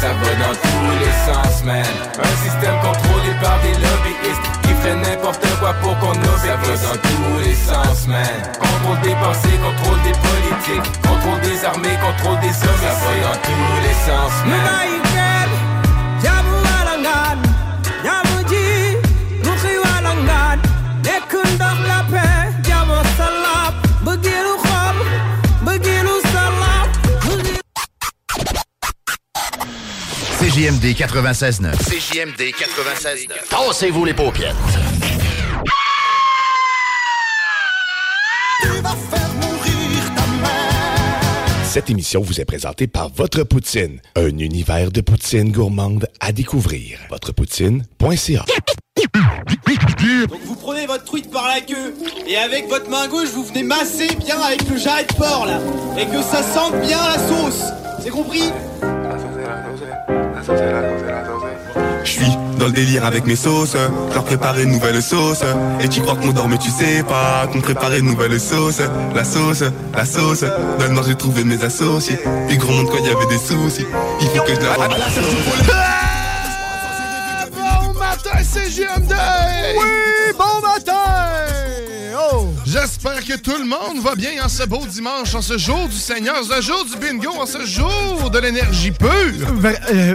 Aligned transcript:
Ça 0.00 0.06
va 0.08 0.14
dans 0.14 0.54
tous 0.54 0.92
les 0.98 1.12
sens, 1.28 1.62
man. 1.62 1.84
Un 2.18 2.36
système 2.42 2.74
contrôlé 2.80 3.34
par 3.42 3.60
des 3.60 3.74
lobbyistes 3.74 4.48
qui 4.62 4.72
fait 4.80 4.94
n'importe 4.94 5.46
quoi 5.58 5.74
pour 5.82 5.98
qu'on 5.98 6.12
obéisse. 6.12 6.40
Ça 6.40 6.56
va 6.56 6.94
dans 6.94 7.00
tous 7.02 7.38
les 7.44 7.54
sens, 7.54 8.06
man. 8.06 8.24
Contrôle 8.58 9.00
des 9.02 9.14
pensées, 9.16 9.58
contrôle 9.60 10.00
des 10.00 10.16
politiques, 10.16 11.02
contrôle 11.02 11.40
des 11.42 11.64
armées, 11.66 11.98
contrôle 12.00 12.40
des 12.40 12.48
hommes. 12.48 12.80
Ça 12.80 12.94
va 12.96 13.12
dans 13.28 13.40
tous 13.42 13.76
les 13.84 13.94
sens, 14.08 14.32
man. 14.46 15.09
CJMD 30.50 30.96
96.9. 30.96 31.76
CJMD 31.76 32.40
96.9. 32.40 33.28
Tassez-vous 33.48 34.04
les 34.04 34.14
paupières. 34.14 34.56
Cette 41.62 41.88
émission 41.88 42.20
vous 42.20 42.40
est 42.40 42.44
présentée 42.44 42.88
par 42.88 43.10
Votre 43.10 43.44
Poutine, 43.44 44.00
un 44.16 44.38
univers 44.38 44.90
de 44.90 45.00
poutine 45.00 45.52
gourmande 45.52 46.08
à 46.18 46.32
découvrir. 46.32 46.98
Votrepoutine.ca 47.10 48.44
Donc 50.28 50.40
vous 50.44 50.56
prenez 50.56 50.86
votre 50.86 51.04
truite 51.04 51.30
par 51.30 51.46
la 51.46 51.60
queue 51.60 51.94
et 52.26 52.36
avec 52.36 52.68
votre 52.68 52.90
main 52.90 53.06
gauche 53.06 53.28
vous 53.28 53.44
venez 53.44 53.62
masser 53.62 54.08
bien 54.16 54.40
avec 54.40 54.68
le 54.68 54.76
jarret 54.76 55.04
de 55.04 55.14
porc 55.14 55.46
là 55.46 55.60
et 55.96 56.06
que 56.06 56.20
ça 56.22 56.42
sente 56.42 56.80
bien 56.80 56.98
la 57.06 57.18
sauce. 57.28 57.62
C'est 58.02 58.10
compris? 58.10 58.50
Je 62.04 62.10
suis 62.10 62.38
dans 62.58 62.66
le 62.66 62.72
délire 62.72 63.04
avec 63.04 63.26
mes 63.26 63.36
sauces, 63.36 63.76
leur 64.14 64.24
préparer 64.24 64.62
une 64.62 64.72
nouvelle 64.72 65.02
sauce. 65.02 65.42
Et 65.80 65.88
tu 65.88 66.00
crois 66.00 66.16
qu'on 66.16 66.32
dort 66.32 66.48
mais 66.48 66.58
tu 66.58 66.70
sais 66.70 67.02
pas 67.02 67.46
qu'on 67.52 67.60
préparait 67.60 68.00
une 68.00 68.06
nouvelle 68.06 68.40
sauce. 68.40 68.80
La 69.14 69.24
sauce, 69.24 69.64
la 69.94 70.04
sauce, 70.04 70.44
dans 70.78 70.86
le 70.86 70.92
nord 70.92 71.04
j'ai 71.06 71.14
trouvé 71.14 71.44
mes 71.44 71.62
associés. 71.62 72.18
Puis 72.48 72.56
gros 72.56 72.72
monde 72.72 72.88
quand 72.90 72.98
il 72.98 73.06
y 73.06 73.10
avait 73.10 73.26
des 73.26 73.38
soucis, 73.38 73.86
il 74.20 74.28
faut 74.28 74.42
que 74.42 74.54
je 74.54 74.60
la 74.60 74.74
rende. 74.74 74.94
Bon 77.52 77.98
matin, 77.98 78.38
c'est 78.42 78.70
JMD! 78.70 79.12
Oui, 79.76 80.32
bon 80.38 80.66
matin! 80.66 81.39
J'espère 82.72 83.24
que 83.24 83.36
tout 83.36 83.56
le 83.58 83.64
monde 83.64 84.00
va 84.00 84.14
bien 84.14 84.44
en 84.44 84.48
ce 84.48 84.62
beau 84.62 84.86
dimanche, 84.86 85.34
en 85.34 85.42
ce 85.42 85.58
jour 85.58 85.88
du 85.88 85.96
Seigneur, 85.96 86.36
ce 86.44 86.60
jour 86.62 86.84
du 86.84 86.96
bingo, 86.98 87.32
en 87.40 87.44
ce 87.44 87.66
jour 87.66 88.30
de 88.30 88.38
l'énergie 88.38 88.92
pure. 88.92 89.52
Ben, 89.54 89.74
euh, 89.92 90.14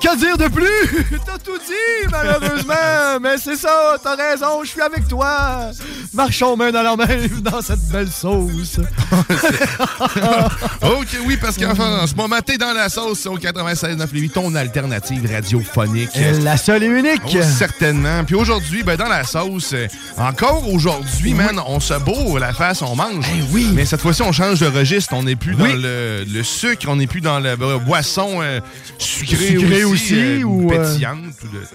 que 0.00 0.16
dire 0.16 0.38
de 0.38 0.48
plus? 0.48 1.06
T'as 1.26 1.36
tout 1.36 1.58
dit, 1.58 2.08
malheureusement. 2.10 3.20
Mais 3.20 3.36
c'est 3.36 3.56
ça, 3.56 3.96
t'as 4.02 4.16
raison, 4.16 4.64
je 4.64 4.70
suis 4.70 4.80
avec 4.80 5.06
toi. 5.06 5.70
Marchons 6.14 6.56
main 6.56 6.70
dans 6.70 6.82
la 6.82 6.96
main 6.96 7.06
dans 7.42 7.60
cette 7.60 7.86
belle 7.90 8.10
sauce. 8.10 8.80
ok, 10.80 11.08
oui, 11.26 11.36
parce 11.36 11.58
qu'en 11.58 12.06
ce 12.06 12.14
moment, 12.14 12.40
t'es 12.44 12.56
dans 12.56 12.72
la 12.72 12.88
sauce 12.88 13.26
au 13.26 13.36
96.9 13.36 14.14
Lévis, 14.14 14.30
ton 14.30 14.54
alternative 14.54 15.30
radiophonique. 15.30 16.18
La 16.40 16.56
seule 16.56 16.84
et 16.84 16.86
unique. 16.86 17.20
Oh, 17.26 17.42
certainement. 17.42 18.24
Puis 18.24 18.34
aujourd'hui, 18.34 18.82
ben, 18.82 18.96
dans 18.96 19.08
la 19.08 19.24
sauce, 19.24 19.74
encore 20.16 20.72
aujourd'hui, 20.72 21.34
man, 21.34 21.60
on 21.66 21.81
se 21.82 21.94
bourre 21.98 22.38
la 22.38 22.52
face, 22.52 22.80
on 22.82 22.94
mange. 22.94 23.26
oui. 23.50 23.68
Mais 23.74 23.84
cette 23.84 24.00
fois-ci, 24.00 24.22
on 24.22 24.32
change 24.32 24.60
de 24.60 24.66
registre. 24.66 25.12
On 25.14 25.24
n'est 25.24 25.36
plus 25.36 25.54
Oui. 25.54 25.70
dans 25.72 25.76
le, 25.80 26.24
le 26.26 26.42
sucre, 26.42 26.86
on 26.88 26.96
n'est 26.96 27.06
plus 27.06 27.20
dans 27.20 27.38
la 27.40 27.56
boisson 27.56 28.40
euh, 28.40 28.60
sucrée 28.98 29.56
aussi, 29.58 29.84
aussi, 29.84 30.14
euh, 30.18 30.42
ou, 30.44 30.72
euh, 30.72 30.78
pétillante 30.92 31.18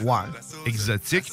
ou 0.01 0.06
de- 0.06 0.69
exotique. 0.69 1.31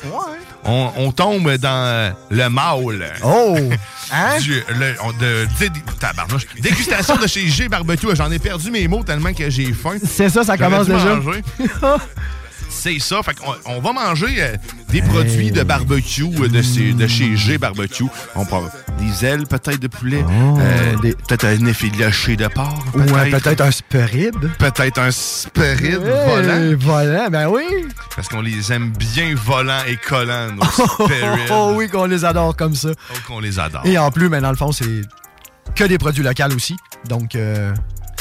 On, 0.65 0.91
on 0.97 1.13
tombe 1.13 1.53
dans 1.57 2.15
le 2.31 2.49
mâle. 2.49 3.13
Oh! 3.25 3.57
Hein? 4.13 4.39
Du- 4.39 4.63
le- 4.79 4.95
on- 5.03 5.13
de, 5.13 5.47
dé- 5.59 5.71
tabarnouche. 5.99 6.43
Dégustation 6.61 7.17
de 7.17 7.27
chez 7.27 7.49
G 7.49 7.69
Barbecue. 7.69 8.07
J'en 8.15 8.31
ai 8.31 8.39
perdu 8.39 8.71
mes 8.71 8.87
mots 8.87 9.03
tellement 9.03 9.33
que 9.33 9.49
j'ai 9.49 9.73
faim. 9.73 9.97
C'est 10.07 10.29
ça, 10.29 10.45
ça 10.45 10.59
commence 10.59 10.87
déjà. 10.87 11.19
C'est 12.77 12.99
ça. 12.99 13.23
Fait 13.23 13.37
on 13.67 13.81
va 13.81 13.93
manger 13.93 14.27
euh, 14.39 14.57
des 14.91 15.01
produits 15.01 15.51
de 15.51 15.62
barbecue 15.62 16.25
euh, 16.41 16.49
de, 16.49 16.61
ces- 16.61 16.93
de 16.93 17.07
chez 17.07 17.37
G 17.37 17.57
Barbecue. 17.57 18.05
On 18.35 18.45
prend 18.45 18.62
des 18.99 19.25
ailes 19.25 19.47
peut-être 19.47 19.81
de 19.81 19.87
poulet, 19.89 20.25
euh, 20.59 20.97
peut-être 21.27 21.45
un 21.47 21.67
effiloché 21.67 22.37
de 22.37 22.47
porc. 22.49 22.84
Ou 22.95 23.01
euh, 23.01 23.31
peut-être 23.31 23.61
un 23.63 23.71
spuride. 23.71 24.51
Peut-être 24.59 24.99
un 24.99 25.11
spirit 25.11 25.95
volant. 25.95 26.77
Volant, 26.79 27.29
ben 27.31 27.49
oui. 27.49 27.65
Parce 28.15 28.29
qu'on 28.29 28.43
les 28.43 28.73
aime 28.73 28.91
bien 28.91 29.34
volants 29.34 29.84
et 29.89 29.97
collants, 29.97 30.53
nos 30.53 30.63
Oh, 30.99 31.05
spirits. 31.07 31.41
oh 31.51 31.73
oui, 31.77 31.89
qu'on 31.89 32.05
les 32.07 32.25
adore 32.25 32.55
comme 32.57 32.75
ça. 32.75 32.91
Oh, 32.91 33.17
qu'on 33.27 33.41
les 33.41 33.59
adore. 33.59 33.83
Et 33.87 33.97
en 33.99 34.11
plus, 34.11 34.29
mais 34.29 34.41
dans 34.41 34.51
le 34.51 34.57
fond, 34.57 34.73
c'est 34.73 35.03
que 35.75 35.84
des 35.84 35.99
produits 35.99 36.23
locaux 36.23 36.55
aussi. 36.55 36.77
Donc, 37.09 37.34
euh, 37.34 37.73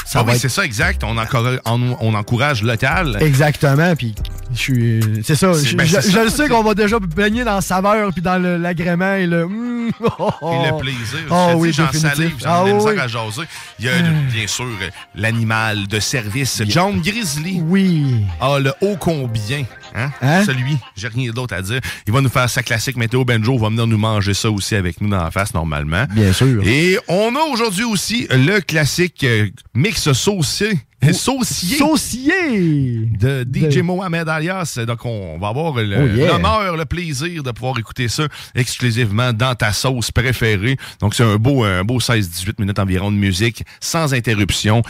ça 0.04 0.20
Ah 0.20 0.24
oui, 0.26 0.32
être- 0.34 0.40
c'est 0.40 0.48
ça, 0.48 0.64
exact. 0.64 1.02
On 1.04 1.16
encourage, 1.16 1.60
on, 1.64 1.96
on 2.00 2.14
encourage 2.14 2.62
local. 2.62 3.18
Exactement, 3.20 3.94
puis 3.96 4.14
je 4.52 4.58
suis... 4.58 5.00
C'est 5.24 5.34
ça, 5.34 5.52
je, 5.52 5.74
ben, 5.76 5.86
je- 5.86 6.00
je 6.00 6.28
sais 6.28 6.48
qu'on 6.48 6.62
va 6.62 6.74
déjà 6.74 6.98
baigner 6.98 7.44
dans 7.44 7.54
la 7.56 7.60
saveur, 7.60 8.12
puis 8.12 8.22
dans 8.22 8.38
l'agrément 8.38 9.14
et 9.14 9.26
le... 9.26 9.46
mm, 9.46 9.90
oh, 10.18 10.30
Et 10.52 10.66
le 10.66 10.72
oh. 10.72 10.78
plaisir. 10.78 11.18
Oh 11.30 11.52
oui, 11.56 11.72
j'en 11.72 11.90
salive, 11.92 12.34
j'en 12.42 12.64
Ah 12.64 12.68
ai 12.68 12.72
oui. 12.72 12.74
misère 12.84 13.02
à 13.02 13.08
jaser. 13.08 13.42
Il 13.78 13.84
y 13.86 13.88
a, 13.88 13.98
le- 14.00 14.32
bien 14.32 14.46
sûr, 14.46 14.64
euh, 14.64 14.88
l'animal 15.14 15.86
de 15.86 16.00
service, 16.00 16.62
John 16.68 17.00
Grizzly. 17.00 17.60
Oui. 17.62 18.24
Ah, 18.40 18.58
le 18.60 18.72
haut 18.80 18.96
combien. 18.98 19.64
Hein? 19.96 20.10
Hein? 20.22 20.44
Celui, 20.44 20.76
j'ai 20.96 21.06
rien 21.08 21.30
d'autre 21.30 21.54
à 21.54 21.62
dire. 21.62 21.80
Il 22.06 22.12
va 22.12 22.20
nous 22.20 22.28
faire 22.28 22.50
sa 22.50 22.62
classique 22.64 22.96
météo 22.96 23.24
Benjo. 23.24 23.56
va 23.58 23.68
venir 23.68 23.86
nous 23.86 23.98
manger 23.98 24.34
ça 24.34 24.50
aussi 24.50 24.74
avec 24.74 25.00
nous 25.00 25.08
dans 25.08 25.22
la 25.22 25.30
face, 25.30 25.54
normalement. 25.54 26.04
Bien 26.10 26.32
sûr. 26.32 26.62
Et 26.66 26.98
on 27.06 27.34
a 27.36 27.40
aujourd'hui 27.52 27.84
aussi 27.84 28.26
le 28.30 28.58
classique 28.60 29.22
euh, 29.22 29.48
mix 29.74 29.93
saucier. 29.98 30.78
Saucier. 31.12 31.76
Saucier! 31.76 33.08
de 33.20 33.44
DJ 33.52 33.78
Mohamed 33.78 34.26
Alias. 34.26 34.78
Donc, 34.86 35.04
on 35.04 35.36
va 35.38 35.48
avoir 35.48 35.74
le- 35.74 35.98
Oh, 36.02 36.16
yeah. 36.16 36.28
l'honneur, 36.28 36.76
le 36.78 36.84
plaisir 36.86 37.42
de 37.42 37.50
pouvoir 37.50 37.78
écouter 37.78 38.08
ça 38.08 38.26
exclusivement 38.54 39.32
dans 39.34 39.54
ta 39.54 39.72
sauce 39.74 40.10
préférée. 40.10 40.78
Donc, 41.00 41.14
c'est 41.14 41.22
un 41.24 41.36
beau, 41.36 41.62
un 41.64 41.84
beau 41.84 42.00
16-18 42.00 42.54
minutes 42.58 42.78
environ 42.78 43.12
de 43.12 43.18
musique, 43.18 43.64
sans 43.80 44.14
interruption, 44.14 44.82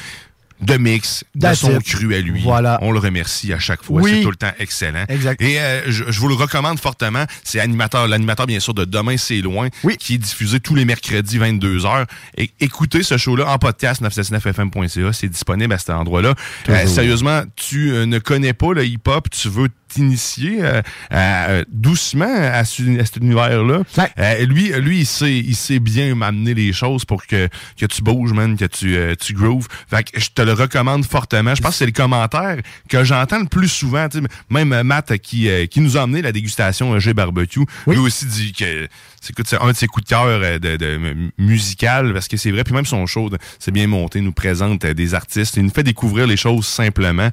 de 0.60 0.76
mix, 0.76 1.24
de 1.34 1.40
That's 1.40 1.58
son 1.60 1.78
it. 1.78 1.82
cru 1.84 2.14
à 2.14 2.20
lui. 2.20 2.42
Voilà. 2.42 2.78
On 2.82 2.92
le 2.92 2.98
remercie 2.98 3.52
à 3.52 3.58
chaque 3.58 3.82
fois. 3.82 4.00
Oui. 4.00 4.10
C'est 4.14 4.22
tout 4.22 4.30
le 4.30 4.36
temps 4.36 4.52
excellent. 4.58 5.04
Exact. 5.08 5.40
Et 5.42 5.58
euh, 5.60 5.82
je, 5.90 6.04
je 6.08 6.20
vous 6.20 6.28
le 6.28 6.34
recommande 6.34 6.78
fortement. 6.78 7.24
C'est 7.42 7.60
animateur, 7.60 8.08
l'animateur, 8.08 8.46
bien 8.46 8.60
sûr, 8.60 8.72
de 8.74 8.84
Demain, 8.84 9.16
c'est 9.16 9.40
loin, 9.40 9.68
qui 9.98 10.14
est 10.14 10.18
diffusé 10.18 10.60
tous 10.60 10.74
les 10.74 10.84
mercredis, 10.84 11.38
22h. 11.38 12.06
Et 12.38 12.50
écoutez 12.60 13.02
ce 13.02 13.16
show-là 13.16 13.48
en 13.48 13.58
podcast, 13.58 14.00
969fm.ca. 14.02 15.12
C'est 15.12 15.28
disponible 15.28 15.72
à 15.72 15.78
cet 15.78 15.90
endroit-là. 15.90 16.34
Euh, 16.68 16.86
sérieusement, 16.86 17.42
tu 17.56 17.90
euh, 17.92 18.06
ne 18.06 18.18
connais 18.18 18.52
pas 18.52 18.72
le 18.72 18.84
hip-hop, 18.84 19.28
tu 19.30 19.48
veux 19.48 19.68
initié 19.96 20.58
euh, 20.64 20.82
euh, 21.12 21.64
doucement 21.70 22.24
à, 22.34 22.64
ce- 22.64 23.00
à 23.00 23.04
cet 23.04 23.16
univers-là. 23.16 23.82
Euh, 24.18 24.46
lui, 24.46 24.72
lui 24.80 25.00
il, 25.00 25.06
sait, 25.06 25.36
il 25.38 25.54
sait 25.56 25.78
bien 25.78 26.14
m'amener 26.14 26.54
les 26.54 26.72
choses 26.72 27.04
pour 27.04 27.26
que, 27.26 27.48
que 27.78 27.86
tu 27.86 28.02
bouges, 28.02 28.32
man, 28.32 28.56
que 28.56 28.64
tu, 28.64 28.96
tu 29.20 29.32
grooves. 29.32 29.66
Fait 29.88 30.02
que 30.10 30.20
je 30.20 30.30
te 30.30 30.42
le 30.42 30.52
recommande 30.52 31.04
fortement. 31.04 31.54
Je 31.54 31.62
pense 31.62 31.72
que 31.72 31.76
c'est 31.78 31.86
le 31.86 31.92
commentaire 31.92 32.56
que 32.88 33.04
j'entends 33.04 33.40
le 33.40 33.46
plus 33.46 33.68
souvent. 33.68 34.08
Même 34.50 34.82
Matt 34.82 35.16
qui, 35.18 35.48
qui 35.68 35.80
nous 35.80 35.96
a 35.96 36.02
amené 36.02 36.22
la 36.22 36.32
dégustation 36.32 36.98
G 36.98 37.14
Barbecue, 37.14 37.64
lui 37.86 37.98
aussi 37.98 38.26
dit 38.26 38.52
que 38.52 38.88
c'est 39.22 39.54
un 39.60 39.68
de 39.70 39.76
ses 39.76 39.86
coups 39.86 40.04
de 40.04 40.08
cœur 40.10 40.40
de, 40.60 40.76
de, 40.76 41.30
musical 41.38 42.12
parce 42.12 42.28
que 42.28 42.36
c'est 42.36 42.50
vrai. 42.50 42.64
Puis 42.64 42.74
même 42.74 42.86
son 42.86 43.06
show, 43.06 43.30
c'est 43.58 43.70
bien 43.70 43.86
monté, 43.86 44.18
il 44.18 44.24
nous 44.24 44.32
présente 44.32 44.84
des 44.86 45.14
artistes, 45.14 45.56
il 45.56 45.64
nous 45.64 45.70
fait 45.70 45.82
découvrir 45.82 46.26
les 46.26 46.36
choses 46.36 46.66
simplement. 46.66 47.30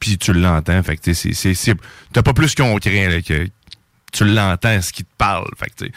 Puis 0.00 0.18
tu 0.18 0.32
l'entends. 0.32 0.82
Fait 0.82 0.96
que 0.96 1.12
c'est, 1.12 1.32
c'est, 1.34 1.54
c'est- 1.54 1.74
t'as 2.12 2.22
pas 2.22 2.32
plus 2.32 2.54
qu'on 2.54 2.76
craint 2.78 3.08
là, 3.08 3.20
que 3.22 3.48
tu 4.12 4.24
l'entends 4.24 4.80
ce 4.82 4.92
qui 4.92 5.04
te 5.04 5.10
parle. 5.18 5.46
Fait 5.58 5.70
que 5.70 5.92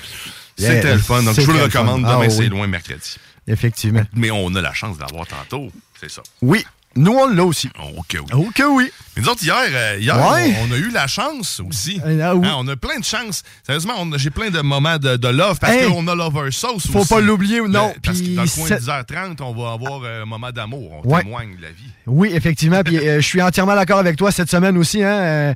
Yeah, 0.57 0.75
c'était 0.75 0.94
le 0.94 1.00
fun. 1.00 1.24
Donc 1.24 1.36
je 1.36 1.42
vous 1.42 1.53
le 1.53 1.63
recommande. 1.63 2.03
Ah 2.06 2.13
Demain 2.15 2.27
oui. 2.27 2.31
c'est 2.36 2.48
loin 2.50 2.68
mercredi. 2.68 3.15
Effectivement. 3.48 4.03
Mais 4.13 4.30
on 4.31 4.53
a 4.56 4.62
la 4.62 4.74
chance 4.74 4.98
d'avoir 4.98 5.25
tantôt. 5.25 5.71
C'est 6.00 6.12
ça. 6.12 6.21
Oui, 6.42 6.63
nous 6.95 7.11
on 7.13 7.27
l'a 7.27 7.43
aussi. 7.45 7.69
Ok, 7.97 8.17
oui. 8.33 8.45
Ok, 8.47 8.63
oui. 8.69 8.91
Mais 9.15 9.23
nous 9.23 9.29
autres, 9.29 9.43
hier, 9.43 9.55
euh, 9.57 9.97
hier 9.99 10.15
Ouais. 10.15 10.55
on, 10.61 10.69
on 10.69 10.71
a 10.73 10.77
eu 10.77 10.89
la 10.89 11.05
chance 11.07 11.61
aussi. 11.67 11.99
Ah 12.03 12.33
oui. 12.35 12.47
Hein, 12.47 12.55
on 12.57 12.67
a 12.69 12.75
plein 12.77 12.99
de 12.99 13.03
chance. 13.03 13.43
Sérieusement, 13.65 13.93
j'ai 14.15 14.29
plein 14.29 14.49
de 14.49 14.61
moments 14.61 14.97
de, 14.97 15.17
de 15.17 15.27
love 15.27 15.59
parce 15.59 15.73
Hey. 15.73 15.88
qu'on 15.89 16.07
a 16.07 16.15
Lover 16.15 16.49
Sauce 16.51 16.88
Faut 16.88 16.99
aussi. 16.99 17.09
pas 17.09 17.19
l'oublier, 17.19 17.59
non. 17.61 17.93
Le- 17.93 17.99
parce 18.01 18.21
que 18.21 18.35
dans 18.35 18.43
le 18.43 18.47
coin 18.49 18.63
de 18.63 18.67
c'est- 18.69 18.79
10h30, 18.79 19.41
on 19.41 19.53
va 19.53 19.73
avoir 19.73 20.01
euh, 20.03 20.23
un 20.23 20.25
moment 20.25 20.51
d'amour. 20.51 21.01
On 21.03 21.09
Ouais. 21.09 21.23
témoigne 21.23 21.55
de 21.57 21.61
la 21.61 21.69
vie. 21.71 21.89
Oui, 22.07 22.31
effectivement. 22.33 22.81
Puis 22.83 22.97
euh, 22.99 23.15
je 23.21 23.25
suis 23.27 23.41
entièrement 23.41 23.75
d'accord 23.75 23.99
avec 23.99 24.15
toi 24.15 24.31
cette 24.31 24.49
semaine 24.49 24.77
aussi. 24.77 25.03
Hein, 25.03 25.09
euh, 25.11 25.53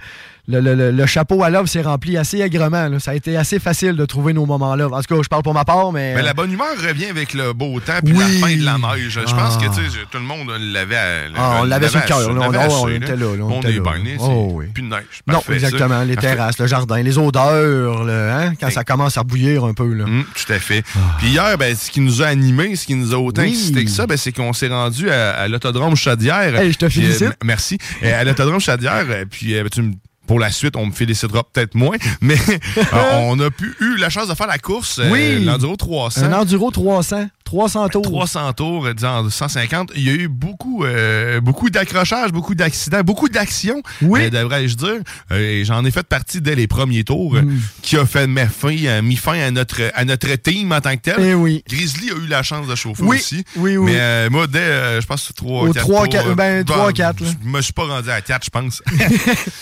le, 0.47 0.59
le- 0.59 0.91
le- 0.91 1.05
chapeau 1.05 1.43
à 1.43 1.49
love 1.49 1.65
s'est 1.67 1.81
rempli 1.81 2.17
assez 2.17 2.39
aigrement. 2.39 2.87
là. 2.87 2.99
Ça 2.99 3.11
a 3.11 3.13
été 3.15 3.35
assez 3.37 3.59
facile 3.59 3.95
de 3.95 4.05
trouver 4.05 4.33
nos 4.33 4.45
moments 4.45 4.75
love. 4.75 4.93
En 4.93 5.01
tout 5.01 5.15
cas, 5.15 5.21
je 5.23 5.27
parle 5.27 5.43
pour 5.43 5.53
ma 5.53 5.65
part, 5.65 5.91
mais. 5.91 6.13
Mais 6.15 6.21
la 6.21 6.33
bonne 6.33 6.51
humeur 6.51 6.67
revient 6.87 7.05
avec 7.05 7.33
le 7.33 7.53
beau 7.53 7.79
temps 7.79 7.93
puis 8.03 8.13
la 8.13 8.25
Oui. 8.25 8.39
fin 8.39 8.55
de 8.55 8.63
la 8.63 8.77
neige. 8.77 9.19
Je 9.25 9.33
pense 9.33 9.57
Ah. 9.57 9.63
que 9.63 9.67
tu 9.69 9.89
sais, 9.89 9.97
tout 10.11 10.17
le 10.17 10.23
monde 10.23 10.51
l'avait. 10.59 10.95
à- 10.95 11.21
Ah, 11.35 11.57
on 11.61 11.63
l'avait 11.63 11.87
sur 11.89 11.99
le 11.99 12.05
cœur, 12.05 12.19
là. 12.19 12.25
On- 12.49 12.53
on- 12.53 12.83
on 12.83 12.89
était 12.89 13.15
là, 13.15 13.35
là, 13.35 13.43
on 13.43 13.59
était 13.59 13.69
est 13.71 13.79
là. 13.79 13.91
Oh, 14.19 14.49
oui. 14.53 14.65
plus 14.73 14.83
de 14.83 14.89
neige. 14.89 15.03
non, 15.27 15.41
ça. 15.45 15.53
exactement. 15.53 16.03
Les 16.03 16.15
terrasses, 16.15 16.59
le 16.59 16.67
jardin, 16.67 17.01
les 17.01 17.17
odeurs, 17.17 18.03
là, 18.03 18.37
hein, 18.39 18.53
quand 18.59 18.69
ça 18.69 18.83
commence 18.83 19.17
à 19.17 19.23
bouillir 19.23 19.63
un 19.65 19.73
peu. 19.73 19.91
Là. 19.93 20.03
Hum, 20.05 20.25
tout 20.35 20.53
à 20.53 20.59
fait. 20.59 20.83
Puis 21.19 21.29
hier, 21.29 21.57
ben, 21.57 21.75
ce 21.75 21.89
qui 21.89 22.01
nous 22.01 22.21
a 22.21 22.27
animés, 22.27 22.75
ce 22.75 22.85
qui 22.85 22.95
nous 22.95 23.13
a 23.13 23.17
autant 23.17 23.41
Oui. 23.41 23.49
excité 23.49 23.83
que 23.85 23.91
ça, 23.91 24.05
ben, 24.07 24.17
c'est 24.17 24.31
qu'on 24.31 24.53
s'est 24.53 24.67
rendu 24.67 25.09
à, 25.09 25.31
à 25.31 25.47
l'autodrome 25.47 25.95
Chaudière. 25.95 26.55
Hey, 26.55 26.71
je 26.71 26.77
te 26.77 26.89
félicite. 26.89 27.21
euh, 27.23 27.25
m- 27.27 27.33
merci. 27.43 27.77
Euh, 28.03 28.19
à 28.21 28.23
l'autodrome 28.23 28.59
Chaudière, 28.59 29.05
euh, 29.09 29.25
puis 29.29 29.55
euh, 29.55 29.63
tu 29.71 29.81
me- 29.81 29.93
pour 30.27 30.39
la 30.39 30.51
suite, 30.51 30.75
on 30.75 30.85
me 30.87 30.91
félicitera 30.91 31.43
peut-être 31.43 31.75
moins, 31.75 31.97
mais 32.21 32.37
euh, 32.77 32.83
on 33.21 33.39
a 33.39 33.51
pu, 33.51 33.75
eu 33.79 33.97
la 33.97 34.09
chance 34.09 34.27
de 34.27 34.33
faire 34.33 34.47
la 34.47 34.57
course, 34.57 34.99
euh, 34.99 35.09
Oui. 35.11 35.43
l'Enduro 35.43 35.75
300. 35.75 36.23
Un 36.25 36.33
enduro 36.33 36.71
300, 36.71 37.27
300 37.45 37.89
tours. 37.89 38.01
300 38.01 38.53
tours, 38.53 38.85
euh, 38.87 38.93
disons 38.93 39.29
150. 39.29 39.91
Il 39.95 40.03
y 40.03 40.09
a 40.09 40.13
eu 40.13 40.27
beaucoup, 40.27 40.83
euh, 40.83 41.39
beaucoup 41.41 41.69
d'accrochages, 41.69 42.31
beaucoup 42.31 42.55
d'accidents, 42.55 43.01
beaucoup 43.01 43.29
d'actions, 43.29 43.81
Oui. 44.01 44.21
euh, 44.23 44.29
devrais-je 44.31 44.75
dire. 44.75 44.95
Euh, 45.31 45.37
et 45.39 45.63
J'en 45.63 45.85
ai 45.85 45.91
fait 45.91 46.03
partie 46.05 46.41
dès 46.41 46.55
les 46.55 46.67
premiers 46.67 47.03
tours, 47.03 47.35
euh, 47.35 47.43
Mm. 47.43 47.59
qui 47.83 47.97
a 47.97 48.05
fait 48.05 48.25
mettre 48.27 48.51
fin, 48.51 48.75
euh, 48.85 49.01
mis 49.03 49.15
fin 49.15 49.39
à 49.39 49.51
notre, 49.51 49.79
à 49.93 50.03
notre 50.05 50.33
team 50.35 50.71
en 50.71 50.81
tant 50.81 50.95
que 50.95 51.01
tel. 51.01 51.15
Eh 51.19 51.33
oui. 51.35 51.63
Grizzly 51.69 52.09
a 52.11 52.15
eu 52.15 52.27
la 52.27 52.41
chance 52.43 52.67
de 52.67 52.75
chauffer 52.75 53.03
Oui, 53.03 53.17
aussi. 53.17 53.43
oui, 53.57 53.77
oui. 53.77 53.91
Mais 53.91 53.99
euh, 53.99 54.29
moi, 54.31 54.47
dès, 54.47 54.59
euh, 54.59 54.99
je 55.01 55.05
pense, 55.05 55.31
3 55.35 55.69
Au 55.69 55.71
4 55.71 55.85
trois, 55.85 56.01
tours, 56.05 56.09
quatre- 56.13 56.33
ben, 56.35 56.63
bah, 56.63 56.73
trois, 56.73 56.91
quatre, 56.93 57.19
là. 57.21 57.29
Je 57.43 57.47
me 57.49 57.61
suis 57.61 57.73
pas 57.73 57.85
rendu 57.85 58.09
à 58.09 58.21
4, 58.21 58.43
je 58.45 58.49
pense. 58.49 58.81
Ben, 58.97 59.09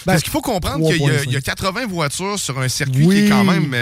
Parce 0.06 0.22
qu'il 0.24 0.32
faut 0.32 0.42
comprendre 0.42 0.86
qu'il 0.90 1.02
y, 1.02 1.06
a- 1.10 1.14
3.5. 1.18 1.24
il 1.28 1.32
y 1.34 1.36
a 1.36 1.42
80 1.42 1.86
voitures 1.88 2.40
sur 2.40 2.58
un 2.60 2.68
circuit 2.70 3.08
qui 3.08 3.18
est 3.26 3.30
quand 3.30 3.44
même 3.44 3.74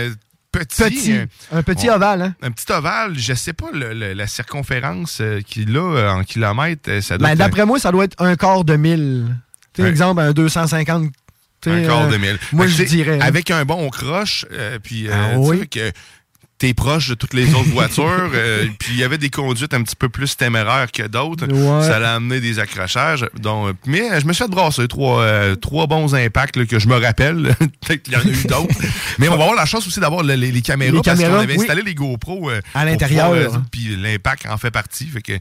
petit. 0.51 0.83
Petit. 0.83 1.11
euh, 1.13 1.25
Un 1.51 1.63
petit 1.63 1.89
on- 1.89 1.93
ovale, 1.95 2.21
hein? 2.21 2.35
un 2.41 2.51
petit 2.51 2.71
ovale, 2.71 3.17
je 3.17 3.33
sais 3.33 3.53
pas 3.53 3.67
le- 3.73 3.93
le- 3.93 4.13
la 4.13 4.27
circonférence 4.27 5.19
euh, 5.21 5.41
qu'il 5.41 5.75
a 5.77 5.79
euh, 5.81 6.09
en 6.11 6.23
kilomètres. 6.23 7.01
Ça 7.01 7.17
doit 7.17 7.27
Ben, 7.27 7.33
être 7.33 7.39
D'après 7.39 7.65
moi, 7.65 7.79
ça 7.79 7.91
doit 7.91 8.05
être 8.05 8.21
un 8.21 8.35
quart 8.35 8.63
de 8.63 8.75
mille. 8.75 9.27
Tu 9.73 9.77
sais, 9.77 9.83
Ouais. 9.83 9.89
exemple, 9.89 10.21
un 10.21 10.31
250. 10.33 11.11
tu 11.61 11.69
sais, 11.69 11.83
un 11.83 11.87
quart 11.87 12.07
de 12.07 12.17
mille. 12.17 12.37
Moi, 12.53 12.67
je 12.67 12.83
dirais. 12.83 13.17
hein. 13.21 13.25
Avec 13.25 13.51
un 13.51 13.63
bon 13.65 13.89
croche, 13.89 14.45
euh, 14.51 14.79
puis 14.81 15.07
euh, 15.07 15.13
Ah 15.13 15.39
oui. 15.39 15.67
que 15.69 15.91
t'es 16.61 16.75
proche 16.75 17.09
de 17.09 17.15
toutes 17.15 17.33
les 17.33 17.53
autres 17.55 17.69
voitures, 17.73 18.29
euh, 18.35 18.67
puis 18.77 18.89
il 18.93 18.99
y 18.99 19.03
avait 19.03 19.17
des 19.17 19.31
conduites 19.31 19.73
un 19.73 19.81
petit 19.81 19.95
peu 19.95 20.09
plus 20.09 20.37
téméraires 20.37 20.91
que 20.91 21.07
d'autres. 21.07 21.47
Ouais. 21.47 21.87
Ça 21.87 21.97
a 21.97 22.15
amené 22.15 22.39
des 22.39 22.59
accrochages. 22.59 23.25
Donc, 23.39 23.75
mais 23.87 24.11
euh, 24.11 24.19
je 24.19 24.27
me 24.27 24.33
suis 24.33 24.43
fait 24.43 24.49
brasser 24.51 24.87
trois, 24.87 25.21
euh, 25.21 25.55
trois 25.55 25.87
bons 25.87 26.13
impacts 26.13 26.55
là, 26.57 26.65
que 26.67 26.77
je 26.77 26.87
me 26.87 26.95
rappelle. 26.97 27.55
Peut-être 27.81 28.03
qu'il 28.03 28.13
y 28.13 28.15
en 28.15 28.19
a 28.19 28.25
eu 28.25 28.43
d'autres. 28.47 28.75
mais 29.17 29.27
on 29.27 29.37
va 29.37 29.43
avoir 29.45 29.55
la 29.55 29.65
chance 29.65 29.87
aussi 29.87 29.99
d'avoir 29.99 30.21
le- 30.21 30.35
les, 30.35 30.51
les 30.51 30.61
caméras 30.61 30.91
Les 30.91 31.01
parce 31.01 31.17
caméras, 31.17 31.37
qu'on 31.37 31.43
avait 31.43 31.55
oui. 31.55 31.61
installé 31.61 31.81
les 31.81 31.95
GoPros 31.95 32.51
euh, 32.51 32.61
À 32.75 32.85
l'intérieur. 32.85 33.31
euh, 33.31 33.47
Puis 33.71 33.95
l'impact 33.97 34.45
en 34.47 34.57
fait 34.59 34.69
partie. 34.69 35.07
Fait 35.07 35.21
que 35.23 35.33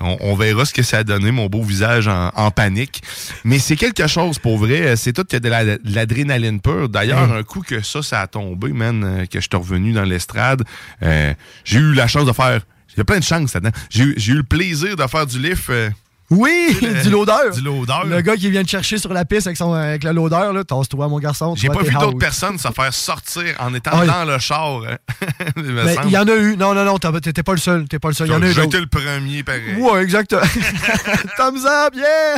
on, 0.00 0.18
on 0.20 0.34
verra 0.36 0.66
ce 0.66 0.74
que 0.74 0.82
ça 0.82 0.98
a 0.98 1.04
donné, 1.04 1.30
mon 1.30 1.46
beau 1.46 1.62
visage 1.62 2.06
en, 2.06 2.28
en 2.34 2.50
panique. 2.50 3.02
Mais 3.44 3.58
c'est 3.58 3.76
quelque 3.76 4.06
chose 4.06 4.38
pour 4.38 4.58
vrai. 4.58 4.94
C'est 4.96 5.14
tout 5.14 5.24
que 5.24 5.38
de 5.38 5.48
la- 5.48 5.64
de 5.64 5.80
l'adrénaline 5.84 6.60
pure. 6.60 6.90
D'ailleurs, 6.90 7.32
un 7.32 7.42
coup 7.44 7.62
que 7.62 7.80
ça, 7.80 8.02
ça 8.02 8.20
a 8.20 8.26
tombé, 8.26 8.72
man, 8.74 9.02
euh, 9.04 9.24
que 9.26 9.40
je 9.40 9.46
suis 9.50 9.56
revenu 9.56 9.92
dans 9.92 10.04
l'estrade, 10.04 10.64
euh, 11.02 11.34
j'ai 11.64 11.78
eu 11.78 11.94
la 11.94 12.06
chance 12.06 12.26
de 12.26 12.32
faire. 12.32 12.60
A 12.98 13.04
plein 13.04 13.18
de 13.18 13.24
chances 13.24 13.52
là-dedans. 13.52 13.76
J'ai 13.90 14.04
eu, 14.04 14.14
j'ai 14.16 14.32
eu 14.32 14.36
le 14.36 14.42
plaisir 14.42 14.96
de 14.96 15.06
faire 15.06 15.26
du 15.26 15.38
lift. 15.38 15.68
euh, 15.68 15.90
Oui, 16.30 16.76
le- 16.82 17.02
du 17.04 17.10
loader. 17.10 17.50
Du 17.54 17.60
loader. 17.60 18.00
Le 18.08 18.20
gars 18.20 18.36
qui 18.36 18.50
vient 18.50 18.62
te 18.64 18.68
chercher 18.68 18.98
sur 18.98 19.12
la 19.12 19.24
piste 19.24 19.46
avec, 19.46 19.56
son, 19.56 19.72
avec 19.72 20.02
le 20.04 20.12
loader, 20.12 20.50
là, 20.52 20.64
tasse-toi, 20.64 21.06
mon 21.08 21.18
garçon. 21.18 21.54
J'ai 21.56 21.68
pas 21.68 21.82
vu 21.82 21.92
d'autres 21.94 22.18
personnes 22.18 22.58
se 22.58 22.68
faire 22.68 22.92
sortir 22.92 23.44
en 23.60 23.72
étant 23.74 23.90
Ah 23.94 24.06
dans 24.06 24.24
le 24.24 24.38
char. 24.38 24.80
hein. 24.88 24.96
il 25.56 25.62
Ben, 25.62 26.08
y 26.08 26.16
en 26.18 26.26
a 26.26 26.34
eu. 26.34 26.56
Non, 26.56 26.74
non, 26.74 26.84
non, 26.84 26.98
t'étais 26.98 27.42
pas 27.42 27.52
le 27.52 27.58
seul. 27.58 27.86
T'es 27.88 27.98
pas 27.98 28.08
le 28.08 28.14
seul. 28.14 28.26
Il 28.28 28.32
y 28.32 28.34
en 28.34 28.42
a 28.42 28.46
eu 28.46 28.48
J'ai 28.52 28.62
d'autres. 28.62 28.66
été 28.76 28.80
le 28.80 28.86
premier, 28.86 29.42
pareil. 29.42 29.76
Ouais, 29.78 30.02
exact. 30.02 30.30
Thumbs 31.36 31.64
up, 31.66 31.94
yeah! 31.94 32.36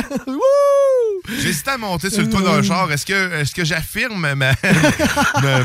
J'hésitais 1.41 1.71
à 1.71 1.77
monter 1.77 2.09
sur 2.09 2.21
le 2.21 2.29
toit 2.29 2.41
d'un 2.41 2.61
char. 2.63 2.91
Est-ce 2.91 3.05
que, 3.05 3.41
est 3.41 3.53
que 3.53 3.63
j'affirme 3.65 4.33
ma- 4.35 4.53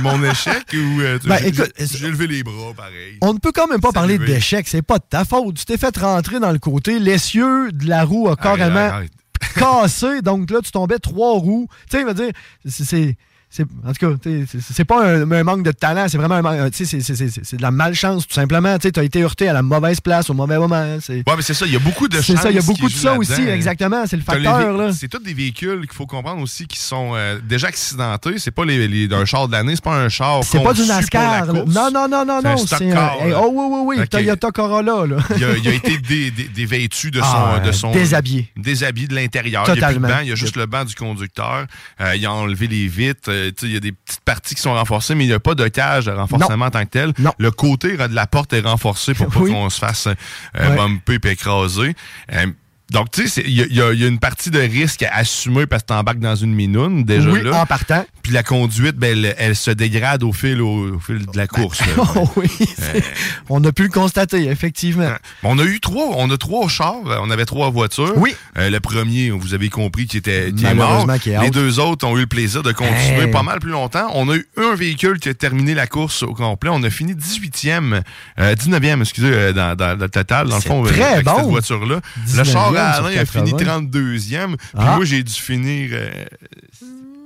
mon 0.01 0.23
échec 0.25 0.63
ou 0.75 1.01
euh, 1.01 1.19
Ben, 1.25 1.39
j'ai- 1.79 2.09
levé 2.09 2.27
les 2.27 2.43
bras 2.43 2.73
pareil? 2.77 3.19
On 3.23 3.33
ne 3.35 3.39
peut 3.39 3.53
quand 3.55 3.67
même 3.67 3.81
pas 3.81 3.93
parler 3.93 4.19
d'échec. 4.19 4.67
C'est 4.69 4.83
pas 4.83 4.99
de 4.99 5.05
ta 5.09 5.25
faute. 5.25 5.57
Tu 5.57 5.65
t'es 5.65 5.77
fait 5.79 5.97
rentrer 5.97 6.41
dans 6.41 6.53
le 6.53 6.59
côté. 6.59 6.99
L'essieu 6.99 7.71
de 7.73 7.89
la 7.89 8.05
roue 8.05 8.14
a 8.29 8.37
carrément 8.37 8.89
cassé. 9.55 10.23
Donc 10.23 10.51
là, 10.51 10.61
tu 10.63 10.71
tombais 10.71 10.99
trois 10.99 11.33
roues. 11.39 11.67
Tu 11.91 11.97
sais, 11.97 12.01
il 12.03 12.07
va 12.07 12.15
dire, 12.15 12.33
c'est- 12.67 13.17
En 13.87 13.93
tout 13.93 14.17
cas, 14.17 14.31
c'est 14.73 14.85
pas 14.85 15.05
un, 15.07 15.31
un 15.31 15.45
manque 15.45 15.63
de 15.63 15.71
talent, 15.73 16.07
c'est 16.09 16.19
vraiment 16.19 16.35
un 16.37 16.69
c'est- 16.73 17.57
de 17.57 17.63
la 17.63 17.71
malchance, 17.71 18.27
tout 18.27 18.35
simplement. 18.35 18.79
Tu 18.79 18.91
as 18.97 19.03
été 19.03 19.23
heurté 19.23 19.49
à 19.49 19.53
la 19.53 19.63
mauvaise 19.63 20.01
place 20.01 20.29
au 20.31 20.35
mauvais 20.35 20.59
moment. 20.59 20.99
C'est 21.01 21.17
Ouais, 21.29 21.37
mais 21.37 21.43
c'est 21.43 21.55
ça, 21.55 21.67
il 21.67 21.73
y 21.73 21.77
a 21.77 21.79
beaucoup 21.79 22.09
de 22.09 22.17
c'est 22.21 22.37
ça, 22.37 22.51
il 22.51 22.57
y 22.57 22.59
a 22.59 22.63
beaucoup 22.63 22.89
de 22.89 22.93
ça 22.95 23.15
aussi, 23.15 23.43
exactement. 23.43 24.05
C'est 24.07 24.17
le 24.17 24.23
facteur. 24.23 24.93
C'est 24.95 25.09
tous 25.09 25.19
des 25.19 25.35
véhicules 25.35 25.81
qu'il 25.83 25.93
faut 25.97 26.07
comprendre 26.07 26.43
aussi 26.43 26.67
qui 26.67 26.79
sont 26.79 27.13
euh, 27.15 27.39
déjà 27.43 27.69
accidentés. 27.69 28.39
C'est 28.39 28.51
pas 28.51 28.65
les, 28.65 28.89
les- 28.89 29.09
d'un 29.09 29.25
char 29.25 29.47
de 29.49 29.53
l'année, 29.53 29.75
c'est 29.77 29.85
pas 29.85 29.97
un 29.97 30.09
char 30.09 30.43
C'est 30.45 30.63
pas 30.63 30.73
du 30.73 30.85
NASCAR. 30.87 31.47
Non, 31.53 31.65
non, 31.93 32.09
non, 32.09 32.25
non, 32.25 32.41
C'est 32.43 32.47
un 32.49 32.55
non. 32.55 32.67
C'est 32.67 32.93
un. 32.93 33.27
hey, 33.27 33.35
oh, 33.37 33.51
oui, 33.53 33.67
oui, 33.71 33.97
oui. 34.01 34.09
Toyota 34.09 34.51
Corolla, 34.51 35.07
là. 35.07 35.17
Il 35.37 35.45
a, 35.45 35.57
il 35.57 35.69
a 35.69 35.73
été 35.73 35.99
dé- 35.99 36.31
dé- 36.31 36.49
dévêtu 36.55 37.11
de 37.11 37.21
son, 37.21 37.27
Ah, 37.27 37.61
de 37.61 37.73
son 37.73 37.93
déshabillé. 37.93 38.49
déshabillé 38.57 39.07
de 39.09 39.15
l'intérieur. 39.15 39.65
Il 39.69 39.73
n'y 39.75 39.79
a 39.79 39.87
plus 39.89 39.95
de 39.95 39.99
Totalement. 40.01 40.09
banc, 40.09 40.21
il 40.23 40.29
y 40.29 40.33
a 40.33 40.35
juste 40.35 40.57
le 40.57 40.67
banc 40.67 40.85
du 40.85 40.95
conducteur. 40.95 41.67
Euh, 42.01 42.17
il 42.17 42.25
a 42.27 42.33
enlevé 42.33 42.67
les 42.67 42.87
vitres. 42.89 43.31
Euh, 43.49 43.53
il 43.63 43.73
y 43.73 43.77
a 43.77 43.81
des 43.81 43.93
petites 43.93 44.21
parties 44.25 44.55
qui 44.55 44.61
sont 44.63 44.75
renforcées, 44.75 45.15
mais 45.15 45.25
il 45.25 45.29
n'y 45.29 45.33
a 45.35 45.41
pas 45.41 45.55
de 45.55 45.67
cage 45.69 46.07
de 46.07 46.11
renforcement 46.13 46.67
en 46.67 46.71
tant 46.71 46.85
que 46.85 46.91
tel. 46.91 47.13
Le 47.39 47.51
côté 47.51 47.97
de 47.97 48.15
la 48.15 48.27
porte 48.27 48.53
est 48.53 48.61
renforcé 48.61 49.15
pour 49.15 49.29
pas 49.29 49.41
Oui. 49.41 49.51
qu'on 49.51 49.71
se 49.71 49.79
fasse 49.79 50.07
euh, 50.09 50.15
Ouais. 50.71 50.77
bumper 50.77 51.19
et 51.29 51.33
écraser. 51.33 51.95
Euh, 52.93 52.95
donc, 52.99 53.11
tu 53.11 53.27
sais, 53.29 53.43
il 53.47 53.53
y, 53.53 53.81
a- 53.81 53.93
y 53.93 53.99
y 53.99 54.07
une 54.07 54.19
partie 54.19 54.51
de 54.51 54.61
risque 54.61 55.03
à 55.03 55.17
assumer 55.17 55.67
parce 55.67 55.83
que 55.83 55.89
tu 55.89 55.95
embarques 55.95 56.19
dans 56.19 56.37
une 56.37 56.55
minoune, 56.55 57.05
déjà 57.05 57.31
Oui, 57.31 57.43
là. 57.43 57.63
en 57.63 57.67
partant. 57.67 58.05
Puis 58.23 58.33
la 58.33 58.43
conduite, 58.43 58.97
ben, 58.97 59.13
elle, 59.25 59.35
elle 59.39 59.57
se 59.57 59.71
dégrade 59.71 60.23
au 60.23 60.33
fil, 60.33 60.61
au, 60.63 60.95
au 60.97 60.99
fil 60.99 61.19
de 61.27 61.37
la 61.37 61.47
course. 61.47 61.81
Oh 62.17 62.29
oui, 62.37 62.49
on 63.49 63.63
a 63.65 63.73
pu 63.73 63.85
le 63.85 63.89
constater, 63.89 64.45
effectivement. 64.49 65.11
On 65.43 65.59
a 65.59 65.65
eu 65.65 65.81
trois, 65.81 66.09
on 66.17 66.31
a 66.31 66.37
trois 66.39 66.69
chars, 66.69 66.95
on 67.23 67.31
avait 67.31 67.45
trois 67.45 67.71
voitures. 67.71 68.15
Oui. 68.17 68.35
Euh, 68.59 68.71
le 68.71 68.81
premier, 68.81 69.31
vous 69.31 69.53
avez 69.55 69.69
compris, 69.69 70.07
qui 70.07 70.17
était 70.19 70.53
qui 70.57 70.65
est 70.65 70.75
mort. 70.75 71.07
qui 71.21 71.31
est 71.31 71.41
Les 71.41 71.51
deux 71.51 71.81
autres 71.81 72.07
ont 72.07 72.17
eu 72.17 72.21
le 72.21 72.27
plaisir 72.27 72.63
de 72.63 72.73
continuer 72.73 73.25
Hey. 73.25 73.31
pas 73.31 73.43
mal 73.43 73.59
plus 73.61 73.71
longtemps. 73.73 74.11
On 74.15 74.29
a 74.31 74.37
eu 74.37 74.47
un 74.57 74.75
véhicule 74.75 75.19
qui 75.19 75.29
a 75.29 75.35
terminé 75.35 75.75
la 75.75 75.87
course 75.87 76.23
au 76.23 76.33
complet. 76.35 76.71
On 76.73 76.83
a 76.83 76.91
fini 76.91 77.15
18e, 77.15 78.03
euh, 78.39 78.55
19e, 78.55 79.01
excusez, 79.03 79.29
euh, 79.33 79.53
dans, 79.53 79.77
dans 79.77 79.99
le 79.99 80.09
total, 80.09 80.49
dans 80.49 80.57
le 80.57 80.63
fond, 80.63 80.83
très 80.85 81.03
euh, 81.03 81.13
avec 81.15 81.25
bon. 81.25 81.37
cette 81.37 81.47
voiture-là. 81.47 82.01
Le 82.17 82.43
19e 82.43 82.45
char 82.45 82.74
Alain 82.81 83.17
a 83.21 83.25
fini 83.25 83.53
80. 83.53 83.83
32e. 83.91 84.57
Puis 84.57 84.67
Ah. 84.77 84.97
moi, 84.97 85.05
j'ai 85.05 85.23
dû 85.23 85.33
finir 85.33 85.91
euh, 85.93 86.11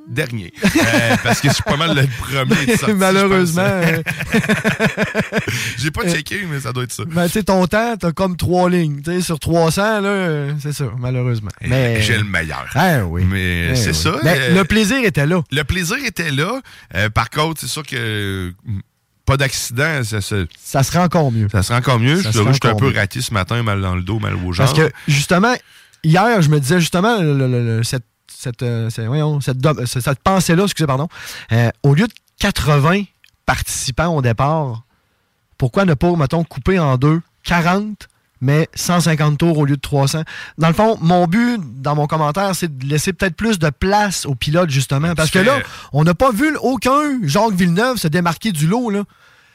dernier. 0.09 0.53
Euh, 0.65 1.17
parce 1.23 1.41
que 1.41 1.49
je 1.49 1.55
suis 1.55 1.63
pas 1.63 1.77
mal 1.77 1.95
le 1.95 2.07
premier 2.19 2.67
de 2.67 2.77
sortie, 2.77 2.95
Malheureusement. 2.95 3.63
euh, 3.63 4.03
J'ai 5.79 5.91
pas 5.91 6.09
checké, 6.09 6.41
mais 6.51 6.61
ça 6.61 6.73
doit 6.73 6.85
être 6.85 6.93
ça. 6.93 7.05
ben, 7.07 7.27
tu 7.27 7.33
sais, 7.33 7.43
ton 7.43 7.67
temps, 7.67 7.97
t'as 7.99 8.13
comme 8.13 8.37
trois 8.37 8.71
lignes. 8.71 9.01
Tu 9.03 9.11
sais, 9.13 9.21
sur 9.21 9.39
300, 9.39 10.01
là, 10.01 10.09
euh, 10.09 10.53
c'est 10.61 10.73
ça, 10.73 10.87
malheureusement. 10.99 11.51
Mais 11.61 12.01
J'ai 12.03 12.17
le 12.19 12.25
meilleur. 12.25 12.67
Ah 12.75 13.05
oui. 13.05 13.25
Mais 13.25 13.69
Eh 13.73 13.77
c'est 13.77 13.91
oui. 13.91 13.95
ça. 13.95 14.13
Mais 14.25 14.37
euh, 14.39 14.55
le 14.55 14.65
plaisir 14.65 14.99
était 15.05 15.27
là. 15.27 15.43
le 15.51 15.63
plaisir 15.65 15.97
était 16.05 16.31
là. 16.31 16.61
Euh, 16.95 17.11
par 17.11 17.31
contre, 17.31 17.61
c'est 17.61 17.69
sûr 17.69 17.83
que 17.85 18.53
pas 19.29 19.37
d'accident, 19.37 20.03
ça, 20.03 20.21
ça, 20.23 20.37
Ça 20.59 20.83
serait 20.83 20.99
encore 21.01 21.31
mieux. 21.31 21.49
ça 21.53 21.63
serait 21.63 21.79
encore 21.79 21.99
mieux. 22.01 22.21
Ça 22.23 22.31
Je 22.31 22.53
j'étais 22.53 22.69
un 22.69 22.75
peu 22.75 22.93
raté 22.95 23.21
ce 23.21 23.33
matin, 23.35 23.63
mal 23.63 23.81
dans 23.83 23.95
le 23.95 24.03
dos, 24.03 24.19
mal 24.19 24.35
au 24.35 24.53
genre. 24.53 24.67
Parce 24.67 24.73
que, 24.79 24.91
justement, 25.07 25.55
hier, 26.03 26.41
je 26.43 26.49
me 26.49 26.59
disais 26.59 26.81
justement, 26.81 27.21
le- 27.21 27.37
le- 27.37 27.47
le- 27.79 27.83
cette, 27.85 28.05
cette, 28.27 28.63
euh, 28.63 28.89
cette- 28.89 29.07
voyons, 29.07 29.41
cette, 29.41 29.59
dom- 29.59 29.85
cette- 29.87 30.03
cette 30.03 30.21
pensée-là, 30.21 30.65
excusez, 30.65 30.87
pardon, 30.87 31.09
euh, 31.53 31.71
au 31.83 31.95
lieu 31.95 32.07
de 32.07 32.13
80 32.39 33.03
participants 33.45 34.09
au 34.17 34.23
départ, 34.23 34.83
pourquoi 35.59 35.85
ne 35.85 35.95
pas, 35.95 36.11
mettons, 36.17 36.43
couper 36.45 36.79
en 36.79 36.97
deux 36.97 37.21
40, 37.45 38.09
mais 38.41 38.69
150 38.75 39.39
tours 39.39 39.59
au 39.59 39.65
lieu 39.65 39.77
de 39.77 39.81
300? 39.81 40.23
Dans 40.59 40.69
le 40.69 40.75
fond, 40.75 40.97
mon 41.01 41.27
but, 41.27 41.59
dans 41.83 41.95
mon 41.95 42.07
commentaire, 42.07 42.55
c'est 42.55 42.77
de 42.79 42.87
laisser 42.87 43.13
peut-être 43.13 43.37
plus 43.37 43.59
de 43.59 43.71
place 43.71 44.27
aux 44.27 44.35
pilotes, 44.35 44.71
justement. 44.71 45.15
Parce 45.15 45.31
que 45.31 45.39
là, 45.39 45.59
on 45.93 46.05
n'a 46.05 46.15
pas 46.15 46.31
vu 46.33 46.57
aucun 46.63 47.19
Jacques 47.25 47.55
Villeneuve 47.55 47.97
se 47.99 48.09
démarquer 48.09 48.53
du 48.53 48.67
lot, 48.67 48.91
là. 48.91 49.03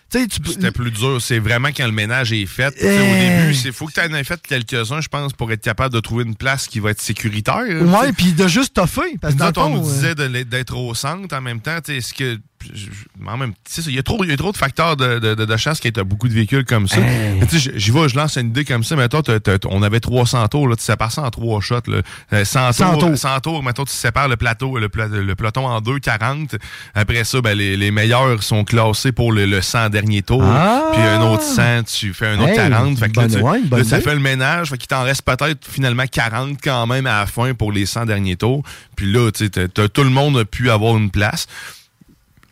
C'était 0.10 0.72
plus 0.72 0.92
dur. 0.92 1.20
C'est 1.20 1.40
vraiment 1.40 1.70
quand 1.70 1.88
le 1.88 1.92
ménage 1.92 2.32
est 2.34 2.46
fait. 2.46 2.78
Sais, 2.78 2.86
Eh. 2.86 3.00
Au 3.00 3.48
début, 3.48 3.58
il 3.66 3.72
faut 3.74 3.88
que 3.88 3.94
tu 3.94 4.00
en 4.00 4.14
aies 4.14 4.24
fait 4.24 4.40
quelques-uns, 4.48 5.02
je 5.02 5.08
pense, 5.08 5.34
pour 5.34 5.52
être 5.52 5.64
capable 5.64 5.92
de 5.92 6.00
trouver 6.02 6.24
une 6.24 6.36
place 6.36 6.68
qui 6.68 6.80
va 6.80 6.92
être 6.92 7.02
sécuritaire. 7.02 7.64
Ouais, 7.82 8.12
puis 8.16 8.34
de 8.34 8.48
juste 8.48 8.76
toffer. 8.76 9.18
Parce 9.20 9.34
que 9.34 9.40
dans 9.40 9.52
on 9.66 9.70
nous 9.78 9.90
euh, 9.90 9.92
disait 9.92 10.14
l'être- 10.30 10.50
d'être 10.50 10.78
au 10.78 10.94
centre 10.94 11.36
en 11.36 11.42
même 11.42 11.62
temps. 11.62 11.78
Est-ce 11.88 12.14
que. 12.14 12.38
Je- 12.74 13.26
En 13.28 13.38
même 13.38 13.54
il 13.88 13.94
y, 13.96 14.00
a 14.00 14.04
trop, 14.04 14.24
il 14.24 14.30
y 14.30 14.34
a 14.34 14.38
trop 14.38 14.52
de 14.52 14.58
facteurs 14.58 14.98
de, 14.98 15.18
de, 15.20 15.34
de- 15.36 15.46
de 15.46 15.58
chasse 15.58 15.80
qui 15.80 15.88
a 15.98 16.04
beaucoup 16.04 16.28
de 16.28 16.34
véhicules 16.34 16.66
comme 16.66 16.88
ça. 16.88 16.98
Mais 17.00 17.48
sais, 17.48 17.72
J'y 17.76 17.92
vais, 17.92 18.10
je 18.10 18.16
lance 18.16 18.36
une 18.38 18.48
idée 18.50 18.66
comme 18.66 18.84
ça. 18.84 18.96
T'as- 19.08 19.40
t'as- 19.40 19.58
on 19.70 19.82
avait 19.82 20.00
300 20.00 20.48
tours. 20.50 20.68
Là, 20.68 20.76
tu 20.76 20.84
sépares 20.84 21.12
ça 21.12 21.24
en 21.24 21.30
trois 21.30 21.62
shots. 21.62 21.76
Là. 21.88 22.02
Euh, 22.34 22.46
100, 22.46 22.72
100 22.74 22.92
tours, 22.92 23.00
tours. 23.10 23.18
100 23.18 23.40
tours. 23.40 23.64
Mettons, 23.64 23.86
tu 23.86 23.94
sépares 23.94 24.28
le 24.28 24.36
plateau, 24.38 24.78
le, 24.78 24.90
le 24.94 25.36
peloton 25.36 25.66
en 25.68 25.80
deux, 25.82 26.00
40. 26.00 26.56
Après 26.96 27.24
ça, 27.24 27.42
ben, 27.42 27.58
les, 27.58 27.78
les 27.78 27.92
meilleurs 27.92 28.44
sont 28.44 28.64
classés 28.64 29.12
pour 29.12 29.32
le, 29.32 29.46
le 29.46 29.62
100 29.62 29.90
dernier 29.90 30.22
tour. 30.22 30.44
Ah! 30.44 30.90
Puis 30.94 31.02
un 31.02 31.22
autre 31.22 31.44
100, 31.44 31.84
tu 31.84 32.14
fais 32.14 32.28
un 32.28 32.40
autre 32.40 32.50
Hey, 32.50 32.56
40. 32.58 33.00
Fait 33.00 33.10
que 33.10 33.20
là, 33.20 33.28
tu- 33.28 33.42
bonne 33.68 33.80
là, 33.80 33.84
ça 33.86 34.02
fait 34.02 34.14
le 34.16 34.22
ménage. 34.22 34.70
Fait 34.70 34.78
qu'il 34.78 34.88
t'en 34.88 35.04
reste 35.04 35.22
peut-être 35.24 35.66
finalement 35.68 36.06
40 36.12 36.58
quand 36.64 36.86
même 36.88 37.08
à 37.08 37.22
la 37.22 37.26
fin 37.26 37.54
pour 37.54 37.72
les 37.72 37.86
100 37.86 38.06
derniers 38.06 38.36
tours. 38.36 38.64
Puis 38.96 39.12
là, 39.12 39.32
tu 39.32 39.50
tout 39.50 40.04
le 40.04 40.10
monde 40.10 40.38
a 40.38 40.46
pu 40.46 40.70
avoir 40.70 40.98
une 40.98 41.10
place. 41.12 41.48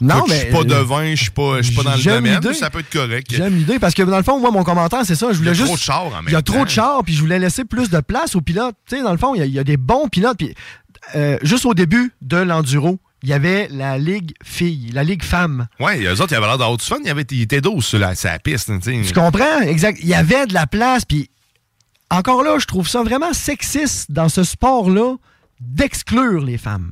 Non, 0.01 0.23
mais. 0.27 0.35
Je 0.35 0.39
suis 0.41 0.51
pas 0.51 0.63
devin, 0.63 1.11
je 1.15 1.21
suis 1.21 1.31
pas, 1.31 1.59
pas 1.75 1.83
dans 1.83 1.95
le 1.95 2.03
domaine, 2.03 2.53
ça 2.53 2.69
peut 2.69 2.79
être 2.79 2.89
correct. 2.89 3.27
J'aime 3.33 3.55
l'idée 3.55 3.79
parce 3.79 3.93
que 3.93 4.01
dans 4.03 4.17
le 4.17 4.23
fond, 4.23 4.39
moi, 4.39 4.51
mon 4.51 4.63
commentaire, 4.63 5.01
c'est 5.05 5.15
ça. 5.15 5.27
Je 5.27 5.33
Il 5.33 5.35
y 5.35 5.37
voulais 5.37 5.49
a 5.51 5.53
juste. 5.53 5.67
trop 5.67 5.75
de 5.75 5.81
chars 5.81 6.05
en 6.07 6.09
même 6.17 6.25
Il 6.27 6.31
y 6.33 6.35
a 6.35 6.41
trop 6.41 6.57
temps. 6.57 6.63
de 6.65 6.69
chars, 6.69 7.01
puis 7.05 7.13
je 7.13 7.21
voulais 7.21 7.39
laisser 7.39 7.63
plus 7.65 7.89
de 7.89 7.99
place 7.99 8.35
aux 8.35 8.41
pilotes. 8.41 8.75
Tu 8.87 8.97
sais, 8.97 9.03
dans 9.03 9.11
le 9.11 9.17
fond, 9.17 9.35
il 9.35 9.39
y 9.39 9.41
a- 9.41 9.45
il 9.45 9.53
y, 9.53 9.59
a 9.59 9.63
des 9.63 9.77
bons 9.77 10.07
pilotes. 10.07 10.37
Puis 10.37 10.53
euh, 11.15 11.37
juste 11.43 11.65
au 11.65 11.73
début 11.73 12.11
de 12.21 12.37
l'enduro, 12.37 12.99
il 13.23 13.29
y 13.29 13.33
avait 13.33 13.67
la 13.71 13.97
ligue 13.99 14.33
filles, 14.43 14.89
la 14.93 15.03
ligue 15.03 15.23
femmes. 15.23 15.67
Ouais, 15.79 15.99
eux 16.03 16.11
autres, 16.21 16.31
ils 16.31 16.35
avaient 16.35 16.47
l'air 16.47 16.57
d'avoir 16.57 16.77
du 16.77 16.85
fun. 16.85 16.97
Ils, 17.03 17.09
avaient, 17.09 17.25
ils 17.29 17.41
étaient 17.43 17.61
sur 17.81 17.99
la, 17.99 18.15
sur 18.15 18.29
la 18.29 18.39
piste. 18.39 18.71
Tu 18.81 19.13
comprends? 19.13 19.61
Exact. 19.61 19.99
Il 20.01 20.07
y 20.09 20.15
avait 20.15 20.47
de 20.47 20.53
la 20.55 20.65
place, 20.67 21.05
puis 21.05 21.29
encore 22.09 22.43
là, 22.43 22.57
je 22.59 22.65
trouve 22.65 22.87
ça 22.87 23.03
vraiment 23.03 23.33
sexiste 23.33 24.11
dans 24.11 24.27
ce 24.29 24.43
sport-là 24.43 25.15
d'exclure 25.59 26.41
les 26.43 26.57
femmes. 26.57 26.91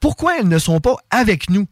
Pourquoi 0.00 0.38
elles 0.38 0.48
ne 0.48 0.58
sont 0.58 0.80
pas 0.80 0.96
avec 1.10 1.50
nous? 1.50 1.66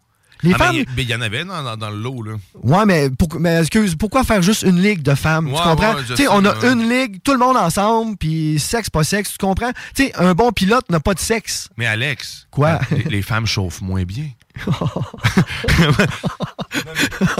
Les 0.44 0.52
Ah, 0.54 0.58
femmes. 0.58 0.76
mais 0.96 1.02
il 1.02 1.08
y 1.10 1.14
en 1.16 1.20
avait 1.20 1.44
dans, 1.44 1.64
dans- 1.64 1.76
dans 1.76 1.90
le 1.90 1.96
lot. 1.96 2.22
Là. 2.22 2.34
Ouais, 2.62 2.86
mais, 2.86 3.10
pour- 3.10 3.40
mais 3.40 3.58
excuse, 3.58 3.96
pourquoi 3.96 4.22
faire 4.22 4.40
juste 4.40 4.62
une 4.62 4.80
ligue 4.80 5.02
de 5.02 5.14
femmes? 5.16 5.48
Ouais, 5.48 5.56
tu 5.56 5.62
comprends? 5.64 5.94
ouais, 5.96 6.02
tu 6.06 6.14
sais, 6.14 6.28
on 6.28 6.44
a 6.44 6.56
ouais. 6.56 6.72
une 6.72 6.88
ligue, 6.88 7.20
tout 7.24 7.32
le 7.32 7.38
monde 7.40 7.56
ensemble, 7.56 8.16
puis 8.16 8.60
sexe, 8.60 8.88
pas 8.88 9.02
sexe, 9.02 9.32
tu 9.32 9.38
comprends? 9.44 9.72
Tu 9.96 10.04
sais, 10.04 10.12
un 10.14 10.34
bon 10.34 10.52
pilote 10.52 10.88
n'a 10.90 11.00
pas 11.00 11.14
de 11.14 11.18
sexe. 11.18 11.68
Mais 11.76 11.86
Alex, 11.86 12.46
Quoi? 12.52 12.78
les, 12.92 13.02
les 13.10 13.22
femmes 13.22 13.46
chauffent 13.46 13.80
moins 13.80 14.04
bien. 14.04 14.26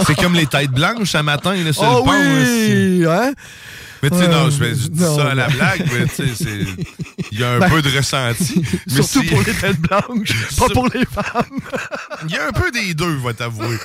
c'est 0.05 0.15
comme 0.15 0.33
les 0.33 0.45
têtes 0.47 0.71
blanches 0.71 1.11
ce 1.11 1.17
matin 1.19 1.53
là, 1.55 1.73
sur 1.73 1.83
oh 1.83 1.99
le 1.99 2.03
pont. 2.03 2.11
là, 2.11 2.19
oui! 2.43 3.05
Hein? 3.07 3.33
Mais 4.01 4.09
tu 4.09 4.17
sais, 4.17 4.27
non, 4.29 4.49
je, 4.49 4.63
dis 4.65 5.01
non, 5.01 5.17
ça 5.17 5.31
à 5.31 5.35
la 5.35 5.47
blague, 5.49 5.85
mais 5.91 6.05
tu 6.07 6.15
sais, 6.15 6.35
c'est- 6.35 6.85
il 7.31 7.39
y 7.39 7.43
a 7.43 7.51
un 7.51 7.59
Ben, 7.59 7.69
peu 7.69 7.81
de 7.81 7.89
ressenti. 7.95 8.61
Mais 8.87 8.93
Surtout 8.93 9.21
si- 9.21 9.27
pour 9.27 9.41
les 9.41 9.53
têtes 9.53 9.79
blanches, 9.79 10.55
pas 10.57 10.69
pour 10.69 10.87
les 10.93 11.05
femmes. 11.05 11.59
Il 12.27 12.31
y 12.31 12.37
a 12.37 12.47
un 12.47 12.51
peu 12.51 12.71
des 12.71 12.93
deux, 12.93 13.15
va 13.17 13.33
t'avouer. 13.33 13.77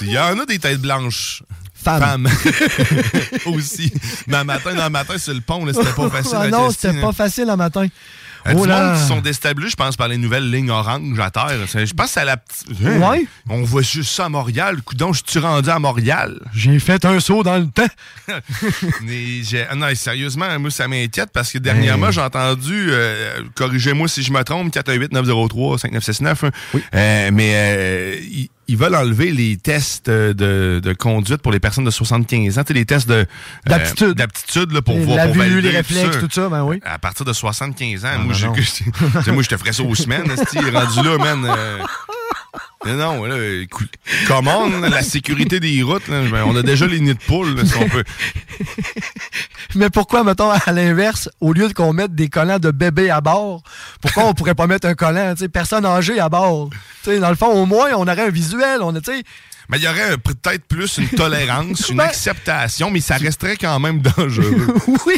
Il 0.00 0.10
y 0.10 0.18
en 0.18 0.38
a 0.38 0.44
des 0.46 0.58
têtes 0.58 0.80
blanches. 0.80 1.42
Femmes. 1.74 2.28
aussi. 3.46 3.92
Mais 4.26 4.38
un 4.38 4.44
matin, 4.44 4.74
dans 4.74 4.84
le 4.84 4.90
matin, 4.90 5.18
sur 5.18 5.34
le 5.34 5.40
pont, 5.40 5.66
c'était 5.66 5.92
pas 5.92 6.08
facile 6.10 6.38
Ah 6.40 6.48
non, 6.48 6.70
c'était 6.70 7.00
pas 7.00 7.12
facile 7.12 7.46
le 7.46 7.56
matin. 7.56 7.86
Oh 8.54 8.62
du 8.62 8.68
là. 8.68 8.84
monde 8.92 9.00
qui 9.00 9.06
sont 9.08 9.20
déstabilisés, 9.20 9.70
je 9.70 9.76
pense, 9.76 9.96
par 9.96 10.08
les 10.08 10.16
nouvelles 10.18 10.50
lignes 10.50 10.70
orange 10.70 11.18
à 11.18 11.30
terre. 11.30 11.50
Je 11.72 11.92
pense 11.94 12.16
à 12.16 12.24
la 12.24 12.36
petite. 12.36 12.66
Ouais. 12.80 13.26
On 13.48 13.62
voit 13.62 13.82
juste 13.82 14.10
ça 14.10 14.26
à 14.26 14.28
Montréal. 14.28 14.82
Coudon, 14.82 15.12
je 15.12 15.22
suis 15.26 15.38
rendu 15.40 15.70
à 15.70 15.78
Montréal. 15.78 16.38
J'ai 16.54 16.78
fait 16.78 17.04
un 17.04 17.20
saut 17.20 17.42
dans 17.42 17.56
le 17.58 17.66
temps. 17.68 17.86
Mais 19.02 19.40
ah 19.70 19.74
non, 19.74 19.86
sérieusement, 19.94 20.46
moi, 20.58 20.70
ça 20.70 20.88
m'inquiète 20.88 21.30
parce 21.32 21.50
que 21.52 21.58
dernièrement, 21.58 22.08
Hey. 22.08 22.12
j'ai 22.12 22.20
entendu, 22.20 22.88
euh, 22.90 23.40
corrigez-moi 23.54 24.08
si 24.08 24.22
je 24.22 24.32
me 24.32 24.42
trompe, 24.42 24.72
418-903-5969. 24.74 26.44
hein. 26.46 26.50
Euh, 26.94 27.30
mais 27.32 27.52
euh, 27.54 28.16
ils 28.68 28.76
veulent 28.76 28.94
enlever 28.94 29.30
les 29.30 29.56
tests 29.56 30.08
de, 30.08 30.80
de 30.82 30.92
conduite 30.92 31.38
pour 31.42 31.52
les 31.52 31.60
personnes 31.60 31.84
de 31.84 31.90
75 31.90 32.58
ans. 32.58 32.62
Tu 32.62 32.68
sais, 32.68 32.74
les 32.74 32.84
tests 32.86 33.08
de, 33.08 33.14
euh, 33.14 33.24
D'aptitude. 33.66 34.14
d'aptitude 34.14 34.72
là, 34.72 34.82
pour 34.82 34.98
voir 34.98 35.16
la 35.16 35.24
pour 35.26 35.34
vue, 35.34 35.40
valider 35.40 35.62
les 35.62 35.70
tout 35.70 35.76
réflexes, 35.76 36.14
ça. 36.14 36.20
tout 36.20 36.28
ça, 36.30 36.48
ben 36.48 36.62
oui. 36.64 36.80
À 36.84 36.98
partir 36.98 37.24
de 37.24 37.32
75 37.32 38.04
ans, 38.04 38.08
moi, 38.20 38.34
non, 38.40 38.48
non. 38.48 38.54
je 39.42 39.48
te 39.48 39.56
ferais 39.56 39.72
ça 39.72 39.82
aux 39.82 39.94
semaines, 39.94 40.24
rendu 40.28 41.02
là, 41.02 41.18
man. 41.18 41.44
euh, 41.44 41.78
non, 42.86 43.24
là, 43.24 43.36
écoute, 43.62 43.90
comment 44.26 44.68
la 44.68 45.02
sécurité 45.02 45.60
des 45.60 45.82
routes, 45.82 46.08
là, 46.08 46.22
on 46.46 46.54
a 46.56 46.62
déjà 46.62 46.86
les 46.86 47.00
nids 47.00 47.14
de 47.14 47.18
poules, 47.18 47.54
là, 47.56 47.64
si 47.64 47.74
on 47.76 47.88
peut. 47.88 48.04
Mais 49.74 49.90
pourquoi, 49.90 50.22
mettons, 50.24 50.50
à 50.50 50.72
l'inverse, 50.72 51.28
au 51.40 51.52
lieu 51.52 51.68
de 51.68 51.72
qu'on 51.72 51.92
mette 51.92 52.14
des 52.14 52.28
collants 52.28 52.58
de 52.58 52.70
bébé 52.70 53.10
à 53.10 53.20
bord, 53.20 53.62
pourquoi 54.00 54.24
on 54.26 54.34
pourrait 54.34 54.54
pas 54.54 54.66
mettre 54.66 54.86
un 54.86 54.94
collant, 54.94 55.34
tu 55.34 55.40
sais, 55.40 55.48
personne 55.48 55.84
âgée 55.86 56.20
à 56.20 56.28
bord? 56.28 56.70
Tu 57.02 57.10
sais, 57.10 57.18
dans 57.18 57.30
le 57.30 57.36
fond, 57.36 57.48
au 57.48 57.66
moins, 57.66 57.90
on 57.96 58.02
aurait 58.02 58.26
un 58.26 58.30
visuel, 58.30 58.80
on 58.82 58.94
a, 58.94 59.00
Mais 59.68 59.78
il 59.78 59.82
y 59.82 59.88
aurait 59.88 60.12
euh, 60.12 60.16
peut-être 60.16 60.64
plus 60.66 60.98
une 60.98 61.08
tolérance, 61.08 61.88
une 61.88 61.96
Ben- 61.96 62.04
acceptation, 62.04 62.90
mais 62.90 63.00
ça 63.00 63.16
resterait 63.16 63.56
quand 63.56 63.80
même 63.80 64.00
dangereux. 64.00 64.74
oui, 65.06 65.16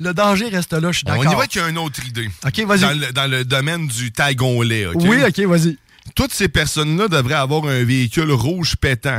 le 0.00 0.14
danger 0.14 0.48
reste 0.48 0.72
là, 0.72 0.92
je 0.92 0.98
suis 0.98 1.06
On 1.08 1.14
y 1.14 1.18
d'accord. 1.18 1.32
va 1.32 1.38
avec 1.40 1.56
une 1.56 1.78
autre 1.78 2.06
idée. 2.06 2.30
OK, 2.46 2.60
vas-y. 2.60 2.80
Dans 2.80 2.98
le, 2.98 3.12
dans 3.12 3.30
le 3.30 3.44
domaine 3.44 3.86
du 3.88 4.12
tag 4.12 4.40
au 4.42 4.62
lait, 4.62 4.86
OK? 4.86 5.02
Oui, 5.04 5.18
OK, 5.26 5.38
vas-y. 5.40 5.76
Toutes 6.14 6.32
ces 6.32 6.48
personnes-là 6.48 7.08
devraient 7.08 7.34
avoir 7.34 7.64
un 7.66 7.84
véhicule 7.84 8.30
rouge 8.30 8.76
pétant. 8.76 9.18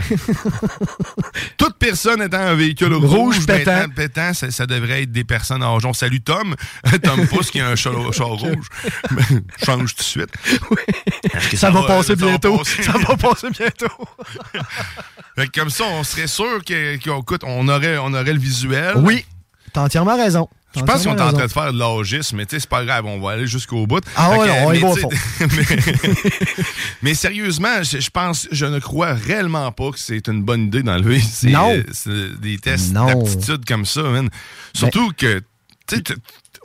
Toute 1.58 1.77
personne 1.77 2.22
étant 2.22 2.39
un 2.39 2.55
véhicule 2.55 2.93
rouge, 2.93 3.38
Rouge 3.38 3.46
pétant. 3.46 3.81
pétant, 3.81 3.89
pétant, 3.89 4.34
ça, 4.34 4.51
ça 4.51 4.65
devrait 4.65 5.03
être 5.03 5.12
des 5.12 5.24
personnes 5.24 5.63
âgées. 5.63 5.88
On 5.88 5.93
salue 5.93 6.19
Tom. 6.24 6.55
Tom 7.03 7.27
Pousse 7.27 7.51
qui 7.51 7.60
a 7.60 7.67
un 7.69 7.75
char, 7.75 7.93
char 8.13 8.29
rouge. 8.29 8.67
Change 9.65 9.96
tout 9.96 10.01
de 10.01 10.03
suite. 10.03 10.29
Ça, 11.55 11.72
va 11.72 11.84
passer 11.84 12.15
ça 12.15 12.25
va 12.25 12.27
bientôt. 12.27 12.58
passer 12.58 12.84
Ça 12.84 12.93
va 12.93 13.15
passer 13.17 13.48
bientôt. 13.50 14.08
Comme 15.53 15.69
ça, 15.69 15.86
on 15.86 16.03
serait 16.03 16.27
sûr 16.27 16.60
écoute, 16.69 17.41
on 17.46 17.67
aurait, 17.67 17.98
on 17.98 18.13
aurait 18.13 18.34
le 18.34 18.39
visuel. 18.39 18.93
Oui, 18.98 19.25
t'as 19.74 19.81
entièrement 19.81 20.15
raison. 20.17 20.50
Je 20.75 20.81
pense 20.81 21.03
qu'on 21.03 21.17
est 21.17 21.21
en 21.21 21.33
train 21.33 21.45
de 21.47 21.51
faire 21.51 21.73
de 21.73 21.79
l'âgisme, 21.79 22.38
mais 22.38 22.45
c'est 22.47 22.67
pas 22.67 22.85
grave, 22.85 23.05
on 23.05 23.19
va 23.19 23.31
aller 23.31 23.47
jusqu'au 23.47 23.88
bout. 23.88 24.03
Ah 24.15 24.31
ouais, 24.31 24.47
que, 24.47 24.51
on 24.65 24.71
y 24.71 24.75
mais 24.75 24.79
va 24.81 24.88
au 24.89 24.95
fond. 24.95 25.09
mais, 25.39 26.27
mais 27.01 27.13
sérieusement, 27.15 27.81
je, 27.81 27.99
je 27.99 28.09
pense, 28.09 28.47
je 28.51 28.65
ne 28.65 28.79
crois 28.79 29.13
réellement 29.13 29.71
pas 29.71 29.91
que 29.91 29.99
c'est 29.99 30.27
une 30.27 30.43
bonne 30.43 30.65
idée 30.67 30.83
d'enlever 30.83 31.21
euh, 31.45 32.35
des 32.39 32.57
tests 32.59 32.93
d'aptitude 32.93 33.65
comme 33.65 33.85
ça, 33.85 34.03
man. 34.03 34.29
Surtout 34.73 35.11
que, 35.17 35.39
tu 35.88 35.95
sais, 35.97 36.01
t- 36.03 36.13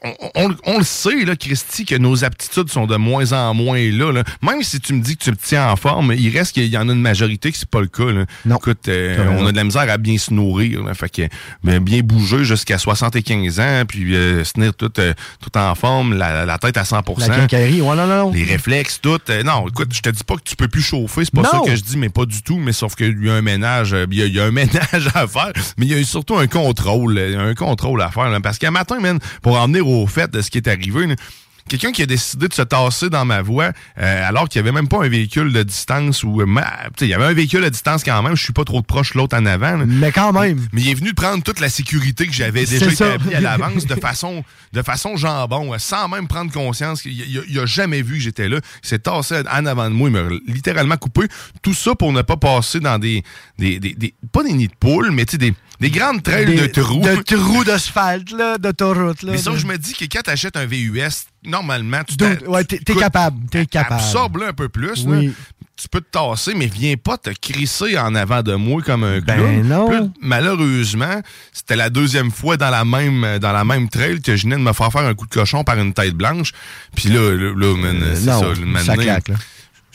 on, 0.05 0.31
on- 0.35 0.57
on 0.67 0.79
le 0.79 0.85
sait, 0.85 1.25
là, 1.25 1.35
Christy, 1.37 1.85
que 1.85 1.95
nos 1.97 2.25
aptitudes 2.25 2.71
sont 2.71 2.87
de 2.87 2.97
moins 2.97 3.33
en 3.33 3.55
moins 3.55 3.79
là, 3.91 4.13
là. 4.13 4.23
Même 4.43 4.63
si 4.63 4.81
tu 4.81 4.93
me 4.93 5.01
dis 5.01 5.17
que 5.17 5.25
tu 5.25 5.31
te 5.37 5.43
tiens 5.47 5.69
en 5.71 5.77
forme, 5.77 6.13
il 6.17 6.29
reste 6.37 6.53
qu'il 6.53 6.67
y 6.67 6.77
en 6.77 6.89
a 6.89 6.93
une 6.93 7.01
majorité 7.01 7.51
que 7.51 7.59
c'est 7.59 7.69
pas 7.69 7.81
le 7.81 7.87
cas. 7.87 8.05
Là. 8.13 8.25
Non. 8.45 8.57
Écoute, 8.57 8.89
euh, 8.89 9.17
on 9.39 9.47
a 9.47 9.53
de 9.53 9.57
la 9.57 9.65
misère 9.65 9.87
à 9.91 9.97
bien 9.99 10.19
se 10.19 10.33
nourrir. 10.33 10.83
là. 10.83 10.95
fait 10.95 11.09
que 11.09 11.23
ben, 11.63 11.79
bien 11.81 12.01
bouger 12.03 12.45
jusqu'à 12.45 12.79
75 12.79 13.61
ans, 13.61 13.83
puis 13.89 14.15
euh, 14.15 14.45
se 14.45 14.53
tenir 14.53 14.75
tout, 14.75 14.93
euh, 14.99 15.15
tout 15.43 15.57
en 15.59 15.75
forme, 15.75 16.15
la, 16.15 16.45
la 16.45 16.59
tête 16.59 16.77
à 16.77 16.83
100% 16.83 17.29
La 17.29 17.39
ouais, 17.39 17.81
non, 17.81 17.95
non, 17.97 18.07
non. 18.07 18.33
les 18.33 18.45
réflexes, 18.45 19.01
tout. 19.01 19.19
Euh, 19.31 19.43
non, 19.43 19.67
écoute, 19.69 19.89
je 19.93 20.01
te 20.01 20.11
dis 20.11 20.25
pas 20.25 20.37
que 20.37 20.43
tu 20.45 20.57
peux 20.57 20.69
plus 20.69 20.83
chauffer, 20.83 21.25
c'est 21.25 21.35
pas 21.35 21.43
Non. 21.43 21.51
ça 21.65 21.71
que 21.71 21.77
je 21.77 21.83
dis, 21.83 21.97
mais 21.97 22.09
pas 22.11 22.27
du 22.27 22.43
tout. 22.43 22.59
Mais 22.59 22.73
sauf 22.73 22.95
qu'il 22.95 23.25
y 23.25 23.31
a 23.31 23.35
un 23.35 23.43
ménage, 23.43 23.93
euh, 23.95 24.07
il 24.11 24.21
y, 24.25 24.31
y 24.31 24.41
a 24.41 24.45
un 24.45 24.51
ménage 24.53 25.09
à 25.15 25.27
faire, 25.27 25.53
mais 25.79 25.87
il 25.87 25.97
y 25.97 26.01
a 26.01 26.05
surtout 26.05 26.37
un 26.37 26.47
contrôle, 26.47 27.19
un 27.19 27.55
contrôle 27.55 28.03
à 28.03 28.11
faire. 28.11 28.29
là. 28.31 28.41
parce 28.41 28.59
qu'un 28.59 28.71
matin, 28.71 29.01
man, 29.01 29.19
pour 29.43 29.59
en 29.59 29.67
venir 29.67 29.87
au 30.03 30.07
fait 30.07 30.31
de 30.31 30.41
ce 30.41 30.51
qui 30.51 30.59
est 30.59 30.69
arrivé, 30.69 31.07
quelqu'un 31.69 31.93
qui 31.93 32.03
a 32.03 32.07
décidé 32.07 32.49
de 32.49 32.55
se 32.55 32.63
tasser 32.63 33.11
dans 33.11 33.25
ma 33.25 33.43
voie 33.43 33.73
euh, 33.99 34.29
alors 34.29 34.49
qu'il 34.49 34.61
n'y 34.63 34.69
avait 34.69 34.75
même 34.75 34.89
pas 34.89 35.05
un 35.05 35.09
véhicule 35.09 35.53
de 35.53 35.63
distance 35.63 36.23
ou 36.25 36.41
euh, 36.41 36.47
il 37.01 37.07
y 37.09 37.15
avait 37.15 37.25
un 37.25 37.33
véhicule 37.33 37.65
à 37.65 37.71
distance 37.71 38.05
quand 38.05 38.23
même. 38.23 38.37
Je 38.37 38.43
suis 38.43 38.53
pas 38.53 38.65
trop 38.65 38.83
proche 38.83 39.15
l'autre 39.15 39.37
en 39.37 39.47
avant. 39.47 39.77
là. 39.79 39.85
Mais 39.87 40.13
quand 40.13 40.33
même. 40.33 40.61
Mais 40.73 40.83
il 40.83 40.89
est 40.91 40.95
venu 40.95 41.15
prendre 41.15 41.43
toute 41.43 41.61
la 41.61 41.69
sécurité 41.69 42.27
que 42.27 42.33
j'avais 42.33 42.65
déjà 42.67 42.87
établie 42.93 43.35
à 43.35 43.41
l'avance 43.41 43.87
de 43.87 43.95
façon, 43.95 44.45
de 44.73 44.83
façon 44.83 45.17
jambon, 45.17 45.73
euh, 45.75 45.79
sans 45.79 46.09
même 46.09 46.29
prendre 46.29 46.53
conscience. 46.53 47.03
qu'il- 47.03 47.13
Il, 47.13 47.21
il- 47.31 47.45
il 47.49 47.59
a 47.59 47.67
jamais 47.67 48.03
vu 48.03 48.15
que 48.15 48.21
j'étais 48.21 48.49
là. 48.49 48.59
Il 48.83 48.89
s'est 48.89 48.99
tassé 48.99 49.43
en 49.51 49.67
avant 49.67 49.89
de 49.89 49.95
moi. 49.95 50.09
Il 50.09 50.13
m'a 50.13 50.23
littéralement 50.47 50.97
coupé. 50.97 51.23
Tout 51.63 51.75
ça 51.75 51.95
pour 51.95 52.13
ne 52.13 52.23
pas 52.23 52.37
passer 52.37 52.81
dans 52.81 52.99
des, 52.99 53.23
des, 53.59 53.79
des- 53.79 53.95
des- 53.95 54.15
pas 54.33 54.43
des 54.43 54.53
nids 54.53 54.69
de 54.69 54.75
poules, 54.79 55.11
mais 55.13 55.25
tu 55.25 55.33
sais, 55.33 55.39
des, 55.39 55.55
des 55.81 55.91
grandes 55.91 56.23
trails 56.23 56.47
de 56.55 56.67
trous. 56.67 57.01
De 57.01 57.23
trous 57.23 57.65
d'asphalte, 57.65 58.31
là, 58.33 58.59
d'autoroute. 58.59 59.23
là. 59.23 59.33
Mais 59.33 59.39
ça, 59.39 59.51
de- 59.53 59.57
je 59.57 59.67
me 59.67 59.77
dis 59.79 59.95
que 59.95 60.05
quand 60.05 60.21
tu 60.25 60.31
achètes 60.31 60.57
un 60.57 60.67
VUS, 60.67 61.01
normalement, 61.45 62.03
tu 62.07 62.17
Dude, 62.17 62.45
ouais, 62.47 62.65
t'es- 62.65 62.79
t'es 62.79 62.95
capable, 62.95 63.47
t'es 63.51 63.67
capable. 63.67 63.95
Absorbe-le 64.01 64.49
un 64.49 64.53
peu 64.53 64.69
plus. 64.69 65.05
Oui. 65.07 65.27
là. 65.29 65.33
Tu 65.77 65.89
peux 65.89 66.01
te 66.01 66.11
tasser, 66.13 66.55
mais 66.55 66.67
viens 66.67 66.95
pas 66.97 67.19
te 67.19 67.31
crisser 67.31 67.99
en 67.99 68.15
avant 68.15 68.43
de 68.43 68.55
moi 68.55 68.81
comme 68.81 69.03
un 69.03 69.19
Ben 69.19 69.35
clown. 69.37 69.63
non. 69.67 69.89
Puis 69.89 69.97
là, 69.99 70.07
malheureusement, 70.21 71.21
c'était 71.53 71.75
la 71.75 71.91
deuxième 71.91 72.31
fois 72.31 72.57
dans 72.57 72.71
la 72.71 72.85
même 72.85 73.39
dans 73.41 73.53
la 73.53 73.65
même 73.65 73.89
trail 73.89 74.21
que 74.23 74.37
je 74.37 74.45
venais 74.45 74.55
de 74.57 74.61
me 74.61 74.73
faire 74.73 74.93
faire 74.93 75.03
un 75.05 75.15
coup 75.15 75.27
de 75.27 75.35
cochon 75.35 75.65
par 75.65 75.77
une 75.81 75.93
tête 75.93 76.15
blanche. 76.15 76.53
Puis 76.95 77.09
là, 77.09 77.33
là, 77.33 77.53
là, 77.57 77.77
man, 77.77 78.03
c'est 78.15 78.25
non, 78.31 78.41
ça. 78.55 78.85
ça 78.85 78.97
claque, 78.97 79.29
là. 79.29 79.35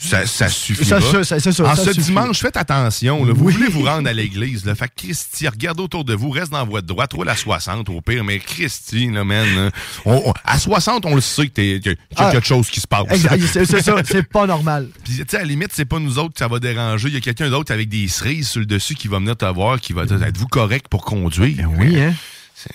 Ça, 0.02 0.26
ça 0.26 0.48
suffit 0.48 0.84
Ça, 0.84 0.98
ça, 1.00 1.38
ça, 1.38 1.64
en 1.64 1.76
ce 1.76 1.92
suffit. 1.92 2.00
dimanche, 2.06 2.40
faites 2.40 2.56
attention. 2.56 3.22
là. 3.24 3.34
Vous 3.34 3.44
Oui. 3.44 3.52
voulez 3.52 3.68
vous 3.68 3.82
rendre 3.84 4.08
à 4.08 4.12
l'église. 4.14 4.64
Fait 4.64 4.88
que 4.88 4.94
Christy, 4.96 5.46
regarde 5.46 5.78
autour 5.78 6.04
de 6.06 6.14
vous, 6.14 6.30
reste 6.30 6.50
dans 6.52 6.64
de 6.64 6.80
droite, 6.80 7.12
roule 7.12 7.28
à 7.28 7.36
60 7.36 7.88
au 7.90 8.00
pire. 8.00 8.24
Mais 8.24 8.38
Christy, 8.38 9.10
là, 9.10 9.24
man, 9.24 9.46
là, 9.54 9.70
on- 10.06 10.30
on- 10.30 10.34
à 10.44 10.58
60, 10.58 11.04
on 11.04 11.14
le 11.14 11.20
sait 11.20 11.48
que 11.48 11.52
qu'il 11.52 11.82
y 11.82 11.88
a 11.90 11.94
Ah. 12.16 12.30
quelque 12.32 12.46
chose 12.46 12.70
qui 12.70 12.80
se 12.80 12.86
passe. 12.86 13.04
C'est 13.52 13.82
ça, 13.82 13.96
c'est 14.04 14.22
pas 14.28 14.46
normal. 14.46 14.88
Puis, 15.04 15.16
tu 15.18 15.24
sais, 15.28 15.36
à 15.36 15.40
la 15.40 15.44
limite, 15.46 15.70
c'est 15.74 15.84
pas 15.84 15.98
nous 15.98 16.18
autres 16.18 16.32
que 16.32 16.38
ça 16.38 16.48
va 16.48 16.58
déranger. 16.58 17.08
Il 17.08 17.14
y 17.14 17.18
a 17.18 17.20
quelqu'un 17.20 17.50
d'autre 17.50 17.70
avec 17.72 17.88
des 17.90 18.08
cerises 18.08 18.48
sur 18.48 18.60
le 18.60 18.66
dessus 18.66 18.94
qui 18.94 19.06
va 19.08 19.18
venir 19.18 19.36
te 19.36 19.44
voir, 19.44 19.80
qui 19.80 19.92
va 19.92 20.06
dire 20.06 20.22
Êtes-vous 20.22 20.46
correct 20.48 20.86
pour 20.88 21.04
conduire? 21.04 21.68
Oui, 21.78 22.00
hein? 22.00 22.14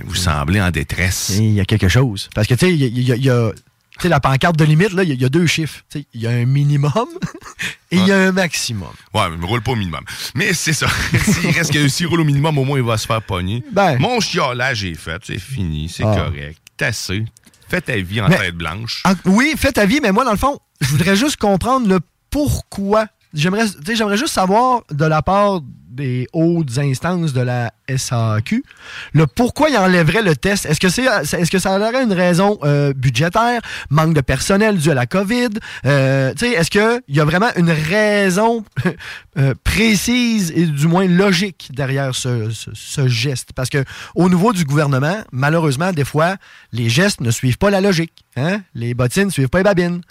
Vous 0.04 0.16
semblez 0.16 0.62
en 0.62 0.72
détresse. 0.72 1.34
Il 1.40 1.54
y 1.54 1.60
a 1.60 1.66
quelque 1.66 1.88
chose. 1.88 2.30
Parce 2.36 2.48
que, 2.48 2.54
tu 2.56 2.66
sais, 2.68 2.74
il 2.74 2.80
y 2.82 2.84
a, 2.84 2.88
il 2.88 3.02
y 3.02 3.12
a- 3.12 3.16
il 3.16 3.24
y 3.26 3.30
a- 3.30 3.52
tu 3.52 3.62
sais, 4.04 4.10
la 4.10 4.20
pancarte 4.20 4.58
de 4.58 4.66
limite, 4.66 4.92
là, 4.94 5.04
il 5.04 5.10
y 5.10 5.12
a- 5.12 5.16
il 5.16 5.22
y, 5.22 5.26
a 5.26 5.30
deux 5.30 5.48
chiffres. 5.48 5.82
Il 6.14 6.22
y 6.22 6.28
a 6.28 6.32
un 6.32 6.46
minimum 6.46 7.08
et 7.92 7.98
il 7.98 8.06
y 8.08 8.12
a 8.12 8.18
un 8.18 8.32
maximum. 8.32 8.90
Ouais, 9.14 9.30
mais 9.38 9.46
roule 9.46 9.62
pas 9.62 9.72
au 9.72 9.76
minimum. 9.76 10.04
Mais 10.36 10.54
c'est 10.54 10.74
ça. 10.74 10.88
S'il 11.24 11.50
reste 11.52 11.72
que 11.74 11.88
s'il 11.88 12.08
roule 12.08 12.22
au 12.22 12.26
minimum, 12.26 12.58
au 12.58 12.64
moins, 12.66 12.78
il 12.78 12.84
va 12.84 12.98
se 12.98 13.06
faire 13.08 13.22
pogner. 13.22 13.64
Ben. 13.72 13.98
Mon 14.00 14.20
chiolage 14.20 14.84
est 14.84 14.96
fait. 14.96 15.22
C'est 15.26 15.40
fini. 15.40 15.90
C'est 15.90 16.04
Ah. 16.04 16.16
correct. 16.16 16.58
T'as 16.78 16.88
assez. 16.88 17.24
Fais 17.70 17.82
ta 17.82 17.96
vie 17.98 18.22
en 18.22 18.28
Mais- 18.28 18.38
tête 18.38 18.56
blanche. 18.56 19.02
Oui, 19.26 19.54
fais 19.58 19.72
ta 19.72 19.86
vie, 19.86 20.00
mais 20.02 20.12
moi, 20.12 20.24
dans 20.26 20.32
le 20.32 20.38
fond, 20.38 20.60
je 20.82 20.88
voudrais 20.90 21.16
juste 21.16 21.38
comprendre 21.38 21.88
le 21.88 22.00
pourquoi. 22.30 23.08
J'aimerais 23.34 23.68
juste 24.18 24.34
savoir 24.34 24.82
de 24.92 25.06
la 25.06 25.22
part 25.22 25.62
des 25.96 26.28
hautes 26.34 26.78
instances 26.78 27.34
de 27.34 27.42
la 27.42 27.72
SAQ, 27.90 28.64
le 29.14 29.28
pourquoi 29.28 29.70
ils 29.70 29.78
enlèveraient 29.78 30.22
le 30.22 30.36
test. 30.36 30.66
Est-ce 30.66 30.80
que, 30.80 30.90
c'est, 30.90 31.06
est-ce 31.06 31.50
que 31.50 31.60
ça 31.60 31.76
aurait 31.76 32.04
une 32.04 32.14
raison 32.14 32.60
euh, 32.64 32.94
budgétaire, 32.94 33.62
manque 33.90 34.14
de 34.14 34.22
personnel 34.22 34.78
dû 34.78 34.92
à 34.92 34.94
la 34.94 35.06
COVID? 35.06 35.50
Euh, 35.86 36.34
est-ce 36.34 36.70
qu'il 36.70 37.02
y 37.16 37.20
a 37.20 37.26
vraiment 37.26 37.50
une 37.56 37.72
raison 37.72 38.64
euh, 39.38 39.54
précise 39.64 40.52
et 40.56 40.66
du 40.66 40.88
moins 40.88 41.08
logique 41.08 41.70
derrière 41.74 42.14
ce, 42.14 42.50
geste? 43.08 43.54
Parce 43.56 43.70
que 43.70 43.84
au 44.16 44.30
niveau 44.30 44.52
du 44.54 44.66
gouvernement, 44.66 45.24
malheureusement, 45.32 45.92
des 45.92 46.06
fois, 46.06 46.36
les 46.74 46.90
gestes 46.90 47.22
ne 47.22 47.32
suivent 47.32 47.58
pas 47.58 47.70
la 47.70 47.82
logique. 47.82 48.26
Hein? 48.36 48.62
Les 48.74 48.94
bottines 48.94 49.26
ne 49.26 49.30
suivent 49.30 49.50
pas 49.50 49.60
les 49.60 49.64
babines. 49.64 50.02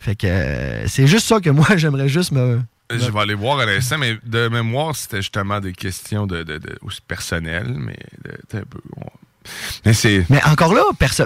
Fait 0.00 0.16
que 0.16 0.82
c'est 0.86 1.06
juste 1.06 1.26
ça 1.26 1.40
que 1.40 1.50
moi, 1.50 1.66
j'aimerais 1.76 2.08
juste 2.08 2.32
me... 2.32 2.60
Je 2.90 3.10
vais 3.10 3.20
aller 3.20 3.34
voir 3.34 3.58
à 3.60 3.66
l'instant, 3.66 3.98
mais 3.98 4.18
de 4.24 4.48
mémoire, 4.48 4.94
c'était 4.96 5.18
justement 5.22 5.60
des 5.60 5.72
questions 5.72 6.26
de, 6.26 6.42
de, 6.42 6.58
de- 6.58 6.78
aussi 6.82 7.00
personnelles, 7.06 7.72
mais 7.76 7.98
de- 8.24 8.30
de- 8.52 8.62
un 8.62 8.64
peu. 8.68 8.78
on- 8.96 9.04
Mais 9.86 9.94
c'est. 9.94 10.26
Mais 10.28 10.42
encore 10.44 10.74
là, 10.74 10.82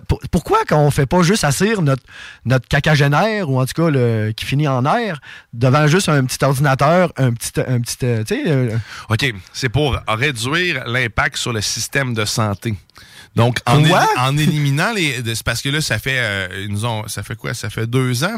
pour- 0.07 0.21
pourquoi 0.31 0.65
qu'on 0.65 0.91
fait 0.93 1.05
pas 1.07 1.23
juste 1.23 1.43
assir 1.43 1.83
notre, 1.83 2.03
notre 2.45 2.69
cacagénaire, 2.69 3.51
ou 3.51 3.61
en 3.61 3.67
tout 3.67 3.75
cas 3.83 3.91
le, 3.91 4.33
qui 4.37 4.45
finit 4.45 4.69
en 4.69 4.85
air, 4.87 5.21
devant 5.53 5.87
juste 5.89 6.09
un 6.09 6.25
petit 6.25 6.43
ordinateur, 6.45 7.13
un 7.17 7.33
petit... 7.33 7.53
Un 7.67 7.81
petit 7.81 7.97
euh, 8.05 8.23
euh, 8.47 8.77
OK, 9.09 9.35
c'est 9.53 9.69
pour 9.69 9.99
réduire 10.07 10.85
l'impact 10.87 11.37
sur 11.37 11.53
le 11.53 11.61
système 11.61 12.15
de 12.15 12.25
santé. 12.25 12.75
Donc, 13.37 13.59
en, 13.67 13.83
Quoi? 13.83 14.01
éli- 14.01 14.19
en 14.21 14.37
éliminant 14.39 14.93
les... 14.93 15.21
C'est 15.35 15.43
parce 15.43 15.61
que 15.61 15.69
là, 15.69 15.81
ça 15.81 15.99
fait... 15.99 16.19
euh, 16.19 16.65
ils 16.67 16.69
nous 16.73 16.85
ont, 16.85 17.09
ça 17.09 17.23
fait 17.25 17.35
quoi? 17.35 17.53
Ça 17.53 17.69
fait 17.69 17.87
deux 17.89 18.23
ans 18.23 18.37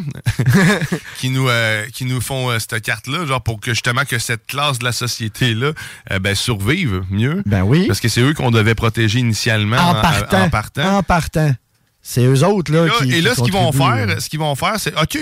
qu'ils 1.18 1.32
nous, 1.32 1.48
euh, 1.48 1.85
qu'ils 1.92 2.06
nous 2.06 2.20
font 2.22 2.50
euh, 2.50 2.59
cette 2.59 2.80
carte-là, 2.82 3.26
genre 3.26 3.42
pour 3.42 3.61
que 3.61 3.72
justement 3.72 4.04
que 4.06 4.18
cette 4.18 4.46
classe 4.46 4.78
de 4.78 4.85
la 4.85 4.92
société-là 4.92 5.72
euh, 6.12 6.18
ben, 6.18 6.35
survive 6.35 7.02
mieux. 7.11 7.42
Ben 7.44 7.62
oui. 7.62 7.87
Parce 7.87 8.00
que 8.00 8.09
c'est 8.09 8.22
eux 8.22 8.32
qu'on 8.32 8.50
devait 8.50 8.74
protéger 8.74 9.18
initialement 9.18 9.76
en 9.76 9.98
en, 9.98 10.00
partant. 10.00 10.42
en 10.44 10.50
partant. 10.50 10.96
En 10.96 11.02
partant. 11.02 11.54
C'est 12.00 12.24
eux 12.24 12.44
autres, 12.44 12.72
là, 12.72 12.87
Là, 12.87 12.92
qui 13.02 13.12
et 13.12 13.20
là, 13.20 13.30
qui 13.30 13.37
ce 13.37 13.42
qu'ils 13.42 13.52
vont 13.52 13.72
faire, 13.72 14.20
ce 14.22 14.28
qu'ils 14.30 14.38
vont 14.38 14.54
faire, 14.54 14.76
c'est 14.78 14.94
OK. 14.98 15.18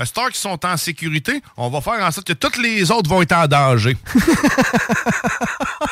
Heure 0.00 0.26
qu'ils 0.28 0.34
sont 0.36 0.64
en 0.64 0.76
sécurité, 0.76 1.42
on 1.56 1.70
va 1.70 1.80
faire 1.80 1.94
en 2.06 2.10
sorte 2.12 2.28
que 2.28 2.32
toutes 2.32 2.56
les 2.58 2.92
autres 2.92 3.10
vont 3.10 3.20
être 3.20 3.32
en 3.32 3.48
danger. 3.48 3.96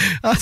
Ah, 0.22 0.34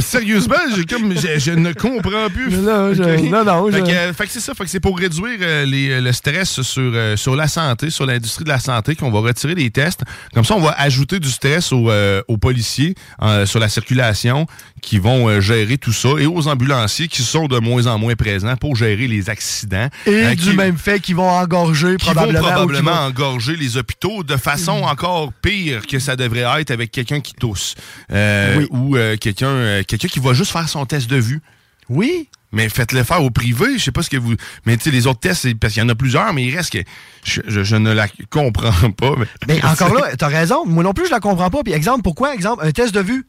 sérieusement, 0.00 0.54
j'ai 0.74 0.84
comme, 0.84 1.14
je, 1.16 1.38
je 1.38 1.50
ne 1.52 1.72
comprends 1.72 2.28
plus. 2.32 2.50
Non, 2.56 2.92
je- 2.94 3.28
non, 3.28 3.44
non, 3.44 3.70
Fait 3.70 3.82
que, 3.82 3.90
euh, 3.90 4.12
fait 4.12 4.26
que 4.26 4.32
c'est 4.32 4.40
ça. 4.40 4.54
Fait 4.54 4.64
que 4.64 4.70
c'est 4.70 4.80
pour 4.80 4.98
réduire 4.98 5.38
euh, 5.40 5.64
les- 5.64 6.00
le 6.00 6.12
stress 6.12 6.62
sur, 6.62 6.90
euh, 6.94 7.16
sur 7.16 7.36
la 7.36 7.48
santé, 7.48 7.90
sur 7.90 8.06
l'industrie 8.06 8.44
de 8.44 8.48
la 8.48 8.58
santé, 8.58 8.94
qu'on 8.94 9.10
va 9.10 9.20
retirer 9.20 9.54
les 9.54 9.70
tests. 9.70 10.02
Comme 10.34 10.44
ça, 10.44 10.54
on 10.56 10.60
va 10.60 10.72
ajouter 10.78 11.18
du 11.20 11.30
stress 11.30 11.72
aux, 11.72 11.90
euh, 11.90 12.22
aux 12.28 12.38
policiers 12.38 12.94
euh, 13.22 13.46
sur 13.46 13.60
la 13.60 13.68
circulation 13.68 14.46
qui 14.82 14.98
vont 14.98 15.28
euh, 15.28 15.40
gérer 15.40 15.78
tout 15.78 15.92
ça 15.92 16.10
et 16.18 16.26
aux 16.26 16.48
ambulanciers 16.48 17.08
qui 17.08 17.22
sont 17.22 17.46
de 17.46 17.58
moins 17.58 17.86
en 17.86 17.98
moins 17.98 18.14
présents 18.14 18.56
pour 18.56 18.76
gérer 18.76 19.06
les 19.06 19.30
accidents. 19.30 19.88
Et 20.06 20.10
Euh, 20.10 20.34
du 20.34 20.50
qui- 20.50 20.56
même 20.56 20.76
fait 20.78 21.00
qu'ils 21.00 21.16
vont 21.16 21.28
engorger 21.30 21.96
qui 21.96 22.04
probablement. 22.06 22.40
vont 22.40 22.46
probablement 22.52 22.90
vont- 22.92 23.06
engorger 23.08 23.56
les 23.56 23.76
hôpitaux 23.76 24.22
de 24.22 24.36
façon 24.36 24.82
encore 24.82 25.32
pire 25.42 25.86
que 25.86 25.98
ça 25.98 26.16
devrait 26.16 26.44
être 26.60 26.65
avec 26.70 26.90
quelqu'un 26.90 27.20
qui 27.20 27.34
tousse. 27.34 27.74
Euh, 28.12 28.56
Oui. 28.58 28.66
Ou 28.70 28.96
euh, 28.96 29.16
quelqu'un 29.16 29.48
euh, 29.48 29.82
quelqu'un 29.82 30.08
qui 30.08 30.20
va 30.20 30.32
juste 30.34 30.52
faire 30.52 30.68
son 30.68 30.84
test 30.86 31.08
de 31.08 31.16
vue. 31.16 31.40
Oui. 31.88 32.28
Mais 32.52 32.68
faites-le 32.68 33.02
faire 33.02 33.22
au 33.22 33.30
privé. 33.30 33.76
Je 33.78 33.82
sais 33.84 33.92
pas 33.92 34.02
ce 34.02 34.08
que 34.10 34.16
vous. 34.16 34.34
Mais 34.64 34.76
tu 34.76 34.84
sais, 34.84 34.90
les 34.90 35.06
autres 35.06 35.20
tests, 35.20 35.52
parce 35.54 35.74
qu'il 35.74 35.82
y 35.82 35.86
en 35.86 35.88
a 35.88 35.94
plusieurs, 35.94 36.32
mais 36.32 36.44
il 36.44 36.56
reste 36.56 36.72
que. 36.72 36.78
Je, 37.24 37.40
je- 37.46 37.64
je 37.64 37.76
ne 37.76 37.92
la 37.92 38.06
comprends 38.30 38.90
pas. 38.92 39.14
Mais, 39.18 39.26
Mais 39.48 39.64
encore 39.64 39.92
là, 39.94 40.16
t'as 40.16 40.28
raison. 40.28 40.64
Moi 40.64 40.82
non 40.84 40.92
plus, 40.94 41.06
je 41.06 41.10
la 41.10 41.20
comprends 41.20 41.50
pas. 41.50 41.62
Puis 41.62 41.72
exemple, 41.72 42.02
pourquoi? 42.02 42.34
Exemple, 42.34 42.64
un 42.66 42.70
test 42.70 42.94
de 42.94 43.00
vue. 43.00 43.26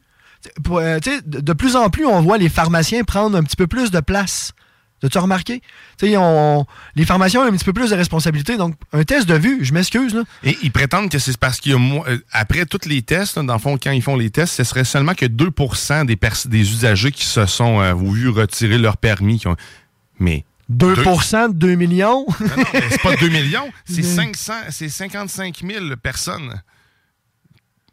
T'sais, 1.00 1.20
de 1.26 1.52
plus 1.52 1.74
en 1.76 1.90
plus, 1.90 2.06
on 2.06 2.20
voit 2.22 2.38
les 2.38 2.48
pharmaciens 2.48 3.02
prendre 3.02 3.36
un 3.36 3.42
petit 3.42 3.56
peu 3.56 3.66
plus 3.66 3.90
de 3.90 4.00
place. 4.00 4.52
T'as-tu 5.00 5.18
remarqué? 5.18 5.62
T'sais, 5.96 6.16
on, 6.16 6.66
les 6.96 7.04
pharmaciens 7.04 7.40
ont 7.42 7.44
un 7.44 7.52
petit 7.52 7.64
peu 7.64 7.72
plus 7.72 7.90
de 7.90 7.94
responsabilité. 7.94 8.56
Donc, 8.56 8.74
un 8.92 9.04
test 9.04 9.28
de 9.28 9.34
vue, 9.34 9.64
je 9.64 9.72
m'excuse. 9.72 10.24
Et 10.42 10.58
ils 10.62 10.72
prétendent 10.72 11.08
que 11.10 11.18
c'est 11.20 11.36
parce 11.36 11.60
qu'il 11.60 11.72
y 11.72 11.74
a 11.74 11.78
moins. 11.78 12.04
euh, 12.08 12.18
après 12.32 12.66
tous 12.66 12.88
les 12.88 13.02
tests, 13.02 13.36
là, 13.36 13.42
dans 13.44 13.52
le 13.54 13.58
fond, 13.60 13.78
quand 13.80 13.92
ils 13.92 14.02
font 14.02 14.16
les 14.16 14.30
tests, 14.30 14.54
ce 14.54 14.64
serait 14.64 14.84
seulement 14.84 15.14
que 15.14 15.26
2 15.26 15.50
des, 16.04 16.16
pers- 16.16 16.46
des 16.46 16.60
usagers 16.72 17.12
qui 17.12 17.24
se 17.24 17.46
sont 17.46 17.80
euh, 17.80 17.94
vu 17.94 18.28
retirer 18.28 18.78
leur 18.78 18.96
permis. 18.96 19.38
Qui 19.38 19.46
ont... 19.48 19.56
Mais 20.18 20.44
2% 20.72 21.48
de 21.50 21.52
2 21.54 21.74
millions? 21.76 22.26
Non, 22.40 22.46
non, 22.56 22.64
c'est 22.90 23.00
pas 23.00 23.14
2 23.16 23.28
millions, 23.28 23.70
c'est 23.84 24.02
Mais- 24.02 24.34
500, 24.34 24.52
c'est 24.70 24.88
55 24.88 25.62
000 25.64 25.84
personnes 26.02 26.60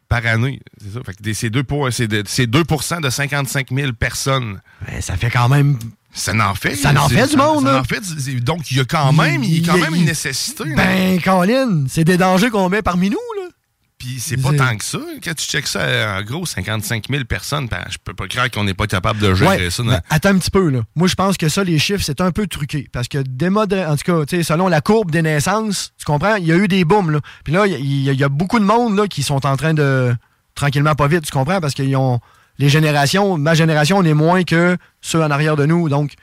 par 0.10 0.26
année. 0.26 0.60
C'est 0.82 0.94
ça. 0.94 1.00
Fait 1.06 1.14
que 1.14 1.22
des- 1.24 1.34
c'est 1.34 1.50
2, 1.50 1.64
pour- 1.64 1.92
c'est 1.92 2.08
de, 2.08 2.24
c'est 2.28 2.48
2% 2.48 3.02
de 3.02 3.10
55 3.10 3.68
000 3.72 3.94
personnes. 3.94 4.62
Ben, 4.88 5.02
ça 5.02 5.18
fait 5.18 5.30
quand 5.30 5.50
même. 5.50 5.78
Ça 6.16 6.34
n'en 6.34 6.56
fait. 6.56 6.76
Ça 6.76 6.94
n'en 6.94 7.08
fait 7.10 7.28
du 7.28 7.36
monde, 7.36 7.66
ça 7.66 7.80
en 7.80 7.84
fait 7.84 8.02
donc, 8.40 8.72
il 8.72 8.78
y 8.78 8.80
a 8.80 8.86
quand 8.86 9.12
même, 9.12 9.44
il 9.44 9.60
y 9.60 9.70
a 9.70 9.72
quand 9.72 9.78
Il- 9.78 9.84
même 9.84 9.96
il- 9.96 10.00
une 10.00 10.06
nécessité. 10.06 10.64
Ben, 10.76 11.20
Colin, 11.22 11.84
c'est 11.90 12.04
des 12.06 12.18
dangers 12.18 12.50
qu'on 12.50 12.70
met 12.70 12.82
parmi 12.82 13.10
nous, 13.10 13.18
là. 13.38 13.50
Puis 13.98 14.18
c'est 14.20 14.38
pas 14.38 14.54
tant 14.54 14.76
que 14.78 14.84
ça. 14.84 15.00
Quand 15.24 15.34
tu 15.34 15.46
checkes 15.46 15.68
ça, 15.68 16.18
en 16.18 16.22
gros, 16.22 16.46
55 16.46 17.06
000 17.10 17.24
personnes, 17.24 17.68
ben, 17.68 17.84
je 17.90 17.98
peux 18.04 18.14
pas 18.14 18.28
croire 18.28 18.52
qu'on 18.52 18.64
n'est 18.66 18.74
pas 18.74 18.88
capable 18.88 19.20
de 19.20 19.34
gérer 19.34 19.58
Ouais, 19.66 19.70
ça. 19.70 19.84
dans- 19.84 19.90
ben, 19.90 20.02
attends 20.10 20.30
un 20.30 20.38
petit 20.38 20.52
peu, 20.52 20.70
là. 20.70 20.82
Moi, 20.96 21.08
je 21.08 21.16
pense 21.16 21.38
que 21.38 21.50
ça, 21.50 21.64
les 21.64 21.80
chiffres, 21.80 22.04
c'est 22.06 22.22
un 22.22 22.32
peu 22.32 22.46
truqué. 22.46 22.88
Parce 22.92 23.08
que 23.08 23.18
des 23.20 23.50
modes, 23.50 23.74
en 23.74 23.96
tout 23.98 24.26
cas, 24.26 24.42
selon 24.44 24.68
la 24.68 24.82
courbe 24.82 25.12
des 25.12 25.22
naissances, 25.22 25.92
tu 25.98 26.06
comprends, 26.06 26.36
il 26.36 26.46
y 26.46 26.52
a 26.52 26.56
eu 26.56 26.68
des 26.68 26.86
booms, 26.86 27.10
là. 27.12 27.20
Puis 27.44 27.54
là, 27.54 27.66
il 27.68 27.86
y, 27.86 28.14
y 28.14 28.24
a 28.24 28.30
beaucoup 28.30 28.60
de 28.60 28.66
monde, 28.66 28.96
là, 28.98 29.08
qui 29.08 29.24
sont 29.24 29.46
en 29.46 29.58
train 29.58 29.74
de. 29.74 30.14
Tranquillement, 30.56 30.96
pas 30.96 31.08
vite, 31.08 31.24
tu 31.26 31.32
comprends, 31.32 31.60
parce 31.60 31.74
qu'ils 31.74 31.96
ont. 31.98 32.20
Les 32.60 32.70
générations, 32.70 33.38
ma 33.38 33.54
génération, 33.54 33.98
on 33.98 34.04
est 34.04 34.14
moins 34.14 34.44
que 34.44 34.78
ceux 35.02 35.22
en 35.22 35.30
arrière 35.32 35.56
de 35.56 35.66
nous. 35.66 35.90
Donc, 35.90 36.14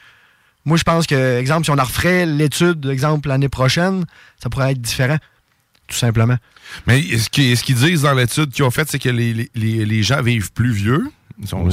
moi, 0.65 0.77
je 0.77 0.83
pense 0.85 1.07
que, 1.07 1.39
exemple, 1.39 1.65
si 1.65 1.71
on 1.71 1.79
en 1.79 1.85
referait 1.85 2.25
l'étude, 2.25 2.87
exemple, 2.87 3.29
l'année 3.29 3.49
prochaine, 3.49 4.05
ça 4.43 4.49
pourrait 4.49 4.73
être 4.73 4.81
différent. 4.81 5.19
Tout 5.89 5.97
simplement. 5.97 6.37
Mais 6.87 7.03
ce 7.19 7.29
qu'ils 7.29 7.57
ce 7.57 7.63
qu'ils 7.65 7.75
disent 7.75 8.03
dans 8.03 8.15
l'étude 8.15 8.51
qu'ils 8.51 8.65
ont 8.65 8.71
faite, 8.71 8.89
c'est 8.91 8.99
que 8.99 9.11
les, 9.11 9.35
les- 9.35 9.51
les- 9.55 9.85
les 9.85 10.03
gens 10.03 10.23
vivent 10.23 10.53
plus 10.53 10.73
vieux, 10.73 11.07
on 11.53 11.65
le 11.65 11.73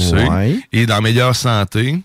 sait, 0.52 0.58
et 0.72 0.84
dans 0.86 1.00
meilleure 1.00 1.34
santé. 1.36 2.02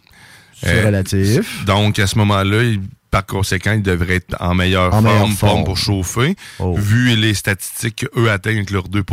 C'est 0.63 0.85
relatif. 0.85 1.65
Donc, 1.65 1.99
à 1.99 2.07
ce 2.07 2.17
moment-là, 2.19 2.75
par 3.15 3.25
conséquent, 3.25 3.71
il 3.71 3.81
devrait 3.81 4.15
être 4.15 4.35
en 4.41 4.53
meilleure 4.55 4.87
En 4.93 5.01
forme, 5.01 5.05
meilleure 5.05 5.19
forme 5.29 5.35
forme. 5.35 5.63
pour 5.63 5.77
chauffer, 5.77 6.35
Oh. 6.59 6.73
vu 6.75 7.15
les 7.15 7.33
statistiques 7.33 8.05
qu'eux 8.13 8.29
atteignent 8.29 8.57
avec 8.57 8.71
leurs 8.71 8.89
2 8.89 9.03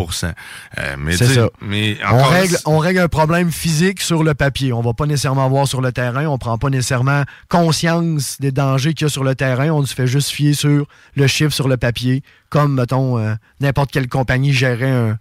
Euh, 0.79 0.97
mais 0.99 1.13
C'est 1.17 1.27
tu 1.27 1.35
sais, 1.35 1.41
ça. 1.41 1.49
Mais 1.61 1.97
On 2.11 2.23
règle, 2.25 2.57
on 2.67 2.79
règle 2.79 2.99
un 2.99 3.09
problème 3.09 3.53
physique 3.53 4.01
sur 4.01 4.25
le 4.25 4.35
papier. 4.35 4.73
On 4.73 4.81
va 4.81 4.93
pas 4.93 5.07
nécessairement 5.07 5.49
voir 5.49 5.69
sur 5.69 5.81
le 5.81 5.93
terrain. 5.93 6.27
On 6.27 6.37
prend 6.37 6.59
pas 6.59 6.69
nécessairement 6.69 7.23
conscience 7.49 8.39
des 8.41 8.51
dangers 8.51 8.93
qu'il 8.95 9.05
y 9.05 9.07
a 9.07 9.11
sur 9.11 9.23
le 9.23 9.35
terrain. 9.37 9.69
On 9.71 9.85
se 9.87 9.95
fait 9.95 10.09
juste 10.09 10.31
fier 10.31 10.53
sur 10.55 10.87
le 11.15 11.27
chiffre 11.29 11.53
sur 11.53 11.69
le 11.69 11.77
papier, 11.77 12.23
comme, 12.51 12.75
mettons, 12.75 13.19
euh, 13.19 13.35
n'importe 13.61 13.93
quelle 13.93 14.09
compagnie 14.09 14.53
gérait 14.53 14.91
un, 14.91 15.19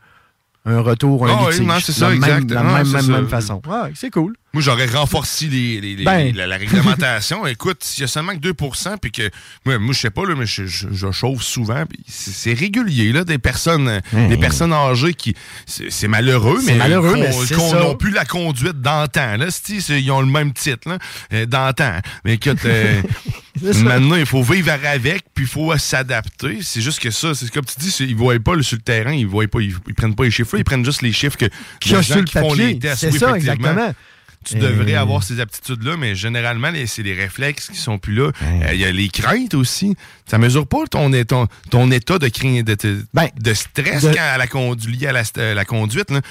un 0.65 0.79
retour, 0.81 1.27
un 1.27 1.47
oui, 1.49 1.65
non, 1.65 1.75
c'est 1.81 1.91
ça, 1.91 2.09
la 2.09 2.15
même, 2.15 2.47
la 2.49 2.63
Non, 2.63 2.73
même, 2.73 2.85
c'est 2.85 2.91
même, 2.93 3.01
ça. 3.05 3.11
même 3.11 3.27
façon. 3.27 3.61
Ouais, 3.67 3.91
c'est 3.95 4.09
cool. 4.09 4.35
Moi, 4.53 4.61
j'aurais 4.61 4.85
renforcé 4.85 5.45
les, 5.47 5.79
les- 5.79 5.95
les- 5.95 6.03
Ben. 6.03 6.35
la, 6.35 6.45
la 6.45 6.57
réglementation. 6.57 7.47
Écoute, 7.47 7.83
s'il 7.85 8.01
y 8.01 8.03
a 8.03 8.07
seulement 8.07 8.33
que 8.37 8.39
2% 8.49 8.97
puis 9.01 9.11
que. 9.11 9.29
Moi, 9.65 9.79
moi, 9.79 9.93
je 9.93 9.99
sais 9.99 10.09
pas, 10.09 10.25
là, 10.25 10.35
mais 10.37 10.45
je, 10.45 10.65
je- 10.65 10.87
je 10.91 11.11
chauffe 11.11 11.41
souvent. 11.41 11.83
C'est 12.07 12.53
régulier, 12.53 13.13
là, 13.13 13.23
des 13.23 13.37
personnes, 13.37 14.01
Hein. 14.13 14.27
des 14.27 14.37
personnes 14.37 14.73
âgées 14.73 15.13
qui. 15.13 15.35
C'est 15.65 16.07
malheureux, 16.09 16.59
mais. 16.65 16.75
malheureux, 16.75 17.15
qu'on- 17.55 17.73
n'ont 17.79 17.95
plus 17.95 18.11
la 18.11 18.25
conduite 18.25 18.81
d'antan. 18.81 19.37
Là, 19.37 19.47
ils 19.89 20.11
ont 20.11 20.21
le 20.21 20.27
même 20.27 20.51
titre, 20.53 20.89
là, 20.89 20.97
euh, 21.33 21.45
d'antan. 21.45 21.99
Mais 22.25 22.33
écoute, 22.33 22.59
euh, 22.65 23.01
maintenant, 23.83 24.15
il 24.15 24.25
faut 24.25 24.43
vivre 24.43 24.71
avec, 24.85 25.23
puis 25.33 25.45
il 25.45 25.49
faut 25.49 25.75
s'adapter. 25.77 26.59
C'est 26.61 26.81
juste 26.81 26.99
que 26.99 27.09
ça, 27.11 27.33
c'est 27.33 27.49
comme 27.51 27.65
tu 27.65 27.75
dis, 27.79 27.95
ils 28.01 28.13
ne 28.15 28.15
voient 28.19 28.37
pas 28.39 28.55
là, 28.55 28.63
sur 28.63 28.75
le 28.77 28.81
terrain, 28.81 29.13
ils 29.13 29.25
voient 29.27 29.47
pas, 29.47 29.61
ils, 29.61 29.75
ils 29.87 29.93
prennent 29.93 30.15
pas 30.15 30.23
les 30.25 30.31
chiffres, 30.31 30.57
ils 30.57 30.63
prennent 30.63 30.83
juste 30.85 31.01
les 31.01 31.13
chiffres 31.13 31.37
que 31.37 31.45
a 31.45 31.49
les 31.49 31.87
sur 31.87 32.01
gens 32.01 32.15
le 32.15 32.23
qui 32.25 32.33
font 32.33 32.53
les 32.53 32.79
tests. 32.79 32.99
C'est 33.01 33.11
Oui, 33.11 33.19
ça, 33.19 33.35
exactement. 33.35 33.93
Tu 34.43 34.55
devrais 34.55 34.95
Euh, 34.95 35.01
avoir 35.01 35.23
ces 35.23 35.39
aptitudes-là, 35.39 35.97
mais 35.97 36.15
généralement, 36.15 36.71
c'est 36.87 37.03
les 37.03 37.13
réflexes 37.13 37.69
qui 37.69 37.77
sont 37.77 37.97
plus 37.99 38.15
là. 38.15 38.31
Euh, 38.41 38.73
Il 38.73 38.79
y 38.79 38.85
a 38.85 38.91
les 38.91 39.07
craintes 39.09 39.53
aussi. 39.53 39.95
Ça 40.25 40.37
mesure 40.39 40.65
pas 40.67 40.85
ton, 40.89 41.13
é- 41.13 41.25
ton, 41.25 41.47
ton 41.69 41.91
état 41.91 42.17
de, 42.17 42.27
crainte, 42.27 42.65
de, 42.65 42.73
stress 43.53 44.03
Ben, 44.03 44.11
de- 44.11 44.15
quand 44.15 44.23
à 44.23 44.37
la 44.37 44.47
lié 44.87 45.07
à 45.07 45.11
la, 45.11 45.23
st- 45.23 45.53
la 45.53 45.65
conduite. 45.65 46.09
là. 46.11 46.21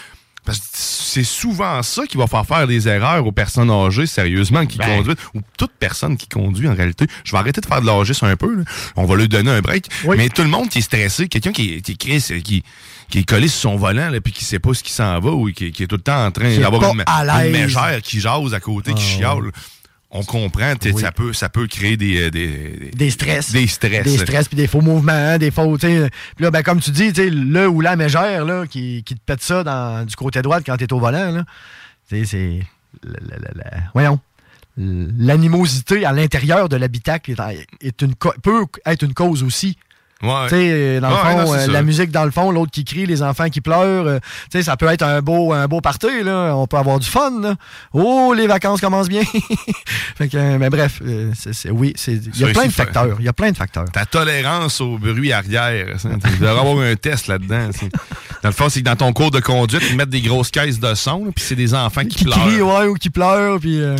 Parce 0.44 0.58
que 0.58 0.64
c'est 0.72 1.22
souvent 1.22 1.82
ça 1.82 2.06
qui 2.06 2.16
va 2.16 2.26
faire 2.26 2.46
faire 2.46 2.66
des 2.66 2.88
erreurs 2.88 3.26
aux 3.26 3.30
personnes 3.32 3.70
âgées, 3.70 4.06
sérieusement, 4.06 4.64
qui 4.64 4.78
Ben. 4.78 4.86
conduisent, 4.96 5.16
ou 5.34 5.40
toute 5.58 5.72
personne 5.78 6.16
qui 6.16 6.28
conduit 6.28 6.66
en 6.66 6.74
réalité. 6.74 7.06
Je 7.24 7.32
vais 7.32 7.38
arrêter 7.38 7.60
de 7.60 7.66
faire 7.66 7.82
de 7.82 7.86
l'âgisme 7.86 8.24
un 8.24 8.36
peu. 8.36 8.56
là. 8.56 8.62
On 8.96 9.04
va 9.04 9.16
lui 9.16 9.28
donner 9.28 9.50
un 9.50 9.60
break. 9.60 9.86
Mais 10.16 10.30
tout 10.30 10.42
le 10.42 10.48
monde 10.48 10.68
qui 10.70 10.78
est 10.78 10.82
stressé, 10.82 11.28
quelqu'un 11.28 11.52
qui, 11.52 11.74
est- 11.74 11.80
qui, 11.82 11.96
Chris, 11.98 12.24
qui, 12.42 12.64
qui 13.10 13.18
est 13.18 13.24
collé 13.24 13.48
sur 13.48 13.60
son 13.60 13.76
volant, 13.76 14.08
là, 14.08 14.20
puis 14.20 14.32
qui 14.32 14.44
sait 14.44 14.58
pas 14.58 14.72
ce 14.72 14.82
qui 14.82 14.92
s'en 14.92 15.18
va, 15.20 15.30
ou 15.30 15.50
qui, 15.52 15.72
qui 15.72 15.82
est 15.82 15.86
tout 15.86 15.96
le 15.96 16.02
temps 16.02 16.24
en 16.24 16.30
train 16.30 16.56
d'avoir 16.58 16.94
une, 16.94 17.04
une 17.46 17.52
mégère 17.52 18.00
qui 18.02 18.20
jase 18.20 18.54
à 18.54 18.60
côté, 18.60 18.94
qui 18.94 19.02
Ah, 19.02 19.18
chiale. 19.18 19.50
On 20.12 20.24
comprend, 20.24 20.74
sais, 20.80 20.92
ça, 20.92 21.12
peut, 21.12 21.32
ça 21.32 21.48
peut 21.48 21.68
créer 21.68 21.96
des, 21.96 22.22
euh, 22.22 22.30
des, 22.30 22.90
Des 22.96 23.10
stress. 23.10 23.52
Des 23.52 23.68
stress. 23.68 24.02
Des 24.02 24.18
stress 24.18 24.48
puis 24.48 24.56
des 24.56 24.66
faux 24.66 24.80
mouvements, 24.80 25.12
hein, 25.12 25.38
des 25.38 25.52
faux. 25.52 25.78
Puis 25.78 26.08
là, 26.40 26.50
ben, 26.50 26.62
comme 26.64 26.80
tu 26.80 26.90
dis, 26.90 27.12
le 27.12 27.68
ou 27.68 27.80
la 27.80 27.94
mégère 27.94 28.44
là, 28.44 28.66
qui, 28.66 29.04
qui 29.04 29.14
te 29.14 29.20
pète 29.24 29.40
ça 29.40 29.62
dans, 29.62 30.04
du 30.04 30.16
côté 30.16 30.42
droit 30.42 30.60
quand 30.62 30.76
tu 30.76 30.84
es 30.84 30.92
au 30.92 30.98
volant, 30.98 31.30
là, 31.30 31.44
c'est. 32.24 32.60
voyons. 33.94 34.18
L'animosité 34.76 36.04
à 36.04 36.12
l'intérieur 36.12 36.68
de 36.68 36.76
l'habitacle 36.76 37.32
est, 37.32 37.66
est 37.80 38.02
une, 38.02 38.14
peut 38.14 38.64
être 38.86 39.04
une 39.04 39.14
cause 39.14 39.44
aussi. 39.44 39.76
Ouais. 40.22 40.48
Tu 40.48 40.54
sais, 40.54 41.00
dans 41.00 41.08
le 41.08 41.14
Ouais, 41.14 41.20
fond, 41.22 41.42
non, 41.46 41.54
euh, 41.54 41.66
la 41.68 41.82
musique 41.82 42.10
dans 42.10 42.24
le 42.26 42.30
fond, 42.30 42.50
l'autre 42.50 42.70
qui 42.70 42.84
crie, 42.84 43.06
les 43.06 43.22
enfants 43.22 43.48
qui 43.48 43.60
pleurent, 43.62 44.06
euh, 44.06 44.18
tu 44.50 44.58
sais, 44.58 44.62
ça 44.62 44.76
peut 44.76 44.88
être 44.88 45.02
un 45.02 45.22
beau, 45.22 45.52
un 45.54 45.66
beau 45.66 45.80
party, 45.80 46.22
là. 46.24 46.52
On 46.56 46.66
peut 46.66 46.76
avoir 46.76 46.98
du 46.98 47.08
fun, 47.08 47.40
là. 47.40 47.54
Oh, 47.94 48.34
les 48.36 48.46
vacances 48.46 48.80
commencent 48.82 49.08
bien. 49.08 49.22
fait 50.16 50.28
que, 50.28 50.36
euh, 50.36 50.58
mais 50.58 50.68
bref, 50.68 51.00
euh, 51.06 51.30
c'est, 51.34 51.54
c'est- 51.54 51.70
oui, 51.70 51.94
c'est, 51.96 52.12
il 52.14 52.36
y 52.38 52.44
a 52.44 52.48
plein 52.48 52.66
de 52.66 52.72
facteurs. 52.72 53.16
Il 53.18 53.24
y 53.24 53.28
a 53.28 53.32
plein 53.32 53.50
de 53.50 53.56
facteurs. 53.56 53.86
Ta 53.92 54.04
tolérance 54.04 54.80
au 54.80 54.98
bruit 54.98 55.32
arrière. 55.32 55.96
Tu 56.00 56.08
devrais 56.38 56.50
avoir 56.60 56.78
un 56.80 56.96
test 56.96 57.26
là-dedans. 57.28 57.70
c'est- 57.72 57.90
Dans 58.42 58.48
le 58.50 58.54
fond, 58.54 58.68
c'est 58.68 58.80
que 58.80 58.84
dans 58.86 58.96
ton 58.96 59.12
cours 59.12 59.30
de 59.30 59.40
conduite, 59.40 59.82
ils 59.90 59.96
mettent 59.96 60.10
des 60.10 60.20
grosses 60.22 60.50
caisses 60.50 60.80
de 60.80 60.94
son, 60.94 61.32
puis 61.34 61.44
c'est 61.44 61.56
des 61.56 61.74
enfants 61.74 62.02
qui, 62.02 62.16
Qui 62.16 62.24
pleurent. 62.24 62.38
crient, 62.46 62.60
ouais, 62.60 62.86
ou 62.86 62.94
qui 62.94 63.10
pleurent, 63.10 63.58
puis. 63.58 63.80
euh, 63.80 63.96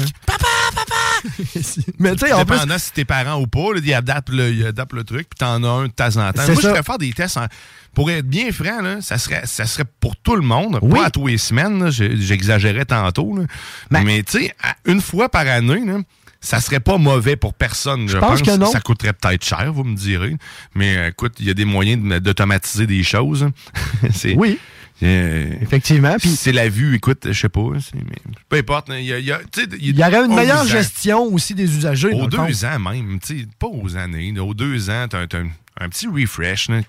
mais 1.98 2.14
tu 2.16 2.26
sais, 2.26 2.32
en 2.32 2.44
plus. 2.44 2.56
Dépendant 2.56 2.78
si 2.78 2.92
t'es 2.92 3.04
parent 3.04 3.40
ou 3.40 3.46
pas, 3.46 3.74
là, 3.74 3.80
ils, 3.82 3.94
adaptent 3.94 4.30
le, 4.30 4.52
ils 4.52 4.66
adaptent 4.66 4.92
le 4.92 5.04
truc, 5.04 5.28
puis 5.28 5.38
t'en 5.38 5.62
as 5.62 5.68
un 5.68 5.86
de 5.86 5.92
temps 5.92 6.16
en 6.16 6.32
temps. 6.32 6.46
Moi, 6.46 6.54
ça. 6.56 6.68
je 6.68 6.68
préfère 6.68 6.98
des 6.98 7.12
tests. 7.12 7.36
en- 7.36 7.46
pour 7.94 8.10
être 8.10 8.26
bien 8.26 8.52
franc, 8.52 8.82
là, 8.82 9.00
ça, 9.00 9.18
serait, 9.18 9.42
ça 9.46 9.66
serait 9.66 9.84
pour 9.98 10.16
tout 10.16 10.36
le 10.36 10.42
monde, 10.42 10.78
Oui. 10.80 10.98
pas 10.98 11.06
à 11.06 11.10
tous 11.10 11.26
les 11.26 11.38
semaines. 11.38 11.90
J'exagérais 11.90 12.84
tantôt. 12.84 13.36
là. 13.36 13.44
Ben 13.90 14.04
Mais 14.04 14.22
tu 14.22 14.38
sais, 14.38 14.54
une 14.84 15.00
fois 15.00 15.28
par 15.28 15.46
année, 15.46 15.84
là, 15.84 15.98
ça 16.40 16.60
serait 16.60 16.80
pas 16.80 16.98
mauvais 16.98 17.36
pour 17.36 17.52
personne. 17.52 18.08
Je, 18.08 18.16
pense 18.16 18.42
que 18.42 18.56
non. 18.56 18.70
Ça 18.70 18.80
coûterait 18.80 19.12
peut-être 19.12 19.44
cher, 19.44 19.72
vous 19.72 19.84
me 19.84 19.94
direz. 19.96 20.36
Mais 20.74 20.96
euh, 20.96 21.08
écoute, 21.08 21.34
il 21.38 21.46
y 21.46 21.50
a 21.50 21.54
des 21.54 21.64
moyens 21.64 22.20
d'automatiser 22.22 22.86
des 22.86 23.02
choses. 23.02 23.48
Oui. 24.36 24.58
Euh, 25.02 25.52
Effectivement. 25.62 26.16
Puis 26.18 26.30
c'est 26.30 26.52
la 26.52 26.68
vue, 26.68 26.94
écoute, 26.96 27.26
je 27.30 27.38
sais 27.38 27.48
pas. 27.48 27.60
mais 27.94 28.02
peu 28.48 28.56
importe. 28.58 28.88
Il 28.90 29.04
y, 29.04 29.12
a- 29.12 29.18
il 29.18 29.24
y 29.26 29.32
a- 29.32 29.40
il 29.80 29.98
y 29.98 30.02
aurait 30.04 30.24
une 30.26 30.34
meilleure 30.34 30.66
gestion 30.66 31.22
aussi 31.24 31.54
des 31.54 31.76
usagers. 31.76 32.12
Aux 32.12 32.28
fond. 32.30 32.46
deux 32.46 32.64
ans 32.64 32.78
même, 32.78 33.18
pas 33.58 33.66
aux 33.66 33.96
années. 33.96 34.38
Aux 34.38 34.54
deux 34.54 34.90
ans, 34.90 35.06
t'as 35.08 35.20
un, 35.22 35.48
un 35.80 35.88
petit 35.88 36.06
refresh, 36.06 36.68
là, 36.68 36.76
là. 36.76 36.82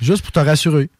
Juste 0.00 0.22
pour 0.22 0.32
te 0.32 0.40
rassurer. 0.40 0.90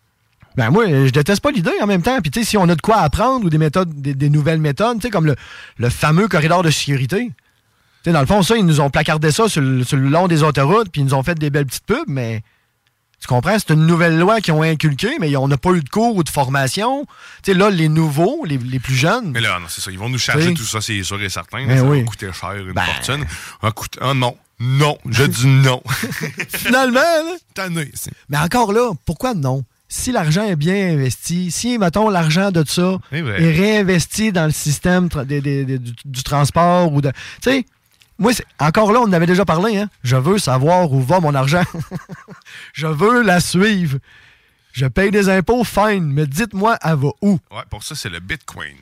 Ben 0.56 0.70
moi, 0.70 0.86
je 0.88 1.10
déteste 1.10 1.40
pas 1.42 1.52
l'idée 1.52 1.70
en 1.80 1.86
même 1.86 2.02
temps. 2.02 2.20
Puis 2.20 2.30
tu 2.32 2.40
sais, 2.40 2.44
si 2.44 2.56
on 2.56 2.68
a 2.68 2.74
de 2.74 2.80
quoi 2.80 2.96
apprendre 2.98 3.46
ou 3.46 3.50
des 3.50 3.58
méthodes, 3.58 4.02
des, 4.02 4.14
des 4.14 4.30
nouvelles 4.30 4.60
méthodes, 4.60 4.96
tu 4.96 5.02
sais, 5.02 5.10
comme 5.10 5.26
le, 5.26 5.36
le 5.78 5.88
fameux 5.90 6.26
corridor 6.26 6.62
de 6.64 6.70
sécurité. 6.70 7.30
Dans 8.06 8.20
le 8.20 8.26
fond, 8.26 8.42
ça, 8.42 8.56
ils 8.56 8.64
nous 8.66 8.80
ont 8.80 8.90
placardé 8.90 9.30
ça 9.30 9.48
sur 9.48 9.60
le, 9.62 9.84
sur 9.84 9.96
le 9.96 10.08
long 10.08 10.26
des 10.26 10.42
autoroutes, 10.42 10.88
puis 10.90 11.02
ils 11.02 11.04
nous 11.04 11.14
ont 11.14 11.22
fait 11.22 11.38
des 11.38 11.50
belles 11.50 11.66
petites 11.66 11.84
pubs, 11.84 11.98
mais 12.08 12.42
tu 13.20 13.26
comprends, 13.26 13.56
c'est 13.59 13.70
une 13.74 13.87
nouvelle 13.87 14.18
loi 14.18 14.40
qu'ils 14.40 14.54
ont 14.54 14.62
inculquée, 14.62 15.16
mais 15.20 15.35
on 15.37 15.46
n'a 15.46 15.59
pas 15.59 15.70
eu 15.72 15.83
de 15.83 15.88
cours 15.88 16.16
ou 16.16 16.24
de 16.24 16.28
formation. 16.30 17.04
Tu 17.42 17.52
sais, 17.52 17.54
là, 17.59 17.68
les 17.70 17.88
nouveaux, 17.88 18.44
les, 18.46 18.56
les 18.59 18.78
plus 18.78 18.94
jeunes. 18.94 19.30
Mais 19.33 19.40
là, 19.40 19.59
non, 19.61 19.66
c'est 19.68 19.80
ça. 19.83 19.90
Ils 19.90 19.98
vont 19.98 20.09
nous 20.09 20.18
charger 20.18 20.54
tout 20.54 20.64
ça, 20.64 20.80
c'est 20.80 21.02
sûr 21.02 21.20
et 21.22 21.28
certain. 21.28 21.66
Ben 21.66 21.76
ça 21.78 21.85
oui. 21.85 22.00
va 22.00 22.06
coûter 22.06 22.30
cher, 22.33 22.52
une 22.56 22.74
fortune. 22.74 23.24
Ah, 23.62 23.70
coûte- 23.72 23.98
ah, 24.00 24.14
non. 24.14 24.37
Non. 24.59 24.98
Je 25.09 25.24
dis 25.24 25.46
non. 25.46 25.83
Finalement, 26.48 27.00
là. 27.56 27.68
Mais 28.28 28.38
encore 28.38 28.72
là, 28.72 28.90
pourquoi 29.06 29.35
non? 29.35 29.64
Si 29.88 30.12
l'argent 30.12 30.44
est 30.44 30.54
bien 30.56 30.92
investi, 30.92 31.50
si, 31.50 31.76
mettons, 31.78 32.09
l'argent 32.11 32.50
de 32.52 32.62
ça 32.66 32.98
est 33.11 33.20
réinvesti 33.22 34.30
dans 34.33 34.44
le 34.46 34.52
système 34.52 35.09
tra- 35.09 35.24
des- 35.24 35.40
des- 35.40 35.64
des- 35.64 35.78
du, 35.78 35.92
du 36.04 36.22
transport 36.22 36.92
ou 36.92 37.00
de. 37.00 37.11
Tu 37.42 37.50
sais, 37.50 37.66
moi, 38.20 38.33
encore 38.59 38.92
là, 38.92 39.00
on 39.00 39.04
en 39.04 39.12
avait 39.14 39.26
déjà 39.26 39.46
parlé, 39.46 39.78
hein? 39.78 39.88
Je 40.04 40.14
veux 40.14 40.38
savoir 40.38 40.92
où 40.92 41.00
va 41.00 41.20
mon 41.20 41.35
argent. 41.35 41.64
Je 42.74 42.87
veux 42.87 43.22
la 43.22 43.40
suivre. 43.40 43.98
Je 44.72 44.87
paye 44.87 45.11
des 45.11 45.28
impôts, 45.30 45.64
fine, 45.64 46.12
mais 46.12 46.26
dites-moi, 46.26 46.76
elle 46.83 46.96
va 46.96 47.09
où? 47.22 47.38
Ouais, 47.50 47.62
pour 47.70 47.83
ça, 47.83 47.94
c'est 47.94 48.11
le 48.11 48.20
Bitcoin. 48.20 48.76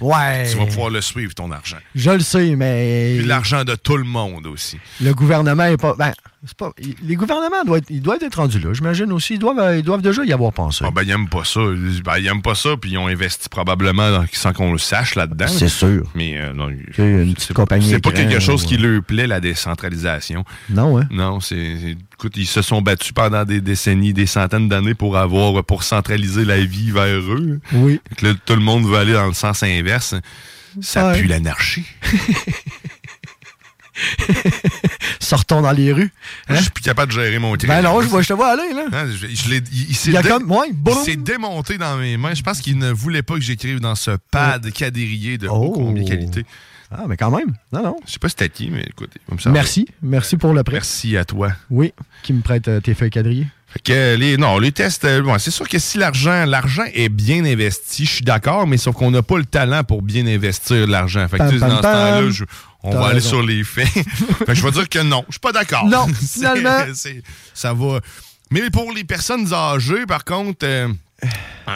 Ouais. 0.00 0.48
Tu 0.50 0.56
vas 0.56 0.66
pouvoir 0.66 0.90
le 0.90 1.00
suivre, 1.00 1.34
ton 1.34 1.50
argent. 1.50 1.76
Je 1.94 2.10
le 2.10 2.20
sais, 2.20 2.54
mais. 2.54 3.16
Puis 3.18 3.26
l'argent 3.26 3.64
de 3.64 3.74
tout 3.74 3.96
le 3.96 4.04
monde 4.04 4.46
aussi. 4.46 4.78
Le 5.00 5.12
gouvernement 5.12 5.64
est 5.64 5.76
pas. 5.76 5.94
Ben, 5.98 6.12
pas. 6.56 6.70
Les 7.02 7.16
gouvernements 7.16 7.64
doivent 7.66 7.78
être, 7.78 7.90
ils 7.90 8.00
doivent 8.00 8.22
être 8.22 8.36
rendus 8.36 8.60
là. 8.60 8.72
J'imagine 8.72 9.10
aussi. 9.12 9.34
Ils 9.34 9.38
doivent, 9.40 9.76
ils 9.76 9.82
doivent 9.82 10.02
déjà 10.02 10.24
y 10.24 10.32
avoir 10.32 10.52
pensé. 10.52 10.84
Ah 10.86 10.92
ben, 10.92 11.02
ils 11.02 11.10
aiment 11.10 11.28
pas 11.28 11.42
ça. 11.44 11.60
Ben, 12.04 12.18
ils 12.18 12.26
aiment 12.28 12.42
pas 12.42 12.54
ça, 12.54 12.76
puis 12.80 12.92
ils 12.92 12.98
ont 12.98 13.08
investi 13.08 13.48
probablement 13.48 14.08
dans- 14.12 14.24
sans 14.32 14.52
qu'on 14.52 14.70
le 14.72 14.78
sache 14.78 15.16
là-dedans. 15.16 15.48
C'est 15.48 15.68
sûr. 15.68 16.04
Mais 16.14 16.38
euh, 16.38 16.52
non, 16.52 16.68
C'est 16.94 17.02
une 17.02 17.34
petite 17.34 17.52
compagnie. 17.54 17.88
c'est 17.88 17.98
pas 18.00 18.10
écran, 18.10 18.22
quelque 18.22 18.40
chose 18.40 18.62
ouais. 18.62 18.68
qui 18.68 18.76
leur 18.76 19.02
plaît, 19.02 19.26
la 19.26 19.40
décentralisation. 19.40 20.44
Non, 20.70 20.98
hein? 21.00 21.08
Non, 21.10 21.40
c'est. 21.40 21.96
Écoute, 22.14 22.36
ils 22.36 22.46
se 22.46 22.62
sont 22.62 22.82
battus 22.82 23.12
pendant 23.12 23.44
des 23.44 23.60
décennies, 23.60 24.12
des 24.12 24.26
centaines 24.26 24.68
d'années 24.68 24.94
pour 24.94 25.16
avoir, 25.16 25.62
pour 25.64 25.82
centraliser 25.84 26.44
la 26.44 26.58
vie 26.64 26.90
vers 26.90 27.18
eux. 27.20 27.60
Oui. 27.72 28.00
Là, 28.22 28.30
tout 28.44 28.54
le 28.54 28.60
monde 28.60 28.84
veut 28.86 28.96
aller 28.96 29.12
dans 29.12 29.26
le 29.26 29.34
sens 29.34 29.62
inverse. 29.68 30.14
Ça 30.80 31.08
Ouais. 31.08 31.20
pue 31.20 31.26
l'anarchie. 31.26 31.84
Sortons 35.20 35.60
dans 35.62 35.72
les 35.72 35.92
rues. 35.92 36.10
Je 36.48 36.54
suis 36.56 36.70
plus 36.70 36.82
capable 36.84 37.12
de 37.12 37.20
gérer 37.20 37.38
mon 37.38 37.56
train. 37.56 37.68
Ben 37.68 37.82
non, 37.82 38.00
je, 38.00 38.06
vois- 38.06 38.22
je 38.22 38.28
te 38.28 38.32
vois 38.32 38.52
aller, 38.52 38.72
là. 38.72 38.84
Hein, 38.92 39.06
je- 39.10 39.26
je 39.26 39.48
l'ai- 39.50 39.62
il 39.72 39.90
il 39.90 39.96
s'est 39.96 40.12
dé- 40.12 40.18
ouais, 40.32 41.16
démonté 41.16 41.78
dans 41.78 41.96
mes 41.96 42.16
mains. 42.16 42.34
Je 42.34 42.42
pense 42.42 42.60
qu'il 42.60 42.78
ne 42.78 42.90
voulait 42.92 43.22
pas 43.22 43.34
que 43.34 43.40
j'écrive 43.40 43.80
dans 43.80 43.94
ce 43.96 44.12
pad 44.30 44.70
quadrillé 44.72 45.36
de 45.38 45.48
haut 45.48 45.72
Oh. 45.72 45.72
combien 45.72 46.04
qualité. 46.04 46.44
Ah, 46.90 47.04
mais 47.08 47.16
quand 47.16 47.30
même. 47.30 47.54
Non, 47.72 47.82
non. 47.82 47.96
Je 48.06 48.12
sais 48.12 48.18
pas 48.18 48.28
si 48.28 48.36
c'était 48.38 48.48
qui, 48.48 48.70
mais 48.70 48.82
écoute, 48.88 49.10
comme 49.28 49.38
ça. 49.40 49.50
Merci. 49.50 49.86
Merci 50.00 50.36
pour 50.36 50.54
le 50.54 50.62
prêt. 50.62 50.74
Merci 50.76 51.16
à 51.16 51.24
toi. 51.24 51.52
Oui, 51.68 51.92
qui 52.22 52.32
me 52.32 52.40
prête 52.40 52.68
euh, 52.68 52.80
tes 52.80 52.94
feuilles 52.94 53.10
quadrillées. 53.10 53.46
Fait 53.78 53.92
que 53.92 54.16
les, 54.16 54.36
non, 54.36 54.58
les 54.58 54.72
tests, 54.72 55.04
euh, 55.04 55.22
bon, 55.22 55.38
c'est 55.38 55.50
sûr 55.52 55.68
que 55.68 55.78
si 55.78 55.98
l'argent, 55.98 56.44
l'argent 56.46 56.82
est 56.94 57.08
bien 57.08 57.44
investi, 57.44 58.04
je 58.06 58.10
suis 58.10 58.24
d'accord, 58.24 58.66
mais 58.66 58.76
sauf 58.76 58.94
qu'on 58.96 59.10
n'a 59.12 59.22
pas 59.22 59.38
le 59.38 59.44
talent 59.44 59.84
pour 59.84 60.02
bien 60.02 60.26
investir 60.26 60.86
l'argent. 60.88 61.26
Fait 61.28 61.38
que 61.38 61.48
tu 61.48 61.54
sais, 61.54 61.60
pam, 61.60 61.68
dans 61.70 61.76
ce 61.76 61.82
temps-là, 61.82 62.20
pam. 62.20 62.30
je- 62.30 62.44
on 62.82 62.90
va 62.98 63.08
aller 63.08 63.20
sur 63.20 63.42
les 63.42 63.62
faits. 63.64 63.86
fait 64.38 64.44
que 64.46 64.54
je 64.54 64.62
vais 64.64 64.70
dire 64.72 64.88
que 64.88 64.98
non, 65.00 65.24
je 65.28 65.34
suis 65.34 65.40
pas 65.40 65.52
d'accord. 65.52 65.84
Non, 65.86 66.06
finalement. 66.32 66.80
ça 67.54 67.72
va. 67.72 68.00
Mais 68.50 68.68
pour 68.70 68.92
les 68.92 69.04
personnes 69.04 69.52
âgées, 69.52 70.06
par 70.06 70.24
contre, 70.24 70.64
euh, 70.64 70.88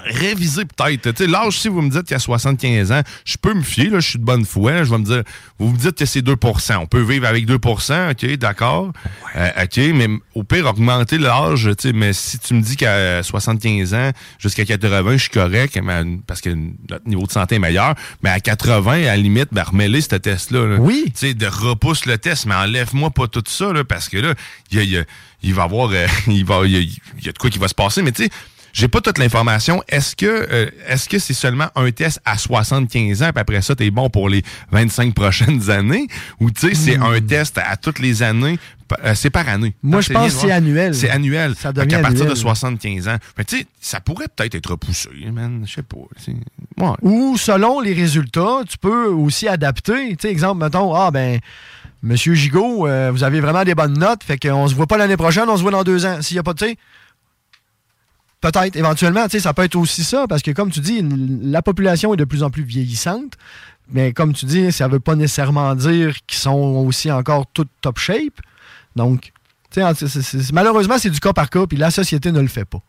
réviser 0.05 0.65
peut-être. 0.65 1.11
Tu 1.13 1.25
sais, 1.25 1.31
L'âge, 1.31 1.59
si 1.59 1.69
vous 1.69 1.83
me 1.83 1.91
dites 1.91 2.03
qu'il 2.03 2.13
y 2.13 2.15
a 2.15 2.21
75 2.21 2.93
ans, 2.93 3.03
je 3.25 3.37
peux 3.37 3.55
me 3.55 3.63
fier, 3.63 3.91
là, 3.91 4.01
je 4.01 4.11
suis 4.11 4.19
de 4.19 4.25
bonne 4.25 4.45
foi. 4.45 4.85
Je 4.85 4.91
vais 4.91 4.99
me 4.99 5.05
dire, 5.05 5.23
vous 5.59 5.71
me 5.71 5.77
dites 5.77 5.97
que 5.97 6.07
c'est 6.07 6.23
2% 6.23 6.77
On 6.77 6.87
peut 6.87 7.03
vivre 7.03 7.27
avec 7.27 7.47
2% 7.47 8.11
OK, 8.13 8.37
d'accord. 8.39 8.93
Euh, 9.37 9.49
OK, 9.63 9.77
mais 9.95 10.09
au 10.35 10.45
pire, 10.45 10.67
augmenter 10.67 11.19
l'âge, 11.19 11.69
tu 11.79 11.89
sais, 11.89 11.93
mais 11.93 12.13
si 12.13 12.39
tu 12.39 12.55
me 12.55 12.63
dis 12.63 12.77
qu'à 12.77 13.23
75 13.23 13.95
ans 13.95 14.11
jusqu'à 14.39 14.65
80, 14.65 15.13
je 15.13 15.23
suis 15.23 15.31
correct, 15.31 15.79
parce 16.27 16.41
que 16.41 16.51
notre 16.89 17.07
niveau 17.07 17.27
de 17.27 17.33
santé 17.33 17.57
est 17.57 17.61
meilleur, 17.61 17.95
mais 18.23 18.31
à 18.31 18.41
80, 18.41 18.93
à 18.93 18.99
la 19.01 19.17
limite, 19.17 19.49
ben, 19.53 19.63
remets 19.63 20.01
ce 20.01 20.17
test-là. 20.17 20.77
Oui. 20.79 21.05
Tu 21.07 21.13
sais, 21.15 21.35
de 21.35 21.47
repousse 21.47 22.07
le 22.07 22.19
test, 22.19 22.47
mais 22.47 22.55
enlève-moi 22.55 23.11
pas 23.11 23.27
tout 23.27 23.43
ça, 23.47 23.73
là, 23.73 23.85
parce 23.85 24.09
que 24.09 24.17
là, 24.17 24.35
il 24.71 24.85
y 24.85 24.97
a, 24.97 25.05
il 25.43 25.55
va 25.55 25.65
avoir, 25.65 25.91
euh, 25.93 26.07
il 26.27 26.45
va, 26.45 26.65
il 26.65 26.99
y, 27.23 27.29
a 27.29 27.33
de 27.33 27.39
quoi 27.39 27.51
qui 27.51 27.59
va 27.59 27.69
se 27.69 27.75
passer, 27.75 28.03
mais 28.03 28.13
tu 28.13 28.25
sais, 28.25 28.31
j'ai 28.73 28.89
pas 28.89 29.01
toute 29.01 29.19
l'information. 29.19 29.83
Est-ce 29.89 30.17
que 30.17 30.27
euh, 30.27 30.71
est-ce 30.87 31.09
que 31.09 31.19
c'est 31.19 31.35
seulement 31.35 31.69
un 31.77 31.91
test 31.91 32.21
à 32.25 32.39
75 32.39 33.23
ans, 33.23 33.31
puis 33.33 33.41
après 33.41 33.63
ça, 33.63 33.75
tu 33.75 33.85
es 33.85 33.91
bon 33.91 34.11
pour 34.11 34.29
les 34.29 34.43
25 34.71 35.15
prochaines 35.15 35.71
années? 35.71 36.07
Ou 36.41 36.51
tu 36.51 36.69
sais, 36.69 36.75
c'est 36.75 36.97
un 36.97 37.21
hmm. 37.21 37.27
test 37.27 37.59
à, 37.59 37.77
toutes 37.77 37.99
les 37.99 38.23
années? 38.23 38.59
Euh, 39.05 39.15
c'est 39.15 39.31
par 39.31 39.49
année? 39.49 39.75
Moi, 39.83 40.03
je 40.03 40.13
pense 40.13 40.35
que 40.35 40.41
c'est 40.41 40.51
annuel. 40.51 40.95
C'est 40.95 41.09
annuel. 41.09 41.55
Ça 41.57 41.73
devient 41.73 41.95
à 41.95 42.01
partir 42.01 42.27
de 42.27 42.35
75 42.35 43.09
ans. 43.09 43.17
Mais 43.39 43.45
tu 43.45 43.59
sais, 43.59 43.67
ça 43.81 44.01
pourrait 44.01 44.27
peut-être 44.35 44.55
être 44.55 44.71
repoussé, 44.71 45.09
man. 45.33 45.65
Je 45.67 45.75
sais 45.75 45.83
pas. 45.83 46.97
Ou 47.01 47.37
selon 47.39 47.81
les 47.81 47.95
résultats, 47.95 48.61
tu 48.69 48.77
peux 48.79 49.07
aussi 49.07 49.49
adapter. 49.49 50.11
Tu 50.11 50.17
sais, 50.23 50.31
exemple, 50.31 50.63
mettons, 50.63 50.95
ah 50.95 51.11
ben, 51.11 51.41
Monsieur 52.03 52.35
Gigot, 52.35 52.89
euh, 52.89 53.11
vous 53.13 53.23
avez 53.23 53.41
vraiment 53.41 53.63
des 53.63 53.77
bonnes 53.77 53.97
notes, 53.97 54.25
fait 54.25 54.37
qu'on 54.37 54.67
se 54.67 54.75
voit 54.75 54.89
pas 54.89 54.97
l'année 54.97 55.17
prochaine, 55.17 55.45
on 55.49 55.57
se 55.57 55.63
voit 55.63 55.71
dans 55.71 55.85
deux 55.85 56.05
ans. 56.05 56.21
S'il 56.21 56.37
y 56.37 56.41
a 56.41 56.43
pas, 56.43 56.53
tu 56.53 56.67
sais, 56.67 56.77
Peut-être, 58.43 58.77
éventuellement, 58.77 59.25
tu 59.25 59.31
sais, 59.31 59.41
ça 59.41 59.55
peut 59.55 59.63
être 59.63 59.77
aussi 59.77 60.03
ça, 60.03 60.27
parce 60.29 60.43
que 60.43 60.51
comme 60.51 60.71
tu 60.71 60.81
dis, 60.81 61.01
la 61.43 61.63
population 61.63 62.13
est 62.13 62.17
de 62.17 62.25
plus 62.25 62.43
en 62.43 62.51
plus 62.51 62.65
vieillissante, 62.65 63.35
mais 63.89 64.13
comme 64.13 64.33
tu 64.35 64.47
dis, 64.47 64.73
ça 64.73 64.89
ne 64.89 64.93
veut 64.93 65.01
pas 65.01 65.15
nécessairement 65.15 65.75
dire 65.77 66.17
qu'ils 66.27 66.41
sont 66.41 66.85
aussi 66.87 67.11
encore 67.11 67.47
tout 67.53 67.67
top 67.81 67.99
shape. 67.99 68.41
Donc, 68.97 69.33
tu 69.71 69.81
sais, 69.81 70.39
malheureusement, 70.53 70.99
c'est 70.99 71.09
du 71.09 71.21
cas 71.21 71.33
par 71.33 71.51
cas, 71.51 71.67
puis 71.67 71.79
la 71.79 71.93
société 71.93 72.33
ne 72.33 72.41
le 72.41 72.49
fait 72.49 72.65
pas. 72.65 72.83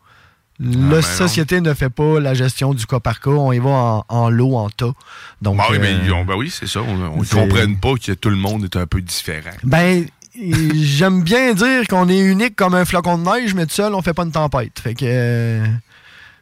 Ah, 0.59 0.65
la 0.65 0.87
ben 0.89 1.01
société 1.01 1.61
ne 1.61 1.73
fait 1.73 1.89
pas 1.89 2.19
la 2.19 2.33
gestion 2.33 2.73
du 2.73 2.85
cas 2.85 2.99
par 2.99 3.19
cas. 3.19 3.31
On 3.31 3.51
y 3.51 3.59
va 3.59 4.03
en, 4.07 4.29
lot, 4.29 4.55
en 4.55 4.69
tas. 4.69 4.93
Donc, 5.41 5.57
bah 5.57 5.65
oui, 5.71 5.77
mais 5.79 5.93
euh, 5.93 6.23
ben 6.23 6.35
oui, 6.35 6.51
c'est 6.51 6.67
ça. 6.67 6.81
On 6.81 7.17
ne 7.17 7.25
comprenne 7.25 7.77
pas 7.77 7.93
que 7.95 8.11
tout 8.11 8.29
le 8.29 8.35
monde 8.35 8.63
est 8.63 8.75
un 8.75 8.85
peu 8.85 9.01
différent. 9.01 9.51
Ben, 9.63 10.05
j'aime 10.35 11.21
bien 11.21 11.53
dire 11.53 11.87
qu'on 11.87 12.09
est 12.09 12.19
unique 12.19 12.55
comme 12.55 12.73
un 12.73 12.85
flocon 12.85 13.17
de 13.17 13.23
neige, 13.23 13.53
mais 13.53 13.65
tout 13.65 13.73
seul, 13.73 13.93
on 13.93 14.01
fait 14.01 14.13
pas 14.13 14.23
une 14.23 14.31
tempête. 14.31 14.79
Fait 14.79 14.95
que. 14.95 15.61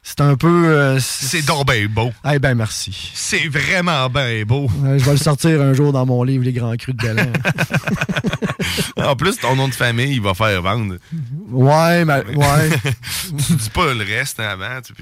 C'est 0.03 0.21
un 0.21 0.35
peu. 0.35 0.65
Euh, 0.65 0.99
c'est 0.99 1.45
donc 1.45 1.67
bien 1.67 1.85
beau. 1.87 2.11
Eh 2.29 2.39
ben 2.39 2.55
merci. 2.55 3.11
C'est 3.13 3.47
vraiment 3.47 4.09
bien 4.09 4.43
beau. 4.45 4.67
je 4.83 5.03
vais 5.05 5.11
le 5.11 5.17
sortir 5.17 5.61
un 5.61 5.73
jour 5.73 5.93
dans 5.93 6.07
mon 6.07 6.23
livre 6.23 6.43
Les 6.43 6.53
Grands 6.53 6.75
Crus 6.75 6.95
de 6.95 7.01
Belen. 7.01 7.31
en 8.97 9.15
plus, 9.15 9.37
ton 9.37 9.55
nom 9.55 9.67
de 9.67 9.75
famille, 9.75 10.13
il 10.13 10.21
va 10.21 10.33
faire 10.33 10.59
vendre. 10.63 10.95
Ouais, 11.49 12.03
mais. 12.03 12.23
Ouais. 12.35 12.69
tu 13.47 13.53
dis 13.53 13.69
pas 13.69 13.93
le 13.93 14.03
reste 14.03 14.39
avant. 14.39 14.81
Tu, 14.83 14.93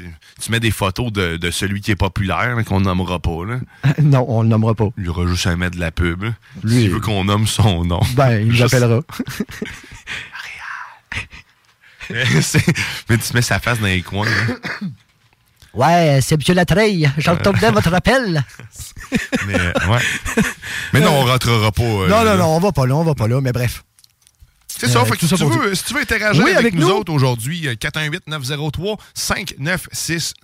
tu 0.42 0.52
mets 0.52 0.60
des 0.60 0.72
photos 0.72 1.14
de, 1.14 1.50
celui 1.50 1.80
qui 1.80 1.92
est 1.92 1.96
populaire, 1.96 2.58
qu'on 2.66 2.82
nommera 2.82 3.20
pas. 3.20 3.46
Là. 3.46 3.60
non, 4.02 4.26
on 4.28 4.42
le 4.44 4.50
nommera 4.50 4.76
pas. 4.76 4.90
Il 4.98 5.10
aura 5.10 5.26
juste 5.28 5.48
à 5.48 5.56
mettre 5.56 5.78
de 5.78 5.82
la 5.82 5.92
pub. 5.92 6.26
Lui, 6.62 6.84
il 6.84 6.90
veut 6.90 7.00
qu'on 7.00 7.24
nomme 7.24 7.48
son 7.48 7.86
nom. 7.86 8.02
Ben, 8.16 8.46
il 8.46 8.60
l'appellera. 8.60 9.02
mais 13.10 13.18
tu 13.18 13.34
mets 13.34 13.42
sa 13.42 13.60
face 13.60 13.80
dans 13.80 13.88
les 13.88 14.02
coins. 14.02 14.28
Ouais, 15.74 16.20
c'est 16.22 16.36
M. 16.36 16.42
Latreille. 16.56 17.10
J'entends 17.18 17.54
bien 17.54 17.72
votre 17.72 17.94
appel. 17.94 18.44
mais, 19.48 19.60
euh, 19.60 19.72
ouais. 19.90 20.44
mais 20.94 21.00
non, 21.00 21.12
on 21.12 21.26
rentrera 21.26 21.72
pas. 21.72 21.84
Euh, 21.84 22.08
non, 22.08 22.24
non, 22.24 22.38
non, 22.38 22.56
on 22.56 22.60
va 22.60 22.72
pas 22.72 22.86
là, 22.86 22.96
on 22.96 23.04
va 23.04 23.16
pas 23.16 23.28
là, 23.28 23.42
mais 23.42 23.52
bref. 23.52 23.84
C'est 24.68 24.88
ça, 24.88 25.04
fait 25.04 25.18
que 25.18 25.28
si, 25.28 25.36
tu 25.36 25.44
veux, 25.44 25.76
si 25.76 25.84
tu 25.84 25.94
veux 25.94 26.00
interagir 26.00 26.46
avec, 26.58 26.74
nous, 26.74 26.88
autres 26.88 27.12
aujourd'hui, 27.12 27.68
418-903-5969. 27.68 28.98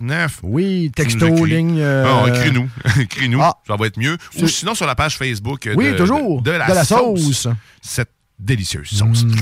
Euh, 0.02 0.26
oui, 0.42 0.92
texto, 0.94 1.46
ligne. 1.46 1.82
Ah, 1.82 2.26
écris-nous. 2.28 2.68
écris-nous, 3.00 3.40
ah. 3.40 3.56
ça 3.66 3.76
va 3.76 3.86
être 3.86 3.98
mieux. 3.98 4.18
Ou 4.38 4.46
sinon 4.46 4.74
sur 4.74 4.86
la 4.86 4.94
page 4.94 5.16
Facebook 5.16 5.70
oui, 5.74 5.92
de, 5.92 5.96
toujours, 5.96 6.42
de, 6.42 6.50
la, 6.50 6.84
sauce. 6.84 7.48
Cette 7.80 8.10
délicieuse 8.38 8.90
sauce. 8.90 9.24
Mmh. 9.24 9.32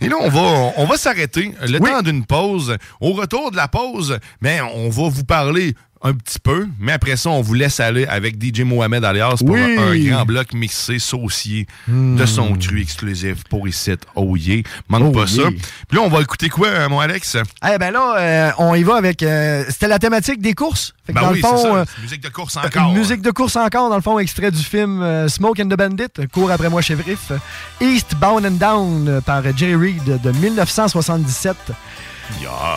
Et 0.00 0.08
là, 0.08 0.16
on 0.20 0.28
va, 0.28 0.72
on 0.76 0.84
va 0.86 0.96
s'arrêter 0.96 1.52
le 1.62 1.78
temps 1.78 2.02
d'une 2.02 2.24
pause. 2.24 2.76
Au 3.00 3.12
retour 3.12 3.50
de 3.50 3.56
la 3.56 3.68
pause, 3.68 4.18
mais 4.40 4.60
on 4.60 4.88
va 4.88 5.08
vous 5.08 5.24
parler 5.24 5.74
un 6.02 6.12
petit 6.14 6.38
peu, 6.38 6.68
mais 6.78 6.92
après 6.92 7.16
ça, 7.16 7.30
on 7.30 7.40
vous 7.40 7.54
laisse 7.54 7.80
aller 7.80 8.06
avec 8.06 8.42
DJ 8.42 8.60
Mohamed 8.60 9.04
Alias 9.04 9.42
pour 9.44 9.56
un 9.56 9.96
grand 9.98 10.24
bloc 10.24 10.52
mixé 10.52 10.98
saucier 10.98 11.66
de 11.88 12.26
son 12.26 12.50
hmm. 12.50 12.58
cru 12.58 12.80
exclusif 12.80 13.44
pour 13.48 13.66
ici. 13.66 13.88
Oh 14.14 14.36
yeah. 14.36 14.62
Manque 14.88 15.04
oh 15.06 15.12
pas 15.12 15.26
ça. 15.26 15.42
Puis 15.88 15.96
là, 15.98 16.02
on 16.02 16.08
va 16.08 16.20
écouter 16.20 16.48
quoi, 16.48 16.68
euh, 16.68 16.88
mon 16.88 17.00
Alex? 17.00 17.36
Eh 17.64 17.78
ben 17.78 17.90
là, 17.90 18.16
euh, 18.18 18.50
on 18.58 18.74
y 18.74 18.82
va 18.82 18.96
avec... 18.96 19.22
Euh, 19.22 19.64
c'était 19.68 19.88
la 19.88 19.98
thématique 19.98 20.40
des 20.40 20.54
courses. 20.54 20.94
ben 21.08 21.20
dans 21.20 21.32
oui, 21.32 21.40
le 21.40 21.48
fond, 21.48 21.84
musique 22.02 22.22
de 22.22 22.28
course 22.28 22.56
encore. 22.56 22.92
musique 22.92 23.22
de 23.22 23.30
course 23.30 23.56
encore, 23.56 23.88
dans 23.88 23.96
le 23.96 24.02
fond, 24.02 24.18
extrait 24.18 24.50
du 24.50 24.62
film 24.62 25.28
Smoke 25.28 25.60
and 25.60 25.68
the 25.68 25.76
Bandit, 25.76 26.28
Cours 26.32 26.50
après 26.50 26.68
moi, 26.68 26.82
Chevrif. 26.82 27.32
Eastbound 27.80 28.46
and 28.46 28.50
Down 28.52 29.20
par 29.24 29.42
Jerry 29.56 29.74
Reed 29.74 30.20
de 30.22 30.30
1977. 30.30 31.56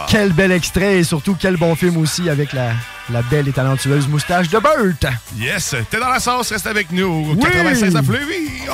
Quel 0.08 0.34
bel 0.34 0.52
extrait 0.52 1.00
et 1.00 1.04
surtout 1.04 1.36
quel 1.40 1.58
bon 1.58 1.76
film 1.76 1.98
aussi 1.98 2.30
avec 2.30 2.54
la, 2.54 2.72
la 3.10 3.22
belle 3.24 3.48
et 3.48 3.52
talentueuse 3.52 4.08
moustache 4.08 4.50
de 4.50 4.60
Burt. 4.60 5.12
Yes, 5.38 5.76
t'es 5.90 6.00
dans 6.00 6.10
la 6.10 6.20
sauce, 6.20 6.52
reste 6.52 6.68
avec 6.68 6.92
nous. 6.92 7.34
Oui. 7.36 7.40
96 7.40 7.96
à 7.96 8.04
Fleury. 8.04 8.48
Oh. 8.70 8.74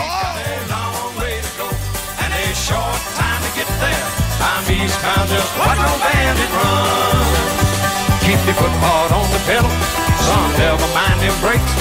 Keep 8.28 8.46
your 8.46 8.56
foot 8.56 8.76
hard 8.84 9.12
on 9.14 9.24
the 9.32 9.40
pedal. 9.48 9.72
Son, 10.28 10.60
never 10.60 10.88
mind 10.94 11.22
them 11.22 11.32
brakes. 11.40 11.74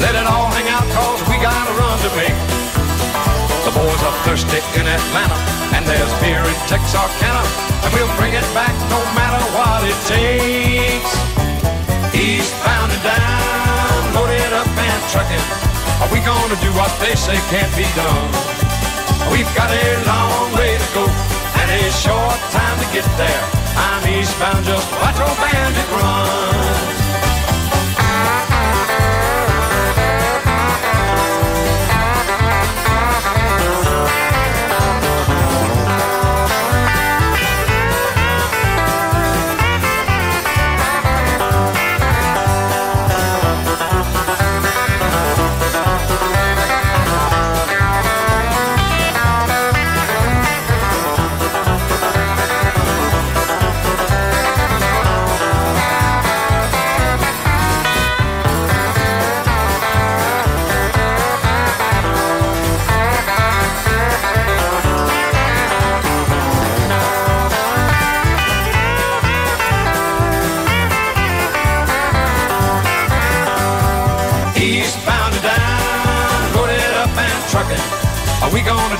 Let 0.00 0.16
it 0.16 0.26
all 0.26 0.50
hang 0.50 0.68
out 0.68 0.82
cause 0.90 1.22
we 1.28 1.36
got 1.38 1.68
a 1.68 1.72
run 1.78 1.98
to 2.00 2.10
make. 2.16 2.51
The 3.72 3.80
boys 3.80 4.02
are 4.04 4.18
thirsty 4.28 4.60
in 4.76 4.84
Atlanta 4.84 5.38
and 5.72 5.86
there's 5.88 6.12
beer 6.20 6.44
in 6.44 6.58
Texarkana 6.68 7.40
and 7.80 7.90
we'll 7.96 8.12
bring 8.20 8.36
it 8.36 8.44
back 8.52 8.76
no 8.92 9.00
matter 9.16 9.40
what 9.56 9.80
it 9.80 9.96
takes. 10.04 11.12
Eastbound 12.12 12.92
and 12.92 13.00
down, 13.00 14.12
loaded 14.12 14.52
up 14.52 14.68
and 14.68 15.00
trucking. 15.08 15.40
Are 16.04 16.10
we 16.12 16.20
gonna 16.20 16.60
do 16.60 16.68
what 16.76 16.92
they 17.00 17.16
say 17.16 17.40
can't 17.48 17.72
be 17.72 17.88
done? 17.96 18.28
We've 19.32 19.48
got 19.56 19.72
a 19.72 19.88
long 20.04 20.52
way 20.52 20.76
to 20.76 20.88
go 20.92 21.08
and 21.08 21.68
a 21.72 21.88
short 21.96 22.36
time 22.52 22.76
to 22.76 22.86
get 22.92 23.08
there. 23.16 23.44
I'm 23.72 24.04
eastbound, 24.04 24.66
just 24.66 24.84
watch 25.00 25.16
old 25.16 25.38
bandit 25.40 25.88
run. 25.96 27.01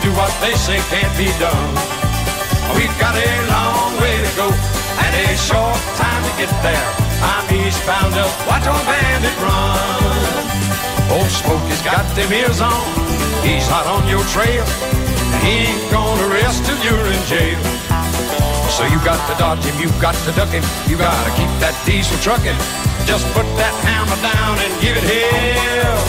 Do 0.03 0.11
what 0.19 0.33
they 0.43 0.55
say 0.59 0.79
can't 0.91 1.15
be 1.17 1.31
done. 1.39 1.75
We've 2.75 2.97
got 2.99 3.15
a 3.15 3.31
long 3.55 3.95
way 4.03 4.19
to 4.19 4.31
go 4.35 4.49
and 4.51 5.13
a 5.15 5.37
short 5.39 5.79
time 5.95 6.23
to 6.27 6.33
get 6.41 6.51
there. 6.67 6.89
I'm 7.23 7.47
eastbound, 7.55 8.15
just 8.15 8.35
watch 8.51 8.67
our 8.67 8.83
bandit 8.83 9.37
run. 9.39 10.43
Old 11.15 11.31
Smokey's 11.31 11.83
got 11.87 12.03
them 12.17 12.33
ears 12.33 12.61
on, 12.61 12.83
he's 13.47 13.67
hot 13.71 13.87
on 13.87 14.09
your 14.09 14.25
trail. 14.35 14.65
And 15.37 15.43
He 15.47 15.71
ain't 15.71 15.87
gonna 15.93 16.27
rest 16.35 16.67
till 16.67 16.81
you're 16.83 17.07
in 17.15 17.23
jail. 17.31 17.61
So 18.75 18.83
you 18.91 18.99
got 19.05 19.21
to 19.31 19.35
dodge 19.39 19.63
him, 19.63 19.79
you 19.79 19.89
got 20.01 20.17
to 20.27 20.33
duck 20.33 20.49
him, 20.49 20.65
you 20.89 20.97
gotta 20.99 21.31
keep 21.39 21.53
that 21.63 21.77
diesel 21.87 22.19
trucking. 22.25 22.59
Just 23.07 23.27
put 23.37 23.47
that 23.61 23.75
hammer 23.87 24.19
down 24.19 24.59
and 24.59 24.73
give 24.83 24.97
it 24.97 25.07
hell. 25.07 26.03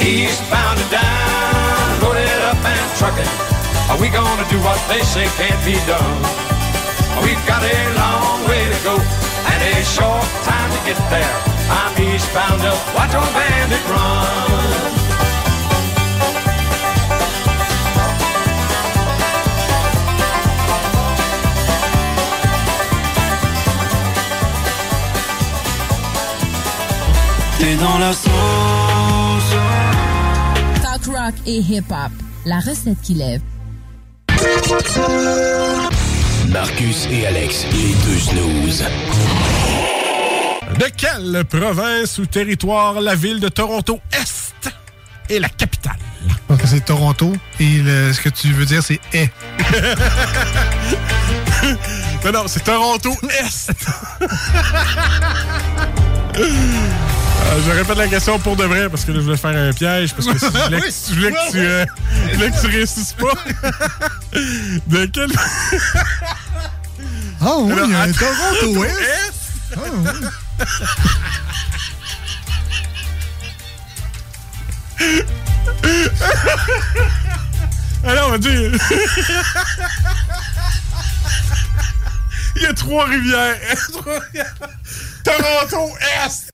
And 0.00 0.90
down, 0.90 1.10
load 1.10 1.56
it 1.56 1.59
up 2.50 2.64
and 2.66 2.90
truck 2.98 3.16
it. 3.16 3.30
Are 3.90 3.98
we 4.00 4.08
gonna 4.08 4.46
do 4.50 4.58
what 4.66 4.78
they 4.90 5.02
say 5.02 5.26
can't 5.38 5.62
be 5.64 5.76
done? 5.86 6.20
We've 7.22 7.44
got 7.46 7.62
a 7.62 7.78
long 7.94 8.48
way 8.48 8.62
to 8.72 8.78
go 8.82 8.94
and 9.50 9.60
a 9.70 9.74
short 9.84 10.26
time 10.42 10.70
to 10.74 10.80
get 10.88 10.98
there. 11.14 11.36
I'm 11.70 11.94
eastbound 12.02 12.62
up, 12.62 12.80
watch 12.94 13.14
on 13.14 13.30
bandit 13.36 13.84
run. 13.90 14.90
T'es 27.58 27.76
dans 27.76 27.98
la 27.98 28.12
sauce. 28.12 29.54
Talk 30.82 31.06
rock 31.14 31.34
et 31.46 31.60
hip-hop. 31.60 32.29
La 32.46 32.58
recette 32.58 33.00
qui 33.02 33.14
lève. 33.14 33.40
Marcus 36.48 37.06
et 37.10 37.26
Alex, 37.26 37.66
les 37.72 37.94
deux 38.04 38.18
snooze. 38.18 38.84
De 40.78 40.86
quelle 40.96 41.44
province 41.44 42.18
ou 42.18 42.26
territoire 42.26 43.00
la 43.00 43.14
ville 43.14 43.40
de 43.40 43.48
Toronto 43.48 44.00
Est 44.12 44.30
est 45.28 45.38
la 45.38 45.48
capitale? 45.48 45.96
Donc 46.48 46.60
c'est 46.64 46.84
Toronto 46.84 47.32
et 47.60 47.78
le- 47.78 48.12
ce 48.12 48.20
que 48.20 48.28
tu 48.30 48.52
veux 48.52 48.64
dire 48.66 48.82
c'est 48.82 48.98
est. 49.12 49.30
non, 52.24 52.32
non, 52.32 52.44
c'est 52.48 52.64
Toronto 52.64 53.14
Est. 53.40 53.70
Euh, 57.40 57.60
je 57.66 57.70
répète 57.70 57.96
la 57.96 58.08
question 58.08 58.38
pour 58.38 58.56
de 58.56 58.64
vrai 58.64 58.88
parce 58.88 59.04
que 59.04 59.12
là, 59.12 59.18
je 59.18 59.24
voulais 59.24 59.36
faire 59.36 59.56
un 59.56 59.72
piège 59.72 60.14
parce 60.14 60.26
que 60.26 60.38
si 60.38 60.46
je 60.46 60.50
voulais, 60.50 60.80
que, 60.80 60.90
je 60.90 61.14
voulais 61.14 61.32
que 61.32 61.50
tu, 61.50 61.58
euh, 61.58 61.84
je 62.30 62.34
voulais 62.36 62.50
que 62.50 62.60
tu 62.60 62.66
réussisses 62.66 63.14
pas. 63.14 63.32
De 64.86 65.06
quelle. 65.06 65.30
Ah 67.40 67.56
oui, 67.58 67.72
Alors, 67.72 67.86
il 67.86 67.92
y 67.92 67.94
a 67.94 68.02
un 68.02 68.12
Toronto 68.12 68.84
Est. 68.84 68.90
Est. 68.90 69.32
Ah, 69.76 69.80
oui. 69.94 70.10
Alors, 78.04 78.28
on 78.28 78.30
va 78.32 78.38
dire. 78.38 78.72
Il 82.56 82.62
y 82.62 82.66
a 82.66 82.74
trois 82.74 83.06
rivières. 83.06 83.56
Toronto 85.24 85.96
Est. 86.26 86.49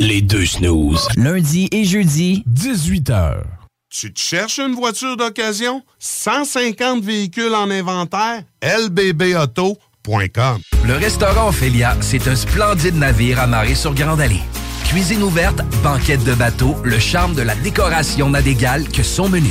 Les 0.00 0.20
deux 0.22 0.46
snooze. 0.46 1.08
Lundi 1.16 1.68
et 1.72 1.84
jeudi, 1.84 2.44
18h. 2.48 3.42
Tu 3.90 4.12
te 4.12 4.20
cherches 4.20 4.58
une 4.58 4.74
voiture 4.74 5.16
d'occasion? 5.16 5.82
150 5.98 7.02
véhicules 7.02 7.54
en 7.54 7.70
inventaire? 7.70 8.42
lbbauto.com 8.62 10.58
Le 10.84 10.94
restaurant 10.96 11.48
Ophélia, 11.48 11.96
c'est 12.00 12.28
un 12.28 12.36
splendide 12.36 12.96
navire 12.96 13.40
amarré 13.40 13.74
sur 13.74 13.94
Grande 13.94 14.20
Allée. 14.20 14.42
Cuisine 14.84 15.22
ouverte, 15.22 15.62
banquette 15.82 16.24
de 16.24 16.34
bateau, 16.34 16.76
le 16.84 16.98
charme 16.98 17.34
de 17.34 17.42
la 17.42 17.54
décoration 17.56 18.30
n'a 18.30 18.42
d'égal 18.42 18.88
que 18.88 19.02
son 19.02 19.28
menu. 19.28 19.50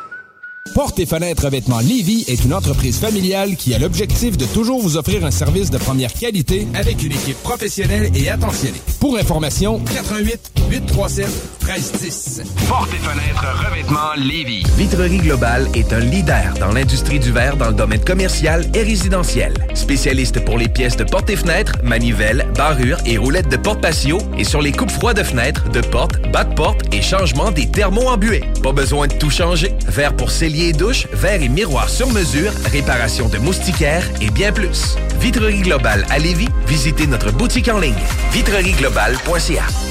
Porte 0.75 0.99
et 0.99 1.05
fenêtres 1.05 1.45
revêtements 1.45 1.79
Lévis 1.79 2.23
est 2.27 2.45
une 2.45 2.53
entreprise 2.53 2.97
familiale 2.97 3.57
qui 3.57 3.73
a 3.73 3.79
l'objectif 3.79 4.37
de 4.37 4.45
toujours 4.45 4.79
vous 4.79 4.95
offrir 4.95 5.25
un 5.25 5.31
service 5.31 5.69
de 5.69 5.77
première 5.77 6.13
qualité 6.13 6.65
avec 6.75 7.03
une 7.03 7.11
équipe 7.11 7.35
professionnelle 7.43 8.09
et 8.15 8.29
attentionnée. 8.29 8.79
Pour 8.99 9.17
information, 9.17 9.79
88 9.79 10.51
837 10.69 11.27
1310. 11.65 12.41
Porte 12.69 12.89
et 12.93 12.97
fenêtres 12.97 13.45
revêtements 13.67 14.13
Lévis. 14.15 14.63
Vitrerie 14.77 15.17
Globale 15.17 15.67
est 15.73 15.91
un 15.91 15.99
leader 15.99 16.53
dans 16.59 16.71
l'industrie 16.71 17.19
du 17.19 17.31
verre 17.31 17.57
dans 17.57 17.67
le 17.67 17.73
domaine 17.73 18.03
commercial 18.03 18.65
et 18.73 18.83
résidentiel. 18.83 19.53
Spécialiste 19.73 20.45
pour 20.45 20.57
les 20.57 20.69
pièces 20.69 20.95
de 20.95 21.03
portes 21.03 21.29
et 21.29 21.35
fenêtres, 21.35 21.73
manivelles, 21.83 22.47
barrures 22.55 22.99
et 23.05 23.17
roulettes 23.17 23.49
de 23.49 23.57
porte 23.57 23.81
patio 23.81 24.19
et 24.37 24.43
sur 24.43 24.61
les 24.61 24.71
coupes 24.71 24.91
froides 24.91 25.17
de 25.17 25.23
fenêtres, 25.23 25.69
de 25.69 25.81
portes, 25.81 26.21
bas 26.31 26.45
de 26.45 26.53
porte 26.53 26.81
et 26.93 27.01
changement 27.01 27.51
des 27.51 27.69
thermos 27.69 28.07
embués. 28.07 28.43
Pas 28.63 28.71
besoin 28.71 29.07
de 29.07 29.13
tout 29.13 29.29
changer. 29.29 29.73
Verre 29.87 30.15
pour 30.15 30.31
et 30.59 30.73
douche, 30.73 31.07
verre 31.13 31.41
et 31.41 31.49
miroir 31.49 31.89
sur 31.89 32.09
mesure, 32.11 32.51
réparation 32.71 33.29
de 33.29 33.37
moustiquaires 33.37 34.07
et 34.21 34.29
bien 34.29 34.51
plus. 34.51 34.95
Vitrerie 35.19 35.61
Globale 35.61 36.05
à 36.09 36.19
Lévis, 36.19 36.49
visitez 36.67 37.07
notre 37.07 37.31
boutique 37.31 37.69
en 37.69 37.79
ligne 37.79 37.93
vitrerieglobale.ca. 38.31 39.90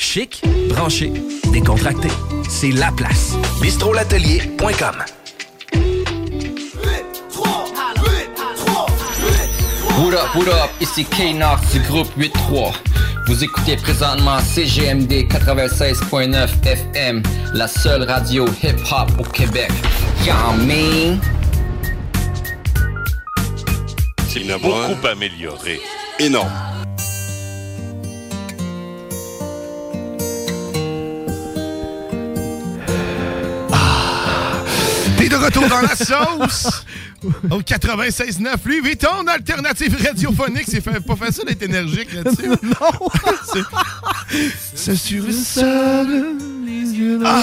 Chic, 0.00 0.42
branché, 0.70 1.12
décontracté. 1.52 2.08
C'est 2.48 2.70
la 2.70 2.90
place. 2.90 3.34
bistrolatelier.com. 3.60 4.96
What 9.98 10.14
up, 10.14 10.34
what 10.34 10.48
up, 10.48 10.70
ici 10.80 11.04
K-Nox 11.04 11.72
du 11.72 11.80
groupe 11.80 12.08
8-3. 12.18 12.72
Vous 13.26 13.44
écoutez 13.44 13.76
présentement 13.76 14.38
CGMD 14.40 15.28
96.9 15.28 16.48
FM, 16.64 17.22
la 17.52 17.68
seule 17.68 18.04
radio 18.04 18.46
hip-hop 18.62 19.10
au 19.18 19.24
Québec. 19.24 19.70
Il 24.34 24.50
a 24.50 24.58
beaucoup 24.58 25.06
amélioré. 25.06 25.82
Énorme. 26.18 26.69
De 35.30 35.36
retour 35.36 35.68
dans 35.68 35.80
la 35.80 35.94
sauce 35.96 36.84
au 37.50 37.60
96.9 37.60 38.56
Louis 38.64 38.80
Vuitton, 38.80 39.26
alternative 39.28 39.96
radiophonique. 40.04 40.64
C'est 40.68 40.80
pas 40.82 41.16
facile 41.16 41.44
d'être 41.46 41.62
énergique 41.62 42.12
là-dessus. 42.12 42.48
non! 42.62 43.08
C'est 44.74 44.96
sur 44.96 45.24
ça. 45.32 46.02
Ah, 47.24 47.42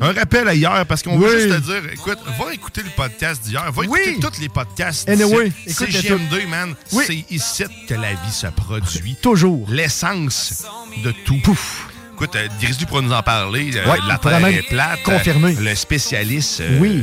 un 0.00 0.12
rappel 0.12 0.48
à 0.48 0.54
hier, 0.54 0.84
parce 0.86 1.02
qu'on 1.02 1.18
veut 1.18 1.34
Oui. 1.34 1.42
juste 1.42 1.54
te 1.54 1.60
dire, 1.64 1.92
écoute, 1.92 2.18
va 2.38 2.52
écouter 2.52 2.82
le 2.82 2.90
podcast 2.90 3.42
d'hier, 3.42 3.70
va 3.72 3.84
écouter 3.84 4.18
tous 4.20 4.40
les 4.40 4.48
podcasts 4.48 5.08
Anyway, 5.08 5.52
écoute-les 5.66 6.00
CGM2, 6.00 6.48
man, 6.48 6.74
c'est 6.86 7.24
ici 7.30 7.64
que 7.88 7.94
la 7.94 8.10
vie 8.12 8.32
se 8.32 8.46
produit. 8.48 9.16
Toujours. 9.22 9.66
L'essence 9.70 10.64
de 11.02 11.12
tout. 11.24 11.38
Pouf! 11.42 11.88
Écoute, 12.14 12.36
euh, 12.36 12.46
Grizzly 12.60 12.86
pourra 12.86 13.00
nous 13.02 13.12
en 13.12 13.22
parler. 13.22 13.70
euh, 13.76 13.90
Ouais, 13.90 13.98
la 14.08 14.18
Terre 14.18 14.46
est 14.46 14.62
plate. 14.68 15.02
confirmer. 15.02 15.56
euh, 15.56 15.60
Le 15.70 15.74
spécialiste 15.74 16.60
euh, 16.60 16.78
Oui. 16.80 17.02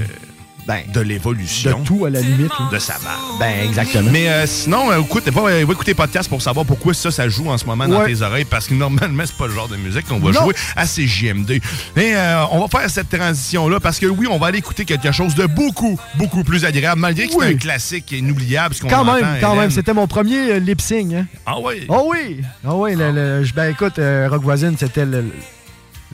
Ben, 0.68 0.82
de 0.94 1.02
l'évolution. 1.02 1.80
de 1.80 1.86
tout 1.86 2.06
à 2.06 2.10
la 2.12 2.22
limite. 2.22 2.52
là. 2.60 2.70
De 2.72 2.78
sa 2.80 2.94
mère. 3.00 3.18
Ben, 3.40 3.68
exactement. 3.68 4.10
Mais 4.12 4.30
euh, 4.30 4.46
sinon, 4.46 4.92
euh, 4.92 5.02
écoute, 5.02 5.28
va, 5.30 5.42
euh, 5.50 5.66
va 5.66 5.74
écouter 5.74 5.94
podcast 5.96 6.30
pour 6.30 6.42
savoir 6.42 6.66
pourquoi 6.68 6.94
ça, 6.94 7.10
ça 7.10 7.28
joue 7.28 7.50
en 7.50 7.58
ce 7.58 7.66
moment 7.66 7.88
dans 7.88 8.06
tes 8.06 8.22
oreilles. 8.22 8.46
Parce 8.46 8.68
que 8.68 8.74
normalement, 8.76 9.24
c'est 9.26 9.36
pas 9.38 9.48
le 9.48 9.54
genre 9.54 9.68
de 9.68 9.76
musique 9.76 10.06
qu'on 10.08 10.20
va 10.20 10.32
Non. 10.32 10.44
jouer 10.44 10.54
à 10.76 10.86
CJMD. 10.86 11.60
Mais 11.96 12.16
euh, 12.16 12.46
on 12.52 12.60
va 12.66 12.68
faire 12.80 12.90
cette 12.90 13.10
transition-là 13.10 13.80
parce 13.80 13.98
que 14.00 14.06
oui, 14.06 14.28
on 14.30 14.38
va 14.38 14.48
aller 14.48 14.60
écouter 14.60 14.86
quelque 14.86 15.12
chose 15.12 15.34
de 15.36 15.48
beaucoup, 15.48 15.98
beaucoup 16.16 16.44
plus 16.44 16.64
agréable, 16.64 17.02
malgré 17.02 17.28
que 17.28 17.34
c'est 17.34 17.46
un 17.46 17.58
classique 17.58 18.12
inoubliable. 18.12 18.76
ce 18.76 18.82
qu'on 18.82 18.88
Quand 18.90 19.04
même, 19.04 19.26
quand 19.42 19.48
Hélène. 19.54 19.62
même. 19.62 19.72
C'était 19.72 19.94
mon 19.94 20.08
premier 20.08 20.52
euh, 20.52 20.60
lip 20.60 20.80
sync. 20.80 21.12
Hein. 21.14 21.26
Ah 21.46 21.56
oui? 21.60 21.86
Oh 21.90 22.08
oui! 22.12 22.42
Ah 22.66 22.76
oui, 22.76 22.96
le, 22.96 23.12
le- 23.12 23.44
je- 23.44 23.54
ben 23.54 23.72
écoute, 23.72 23.98
euh, 23.98 24.28
Rock 24.30 24.44
Voisine, 24.44 24.76
c'était 24.80 25.06
le. 25.06 25.22
le 25.22 25.32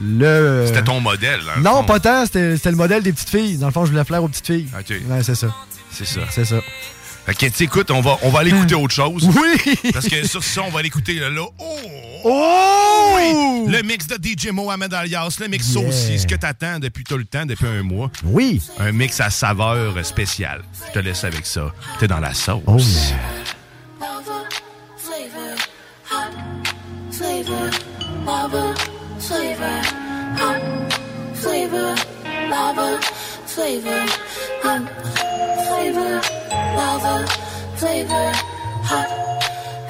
C'était 0.00 0.84
ton 0.84 1.00
modèle. 1.00 1.40
hein, 1.56 1.60
Non, 1.60 1.78
fond. 1.78 1.84
pas 1.84 2.00
tant, 2.00 2.24
c'était 2.26 2.56
c'était 2.56 2.70
le 2.70 2.76
modèle 2.76 3.02
des 3.02 3.12
petites 3.12 3.30
filles. 3.30 3.56
Dans 3.58 3.66
le 3.66 3.72
fond, 3.72 3.84
je 3.84 3.90
voulais 3.90 4.04
plaire 4.04 4.22
aux 4.22 4.28
petites 4.28 4.46
filles. 4.46 4.68
OK. 4.78 4.90
Ouais, 5.08 5.22
c'est 5.22 5.34
ça. 5.34 5.48
C'est 5.90 6.06
ça. 6.06 6.20
C'est 6.30 6.44
ça. 6.44 6.56
Fait 7.26 7.34
que, 7.34 7.46
tu 7.46 7.52
sais, 7.52 7.64
écoute, 7.64 7.90
on 7.90 8.00
va, 8.00 8.16
on 8.22 8.30
va 8.30 8.38
aller 8.40 8.50
écouter 8.50 8.74
autre 8.74 8.94
chose. 8.94 9.28
Oui! 9.28 9.76
Parce 9.92 10.08
que 10.08 10.26
sur 10.26 10.42
ça, 10.42 10.62
on 10.62 10.70
va 10.70 10.78
aller 10.78 10.88
écouter 10.88 11.14
là. 11.14 11.28
là, 11.28 11.42
oh! 11.58 11.76
Oh! 12.24 13.16
Oui! 13.16 13.70
Le 13.70 13.82
mix 13.82 14.06
de 14.06 14.16
DJ 14.16 14.48
Mohamed 14.50 14.94
Alias, 14.94 15.36
le 15.40 15.48
mix 15.48 15.74
Yeah. 15.74 15.86
aussi, 15.88 16.18
ce 16.18 16.26
que 16.26 16.36
t'attends 16.36 16.78
depuis 16.78 17.04
tout 17.04 17.18
le 17.18 17.26
temps, 17.26 17.44
depuis 17.44 17.66
un 17.66 17.82
mois. 17.82 18.10
Oui! 18.24 18.62
Un 18.78 18.92
mix 18.92 19.20
à 19.20 19.28
saveur 19.28 19.94
spéciale. 20.06 20.62
Je 20.88 20.92
te 20.92 20.98
laisse 21.00 21.22
avec 21.24 21.44
ça. 21.44 21.70
T'es 22.00 22.06
dans 22.08 22.20
la 22.20 22.32
sauce. 22.32 22.62
Oh, 22.66 22.78
flavor, 29.28 29.80
hot 30.40 30.62
flavor, 31.34 31.94
lava 32.48 32.98
flavor, 33.44 34.04
hot 34.64 34.84
flavor, 35.66 36.14
lava 36.78 37.26
flavor, 37.76 38.28
hot 38.90 39.10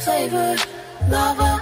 flavor, 0.03 0.57
lava 1.09 1.61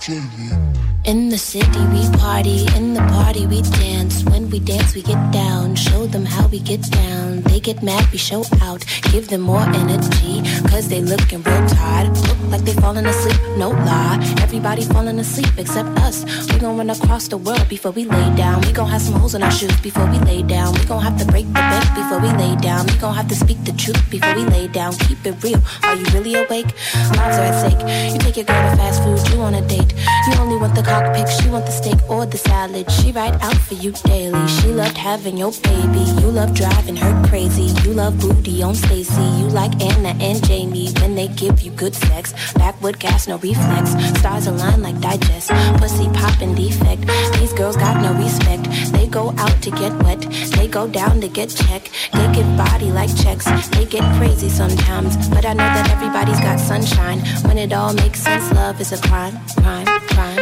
flavor, 0.00 0.91
In 1.04 1.30
the 1.30 1.38
city 1.38 1.80
we 1.86 2.08
party, 2.16 2.64
in 2.76 2.94
the 2.94 3.00
party 3.00 3.44
we 3.44 3.60
dance. 3.62 4.22
When 4.22 4.48
we 4.50 4.60
dance 4.60 4.94
we 4.94 5.02
get 5.02 5.32
down, 5.32 5.74
show 5.74 6.06
them 6.06 6.24
how 6.24 6.46
we 6.46 6.60
get 6.60 6.80
down. 6.90 7.42
They 7.42 7.58
get 7.58 7.82
mad, 7.82 8.06
we 8.12 8.18
show 8.18 8.44
out, 8.62 8.84
give 9.10 9.26
them 9.26 9.40
more 9.40 9.62
energy. 9.62 10.42
Cause 10.68 10.88
they 10.88 11.00
looking 11.00 11.42
real 11.42 11.66
tired, 11.66 12.16
look 12.28 12.38
like 12.52 12.62
they 12.62 12.74
falling 12.74 13.04
asleep, 13.04 13.40
no 13.58 13.70
lie. 13.70 14.20
Everybody 14.42 14.84
falling 14.84 15.18
asleep 15.18 15.50
except 15.58 15.88
us. 15.98 16.24
We 16.52 16.60
gon' 16.60 16.78
run 16.78 16.90
across 16.90 17.26
the 17.26 17.36
world 17.36 17.68
before 17.68 17.90
we 17.90 18.04
lay 18.04 18.36
down. 18.36 18.60
We 18.60 18.70
gon' 18.70 18.88
have 18.88 19.02
some 19.02 19.14
holes 19.14 19.34
in 19.34 19.42
our 19.42 19.50
shoes 19.50 19.76
before 19.80 20.06
we 20.06 20.20
lay 20.20 20.42
down. 20.42 20.72
We 20.74 20.84
gon' 20.84 21.02
have 21.02 21.18
to 21.18 21.24
break 21.26 21.46
the 21.48 21.54
bank 21.54 21.94
before 21.96 22.20
we 22.20 22.30
lay 22.38 22.54
down. 22.56 22.86
We 22.86 22.96
gon' 22.98 23.14
have 23.14 23.26
to 23.26 23.34
speak 23.34 23.64
the 23.64 23.72
truth 23.72 24.08
before 24.08 24.34
we 24.36 24.44
lay 24.44 24.68
down. 24.68 24.94
Keep 25.08 25.26
it 25.26 25.42
real, 25.42 25.60
are 25.82 25.96
you 25.96 26.04
really 26.14 26.34
awake? 26.36 26.70
Lives 26.94 27.38
are 27.38 27.50
at 27.50 27.58
stake. 27.58 28.12
You 28.12 28.18
take 28.20 28.36
your 28.36 28.46
girl 28.46 28.70
to 28.70 28.76
fast 28.76 29.02
food, 29.02 29.18
you 29.34 29.42
on 29.42 29.54
a 29.54 29.66
date. 29.66 29.92
You 30.28 30.34
only 30.38 30.56
want 30.56 30.76
the 30.76 30.91
she 30.92 31.48
want 31.48 31.64
the 31.64 31.72
steak 31.72 31.98
or 32.10 32.26
the 32.26 32.36
salad. 32.36 32.90
She 32.90 33.12
ride 33.12 33.40
out 33.40 33.56
for 33.56 33.74
you 33.74 33.92
daily. 34.04 34.46
She 34.48 34.68
loved 34.68 34.96
having 34.96 35.38
your 35.38 35.52
baby. 35.62 36.04
You 36.20 36.28
love 36.28 36.54
driving 36.54 36.96
her 36.96 37.28
crazy. 37.28 37.72
You 37.82 37.94
love 37.94 38.18
booty 38.20 38.62
on 38.62 38.74
Stacy. 38.74 39.28
You 39.40 39.48
like 39.48 39.72
Anna 39.82 40.14
and 40.20 40.44
Jamie 40.44 40.90
when 41.00 41.14
they 41.14 41.28
give 41.28 41.62
you 41.62 41.70
good 41.70 41.94
sex. 41.94 42.34
Backwood 42.54 42.98
gas, 42.98 43.26
no 43.26 43.38
reflex. 43.38 43.90
Stars 44.18 44.46
align 44.46 44.82
like 44.82 45.00
digest. 45.00 45.48
Pussy 45.78 46.08
popping 46.12 46.54
defect. 46.54 47.02
These 47.38 47.52
girls 47.54 47.76
got 47.76 47.96
no 48.02 48.12
respect. 48.22 48.64
They 48.92 49.06
go 49.06 49.30
out 49.38 49.62
to 49.62 49.70
get 49.70 49.92
wet. 50.02 50.20
They 50.56 50.68
go 50.68 50.86
down 50.88 51.20
to 51.22 51.28
get 51.28 51.50
checked. 51.50 51.90
They 52.12 52.32
get 52.32 52.46
body 52.56 52.90
like 52.92 53.14
checks. 53.16 53.46
They 53.70 53.86
get 53.86 54.04
crazy 54.18 54.48
sometimes. 54.48 55.16
But 55.30 55.46
I 55.46 55.52
know 55.54 55.68
that 55.76 55.90
everybody's 55.90 56.40
got 56.40 56.60
sunshine. 56.60 57.20
When 57.46 57.56
it 57.56 57.72
all 57.72 57.94
makes 57.94 58.20
sense, 58.20 58.52
love 58.52 58.80
is 58.80 58.92
a 58.92 59.00
crime. 59.08 59.38
Crime, 59.56 59.86
crime. 60.08 60.41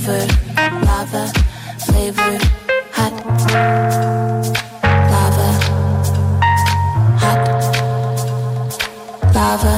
flavor, 0.00 0.26
lava 0.86 1.26
flavor, 1.84 2.38
hot 2.92 3.12
lava 5.12 5.48
hot 7.20 7.40
lava. 9.34 9.74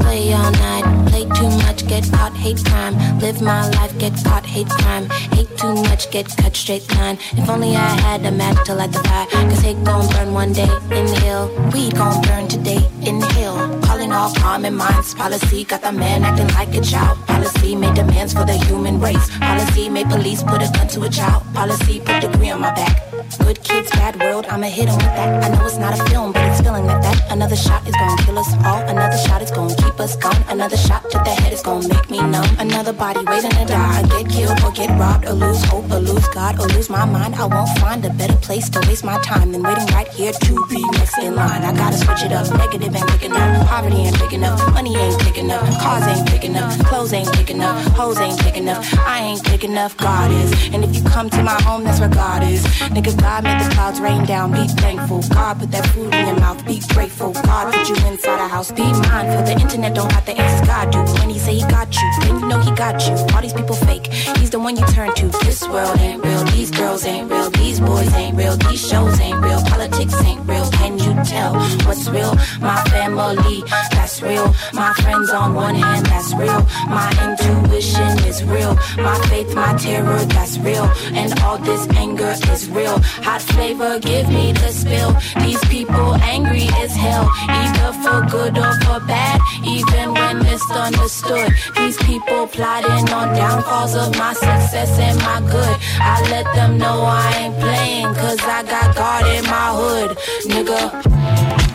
Play 0.00 0.32
all 0.32 0.50
night, 0.50 0.86
play 1.08 1.24
too 1.36 1.50
much, 1.64 1.86
get 1.86 2.12
out, 2.14 2.34
hate 2.36 2.62
crime. 2.64 2.94
Live 3.18 3.40
my 3.40 3.68
life, 3.70 3.87
get 3.98 4.12
caught, 4.24 4.46
hate 4.46 4.68
crime. 4.68 5.08
Hate 5.34 5.50
too 5.58 5.74
much, 5.74 6.10
get 6.10 6.26
cut 6.36 6.56
straight 6.56 6.88
line. 6.96 7.18
If 7.36 7.48
only 7.48 7.74
I 7.76 7.88
had 8.06 8.24
a 8.24 8.30
match 8.30 8.66
to 8.66 8.74
light 8.74 8.92
the 8.92 9.00
fire. 9.00 9.26
Cause 9.26 9.60
hate 9.60 9.82
gon' 9.84 10.08
burn 10.12 10.32
one 10.32 10.52
day, 10.52 10.70
inhale. 10.90 11.48
Weed 11.72 11.94
gon' 11.96 12.22
burn 12.22 12.48
today, 12.48 12.82
inhale. 13.02 13.80
Calling 13.82 14.12
all 14.12 14.32
common 14.34 14.74
minds, 14.74 15.14
policy. 15.14 15.64
Got 15.64 15.82
the 15.82 15.92
man 15.92 16.22
acting 16.22 16.48
like 16.54 16.74
a 16.74 16.80
child. 16.80 17.18
Policy 17.26 17.74
made 17.74 17.94
demands 17.94 18.32
for 18.32 18.44
the 18.44 18.56
human 18.66 19.00
race. 19.00 19.26
Policy 19.38 19.88
made 19.88 20.08
police 20.08 20.42
put 20.42 20.62
a 20.62 20.70
gun 20.72 20.88
to 20.88 21.02
a 21.02 21.08
child. 21.10 21.42
Policy 21.54 22.00
put 22.00 22.20
degree 22.20 22.50
on 22.50 22.60
my 22.60 22.74
back. 22.74 23.17
Good 23.36 23.62
kids, 23.62 23.90
bad 23.90 24.18
world, 24.20 24.46
I'ma 24.48 24.68
hit 24.68 24.88
'em 24.88 24.96
with 24.96 25.14
that. 25.18 25.44
I 25.44 25.48
know 25.50 25.66
it's 25.66 25.76
not 25.76 25.98
a 25.98 26.02
film, 26.10 26.32
but 26.32 26.42
it's 26.48 26.60
feeling 26.60 26.86
like 26.86 27.02
that. 27.02 27.18
Another 27.30 27.56
shot 27.56 27.86
is 27.86 27.94
gonna 27.94 28.22
kill 28.24 28.38
us 28.38 28.52
all. 28.64 28.80
Another 28.88 29.18
shot 29.18 29.42
is 29.42 29.50
gonna 29.50 29.74
keep 29.74 30.00
us 30.00 30.16
gone. 30.16 30.42
Another 30.48 30.76
shot 30.76 31.02
to 31.10 31.18
the 31.26 31.34
head 31.40 31.52
is 31.52 31.62
gonna 31.62 31.86
make 31.88 32.10
me 32.10 32.20
numb. 32.20 32.48
Another 32.58 32.92
body 32.92 33.20
waiting 33.26 33.50
to 33.50 33.64
die. 33.66 33.98
I 33.98 34.02
get 34.02 34.28
killed 34.30 34.58
or 34.64 34.72
get 34.72 34.90
robbed 34.98 35.26
or 35.28 35.34
lose 35.34 35.62
hope 35.64 35.90
or 35.92 36.00
lose 36.00 36.26
God 36.28 36.58
or 36.60 36.66
lose 36.68 36.88
my 36.88 37.04
mind. 37.04 37.34
I 37.36 37.44
won't 37.44 37.70
find 37.78 38.04
a 38.04 38.10
better 38.10 38.38
place 38.46 38.68
to 38.70 38.80
waste 38.88 39.04
my 39.04 39.18
time 39.18 39.52
than 39.52 39.62
waiting 39.62 39.86
right 39.94 40.08
here 40.08 40.32
to 40.32 40.66
be 40.70 40.80
next 40.96 41.18
in 41.18 41.34
line. 41.36 41.62
I 41.64 41.72
gotta 41.72 41.98
switch 41.98 42.22
it 42.22 42.32
up. 42.32 42.46
Negative 42.56 42.94
ain't 42.96 43.06
big 43.12 43.24
enough. 43.30 43.68
Poverty 43.68 43.96
ain't 44.06 44.18
picking 44.18 44.44
up. 44.44 44.58
Money 44.72 44.96
ain't 44.96 45.18
picking 45.20 45.50
up. 45.50 45.62
Cars 45.82 46.06
ain't 46.12 46.26
picking 46.28 46.56
up. 46.56 46.70
Clothes 46.88 47.12
ain't 47.12 47.30
picking 47.32 47.60
up. 47.62 47.76
Hoes 47.98 48.18
ain't 48.18 48.38
picking 48.40 48.68
up. 48.68 48.82
I 49.06 49.18
ain't 49.20 49.44
picking 49.44 49.76
up. 49.76 49.96
God 49.98 50.30
is. 50.30 50.50
And 50.72 50.82
if 50.84 50.94
you 50.96 51.02
come 51.02 51.28
to 51.30 51.42
my 51.42 51.60
home, 51.62 51.84
that's 51.84 52.00
where 52.00 52.08
God 52.08 52.42
is. 52.42 52.62
Nigga, 52.94 53.12
God 53.18 53.44
made 53.44 53.60
the 53.60 53.74
clouds 53.74 54.00
rain 54.00 54.24
down. 54.24 54.52
Be 54.52 54.66
thankful. 54.68 55.22
God 55.34 55.58
put 55.58 55.70
that 55.72 55.86
food 55.88 56.14
in 56.14 56.26
your 56.26 56.40
mouth. 56.40 56.64
Be 56.66 56.80
grateful. 56.94 57.32
God 57.32 57.72
put 57.72 57.88
you 57.88 57.96
inside 58.06 58.40
a 58.44 58.48
house. 58.48 58.72
Be 58.72 58.82
mindful. 58.82 59.42
The 59.44 59.56
internet 59.60 59.94
don't 59.94 60.10
have 60.12 60.26
the 60.26 60.32
answers. 60.32 60.66
God 60.66 60.90
do. 60.92 60.98
When 61.20 61.30
he 61.30 61.38
say 61.38 61.54
he 61.54 61.62
got 61.62 61.94
you, 61.94 62.10
then 62.20 62.40
you 62.40 62.48
know 62.48 62.60
he 62.60 62.70
got 62.72 63.06
you. 63.06 63.14
All 63.34 63.42
these 63.42 63.52
people 63.52 63.76
fake. 63.76 64.06
He's 64.38 64.50
the 64.50 64.58
one 64.58 64.76
you 64.76 64.86
turn 64.86 65.14
to. 65.14 65.28
This 65.44 65.66
world 65.68 65.98
ain't 65.98 66.24
real. 66.24 66.44
These 66.44 66.70
girls 66.70 67.04
ain't 67.04 67.30
real. 67.30 67.50
These 67.50 67.80
boys 67.80 68.12
ain't 68.14 68.36
real. 68.36 68.56
These 68.56 68.88
shows 68.88 69.20
ain't 69.20 69.40
real. 69.42 69.60
Politics 69.64 70.14
ain't 70.24 70.46
real. 70.48 70.68
Can 70.72 70.98
you 70.98 71.12
tell 71.24 71.54
what's 71.86 72.08
real? 72.08 72.34
My 72.60 72.82
family, 72.90 73.62
that's 73.92 74.22
real. 74.22 74.54
My 74.72 74.92
friends 74.94 75.30
on 75.30 75.54
one 75.54 75.74
hand, 75.74 76.06
that's 76.06 76.34
real. 76.34 76.62
My 76.88 77.08
intuition 77.24 78.18
is 78.26 78.44
real. 78.44 78.74
My 78.96 79.18
faith, 79.28 79.54
my 79.54 79.74
terror, 79.76 80.24
that's 80.26 80.58
real. 80.58 80.84
And 81.14 81.38
all 81.40 81.58
this 81.58 81.86
anger 81.96 82.34
is 82.52 82.68
real. 82.68 83.00
Hot 83.26 83.42
flavor, 83.42 83.98
give 83.98 84.28
me 84.28 84.52
the 84.52 84.70
spill. 84.72 85.12
These 85.44 85.62
people 85.68 86.14
angry 86.16 86.68
as 86.82 86.94
hell, 86.94 87.28
either 87.48 87.92
for 88.02 88.18
good 88.30 88.56
or 88.58 88.72
for 88.82 89.00
bad. 89.06 89.40
Even 89.64 90.14
when 90.14 90.38
misunderstood, 90.38 91.52
these 91.76 91.96
people 91.98 92.46
plotting 92.46 93.08
on 93.12 93.34
downfalls 93.34 93.94
of 93.94 94.16
my 94.16 94.32
success 94.32 94.98
and 94.98 95.18
my 95.18 95.40
good. 95.40 95.76
I 96.00 96.20
let 96.30 96.46
them 96.54 96.78
know 96.78 97.02
I 97.02 97.32
ain't 97.40 97.58
playing, 97.58 98.14
cause 98.14 98.40
I 98.40 98.62
got 98.62 98.94
God 98.94 99.26
in 99.26 99.44
my 99.44 99.68
hood, 99.78 100.16
nigga. 100.46 101.67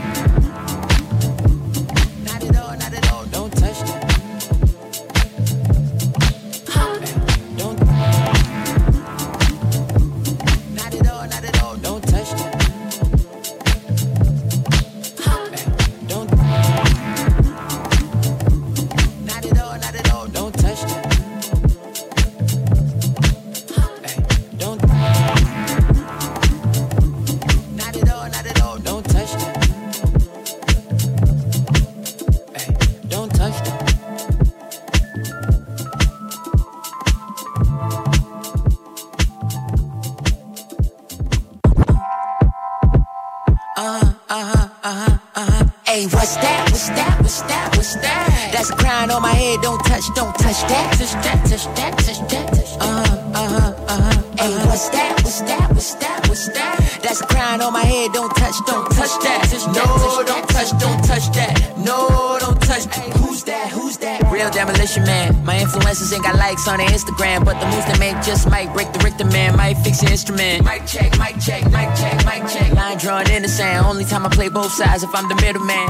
Both 74.54 74.72
sides 74.72 75.04
if 75.04 75.10
I'm 75.14 75.28
the 75.28 75.36
middleman. 75.36 75.90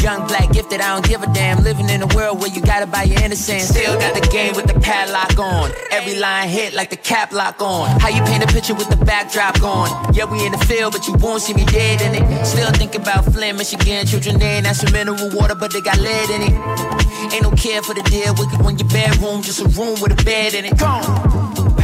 Young 0.00 0.26
black 0.28 0.52
gifted, 0.52 0.80
I 0.80 0.94
don't 0.94 1.06
give 1.06 1.22
a 1.22 1.26
damn. 1.32 1.62
Living 1.62 1.88
in 1.90 2.02
a 2.02 2.06
world 2.14 2.40
where 2.40 2.48
you 2.48 2.62
gotta 2.62 2.86
buy 2.86 3.02
your 3.02 3.20
innocence. 3.22 3.64
Still 3.64 3.98
got 3.98 4.14
the 4.14 4.26
game 4.28 4.54
with 4.54 4.66
the 4.66 4.78
padlock 4.80 5.38
on. 5.38 5.72
Every 5.90 6.18
line 6.18 6.48
hit 6.48 6.72
like 6.74 6.90
the 6.90 6.96
cap 6.96 7.32
lock 7.32 7.60
on. 7.60 8.00
How 8.00 8.08
you 8.08 8.22
paint 8.22 8.44
a 8.44 8.46
picture 8.46 8.74
with 8.74 8.88
the 8.88 8.96
backdrop 9.04 9.60
gone? 9.60 10.14
Yeah, 10.14 10.24
we 10.24 10.44
in 10.46 10.52
the 10.52 10.58
field, 10.58 10.92
but 10.92 11.06
you 11.06 11.14
won't 11.14 11.42
see 11.42 11.54
me 11.54 11.64
dead 11.64 12.00
in 12.00 12.14
it. 12.14 12.46
Still 12.46 12.70
think 12.72 12.94
about 12.94 13.24
Flint, 13.24 13.58
Michigan, 13.58 14.06
children 14.06 14.38
there. 14.38 14.62
That's 14.62 14.80
some 14.80 14.92
mineral 14.92 15.30
water, 15.34 15.54
but 15.54 15.72
they 15.72 15.80
got 15.80 15.98
lead 15.98 16.30
in 16.30 16.42
it. 16.42 17.34
Ain't 17.34 17.42
no 17.42 17.50
care 17.50 17.82
for 17.82 17.94
the 17.94 18.02
deal. 18.02 18.34
Wicked 18.34 18.64
when 18.64 18.78
your 18.78 18.88
bedroom, 18.88 19.42
just 19.42 19.60
a 19.60 19.68
room 19.78 20.00
with 20.00 20.18
a 20.18 20.24
bed 20.24 20.54
in 20.54 20.64
it. 20.64 20.78
Gone. 20.78 21.75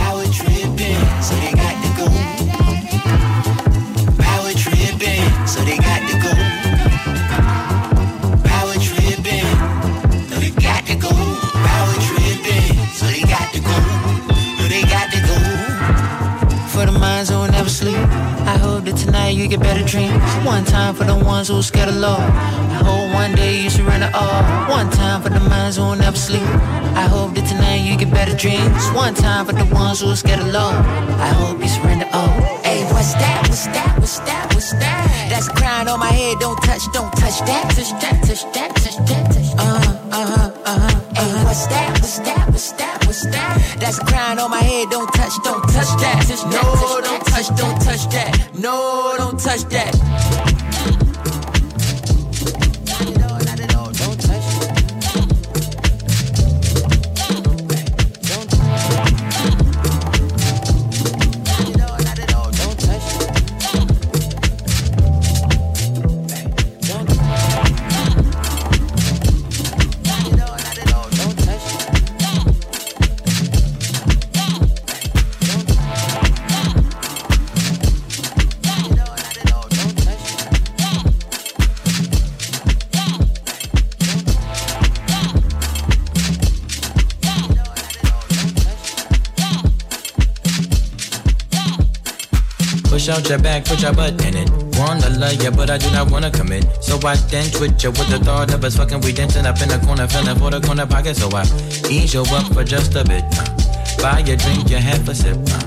Hope 18.83 18.97
that 18.97 19.05
tonight 19.07 19.37
you 19.37 19.47
get 19.47 19.61
better 19.61 19.85
dreams. 19.85 20.18
One 20.45 20.64
time 20.64 20.97
for 20.97 21.05
the 21.05 21.14
ones 21.14 21.47
who 21.47 21.57
are 21.57 21.62
scared 21.62 21.89
of 21.89 21.95
love. 21.95 22.18
I 22.18 22.83
hope 22.83 23.14
one 23.14 23.33
day 23.33 23.62
you 23.62 23.70
surrender 23.70 24.11
all. 24.12 24.43
One 24.68 24.91
time 24.91 25.22
for 25.22 25.28
the 25.28 25.39
minds 25.39 25.76
who 25.76 25.95
never 25.95 26.16
sleep. 26.16 26.43
I 26.99 27.07
hope 27.07 27.33
that 27.37 27.47
tonight 27.47 27.87
you 27.87 27.97
get 27.97 28.11
better 28.11 28.35
dreams. 28.35 28.83
One 28.91 29.14
time 29.14 29.47
for 29.47 29.53
the 29.53 29.66
ones 29.72 30.01
who 30.01 30.11
are 30.11 30.16
scared 30.16 30.41
of 30.41 30.49
love. 30.49 30.74
I 31.20 31.28
hope 31.28 31.61
you 31.61 31.68
surrender 31.68 32.09
all. 32.12 32.35
Hey, 32.66 32.83
what's 32.91 33.14
that? 33.14 33.47
What's 33.49 33.66
that? 33.66 33.99
What's 34.01 34.18
that? 34.18 34.53
What's 34.53 34.72
that? 34.72 35.28
That's 35.30 35.47
a 35.47 35.53
crown 35.53 35.87
on 35.87 36.01
my 36.01 36.11
head. 36.11 36.41
Don't 36.41 36.61
touch, 36.64 36.83
don't 36.93 37.12
touch 37.12 37.39
that. 37.47 37.70
Touch 37.76 37.93
that, 38.03 38.18
touch 38.26 38.43
that, 38.53 38.74
touch 38.83 38.97
that, 39.07 39.24
touch 39.30 39.51
that. 39.55 39.61
Uh-huh, 39.61 40.11
uh-huh, 40.11 40.51
uh-huh. 40.64 41.01
Hey, 41.14 41.45
what's 41.45 41.68
that? 41.68 41.91
What's 42.01 42.18
that? 42.18 42.49
What's 42.49 42.72
that? 42.72 42.91
That's 43.30 43.98
a 43.98 44.04
crown 44.04 44.38
on 44.38 44.50
my 44.50 44.62
head. 44.62 44.90
Don't 44.90 45.12
touch, 45.14 45.32
don't 45.44 45.62
touch 45.62 45.92
that. 46.02 46.26
No, 46.50 47.00
don't 47.00 47.24
touch, 47.26 47.48
don't 47.56 47.80
touch 47.80 48.08
that. 48.10 48.50
No, 48.54 49.14
don't 49.18 49.38
touch 49.38 49.62
that. 49.70 50.51
Push 93.03 93.18
out 93.18 93.28
your 93.28 93.40
back, 93.40 93.64
put 93.64 93.82
your 93.82 93.92
butt 93.92 94.14
in 94.24 94.36
it. 94.36 94.48
Wanna 94.78 95.11
love 95.18 95.42
ya, 95.42 95.50
but 95.50 95.68
I 95.70 95.76
do 95.76 95.90
not 95.90 96.09
wanna 96.09 96.30
commit. 96.30 96.64
So 96.80 97.00
I 97.05 97.16
then 97.34 97.50
twitch 97.50 97.82
ya 97.82 97.90
with 97.90 98.07
the 98.09 98.20
thought 98.20 98.55
of 98.55 98.62
us 98.62 98.76
fucking. 98.76 99.00
We 99.00 99.11
dancing 99.11 99.44
up 99.44 99.61
in 99.61 99.70
the 99.70 99.78
corner, 99.84 100.07
feeling 100.07 100.38
for 100.38 100.53
the 100.53 100.61
corner 100.61 100.86
pocket. 100.86 101.16
So 101.16 101.28
I 101.34 101.42
ease 101.90 102.14
your 102.14 102.24
up 102.30 102.55
for 102.55 102.62
just 102.62 102.94
a 102.94 103.03
bit. 103.03 103.24
Uh. 103.34 103.42
Buy 103.98 104.20
your 104.20 104.36
drink, 104.36 104.70
you 104.70 104.76
have 104.76 105.09
a 105.09 105.16
sip. 105.16 105.34
Uh. 105.34 105.59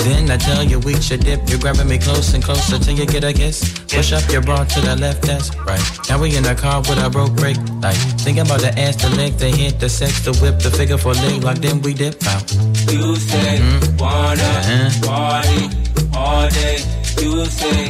Then 0.00 0.30
I 0.30 0.38
tell 0.38 0.64
you 0.64 0.78
we 0.78 0.98
should 1.02 1.20
dip. 1.26 1.46
You're 1.50 1.58
grabbing 1.58 1.88
me 1.90 1.98
close 1.98 2.32
and 2.32 2.42
closer 2.42 2.78
till 2.78 2.96
you 2.96 3.04
get 3.04 3.22
a 3.22 3.34
kiss. 3.34 3.68
Push 3.92 4.14
up 4.14 4.24
your 4.32 4.40
bra 4.40 4.64
to 4.64 4.80
the 4.80 4.96
left, 4.96 5.20
that's 5.20 5.54
right. 5.68 5.84
Now 6.08 6.18
we 6.18 6.34
in 6.38 6.44
the 6.44 6.54
car 6.54 6.80
with 6.80 6.96
a 7.04 7.10
broke 7.10 7.36
brake 7.36 7.60
light. 7.84 8.00
Thinking 8.24 8.46
about 8.48 8.62
the 8.62 8.72
ass, 8.80 8.96
the 8.96 9.10
leg, 9.10 9.36
the 9.36 9.50
hit, 9.50 9.78
the 9.78 9.90
sex, 9.90 10.24
the 10.24 10.32
whip, 10.40 10.58
the 10.60 10.70
figure 10.70 10.96
for 10.96 11.12
leg 11.12 11.44
lock. 11.44 11.58
Then 11.58 11.82
we 11.82 11.92
dip 11.92 12.16
out. 12.28 12.50
You 12.88 13.14
say 13.16 13.60
Mhm. 13.60 14.00
wanna 14.00 14.42
Uh-huh. 14.42 15.06
party 15.06 15.77
all 16.28 16.48
day. 16.50 16.76
You 17.22 17.44
say 17.46 17.80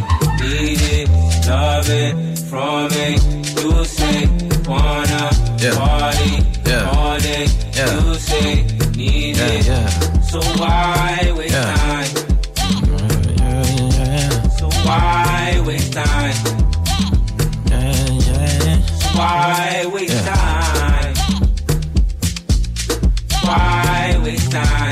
need 0.41 0.81
it, 0.97 1.09
love 1.49 1.89
it 2.05 2.15
from 2.51 2.89
me. 2.95 3.09
You 3.61 3.85
say 3.97 4.19
wanna 4.71 5.25
Yeah. 5.63 5.75
party 5.79 6.33
Yeah. 6.71 6.91
all 6.95 7.19
day. 7.19 7.45
Yeah. 7.77 7.95
You 7.95 8.15
say 8.29 8.51
need 8.97 9.37
Yeah, 9.37 9.47
it. 9.59 9.67
yeah. 9.67 9.89
So 10.31 10.39
why 10.61 11.33
waste 11.37 11.55
Yeah. 11.55 11.75
time? 11.83 12.11
So 14.59 14.67
why 14.87 15.61
waste 15.67 15.93
time? 15.93 16.39
So 19.01 19.09
why 19.19 19.85
waste 19.95 20.15
Yeah. 20.15 20.35
time? 20.35 21.15
Why 23.47 24.19
waste 24.25 24.51
time? 24.53 24.88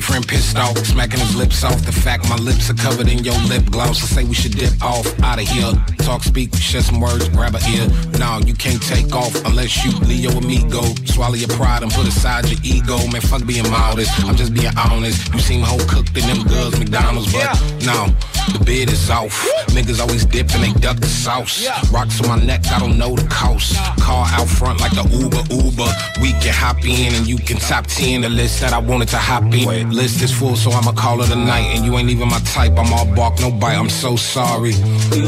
Boyfriend 0.00 0.26
pissed 0.26 0.56
off, 0.56 0.78
smacking 0.78 1.20
his 1.20 1.36
lips 1.36 1.62
off. 1.62 1.84
The 1.84 1.92
fact 1.92 2.26
my 2.30 2.36
lips 2.36 2.70
are 2.70 2.74
covered 2.74 3.08
in 3.08 3.18
your 3.22 3.36
lip 3.48 3.66
gloss. 3.70 4.02
I 4.02 4.06
say 4.06 4.24
we 4.24 4.34
should 4.34 4.56
dip 4.56 4.72
off 4.82 5.06
out 5.20 5.38
of 5.38 5.46
here. 5.46 5.72
Talk, 5.98 6.22
speak, 6.22 6.54
share 6.56 6.80
some 6.80 7.00
words, 7.00 7.28
grab 7.28 7.54
a 7.54 7.60
ear. 7.68 7.86
Nah, 8.18 8.38
you 8.38 8.54
can't 8.54 8.82
take 8.82 9.14
off 9.14 9.34
unless 9.44 9.84
you 9.84 9.92
Leo 10.08 10.30
amigo. 10.30 10.80
Swallow 11.04 11.34
your 11.34 11.50
pride 11.50 11.82
and 11.82 11.92
put 11.92 12.08
aside 12.08 12.48
your 12.48 12.60
ego. 12.64 12.96
Man, 13.12 13.20
fuck 13.20 13.44
being 13.46 13.68
modest. 13.70 14.10
I'm 14.24 14.36
just 14.36 14.54
being 14.54 14.72
honest. 14.78 15.32
You 15.34 15.40
seem 15.40 15.60
whole 15.60 15.84
cooked 15.86 16.16
in 16.16 16.26
them 16.26 16.46
girls 16.46 16.78
McDonald's, 16.78 17.30
but 17.32 17.52
no. 17.84 18.08
The 18.52 18.64
bid 18.64 18.90
is 18.90 19.10
off. 19.10 19.36
Niggas 19.68 20.00
always 20.00 20.24
dip 20.24 20.50
and 20.54 20.64
they 20.64 20.72
duck 20.80 20.96
the 20.96 21.06
sauce. 21.06 21.68
Rocks 21.92 22.20
on 22.22 22.28
my 22.28 22.44
neck, 22.44 22.66
I 22.68 22.80
don't 22.80 22.98
know 22.98 23.14
the 23.14 23.28
cost. 23.28 23.76
Car 24.00 24.26
out 24.30 24.48
front 24.48 24.80
like 24.80 24.92
the 24.92 25.06
Uber 25.06 25.44
Uber. 25.54 25.90
We 26.20 26.32
can 26.40 26.54
hop 26.54 26.82
in 26.84 27.14
and 27.14 27.26
you 27.26 27.36
can 27.36 27.58
top 27.58 27.86
10 27.86 28.22
the 28.22 28.28
list 28.28 28.60
that 28.60 28.72
I 28.72 28.78
wanted 28.78 29.08
to 29.08 29.18
hop 29.18 29.44
in. 29.54 29.89
List 29.92 30.22
is 30.22 30.32
full, 30.32 30.56
so 30.56 30.70
I'ma 30.70 30.92
call 30.92 31.20
it 31.20 31.30
a 31.30 31.36
night. 31.36 31.66
And 31.74 31.84
you 31.84 31.96
ain't 31.98 32.10
even 32.10 32.28
my 32.28 32.38
type. 32.40 32.78
I'm 32.78 32.92
all 32.92 33.06
bark, 33.14 33.40
no 33.40 33.50
bite. 33.50 33.76
I'm 33.76 33.90
so 33.90 34.16
sorry. 34.16 34.72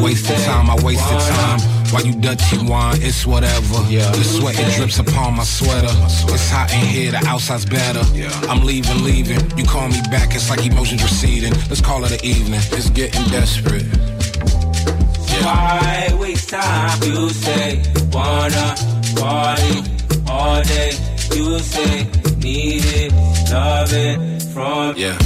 Wasted 0.00 0.38
time, 0.44 0.70
I 0.70 0.76
wasted 0.82 1.18
time. 1.18 1.60
While 1.92 2.06
you 2.06 2.14
dirty 2.14 2.58
wine, 2.64 2.96
it's 3.02 3.26
whatever. 3.26 3.82
The 3.90 4.24
sweat 4.24 4.58
it 4.58 4.76
drips 4.76 4.98
upon 4.98 5.36
my 5.36 5.44
sweater. 5.44 5.92
It's 6.32 6.48
hot 6.48 6.72
in 6.72 6.86
here, 6.86 7.10
the 7.10 7.22
outside's 7.26 7.66
better. 7.66 8.00
I'm 8.48 8.64
leaving, 8.64 9.02
leaving. 9.02 9.40
You 9.58 9.64
call 9.64 9.88
me 9.88 10.00
back, 10.10 10.34
it's 10.34 10.48
like 10.48 10.64
emotions 10.64 11.02
receding. 11.02 11.52
Let's 11.68 11.80
call 11.80 12.04
it 12.04 12.12
an 12.12 12.24
evening. 12.24 12.60
It's 12.72 12.88
getting 12.90 13.24
desperate. 13.30 13.84
Why 15.42 16.16
waste 16.18 16.50
time? 16.50 17.02
You 17.02 17.28
say 17.30 17.82
wanna 18.12 18.74
party 19.16 19.82
all 20.30 20.62
day. 20.62 20.92
You 21.34 21.58
say 21.58 22.04
need 22.38 22.84
it, 22.84 23.12
love 23.50 23.92
it 23.92 24.31
from 24.52 24.94
Yeah. 24.96 25.18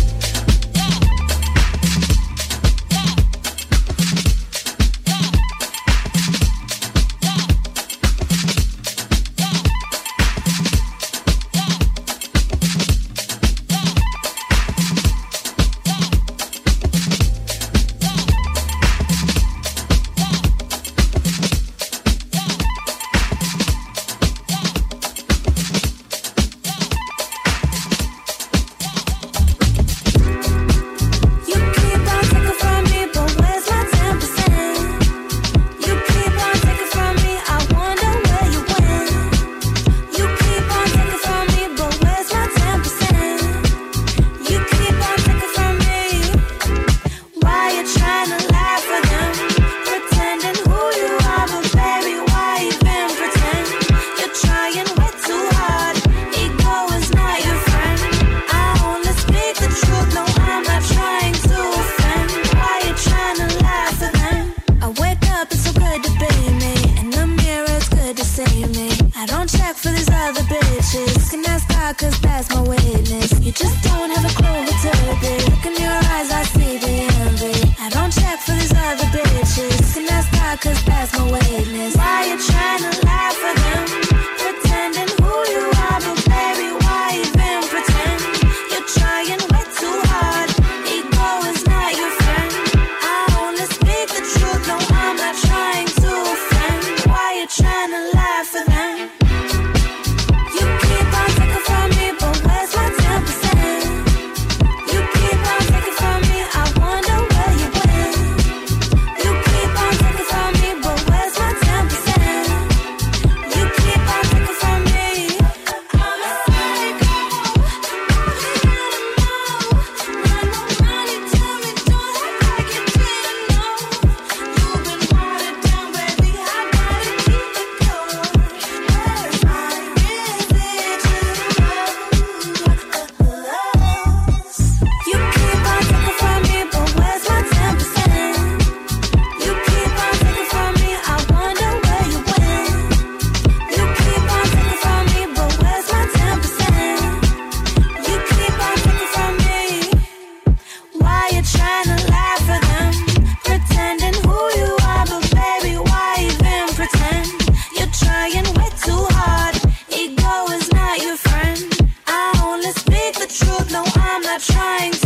trying 164.38 164.92
trying 164.92 165.05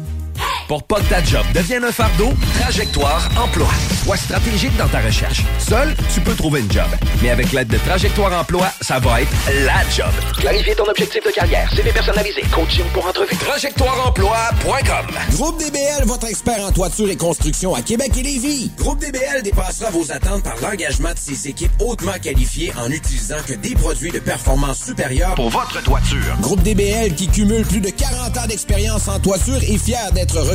pour 0.71 0.83
pas 0.83 1.01
que 1.01 1.09
ta 1.09 1.21
job 1.21 1.45
devienne 1.53 1.83
un 1.83 1.91
fardeau, 1.91 2.29
Trajectoire 2.61 3.29
Emploi. 3.37 3.67
Sois 4.05 4.15
stratégique 4.15 4.71
dans 4.77 4.87
ta 4.87 5.01
recherche. 5.01 5.43
Seul, 5.59 5.93
tu 6.13 6.21
peux 6.21 6.33
trouver 6.33 6.61
une 6.61 6.71
job. 6.71 6.85
Mais 7.21 7.29
avec 7.29 7.51
l'aide 7.51 7.67
de 7.67 7.77
Trajectoire 7.77 8.31
Emploi, 8.39 8.71
ça 8.79 8.97
va 8.99 9.21
être 9.21 9.31
la 9.65 9.83
job. 9.93 10.13
Clarifier 10.39 10.73
ton 10.73 10.85
objectif 10.85 11.25
de 11.25 11.31
carrière, 11.31 11.69
CV 11.75 11.91
personnalisé, 11.91 12.43
coaching 12.53 12.85
pour 12.93 13.05
entrevue. 13.05 13.35
TrajectoireEmploi.com 13.35 15.07
Groupe 15.33 15.59
DBL, 15.59 16.05
votre 16.05 16.27
expert 16.27 16.63
en 16.63 16.71
toiture 16.71 17.09
et 17.09 17.17
construction 17.17 17.75
à 17.75 17.81
Québec 17.81 18.13
et 18.17 18.23
Lévis. 18.23 18.71
Groupe 18.77 18.99
DBL 18.99 19.43
dépassera 19.43 19.89
vos 19.89 20.09
attentes 20.09 20.43
par 20.43 20.55
l'engagement 20.61 21.11
de 21.11 21.19
ses 21.19 21.49
équipes 21.49 21.73
hautement 21.81 22.17
qualifiées 22.23 22.71
en 22.81 22.89
utilisant 22.89 23.43
que 23.45 23.55
des 23.55 23.75
produits 23.75 24.11
de 24.11 24.19
performance 24.19 24.85
supérieure 24.85 25.35
pour 25.35 25.49
votre 25.49 25.83
toiture. 25.83 26.37
Groupe 26.39 26.63
DBL 26.63 27.13
qui 27.15 27.27
cumule 27.27 27.65
plus 27.65 27.81
de 27.81 27.89
40 27.89 28.37
ans 28.37 28.47
d'expérience 28.47 29.09
en 29.09 29.19
toiture 29.19 29.57
est 29.57 29.77
fier 29.77 30.13
d'être 30.13 30.39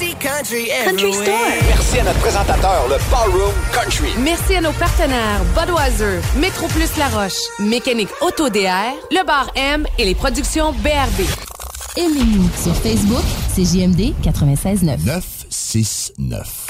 Country 0.00 1.12
Store. 1.12 1.34
Merci 1.68 2.00
à 2.00 2.04
notre 2.04 2.18
présentateur, 2.18 2.88
le 2.88 2.96
Ballroom 3.10 3.52
Country. 3.72 4.08
Merci 4.24 4.56
à 4.56 4.60
nos 4.60 4.72
partenaires 4.72 5.40
Budweiser, 5.56 6.18
Métro 6.40 6.66
Plus 6.68 6.96
La 6.98 7.06
Roche, 7.08 7.38
Mécanique 7.60 8.08
Auto 8.20 8.48
DR, 8.48 8.92
Le 9.12 9.24
Bar 9.24 9.50
M 9.54 9.86
et 9.98 10.04
les 10.04 10.16
productions 10.16 10.72
BRB. 10.72 11.26
Aimez-nous 11.96 12.48
sur 12.60 12.74
Facebook, 12.74 13.22
c'est 13.54 13.62
JMD 13.64 14.14
96.9. 14.24 15.06
969. 15.06 16.66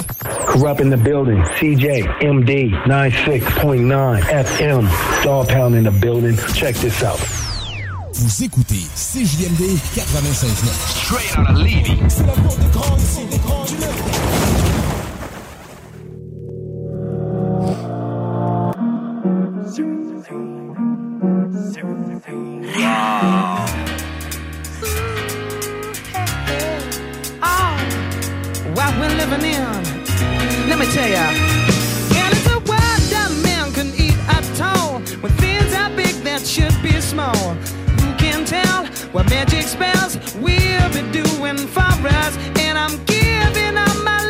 Corrupt 0.46 0.82
in 0.82 0.90
the 0.90 1.02
building. 1.02 1.42
CJ, 1.58 2.04
MD, 2.20 2.70
96.9 2.86 4.20
FM. 4.28 4.86
Dog 5.24 5.48
Pound 5.48 5.74
in 5.74 5.84
the 5.84 5.90
building. 5.98 6.36
Check 6.54 6.74
this 6.76 7.02
out. 7.02 7.18
Vous 8.16 8.44
écoutez 8.44 8.86
CJMD 8.94 9.76
85.9. 9.96 10.68
Straight 10.86 11.36
out 11.36 11.50
of 11.50 11.58
Levy. 11.58 11.98
C'est 12.08 12.24
la 12.24 12.32
cour 12.32 12.56
des 12.56 12.68
grands 12.70 12.96
ici, 12.96 13.26
des 13.28 13.38
grands 13.38 13.64
du 13.64 13.74
What 28.74 28.94
we're 29.00 29.08
living 29.16 29.44
in, 29.44 30.68
let 30.68 30.78
me 30.78 30.86
tell. 30.86 31.04
And 32.14 32.32
it's 32.32 32.46
a 32.46 32.58
world 32.60 33.02
that 33.10 33.70
can 33.74 33.88
eat 33.98 34.16
at 34.28 34.60
all. 34.60 35.00
When 35.20 35.32
things 35.32 35.74
are 35.74 35.90
big, 35.96 36.14
that 36.22 36.46
should 36.46 36.80
be 36.80 37.00
small. 37.00 37.56
What 39.14 39.30
magic 39.30 39.62
spells 39.62 40.16
will 40.34 40.88
be 40.92 41.02
doing 41.12 41.56
for 41.56 41.80
us. 41.80 42.36
And 42.58 42.76
I'm 42.76 42.98
giving 43.04 43.78
up 43.78 43.96
my 44.02 44.23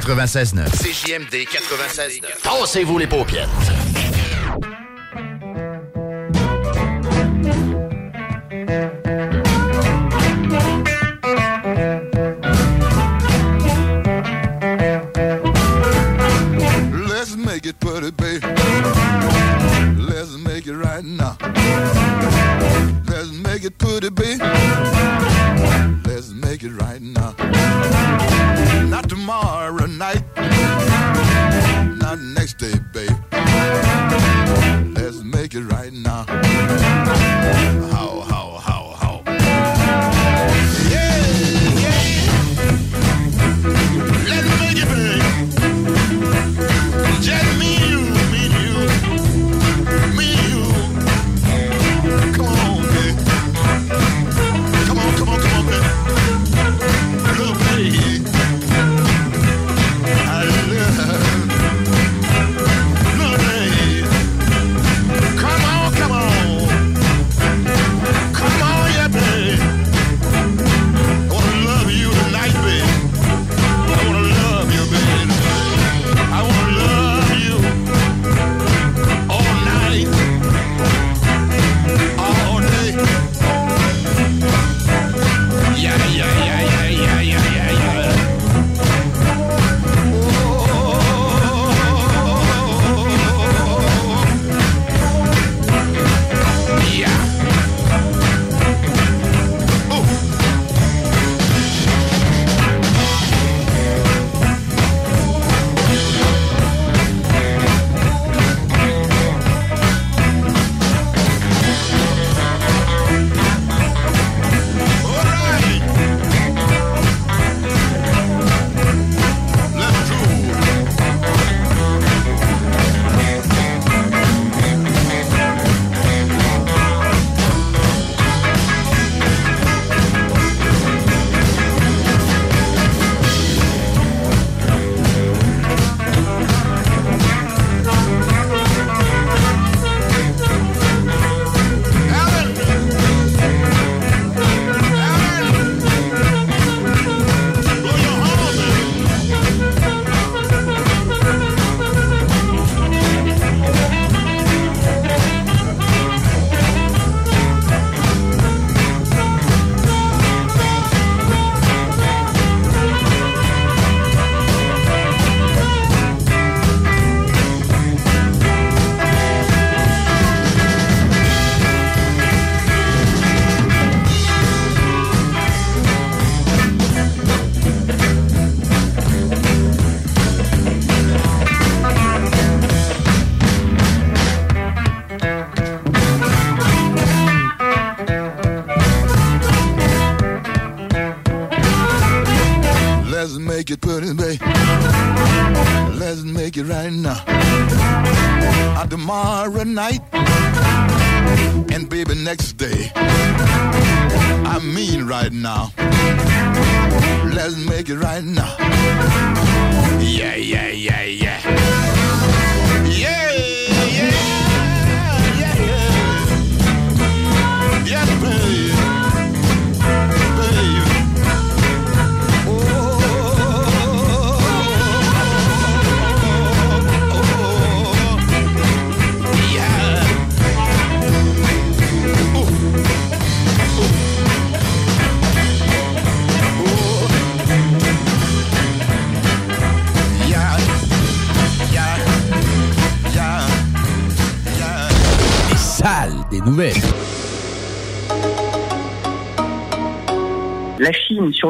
96.9. 0.00 0.70
CJMD 0.70 1.34
96.9. 1.46 2.42
Pensez-vous 2.42 2.98
les 2.98 3.06
paupières. 3.06 3.48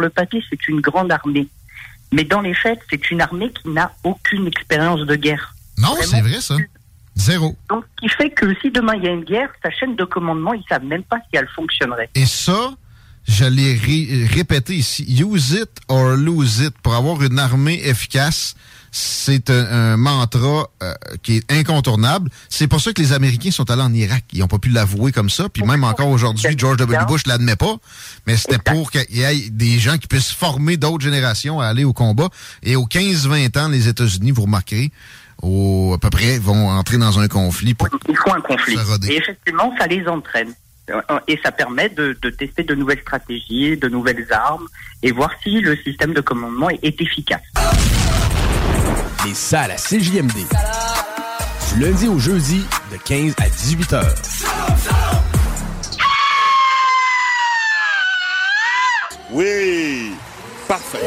Sur 0.00 0.08
le 0.08 0.10
papier, 0.10 0.42
c'est 0.48 0.68
une 0.68 0.80
grande 0.80 1.12
armée. 1.12 1.46
Mais 2.12 2.24
dans 2.24 2.40
les 2.40 2.54
faits, 2.54 2.80
c'est 2.90 3.10
une 3.10 3.20
armée 3.20 3.52
qui 3.52 3.68
n'a 3.68 3.92
aucune 4.02 4.46
expérience 4.46 5.00
de 5.06 5.14
guerre. 5.16 5.54
Non, 5.78 5.94
c'est 6.02 6.20
vrai, 6.22 6.40
ça. 6.40 6.56
Zéro. 7.16 7.54
Donc, 7.68 7.84
ce 7.96 8.00
qui 8.00 8.08
fait 8.08 8.30
que 8.30 8.46
si 8.60 8.70
demain 8.70 8.94
il 8.96 9.04
y 9.04 9.08
a 9.08 9.10
une 9.12 9.24
guerre, 9.24 9.50
sa 9.62 9.70
chaîne 9.70 9.94
de 9.94 10.04
commandement, 10.04 10.54
ils 10.54 10.64
savent 10.68 10.84
même 10.84 11.02
pas 11.02 11.18
si 11.28 11.36
elle 11.36 11.48
fonctionnerait. 11.54 12.08
Et 12.14 12.24
ça, 12.24 12.72
je 13.28 13.44
l'ai 13.44 13.74
ré- 13.76 14.26
répété 14.26 14.74
ici. 14.74 15.04
Use 15.22 15.50
it 15.52 15.70
or 15.88 16.16
lose 16.16 16.60
it. 16.60 16.74
Pour 16.82 16.94
avoir 16.94 17.22
une 17.22 17.38
armée 17.38 17.80
efficace, 17.84 18.54
c'est 18.90 19.50
un, 19.50 19.92
un 19.92 19.96
mantra 19.96 20.68
euh, 20.82 20.94
qui 21.22 21.36
est 21.36 21.52
incontournable. 21.52 22.30
C'est 22.48 22.66
pour 22.66 22.80
ça 22.80 22.92
que 22.92 23.00
les 23.00 23.12
Américains 23.12 23.50
sont 23.50 23.70
allés 23.70 23.82
en 23.82 23.92
Irak. 23.92 24.24
Ils 24.32 24.40
n'ont 24.40 24.48
pas 24.48 24.58
pu 24.58 24.70
l'avouer 24.70 25.12
comme 25.12 25.30
ça. 25.30 25.48
Puis 25.48 25.62
même 25.62 25.84
encore 25.84 26.08
aujourd'hui, 26.08 26.54
George 26.56 26.78
W. 26.78 27.04
Bush 27.06 27.26
l'admet 27.26 27.56
pas. 27.56 27.76
Mais 28.26 28.36
c'était 28.36 28.58
pour 28.58 28.90
qu'il 28.90 29.16
y 29.16 29.22
ait 29.22 29.50
des 29.50 29.78
gens 29.78 29.96
qui 29.98 30.08
puissent 30.08 30.32
former 30.32 30.76
d'autres 30.76 31.04
générations 31.04 31.60
à 31.60 31.66
aller 31.66 31.84
au 31.84 31.92
combat. 31.92 32.28
Et 32.62 32.76
aux 32.76 32.86
15-20 32.86 33.58
ans, 33.58 33.68
les 33.68 33.88
États-Unis, 33.88 34.32
vous 34.32 34.42
remarquerez, 34.42 34.90
au, 35.42 35.92
à 35.94 35.98
peu 35.98 36.10
près, 36.10 36.38
vont 36.38 36.68
entrer 36.68 36.98
dans 36.98 37.18
un 37.20 37.28
conflit. 37.28 37.74
Pour 37.74 37.88
Il 38.08 38.16
faut 38.16 38.32
un 38.32 38.40
conflit. 38.40 38.76
Et 39.08 39.16
effectivement, 39.16 39.72
ça 39.78 39.86
les 39.86 40.06
entraîne. 40.08 40.52
Et 41.28 41.38
ça 41.44 41.52
permet 41.52 41.88
de, 41.88 42.18
de 42.20 42.30
tester 42.30 42.64
de 42.64 42.74
nouvelles 42.74 43.00
stratégies, 43.02 43.76
de 43.76 43.88
nouvelles 43.88 44.26
armes, 44.32 44.66
et 45.04 45.12
voir 45.12 45.30
si 45.40 45.60
le 45.60 45.76
système 45.76 46.12
de 46.12 46.20
commandement 46.20 46.68
est 46.70 47.00
efficace. 47.00 47.42
Les 49.24 49.34
salles 49.34 49.70
à 49.70 49.76
CJMD. 49.76 50.46
Du 51.72 51.80
lundi 51.80 52.08
au 52.08 52.18
jeudi, 52.18 52.64
de 52.90 52.96
15 52.96 53.34
à 53.38 53.48
18 53.48 53.92
heures. 53.92 54.14
Oui, 59.32 60.12
parfait. 60.66 60.98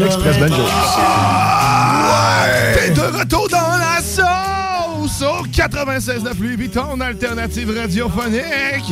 Express 0.00 0.38
Banjo. 0.38 1.37
96.9 5.68 6.40
Louis 6.40 6.56
Vuitton, 6.56 7.00
alternative 7.00 7.76
radiophonique. 7.78 8.42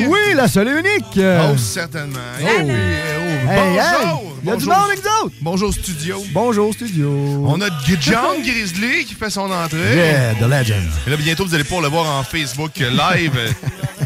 Oui, 0.08 0.34
la 0.34 0.46
seule 0.48 0.68
et 0.68 0.80
unique. 0.80 1.18
Oh, 1.18 1.56
certainement. 1.56 2.18
Oh. 2.40 2.44
Oui, 2.44 2.52
oh, 2.64 3.48
Hey, 3.48 3.56
bonjour. 3.56 3.70
hey, 3.70 3.74
y 3.74 3.78
a 3.78 4.56
du 4.56 4.64
Bonjour. 4.66 4.74
monde 4.74 4.90
autres. 5.22 5.34
Bonjour 5.40 5.72
studio. 5.72 6.22
Bonjour, 6.32 6.72
studio. 6.74 7.44
On 7.46 7.60
a 7.60 7.68
John 8.00 8.42
Grizzly 8.42 9.04
qui 9.04 9.14
fait 9.14 9.30
son 9.30 9.50
entrée. 9.50 9.94
Yeah, 9.96 10.34
the 10.34 10.42
legend. 10.48 10.82
Et 11.06 11.10
là, 11.10 11.16
bientôt, 11.16 11.44
vous 11.46 11.54
allez 11.54 11.64
pouvoir 11.64 11.82
le 11.82 11.88
voir 11.88 12.06
en 12.18 12.22
Facebook 12.24 12.72
live. 12.78 13.54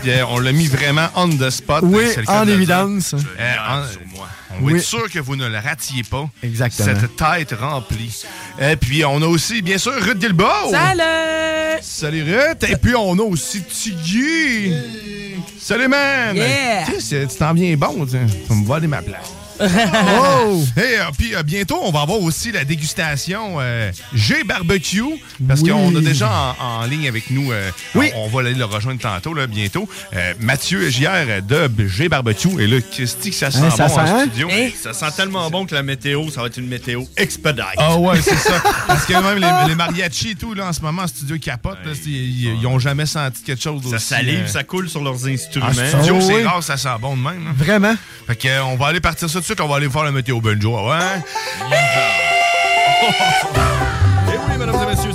On 0.31 0.39
l'a 0.39 0.53
mis 0.53 0.67
vraiment 0.67 1.09
on 1.15 1.29
the 1.29 1.51
spot. 1.51 1.81
Oui, 1.83 2.05
en 2.27 2.49
évidence. 2.49 3.15
Euh, 3.15 3.55
en- 3.69 3.83
on 4.51 4.55
va 4.55 4.61
Oui. 4.63 4.75
être 4.79 4.83
sûr 4.85 5.11
que 5.11 5.19
vous 5.19 5.37
ne 5.37 5.49
le 5.49 5.59
ratiez 5.59 6.03
pas. 6.03 6.29
Exactement. 6.43 6.89
Cette 7.01 7.17
tête 7.17 7.59
remplie. 7.59 8.25
Et 8.61 8.77
puis, 8.77 9.05
on 9.05 9.21
a 9.23 9.27
aussi, 9.27 9.63
bien 9.63 9.79
sûr, 9.79 9.93
Ruth 9.95 10.21
Gilbo. 10.21 10.45
Salut! 10.71 11.81
Salut 11.83 12.23
Ruth. 12.25 12.65
Et 12.69 12.77
puis, 12.77 12.95
on 12.95 13.19
a 13.19 13.23
aussi 13.23 13.63
Tiggy. 13.63 14.73
Salut, 15.59 15.89
man. 15.89 16.37
Yeah. 16.37 16.85
Tu 16.87 17.01
sais, 17.01 17.27
tu 17.27 17.37
t'en 17.37 17.53
viens 17.55 17.77
bon. 17.77 18.07
Tu 18.07 18.17
vas 18.17 18.55
me 18.55 18.65
voler 18.67 18.87
ma 18.87 19.03
place. 19.03 19.33
Oh! 19.61 20.65
Et 20.77 20.81
euh, 20.81 21.05
puis 21.17 21.35
euh, 21.35 21.43
bientôt, 21.43 21.79
on 21.83 21.91
va 21.91 22.01
avoir 22.03 22.21
aussi 22.21 22.53
la 22.53 22.65
dégustation 22.65 23.57
euh, 23.61 23.91
G 24.15 24.43
Barbecue 24.45 25.03
parce 25.47 25.61
Oui. 25.61 25.71
qu'on 25.71 25.95
a 25.97 26.01
déjà 26.01 26.31
en, 26.61 26.83
en 26.83 26.85
ligne 26.87 27.09
avec 27.09 27.31
nous. 27.31 27.53
euh, 27.53 27.71
Oui. 27.95 28.11
On, 28.15 28.25
on 28.25 28.29
va 28.29 28.41
aller 28.41 28.55
le 28.55 28.65
rejoindre 28.65 29.01
tantôt, 29.01 29.35
là, 29.35 29.47
bientôt. 29.47 29.89
Euh, 30.15 30.35
Mathieu 30.41 30.89
Gière 30.91 31.43
de 31.43 31.71
G 31.89 32.09
Barbecue. 32.09 32.61
Et 32.63 32.67
là, 32.67 32.79
qu'est-ce 32.81 33.17
que 33.17 33.33
ça 33.33 33.51
sent 33.51 33.59
Hein, 33.61 33.71
ça 33.71 33.89
bon 33.89 33.95
sent, 33.95 34.01
en 34.01 34.05
hein? 34.05 34.27
studio? 34.27 34.49
Ça 34.81 34.93
sent 34.93 35.07
tellement 35.17 35.51
bon 35.51 35.67
que 35.67 35.75
la 35.75 35.83
météo, 35.83 36.31
ça 36.31 36.41
va 36.41 36.47
être 36.47 36.57
une 36.59 36.69
météo 36.69 37.05
expedite. 37.17 37.65
Ah 37.77 37.97
ouais, 37.97 38.21
c'est 38.23 38.37
ça. 38.37 38.63
Parce 38.87 39.05
que 39.07 39.13
même 39.13 39.39
les, 39.39 39.69
les 39.69 39.75
mariachis 39.75 40.31
et 40.31 40.35
tout, 40.35 40.55
là, 40.55 40.67
en 40.69 40.73
ce 40.73 40.81
moment, 40.81 41.03
en 41.03 41.07
studio, 41.07 41.37
c'est- 41.43 42.09
ils, 42.09 42.59
ils 42.61 42.67
ont 42.67 42.79
jamais 42.79 43.07
senti 43.07 43.43
quelque 43.43 43.63
chose 43.63 43.83
Ça 43.89 43.97
aussi, 43.97 44.07
salive, 44.07 44.41
euh, 44.45 44.47
ça 44.47 44.65
coule 44.65 44.89
sur 44.89 45.03
leurs 45.03 45.27
instruments. 45.27 45.67
En 45.69 45.73
studio, 45.73 46.17
Oh, 46.17 46.21
c'est 46.21 46.35
oui. 46.35 46.43
rare, 46.45 46.63
ça 46.63 46.77
sent 46.77 46.89
bon 47.01 47.17
de 47.17 47.23
même. 47.23 47.45
là. 47.45 47.51
Vraiment? 47.57 47.95
Fait 48.27 48.37
que, 48.37 48.61
on 48.63 48.77
va 48.77 48.87
aller 48.89 49.01
partir 49.01 49.29
ça 49.29 49.41
tout 49.41 49.50
suite, 49.51 49.61
on 49.61 49.67
va 49.67 49.77
aller 49.77 49.91
faire 49.91 50.05
le 50.05 50.13
météo 50.13 50.41
banjo, 50.41 50.89
ouais? 50.89 51.23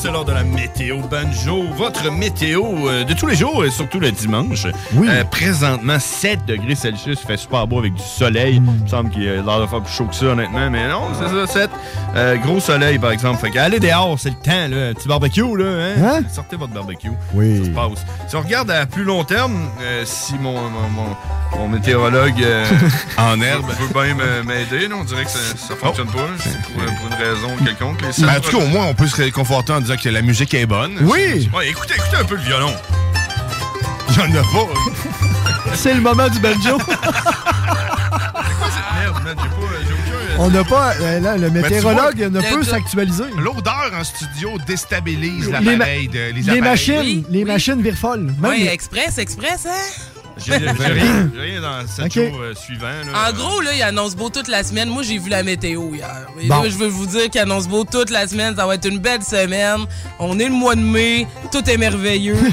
c'est 0.06 0.12
l'heure 0.12 0.26
de 0.26 0.34
la 0.34 0.44
météo 0.44 1.00
banjo. 1.00 1.64
Votre 1.76 2.12
météo 2.12 2.64
euh, 2.88 3.04
de 3.04 3.14
tous 3.16 3.26
les 3.26 3.36
jours 3.36 3.66
et 3.66 3.72
surtout 3.72 4.00
le 4.00 4.12
dimanche. 4.12 4.68
Oui. 4.94 5.08
Euh, 5.10 5.24
présentement, 5.24 5.98
7 5.98 6.46
degrés 6.46 6.76
Celsius. 6.76 7.20
Il 7.24 7.26
fait 7.28 7.38
super 7.38 7.66
beau 7.66 7.80
avec 7.80 7.96
du 7.96 8.04
soleil. 8.04 8.60
Mm. 8.60 8.76
Il 8.78 8.84
me 8.84 8.88
semble 8.88 9.10
qu'il 9.10 9.28
a 9.28 9.42
l'air 9.42 9.62
de 9.62 9.66
faire 9.66 9.82
plus 9.82 9.92
chaud 9.94 10.06
que 10.06 10.14
ça, 10.14 10.26
honnêtement. 10.28 10.70
Mais 10.70 10.88
non, 10.88 11.08
c'est 11.14 11.28
ça, 11.28 11.48
7. 11.48 11.70
Euh, 12.16 12.38
gros 12.38 12.60
soleil, 12.60 13.00
par 13.00 13.12
exemple. 13.12 13.40
Fait 13.40 13.50
que 13.50 13.58
allez 13.58 13.80
dehors, 13.80 14.20
c'est 14.20 14.30
le 14.30 14.36
temps, 14.36 14.68
là. 14.76 14.90
Un 14.90 14.94
petit 14.94 15.08
barbecue, 15.08 15.58
là. 15.58 15.66
Hein? 15.66 16.04
Hein? 16.04 16.22
Sortez 16.32 16.56
votre 16.56 16.74
barbecue. 16.74 17.10
Oui. 17.34 17.58
Ça 17.58 17.66
se 17.66 17.70
passe. 17.72 18.06
Si 18.28 18.36
on 18.36 18.42
regarde 18.42 18.70
à 18.70 18.86
plus 18.86 19.06
long 19.06 19.24
terme, 19.24 19.70
si 20.04 20.36
mon, 20.36 20.54
mon, 20.54 20.90
mon- 20.90 21.16
mon 21.58 21.68
météorologue 21.70 22.46
en 23.18 23.40
herbe 23.42 23.66
veut 23.80 23.88
bien 24.04 24.44
m'aider, 24.44 24.90
on 24.94 25.04
dirait 25.04 25.24
que 25.24 25.32
ça, 25.32 25.40
ça 25.56 25.76
fonctionne 25.76 26.08
pas. 26.08 26.28
C'est 26.40 26.62
pour, 26.62 26.84
pour 26.84 27.08
une 27.08 27.24
raison 27.26 27.50
quelconque. 27.64 28.04
en 28.04 28.42
tout 28.42 28.52
cas, 28.52 28.58
au 28.58 28.68
moins, 28.68 28.86
on 28.88 28.94
peut 28.94 29.08
se 29.08 29.16
réconforter 29.16 29.72
en 29.74 29.80
disant 29.80 29.95
que 29.98 30.10
la 30.10 30.22
musique 30.22 30.54
est 30.54 30.66
bonne. 30.66 30.98
Oui. 31.02 31.50
Ouais, 31.54 31.70
écoutez, 31.70 31.96
écoutez 31.96 32.18
un 32.18 32.26
peu 32.26 32.36
le 32.36 32.42
violon. 32.42 32.74
J'en 34.16 34.26
ai 34.28 34.34
pas. 34.34 34.68
C'est 35.76 35.94
le 35.94 36.02
moment 36.02 36.30
du 36.30 36.40
banjo. 36.40 36.78
On 40.38 40.50
n'a 40.50 40.64
pas. 40.64 40.94
euh, 41.02 41.20
là, 41.20 41.38
le 41.38 41.50
météorologue 41.50 42.18
ne 42.32 42.42
peut 42.42 42.64
s'actualiser. 42.64 43.24
L'odeur 43.38 43.92
en 43.98 44.04
studio 44.04 44.58
déstabilise 44.68 45.46
Les 45.48 45.52
l'appareil. 45.52 46.08
de- 46.08 46.14
Les, 46.20 46.32
Les 46.34 46.42
appareils. 46.50 46.62
machines, 46.62 47.24
les 47.30 47.46
machines 47.46 47.82
virent 47.82 47.98
folles. 47.98 48.24
Même 48.40 48.52
Oui, 48.52 48.60
les- 48.64 48.68
express, 48.68 49.18
express, 49.18 49.66
hein? 49.66 50.15
J'ai 50.38 50.58
rien, 50.58 51.30
j'ai 51.34 51.42
rien 51.42 51.62
dans 51.62 51.88
7 51.88 52.06
Ok. 52.06 52.12
jours 52.14 52.40
euh, 52.42 52.54
suivants. 52.54 52.88
là. 52.88 53.30
En 53.30 53.34
gros, 53.34 53.62
là, 53.62 53.72
il 53.74 53.82
annonce 53.82 54.16
beau 54.16 54.30
toute 54.30 54.48
la 54.50 54.64
semaine. 54.64 54.90
Moi, 54.90 55.04
j'ai 55.04 55.18
vu 55.18 55.30
la 55.30 55.44
météo 55.44 55.94
hier. 55.96 56.28
Et 56.42 56.48
Bon. 56.48 56.62
là, 56.64 56.70
je 56.70 56.76
veux 56.76 56.88
vous 56.88 57.06
dire 57.06 57.30
qu'il 57.30 57.40
annonce 57.42 57.68
beau 57.68 57.84
toute 57.86 58.10
la 58.10 58.28
semaine. 58.28 58.56
Ça 58.56 58.66
va 58.68 58.76
être 58.76 58.86
une 58.88 59.00
belle 59.00 59.24
semaine. 59.24 59.86
On 60.20 60.38
est 60.40 60.46
le 60.50 60.52
mois 60.54 60.76
de 60.76 60.82
mai. 60.82 61.26
Tout 61.52 61.68
est 61.70 61.78
merveilleux. 61.78 62.38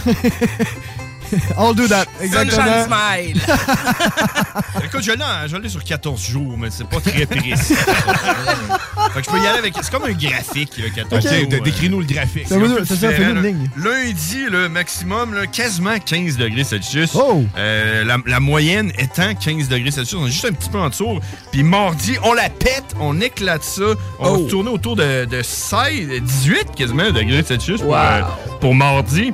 I'll 1.59 1.75
do 1.75 1.87
that. 1.89 2.07
Exactement. 2.21 2.63
Sunshine 2.63 2.87
Smile. 2.87 3.43
Écoute, 4.85 5.03
je 5.03 5.13
l'ai, 5.13 5.49
je 5.49 5.57
l'ai 5.57 5.69
sur 5.69 5.83
14 5.85 6.21
jours, 6.27 6.57
mais 6.59 6.69
c'est 6.71 6.87
pas 6.87 7.01
très 7.01 7.27
précis. 7.27 7.75
fait 9.15 9.21
que 9.21 9.25
je 9.27 9.31
peux 9.31 9.39
y 9.43 9.47
aller 9.47 9.59
avec. 9.59 9.75
C'est 9.81 9.91
comme 9.91 10.05
un 10.05 10.13
graphique, 10.13 10.77
là, 10.79 10.85
14 10.95 11.25
Ok, 11.27 11.33
jours. 11.41 11.49
d- 11.49 11.61
décris-nous 11.61 12.01
le 12.01 12.07
graphique. 12.07 12.45
C'est 12.47 12.57
un 12.57 12.61
peu 12.61 12.85
ça, 12.85 12.97
ça, 12.97 13.11
fais-nous 13.11 13.37
une 13.37 13.43
ligne. 13.43 13.71
Lundi, 13.77 14.45
le 14.51 14.69
maximum, 14.69 15.35
là, 15.35 15.47
quasiment 15.47 15.99
15 15.99 16.37
degrés 16.37 16.65
Celsius. 16.65 17.11
Oh! 17.15 17.45
Euh, 17.57 18.05
la, 18.05 18.17
la 18.27 18.41
moyenne 18.41 18.93
étant 18.99 19.35
15 19.35 19.69
degrés 19.69 19.91
Celsius. 19.91 20.21
On 20.21 20.27
est 20.27 20.31
juste 20.31 20.45
un 20.47 20.53
petit 20.53 20.69
peu 20.71 20.79
en 20.79 20.89
dessous. 20.89 21.19
Puis 21.51 21.63
mardi, 21.63 22.17
on 22.23 22.33
la 22.35 22.49
pète, 22.51 22.85
on 23.01 23.21
éclate 23.21 23.63
ça. 23.65 23.83
On 24.19 24.29
Oh. 24.33 24.43
va 24.45 24.49
tourner 24.51 24.71
autour 24.71 24.97
de, 24.97 25.25
de 25.25 25.43
16, 25.43 26.21
18 26.23 26.75
quasiment 26.77 27.11
degrés 27.11 27.43
Celsius 27.43 27.81
pour, 27.81 27.91
Wow. 27.91 27.97
euh, 27.97 28.21
pour 28.61 28.75
mardi. 28.75 29.33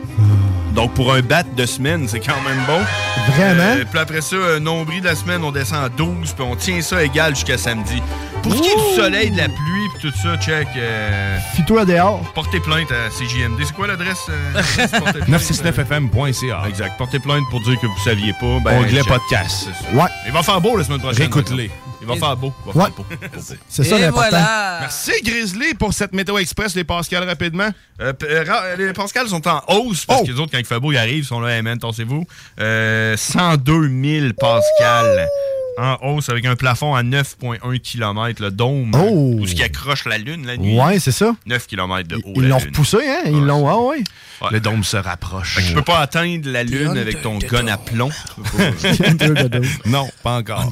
Donc, 0.78 0.94
pour 0.94 1.12
un 1.12 1.22
bat 1.22 1.42
de 1.42 1.66
semaine, 1.66 2.06
c'est 2.06 2.20
quand 2.20 2.40
même 2.48 2.62
bon. 2.64 2.78
Vraiment? 3.32 3.62
Euh, 3.80 3.84
puis 3.90 3.98
après 3.98 4.20
ça, 4.20 4.36
un 4.36 4.60
nombril 4.60 5.00
de 5.00 5.06
la 5.06 5.16
semaine, 5.16 5.42
on 5.42 5.50
descend 5.50 5.84
à 5.84 5.88
12, 5.88 6.34
puis 6.34 6.44
on 6.48 6.54
tient 6.54 6.80
ça 6.82 7.02
égal 7.02 7.34
jusqu'à 7.34 7.58
samedi. 7.58 8.00
Pour 8.44 8.54
ce 8.54 8.62
qui 8.62 8.68
est 8.68 8.76
du 8.76 8.94
soleil, 8.94 9.30
de 9.32 9.38
la 9.38 9.48
pluie, 9.48 9.88
puis 9.98 10.08
tout 10.08 10.16
ça, 10.16 10.36
check. 10.36 10.68
euh, 10.76 11.36
Fis-toi 11.56 11.84
dehors. 11.84 12.20
portez 12.32 12.60
plainte 12.60 12.92
à 12.92 13.10
CJMD. 13.10 13.60
C'est 13.66 13.74
quoi 13.74 13.88
l'adresse? 13.88 14.18
euh, 14.28 14.52
l'adresse 14.54 14.92
portez 14.92 15.18
plainte? 15.18 15.40
969fm.ca. 15.42 16.68
Exact. 16.68 16.96
Portez 16.96 17.18
plainte 17.18 17.42
pour 17.50 17.60
dire 17.62 17.74
que 17.80 17.86
vous 17.88 17.98
saviez 18.04 18.32
pas. 18.34 18.60
Ben, 18.64 18.78
Onglet 18.78 19.02
podcast. 19.02 19.66
Ouais. 19.94 20.04
Il 20.26 20.32
va 20.32 20.44
faire 20.44 20.60
beau 20.60 20.76
la 20.76 20.84
semaine 20.84 21.00
prochaine. 21.00 21.18
Réécoute-les. 21.22 21.72
Il 22.14 22.20
va 22.20 22.26
faire 22.26 22.36
beau. 22.36 22.52
Il 22.66 22.72
va 22.72 22.78
Ouais. 22.84 22.90
faire 22.90 22.94
beau. 22.96 23.06
C'est 23.68 23.84
ça 23.84 23.98
l'important. 23.98 24.28
voilà. 24.30 24.78
Merci 24.80 25.12
Grizzly 25.22 25.74
pour 25.74 25.92
cette 25.92 26.12
météo 26.12 26.38
express, 26.38 26.74
les 26.74 26.84
Pascal, 26.84 27.24
rapidement. 27.24 27.68
Euh, 28.00 28.12
euh, 28.22 28.76
les 28.76 28.92
Pascal 28.92 29.28
sont 29.28 29.46
en 29.48 29.60
hausse 29.68 30.06
parce 30.06 30.20
Oh! 30.22 30.24
que 30.26 30.30
les 30.32 30.38
autres, 30.40 30.52
quand 30.52 30.58
il 30.58 30.64
fait 30.64 30.80
beau, 30.80 30.92
ils 30.92 30.98
arrivent, 30.98 31.18
ils 31.18 31.24
sont 31.24 31.40
là, 31.40 31.56
hey 31.56 31.62
man, 31.62 31.78
tassez-vous. 31.78 32.24
Euh, 32.60 33.16
102 33.16 33.88
000 34.20 34.32
Pascal 34.38 35.26
en 35.80 35.96
hausse 36.02 36.28
avec 36.28 36.44
un 36.44 36.56
plafond 36.56 36.94
à 36.96 37.02
9,1 37.04 37.78
km, 37.78 38.42
le 38.42 38.50
dôme. 38.50 38.90
Oh! 38.94 39.36
Où 39.40 39.46
ce 39.46 39.54
qui 39.54 39.62
accroche 39.62 40.06
la 40.06 40.18
Lune 40.18 40.44
la 40.46 40.56
nuit. 40.56 40.76
Ouais, 40.76 40.98
c'est 40.98 41.12
ça. 41.12 41.32
9 41.46 41.66
km 41.68 42.08
de 42.08 42.16
haut. 42.16 42.32
Ils 42.36 42.48
l'ont 42.48 42.58
repoussé, 42.58 42.98
hein? 43.06 43.22
Ils 43.26 43.44
l'ont. 43.44 43.68
Ah 43.68 43.78
ouais. 43.78 44.02
Ouais. 44.40 44.48
Le 44.52 44.60
dôme 44.60 44.84
se 44.84 44.96
rapproche. 44.96 45.54
Fait 45.56 45.62
que 45.62 45.66
tu 45.68 45.74
peux 45.74 45.82
pas 45.82 45.98
atteindre 46.00 46.48
la 46.48 46.62
Lune 46.62 46.96
avec 46.96 47.22
ton 47.22 47.38
gun 47.38 47.66
à 47.66 47.76
plomb. 47.76 48.10
Non, 49.86 50.08
pas 50.22 50.36
encore. 50.38 50.70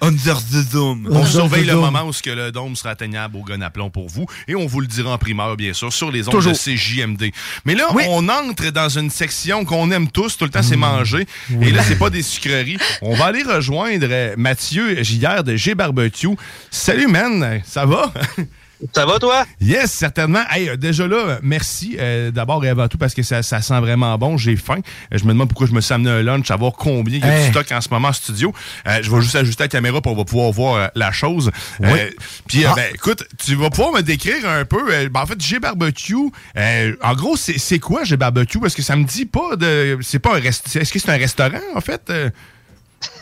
Under 0.00 0.38
the 0.42 0.70
dome. 0.70 1.08
On 1.10 1.16
Under 1.16 1.26
surveille 1.26 1.64
the 1.64 1.68
le 1.68 1.76
moment 1.76 2.04
où 2.04 2.12
ce 2.12 2.22
que 2.22 2.30
le 2.30 2.52
dôme 2.52 2.76
sera 2.76 2.90
atteignable 2.90 3.36
au 3.36 3.42
gun 3.42 3.60
à 3.62 3.70
plomb 3.70 3.90
pour 3.90 4.08
vous. 4.08 4.26
Et 4.48 4.54
on 4.54 4.66
vous 4.66 4.80
le 4.80 4.86
dira 4.86 5.12
en 5.12 5.18
primeur, 5.18 5.56
bien 5.56 5.72
sûr, 5.72 5.92
sur 5.92 6.10
les 6.10 6.28
ondes 6.28 6.34
Toujours. 6.34 6.52
de 6.52 6.56
CJMD. 6.58 7.30
Mais 7.64 7.74
là, 7.74 7.86
Oui. 7.94 8.02
on 8.08 8.28
entre 8.28 8.70
dans 8.70 8.88
une 8.88 9.10
section 9.10 9.64
qu'on 9.64 9.90
aime 9.90 10.10
tous. 10.10 10.36
Tout 10.36 10.44
le 10.44 10.50
temps, 10.50 10.62
c'est 10.62 10.76
manger. 10.76 11.26
Et 11.60 11.70
là, 11.70 11.82
c'est 11.82 11.98
pas 11.98 12.10
des 12.10 12.22
sucreries. 12.22 12.78
On 13.00 13.14
va 13.14 13.26
aller 13.26 13.42
rejoindre 13.42 14.06
euh, 14.10 14.34
Mathieu 14.36 15.02
Gillard 15.02 15.44
de 15.44 15.56
G 15.56 15.74
Barbecue. 15.74 16.28
Salut, 16.70 17.06
man. 17.08 17.60
Ça 17.64 17.86
va? 17.86 18.12
Ça 18.94 19.06
va, 19.06 19.18
toi? 19.18 19.44
Yes, 19.60 19.92
certainement. 19.92 20.42
Hey, 20.50 20.68
euh, 20.68 20.76
déjà 20.76 21.06
là, 21.06 21.16
euh, 21.16 21.38
merci 21.42 21.96
euh, 22.00 22.30
d'abord 22.30 22.64
et 22.64 22.68
avant 22.68 22.88
tout 22.88 22.98
parce 22.98 23.14
que 23.14 23.22
ça, 23.22 23.42
ça 23.42 23.60
sent 23.62 23.78
vraiment 23.80 24.18
bon. 24.18 24.36
J'ai 24.36 24.56
faim. 24.56 24.80
Euh, 25.12 25.18
je 25.18 25.24
me 25.24 25.28
demande 25.30 25.48
pourquoi 25.48 25.66
je 25.66 25.72
me 25.72 25.80
suis 25.80 25.94
amené 25.94 26.10
un 26.10 26.22
lunch, 26.22 26.48
savoir 26.48 26.72
combien 26.72 27.18
il 27.18 27.24
y 27.24 27.28
a 27.28 27.32
Hey. 27.38 27.46
de 27.46 27.50
stock 27.52 27.70
en 27.72 27.80
ce 27.80 27.88
moment 27.90 28.08
en 28.08 28.12
studio. 28.12 28.52
Euh, 28.86 28.98
je 29.02 29.10
vais 29.10 29.20
juste 29.22 29.36
ajuster 29.36 29.64
la 29.64 29.68
caméra 29.68 30.00
pour 30.00 30.12
on 30.12 30.16
va 30.16 30.24
pouvoir 30.24 30.50
voir 30.52 30.74
euh, 30.76 30.86
la 30.96 31.12
chose. 31.12 31.50
Oui. 31.80 31.88
Euh, 31.92 32.10
Puis, 32.48 32.64
euh, 32.64 32.68
Ah. 32.70 32.74
ben, 32.76 32.86
écoute, 32.94 33.24
tu 33.44 33.54
vas 33.54 33.70
pouvoir 33.70 33.92
me 33.92 34.00
décrire 34.02 34.48
un 34.48 34.64
peu. 34.64 34.92
euh, 34.92 35.08
ben, 35.08 35.20
en 35.20 35.26
fait, 35.26 35.40
G 35.40 35.58
Barbecue, 35.60 36.16
euh, 36.56 36.96
en 37.02 37.14
gros, 37.14 37.36
c'est 37.36 37.58
c'est 37.58 37.78
quoi 37.78 38.04
G 38.04 38.16
Barbecue? 38.16 38.58
Parce 38.58 38.74
que 38.74 38.82
ça 38.82 38.96
me 38.96 39.04
dit 39.04 39.26
pas 39.26 39.56
de. 39.56 39.98
C'est 40.02 40.18
pas 40.18 40.36
un 40.36 40.40
restaurant. 40.40 40.80
Est-ce 40.82 40.92
que 40.92 40.98
c'est 40.98 41.10
un 41.10 41.16
restaurant, 41.18 41.60
en 41.76 41.80
fait? 41.80 42.10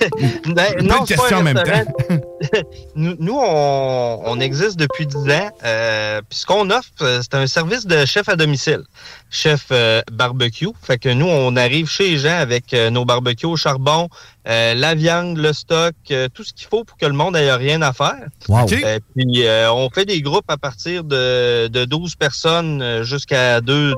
Ben, 0.47 0.83
non, 0.83 1.03
de 1.03 1.07
c'est 1.07 1.17
pas 1.17 1.35
un 1.35 1.39
en 1.39 1.43
même 1.43 1.57
restaurant. 1.57 2.21
nous, 2.95 3.15
nous, 3.19 3.39
on, 3.39 4.21
on 4.25 4.41
existe 4.41 4.79
depuis 4.79 5.07
10 5.07 5.17
ans. 5.17 5.51
Euh, 5.65 6.21
puis 6.29 6.39
ce 6.39 6.47
qu'on 6.47 6.71
offre, 6.71 6.91
euh, 7.03 7.21
c'est 7.23 7.35
un 7.35 7.47
service 7.47 7.87
de 7.87 8.05
chef 8.07 8.29
à 8.29 8.37
domicile. 8.37 8.83
Chef 9.31 9.67
euh, 9.71 10.03
barbecue. 10.11 10.69
Fait 10.83 10.99
que 10.99 11.09
nous, 11.09 11.27
on 11.27 11.55
arrive 11.57 11.89
chez 11.89 12.11
les 12.11 12.19
gens 12.19 12.37
avec 12.37 12.73
euh, 12.73 12.91
nos 12.91 13.05
barbecues 13.05 13.47
au 13.47 13.57
charbon, 13.57 14.09
euh, 14.49 14.75
la 14.75 14.95
viande, 14.95 15.37
le 15.37 15.53
stock, 15.53 15.95
euh, 16.11 16.29
tout 16.33 16.45
ce 16.45 16.55
qu'il 16.55 16.67
faut 16.67 16.85
pour 16.85 16.97
que 16.97 17.07
le 17.07 17.13
monde 17.13 17.37
ait 17.37 17.53
rien 17.53 17.83
à 17.83 17.93
faire. 17.93 18.27
Wow. 18.49 18.63
OK. 18.63 18.73
Euh, 18.73 18.99
puis 19.15 19.47
euh, 19.47 19.73
on 19.73 19.91
fait 19.91 20.07
des 20.07 20.23
groupes 20.23 20.49
à 20.51 20.57
partir 20.57 21.05
de, 21.05 21.69
de 21.69 21.85
12 21.85 22.17
personnes 22.17 22.81
euh, 22.83 23.03
jusqu'à 23.03 23.61
2, 23.61 23.95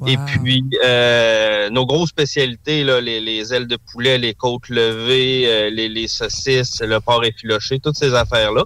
2 0.00 0.12
300. 0.14 0.32
Et 0.34 0.38
puis, 0.38 0.64
euh, 0.84 1.70
nos 1.70 1.86
grosses 1.86 2.08
spécialités, 2.10 2.84
là, 2.84 3.00
les, 3.00 3.20
les 3.20 3.52
ailes 3.54 3.66
de 3.66 3.76
poulet, 3.92 4.18
les 4.18 4.34
côtes 4.34 4.68
levées, 4.68 5.44
euh, 5.46 5.70
les, 5.70 5.88
les 5.88 6.08
saucisses, 6.08 6.80
le 6.80 7.00
porc 7.00 7.24
effiloché, 7.24 7.78
toutes 7.78 7.96
ces 7.96 8.14
affaires-là. 8.14 8.64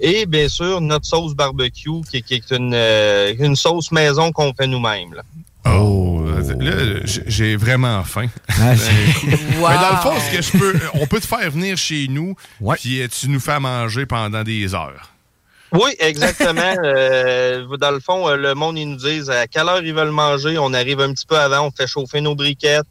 Et 0.00 0.26
bien 0.26 0.48
sûr, 0.48 0.80
notre 0.80 1.06
sauce 1.06 1.34
barbecue, 1.34 2.00
qui, 2.10 2.22
qui 2.22 2.34
est 2.34 2.50
une, 2.50 2.72
euh, 2.74 3.34
une 3.38 3.56
sauce 3.56 3.92
maison 3.92 4.32
qu'on 4.32 4.52
fait 4.54 4.66
nous-mêmes. 4.66 5.14
là. 5.14 5.22
Oh, 5.64 6.24
là, 6.58 7.00
j'ai- 7.04 7.54
vraiment 7.56 8.02
faim. 8.02 8.26
Ah, 8.48 8.72
Wow. 9.60 9.68
Mais 9.68 9.74
dans 9.76 9.90
le 9.90 9.96
fond, 10.02 10.14
ce 10.18 10.36
que 10.36 10.42
je 10.42 10.58
peux, 10.58 10.74
on 10.94 11.06
peut 11.06 11.20
te 11.20 11.26
faire 11.26 11.48
venir 11.52 11.76
chez 11.76 12.08
nous, 12.08 12.34
Ouais. 12.60 12.74
puis 12.80 13.00
euh, 13.00 13.06
tu 13.08 13.28
nous 13.28 13.38
fais 13.38 13.52
à 13.52 13.60
manger 13.60 14.04
pendant 14.06 14.42
des 14.42 14.74
heures. 14.74 15.11
Oui, 15.72 15.90
exactement. 15.98 16.60
Euh, 16.84 17.76
dans 17.78 17.90
le 17.90 18.00
fond, 18.00 18.28
euh, 18.28 18.36
le 18.36 18.54
monde, 18.54 18.78
ils 18.78 18.88
nous 18.88 18.96
disent 18.96 19.30
à 19.30 19.46
quelle 19.46 19.68
heure 19.68 19.82
ils 19.82 19.94
veulent 19.94 20.10
manger. 20.10 20.58
On 20.58 20.72
arrive 20.74 21.00
un 21.00 21.12
petit 21.12 21.26
peu 21.26 21.38
avant, 21.38 21.66
on 21.66 21.70
fait 21.70 21.86
chauffer 21.86 22.20
nos 22.20 22.34
briquettes 22.34 22.86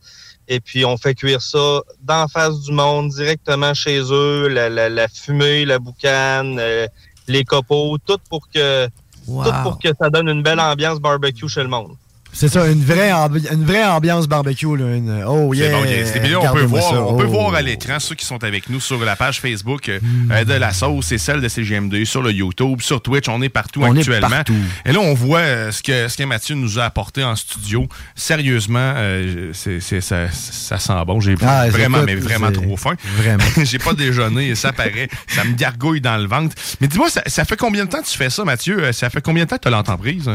et 0.48 0.60
puis 0.60 0.86
on 0.86 0.98
fait 0.98 1.14
cuire 1.14 1.42
ça 1.42 1.82
d'en 2.02 2.28
face 2.28 2.60
du 2.62 2.72
monde, 2.72 3.10
directement 3.10 3.74
chez 3.74 4.02
eux. 4.12 4.48
La, 4.48 4.70
la, 4.70 4.90
la 4.90 5.08
fumée, 5.08 5.66
la 5.66 5.80
boucane, 5.80 6.58
euh, 6.60 6.88
les 7.28 7.44
copeaux, 7.44 7.98
tout 8.06 8.18
pour 8.30 8.48
que 8.50 8.88
Wow. 9.28 9.44
tout 9.44 9.52
pour 9.62 9.80
que 9.80 9.90
ça 10.02 10.10
donne 10.10 10.30
une 10.30 10.42
belle 10.42 10.60
ambiance 10.60 11.00
barbecue 11.00 11.48
chez 11.48 11.62
le 11.62 11.70
monde. 11.70 11.92
C'est 12.34 12.48
ça, 12.48 12.68
une 12.70 12.84
vraie, 12.84 13.12
une 13.12 13.66
vraie 13.66 13.86
ambiance 13.86 14.28
barbecue. 14.28 14.78
Là, 14.78 14.96
une- 14.96 15.24
oh 15.28 15.52
C'est 15.54 15.60
yeah! 15.60 15.72
bon, 15.72 15.84
yes. 15.86 16.16
Et 16.16 16.20
puis 16.22 16.30
là, 16.30 16.40
on 16.40 16.54
peut 16.54 16.62
voir, 16.64 16.84
ça. 16.84 17.02
on 17.02 17.18
peut 17.18 17.26
Oh. 17.28 17.32
voir 17.32 17.56
à 17.56 17.62
l'écran 17.62 18.00
ceux 18.00 18.16
qui 18.16 18.26
sont 18.26 18.42
avec 18.44 18.70
nous 18.70 18.80
sur 18.80 19.04
la 19.04 19.16
page 19.16 19.42
Facebook 19.42 19.90
euh, 19.90 20.00
euh, 20.32 20.44
de 20.46 20.54
la 20.54 20.72
sauce 20.72 21.12
et 21.12 21.18
celle 21.18 21.42
de 21.42 21.48
CGMD, 21.50 22.06
sur 22.06 22.22
le 22.22 22.32
YouTube, 22.32 22.82
sur 22.82 23.02
Twitch, 23.02 23.28
on 23.28 23.42
est 23.42 23.50
partout 23.50 23.82
On 23.84 23.94
est 23.96 24.00
actuellement. 24.00 24.30
partout. 24.30 24.56
Et 24.86 24.92
là, 24.94 25.00
on 25.02 25.14
voit 25.14 25.40
euh, 25.40 25.72
ce, 25.72 25.84
que, 25.84 26.08
ce 26.08 26.16
que 26.18 26.24
Mathieu 26.24 26.56
nous 26.56 26.80
a 26.80 26.86
apporté 26.86 27.24
en 27.24 27.36
studio. 27.36 27.88
Sérieusement, 28.16 28.94
euh, 28.96 29.52
ça, 29.54 30.30
ça 30.32 30.80
sent 30.80 30.94
bon. 31.06 31.20
J'ai 31.20 31.36
Ah, 31.42 31.68
vraiment, 31.70 32.04
mais 32.04 32.16
vraiment 32.16 32.52
trop 32.52 32.78
faim. 32.78 32.96
Vraiment. 33.18 33.44
J'ai 33.64 33.78
pas 33.80 33.94
déjeuné 33.94 34.48
et 34.50 34.56
ça 34.56 34.72
paraît. 34.72 35.10
Ça 35.28 35.44
me 35.44 35.54
gargouille 35.54 36.02
dans 36.02 36.18
le 36.18 36.28
ventre. 36.28 36.56
Mais 36.80 36.88
dis-moi, 36.88 37.10
ça, 37.10 37.22
ça 37.28 37.44
fait 37.46 37.58
combien 37.58 37.84
de 37.86 37.90
temps 37.90 38.02
que 38.02 38.08
tu 38.08 38.18
fais 38.18 38.30
ça, 38.30 38.46
Mathieu? 38.46 38.92
Ça 38.94 39.10
fait 39.10 39.22
combien 39.22 39.44
de 39.44 39.50
temps 39.50 39.58
que 39.58 39.64
tu 39.64 39.68
as 39.68 39.72
l'entreprise? 39.72 40.30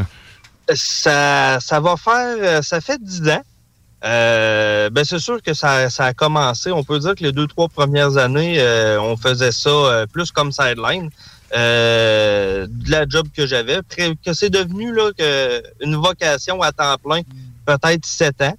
Ça, 0.75 1.59
ça 1.61 1.81
va 1.81 1.97
faire, 1.97 2.37
euh, 2.41 2.63
ça 2.63 2.81
fait 2.81 3.03
10 3.03 3.29
ans. 3.29 3.43
Euh, 4.05 4.91
ben 4.91 5.05
c'est 5.05 5.19
sûr 5.19 5.43
que 5.43 5.55
ça, 5.55 5.91
ça 5.91 6.07
a 6.07 6.15
commencé. 6.15 6.71
On 6.71 6.85
peut 6.85 6.99
dire 6.99 7.15
que 7.15 7.25
les 7.25 7.33
deux, 7.33 7.47
trois 7.47 7.69
premières 7.69 8.17
années, 8.19 8.61
euh, 8.61 9.01
on 9.01 9.17
faisait 9.17 9.53
ça 9.53 9.71
euh, 9.71 10.07
plus 10.07 10.31
comme 10.31 10.53
sideline. 10.53 11.11
Euh, 11.55 12.67
de 12.69 12.91
la 12.91 13.07
job 13.09 13.29
que 13.35 13.47
j'avais, 13.47 13.79
que 14.25 14.33
c'est 14.33 14.51
devenu 14.51 14.93
là, 14.93 15.11
que 15.17 15.63
une 15.81 15.95
vocation 15.95 16.61
à 16.61 16.73
temps 16.73 16.97
plein, 16.99 17.23
peut-être 17.65 18.05
sept 18.05 18.43
ans. 18.43 18.57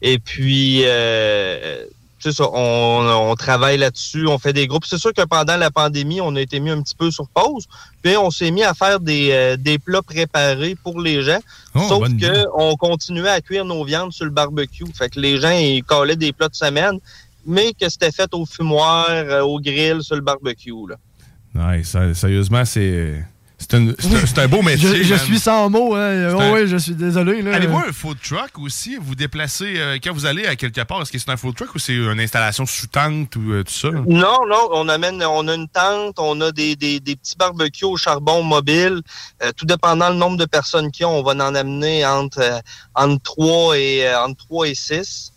Et 0.00 0.18
puis, 0.18 0.82
euh, 0.84 1.84
c'est 2.22 2.32
ça, 2.32 2.44
on, 2.52 3.28
on 3.30 3.34
travaille 3.34 3.78
là-dessus, 3.78 4.26
on 4.28 4.38
fait 4.38 4.52
des 4.52 4.66
groupes. 4.66 4.84
C'est 4.86 4.98
sûr 4.98 5.12
que 5.12 5.22
pendant 5.22 5.56
la 5.56 5.70
pandémie, 5.70 6.20
on 6.20 6.36
a 6.36 6.40
été 6.40 6.60
mis 6.60 6.70
un 6.70 6.80
petit 6.80 6.94
peu 6.94 7.10
sur 7.10 7.26
pause, 7.28 7.66
puis 8.00 8.16
on 8.16 8.30
s'est 8.30 8.50
mis 8.50 8.62
à 8.62 8.74
faire 8.74 9.00
des, 9.00 9.30
euh, 9.32 9.56
des 9.56 9.78
plats 9.78 10.02
préparés 10.02 10.76
pour 10.82 11.00
les 11.00 11.22
gens. 11.22 11.40
Oh, 11.74 11.80
Sauf 11.88 12.00
bonne 12.00 12.12
idée. 12.12 12.28
que 12.28 12.44
on 12.56 12.76
continuait 12.76 13.28
à 13.30 13.40
cuire 13.40 13.64
nos 13.64 13.84
viandes 13.84 14.12
sur 14.12 14.24
le 14.24 14.30
barbecue. 14.30 14.84
Fait 14.94 15.08
que 15.08 15.18
les 15.18 15.40
gens, 15.40 15.50
ils 15.50 15.82
collaient 15.82 16.16
des 16.16 16.32
plats 16.32 16.48
de 16.48 16.54
semaine, 16.54 16.98
mais 17.44 17.72
que 17.72 17.88
c'était 17.88 18.12
fait 18.12 18.32
au 18.34 18.46
fumoir, 18.46 19.06
euh, 19.10 19.40
au 19.42 19.58
grill, 19.58 20.02
sur 20.02 20.14
le 20.14 20.22
barbecue. 20.22 20.72
Là. 20.88 21.82
Ça- 21.82 22.14
sérieusement, 22.14 22.64
c'est. 22.64 23.24
C'est 23.72 24.38
un, 24.38 24.48
beau 24.48 24.60
métier. 24.60 25.02
Je, 25.02 25.14
suis 25.14 25.38
sans 25.38 25.70
mots. 25.70 25.94
Hein. 25.94 26.34
Oh, 26.34 26.40
un- 26.40 26.52
ouais, 26.52 26.66
je 26.66 26.76
suis 26.76 26.94
désolé. 26.94 27.42
Allez-vous 27.50 27.78
un 27.78 27.92
food 27.92 28.18
truck 28.22 28.58
aussi? 28.58 28.98
Vous 29.00 29.14
déplacez, 29.14 29.74
euh, 29.78 29.98
quand 30.02 30.12
vous 30.12 30.26
allez 30.26 30.46
à 30.46 30.56
quelque 30.56 30.82
part, 30.82 31.00
est-ce 31.00 31.10
que 31.10 31.18
c'est 31.18 31.30
un 31.30 31.38
food 31.38 31.54
truck 31.54 31.74
ou 31.74 31.78
c'est 31.78 31.94
une 31.94 32.20
installation 32.20 32.66
sous 32.66 32.86
tente 32.86 33.34
ou 33.36 33.52
euh, 33.52 33.64
tout 33.64 33.72
ça? 33.72 33.90
Non, 33.90 34.46
non, 34.46 34.68
on 34.72 34.88
amène, 34.88 35.22
on 35.24 35.48
a 35.48 35.54
une 35.54 35.68
tente, 35.68 36.18
on 36.18 36.38
a 36.42 36.52
des, 36.52 36.76
des, 36.76 37.00
des 37.00 37.16
petits 37.16 37.36
barbecues 37.36 37.86
au 37.86 37.96
charbon 37.96 38.42
mobile. 38.42 39.00
Euh, 39.42 39.52
tout 39.56 39.64
dépendant 39.64 40.10
le 40.10 40.16
nombre 40.16 40.36
de 40.36 40.44
personnes 40.44 40.90
qu'il 40.90 41.04
y 41.04 41.06
a, 41.06 41.08
on 41.08 41.22
va 41.22 41.32
en 41.32 41.54
amener 41.54 42.04
entre, 42.04 42.60
entre 42.94 43.22
3 43.22 43.78
et 43.78 44.06
euh, 44.06 44.22
entre 44.22 44.46
3 44.48 44.68
et 44.68 44.74
6. 44.74 45.32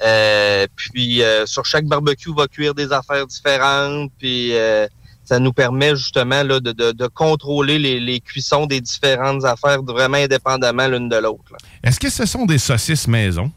Euh, 0.00 0.66
puis 0.76 1.22
euh, 1.22 1.46
sur 1.46 1.64
chaque 1.64 1.86
barbecue, 1.86 2.30
on 2.30 2.34
va 2.34 2.46
cuire 2.48 2.74
des 2.74 2.92
affaires 2.92 3.26
différentes. 3.26 4.10
Puis 4.18 4.54
euh, 4.54 4.86
ça 5.28 5.38
nous 5.38 5.52
permet 5.52 5.94
justement 5.94 6.42
là, 6.42 6.58
de, 6.58 6.72
de, 6.72 6.92
de 6.92 7.06
contrôler 7.06 7.78
les, 7.78 8.00
les 8.00 8.18
cuissons 8.20 8.64
des 8.66 8.80
différentes 8.80 9.44
affaires 9.44 9.82
vraiment 9.82 10.16
indépendamment 10.16 10.86
l'une 10.86 11.08
de 11.10 11.16
l'autre. 11.16 11.52
Est-ce 11.84 12.00
que 12.00 12.08
ce 12.08 12.24
sont 12.24 12.46
des 12.46 12.58
saucisses 12.58 13.06
maison? 13.06 13.50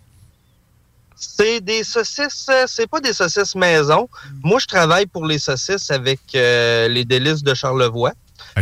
C'est 1.15 1.61
des 1.61 1.83
saucisses, 1.83 2.47
euh, 2.49 2.63
c'est 2.67 2.87
pas 2.87 2.99
des 2.99 3.13
saucisses 3.13 3.55
maison. 3.55 4.09
Moi, 4.43 4.59
je 4.59 4.65
travaille 4.65 5.05
pour 5.05 5.25
les 5.25 5.37
saucisses 5.39 5.91
avec 5.91 6.19
euh, 6.35 6.87
les 6.87 7.05
délices 7.05 7.43
de 7.43 7.53
Charlevoix. 7.53 8.11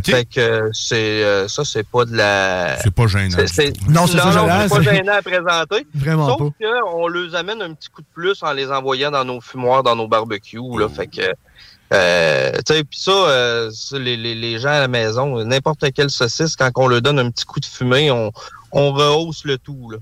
Fait 0.06 0.26
que 0.26 0.40
euh, 0.40 0.69
c'est 0.73 1.23
euh, 1.23 1.48
ça, 1.48 1.64
c'est 1.65 1.88
pas 1.88 2.06
de 2.06 2.15
la. 2.15 2.77
C'est 2.84 2.94
pas 2.94 3.07
gênant. 3.07 3.38
C'est- 3.38 3.48
c'est- 3.48 3.88
Non, 3.90 4.06
c'est 4.06 4.18
pas 4.18 4.81
gênant 4.84 5.14
à 5.14 5.22
présenter. 5.22 5.88
Vraiment 5.95 6.38
Sauf 6.38 6.52
qu'on 6.61 7.07
leur 7.07 7.34
amène 7.36 7.61
un 7.61 7.73
petit 7.73 7.90
coup 7.90 8.02
de 8.02 8.07
plus 8.14 8.44
en 8.44 8.52
les 8.52 8.68
envoyant 8.69 9.10
dans 9.10 9.23
nos 9.26 9.40
fumoirs, 9.41 9.81
dans 9.81 9.95
nos 9.95 10.07
barbecues. 10.07 10.60
Là, 10.77 10.90
fait 10.90 11.07
que. 11.07 11.34
Euh, 11.91 12.52
puis 12.68 12.99
ça, 12.99 13.11
euh, 13.11 13.72
les, 13.94 14.16
les, 14.16 14.36
les 14.36 14.60
gens 14.60 14.70
à 14.70 14.80
la 14.80 14.88
maison, 14.88 15.44
n'importe 15.44 15.91
quelle 15.94 16.10
saucisse, 16.10 16.56
quand 16.56 16.70
on 16.76 16.88
leur 16.88 17.02
donne 17.02 17.20
un 17.20 17.32
petit 17.32 17.45
coup 17.45 17.60
de 17.60 17.66
fumée, 17.66 18.11
on, 18.11 18.32
on 18.72 18.91
rehausse 18.91 19.44
le 19.45 19.57
tout. 19.57 19.90
Là. 19.91 19.98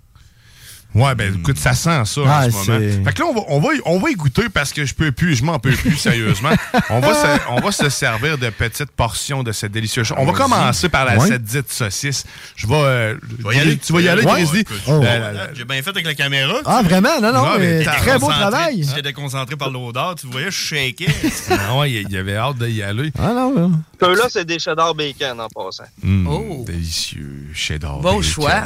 Ouais, 0.96 1.14
ben 1.14 1.36
écoute, 1.36 1.58
ça 1.60 1.74
sent 1.74 1.90
ça 1.90 2.00
en 2.00 2.06
ce 2.06 2.20
moment. 2.20 3.04
Fait 3.06 3.14
que 3.14 3.20
là, 3.22 3.28
on 3.30 3.34
va, 3.36 3.42
on, 3.50 3.60
va, 3.60 3.76
y- 3.76 3.82
on 3.86 4.00
va 4.00 4.10
y 4.10 4.16
goûter 4.16 4.50
parce 4.50 4.74
que 4.74 4.84
je 4.86 4.96
peux 4.96 5.12
plus, 5.12 5.36
je 5.36 5.44
m'en 5.44 5.60
peux 5.60 5.72
plus, 5.72 5.96
sérieusement. 5.98 6.50
On 6.90 7.00
va, 7.00 7.14
se, 7.14 7.40
on 7.52 7.60
va 7.60 7.72
se 7.72 7.90
servir 7.90 8.38
de 8.38 8.50
petites 8.50 8.90
portions 8.92 9.44
de 9.44 9.52
cette 9.52 9.72
délicieuse 9.74 10.08
chose. 10.08 10.18
On 10.20 10.26
va 10.26 10.32
commencer 10.34 10.90
par 10.90 11.06
la 11.06 11.18
Ouais. 11.18 11.28
cette 11.28 11.44
dite 11.44 11.72
saucisse. 11.72 12.26
Je 12.56 12.66
vais. 12.68 12.74
euh, 12.76 13.16
Tu 13.38 13.44
vas 13.44 13.54
y 13.54 13.60
aller? 13.60 13.78
Tu 13.78 13.94
vas 13.94 14.02
y 14.02 14.10
aller, 14.10 14.24
Ouais. 14.24 14.44
Euh, 14.44 15.48
oh. 15.50 15.50
J'ai 15.54 15.66
bien 15.66 15.82
fait 15.84 15.90
avec 15.92 16.06
la 16.06 16.16
caméra. 16.16 16.56
Ah, 16.66 16.82
vraiment? 16.84 17.20
Non, 17.22 17.32
non, 17.34 17.44
Ouais, 17.52 17.60
mais 17.60 17.84
très 17.84 18.18
beau 18.18 18.30
travail. 18.30 18.84
J'étais 18.84 19.02
déconcentré 19.04 19.56
par 19.56 19.70
l'odeur. 19.70 20.16
Tu 20.16 20.26
voyais, 20.28 20.48
je 20.50 20.52
shakais. 20.52 21.08
Ah 21.52 21.78
ouais, 21.78 21.92
il 21.92 22.10
y 22.12 22.18
avait 22.18 22.36
hâte 22.38 22.58
d'y 22.58 22.82
aller. 22.82 23.12
Ah 23.20 23.34
non, 23.34 23.54
non. 23.54 23.72
Ceux-là, 24.00 24.26
c'est 24.30 24.46
des 24.46 24.58
cheddar 24.60 24.96
bacon 24.96 25.40
en 25.40 25.48
passant. 25.50 25.84
Mm, 26.02 26.28
Oh. 26.28 26.64
Délicieux. 26.66 27.48
Cheddar. 27.54 27.98
Bon 28.00 28.18
bacon. 28.18 28.24
choix. 28.24 28.64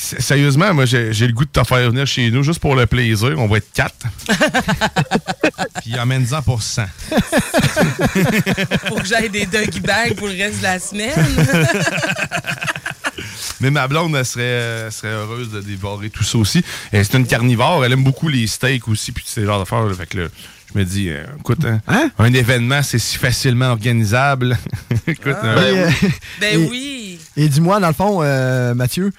Sérieusement, 0.00 0.72
moi, 0.74 0.84
j'ai 0.86 1.10
le 1.12 1.32
goût 1.32 1.44
de 1.44 1.50
te 1.50 1.64
faire 1.64 1.90
venir 1.90 2.06
chez 2.06 2.30
nous 2.30 2.44
juste 2.44 2.60
pour 2.60 2.76
le 2.76 2.86
plaisir. 2.86 3.34
On 3.36 3.48
va 3.48 3.56
être 3.56 3.72
quatre. 3.72 3.96
Puis 5.82 5.98
emmène-en 5.98 6.40
pour 6.42 6.62
100. 6.62 6.84
Faut 8.88 8.94
que 8.96 9.04
j'aille 9.06 9.28
des 9.28 9.46
doggy 9.46 9.80
bags 9.80 10.14
pour 10.16 10.28
le 10.28 10.34
reste 10.34 10.58
de 10.58 10.62
la 10.62 10.78
semaine. 10.78 11.12
Mais 13.60 13.70
ma 13.72 13.88
blonde, 13.88 14.14
elle 14.14 14.24
serait, 14.24 14.44
elle 14.86 14.92
serait 14.92 15.12
heureuse 15.12 15.50
de 15.50 15.60
dévorer 15.60 16.10
tout 16.10 16.22
ça 16.22 16.38
aussi. 16.38 16.62
C'est 16.92 17.14
une 17.14 17.26
carnivore. 17.26 17.84
Elle 17.84 17.92
aime 17.92 18.04
beaucoup 18.04 18.28
les 18.28 18.46
steaks 18.46 18.86
aussi, 18.86 19.10
puis 19.10 19.24
ces 19.26 19.44
genres 19.44 19.58
d'affaires. 19.58 19.84
Fait 19.96 20.06
que 20.06 20.18
là, 20.18 20.28
je 20.72 20.78
me 20.78 20.84
dis, 20.84 21.08
euh, 21.10 21.24
écoute, 21.40 21.64
hein, 21.64 21.80
un 22.18 22.32
événement, 22.32 22.82
c'est 22.84 23.00
si 23.00 23.16
facilement 23.18 23.70
organisable. 23.70 24.56
écoute, 25.08 25.34
Ah. 25.42 25.46
euh, 25.58 25.90
Ben 25.90 25.90
oui. 26.00 26.08
Ben 26.40 26.60
Et- 26.62 26.68
oui. 26.68 27.18
Et 27.36 27.48
dis-moi, 27.48 27.80
dans 27.80 27.88
le 27.88 27.94
fond, 27.94 28.20
euh, 28.22 28.74
Mathieu, 28.74 29.12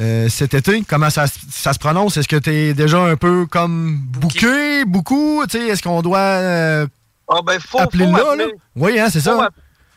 euh, 0.00 0.28
cet 0.28 0.54
été, 0.54 0.82
comment 0.88 1.10
ça, 1.10 1.26
se- 1.26 1.38
ça 1.50 1.72
se 1.72 1.78
prononce? 1.78 2.16
Est-ce 2.16 2.28
que 2.28 2.36
tu 2.36 2.50
es 2.50 2.74
déjà 2.74 2.98
un 2.98 3.16
peu 3.16 3.46
comme 3.46 3.96
bouqué, 3.98 4.84
beaucoup? 4.84 5.44
Tu 5.48 5.58
sais, 5.58 5.66
Est-ce 5.68 5.82
qu'on 5.82 6.02
doit 6.02 6.18
euh, 6.18 6.86
Ah, 7.28 7.40
ben, 7.44 7.58
faut, 7.60 7.78
appeler 7.80 8.04
faut 8.06 8.12
là, 8.16 8.30
appeler. 8.32 8.44
là? 8.46 8.50
Oui, 8.76 8.98
hein, 8.98 9.08
c'est 9.10 9.20
ça? 9.20 9.48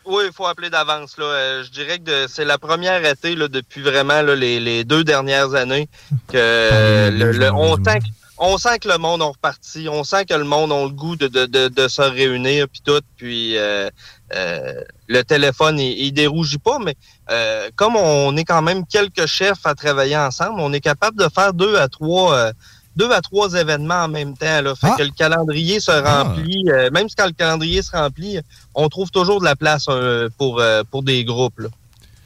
Oui, 0.06 0.22
il 0.26 0.32
faut 0.32 0.46
appeler 0.46 0.70
d'avance. 0.70 1.18
là. 1.18 1.24
Euh, 1.24 1.64
je 1.64 1.70
dirais 1.70 1.98
que 1.98 2.26
c'est 2.28 2.46
la 2.46 2.56
première 2.56 3.04
été 3.04 3.34
là, 3.34 3.46
depuis 3.48 3.82
vraiment 3.82 4.22
là, 4.22 4.34
les, 4.34 4.58
les 4.58 4.82
deux 4.84 5.04
dernières 5.04 5.54
années 5.54 5.88
que 6.28 6.36
euh, 6.36 7.10
le- 7.10 7.32
le- 7.32 7.52
on, 7.52 7.74
sent 7.76 7.98
on 8.40 8.58
sent 8.58 8.78
que 8.80 8.88
le 8.88 8.98
monde 8.98 9.22
a 9.22 9.26
reparti. 9.26 9.88
On 9.88 10.04
sent 10.04 10.24
que 10.26 10.34
le 10.34 10.44
monde 10.44 10.72
a 10.72 10.82
le 10.84 10.90
goût 10.90 11.16
de, 11.16 11.28
de, 11.28 11.46
de, 11.46 11.68
de 11.68 11.88
se 11.88 12.02
réunir 12.02 12.66
puis 12.68 12.80
tout. 12.84 13.00
Puis 13.16 13.56
euh, 13.56 13.88
euh, 14.34 14.80
le 15.08 15.22
téléphone, 15.24 15.78
il, 15.78 15.98
il 15.98 16.12
dérougit 16.12 16.58
pas, 16.58 16.78
mais 16.78 16.94
euh, 17.30 17.68
comme 17.76 17.96
on 17.96 18.36
est 18.36 18.44
quand 18.44 18.62
même 18.62 18.86
quelques 18.86 19.26
chefs 19.26 19.64
à 19.64 19.74
travailler 19.74 20.16
ensemble, 20.16 20.60
on 20.60 20.72
est 20.72 20.80
capable 20.80 21.18
de 21.18 21.28
faire 21.34 21.52
deux 21.52 21.76
à 21.76 21.88
trois. 21.88 22.34
euh, 22.34 22.52
deux 22.96 23.12
à 23.12 23.20
trois 23.20 23.52
événements 23.54 24.02
en 24.04 24.08
même 24.08 24.36
temps. 24.36 24.60
Là. 24.60 24.74
Fait 24.74 24.88
que 24.98 25.02
le 25.04 25.10
calendrier 25.12 25.78
se 25.78 25.92
remplit. 25.92 26.64
euh, 26.68 26.90
même 26.90 27.08
si 27.08 27.14
quand 27.14 27.26
le 27.26 27.32
calendrier 27.32 27.80
se 27.80 27.92
remplit, 27.92 28.40
on 28.74 28.88
trouve 28.88 29.10
toujours 29.12 29.38
de 29.38 29.44
la 29.44 29.54
place 29.54 29.84
euh, 29.88 30.28
pour, 30.36 30.58
euh, 30.60 30.82
pour 30.90 31.04
des 31.04 31.24
groupes. 31.24 31.60
là. 31.60 31.68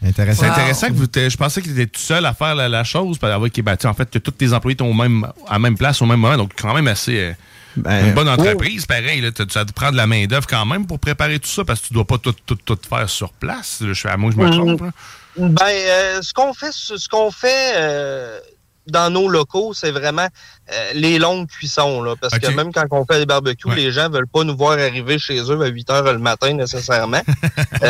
C'est 0.03 0.21
intéressant 0.47 0.89
que 0.89 0.93
vous 0.95 1.07
Je 1.15 1.37
pensais 1.37 1.61
que 1.63 1.67
tu 1.67 1.73
étais 1.73 1.87
tout 1.87 2.01
seul 2.01 2.27
à 2.27 2.35
faire 2.35 2.55
la, 2.55 2.69
la 2.69 2.85
chose. 2.85 3.19
Parce 3.19 3.35
que, 3.39 3.47
ok, 3.47 3.63
ben, 3.63 3.77
en 3.85 3.95
fait, 3.95 4.11
que 4.11 4.19
tous 4.19 4.33
tes 4.33 4.53
employés 4.53 4.77
sont 4.79 4.87
au 4.87 4.93
même, 4.95 5.25
à 5.49 5.55
la 5.55 5.59
même 5.59 5.77
place 5.79 6.03
au 6.03 6.07
même 6.07 6.21
moment. 6.21 6.37
Donc, 6.37 6.53
quand 6.61 6.75
même 6.75 6.89
assez. 6.89 7.19
euh, 7.19 7.33
Ben, 7.77 8.07
une 8.09 8.13
bonne 8.15 8.29
oh. 8.29 8.33
entreprise, 8.33 8.85
pareil. 8.87 9.21
Là, 9.21 9.31
tu 9.33 9.43
as 9.59 9.65
dû 9.65 9.73
prendre 9.73 9.93
de 9.93 9.97
la 9.97 10.07
main-d'œuvre 10.07 10.47
quand 10.47 10.67
même 10.67 10.87
pour 10.87 10.99
préparer 10.99 11.39
tout 11.39 11.49
ça 11.49 11.65
parce 11.65 11.81
que 11.81 11.87
tu 11.89 11.95
dois 11.95 12.05
pas 12.05 12.19
tout, 12.19 12.35
tout, 12.45 12.57
tout 12.57 12.79
faire 12.89 13.09
sur 13.09 13.33
place. 13.33 13.79
Je 13.81 13.93
suis 13.95 14.09
à 14.09 14.17
moi, 14.17 14.31
je 14.33 14.37
me 14.37 14.47
Mhm. 14.47 14.53
trompe. 14.77 14.93
Ben, 15.39 15.57
euh, 15.67 16.21
ce 16.21 16.35
qu'on 16.35 16.53
fait, 16.53 16.73
ce 16.73 17.09
qu'on 17.09 17.31
fait 17.31 17.73
euh, 17.77 18.39
dans 18.89 19.09
nos 19.11 19.29
locaux, 19.29 19.73
c'est 19.73 19.91
vraiment 19.93 20.27
euh, 20.71 20.91
les 20.95 21.19
longues 21.19 21.49
cuissons, 21.49 22.03
là, 22.03 22.15
parce 22.21 22.39
que 22.39 22.49
même 22.49 22.71
quand 22.73 22.85
on 22.91 23.07
fait 23.07 23.21
des 23.21 23.25
barbecues, 23.27 23.75
les 23.75 23.93
gens 23.93 24.11
veulent 24.11 24.27
pas 24.27 24.45
nous 24.45 24.57
voir 24.57 24.73
arriver 24.73 25.19
chez 25.19 25.39
eux 25.51 25.63
à 25.63 25.69
8 25.69 25.89
heures 25.91 26.13
le 26.13 26.19
matin 26.19 26.53
nécessairement. 26.53 27.23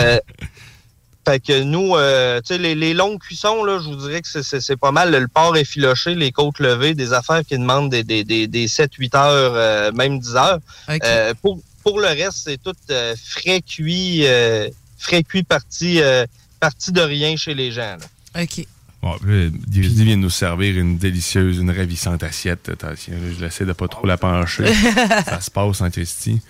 Fait 1.25 1.39
que 1.39 1.63
nous, 1.63 1.95
euh, 1.95 2.41
tu 2.41 2.49
sais, 2.55 2.59
les, 2.59 2.75
les 2.75 2.95
longues 2.95 3.21
cuissons, 3.21 3.63
là, 3.65 3.79
je 3.79 3.89
vous 3.89 3.95
dirais 3.97 4.21
que 4.23 4.29
c'est- 4.43 4.77
pas 4.77 4.91
mal. 4.91 5.13
Le 5.13 5.29
porc 5.29 5.57
effiloché, 5.57 6.15
les 6.17 6.33
côtes 6.33 6.59
levées, 6.59 6.95
des 6.95 7.13
affaires 7.13 7.43
qui 7.47 7.57
demandent 7.57 7.91
des, 7.91 8.03
des, 8.03 8.25
des, 8.25 8.49
des 8.49 8.67
7-8 8.67 9.15
heures, 9.17 9.53
euh, 9.55 9.93
même 9.93 10.19
10 10.19 10.35
heures. 10.35 10.59
Euh, 11.05 11.33
pour, 11.41 11.61
pour 11.85 12.01
le 12.01 12.09
reste, 12.09 12.39
c'est 12.45 12.61
tout 12.61 12.73
euh, 12.91 13.15
frais 13.25 13.61
cuit, 13.63 14.27
euh, 14.27 14.69
frais 14.99 15.23
cuit 15.23 15.45
parti, 15.45 16.01
euh, 16.01 16.27
parti 16.59 16.91
de 16.91 17.01
rien 17.01 17.37
chez 17.37 17.55
les 17.55 17.71
gens. 17.71 17.97
là. 18.35 18.43
OK. 18.43 18.67
Bon, 19.03 19.17
vient 19.25 19.51
de 19.51 20.15
nous 20.15 20.31
servir 20.31 20.77
une 20.79 20.97
délicieuse, 20.97 21.59
une 21.59 21.71
ravissante 21.71 22.23
assiette. 22.23 22.69
Attention, 22.69 23.15
je 23.37 23.45
l'essaie 23.45 23.65
de 23.65 23.73
pas 23.73 23.89
trop 23.89 24.07
la 24.07 24.17
pencher. 24.17 24.73
ça 25.25 25.41
se 25.41 25.51
passe 25.51 25.81
en 25.81 25.91
Christie. 25.91 26.41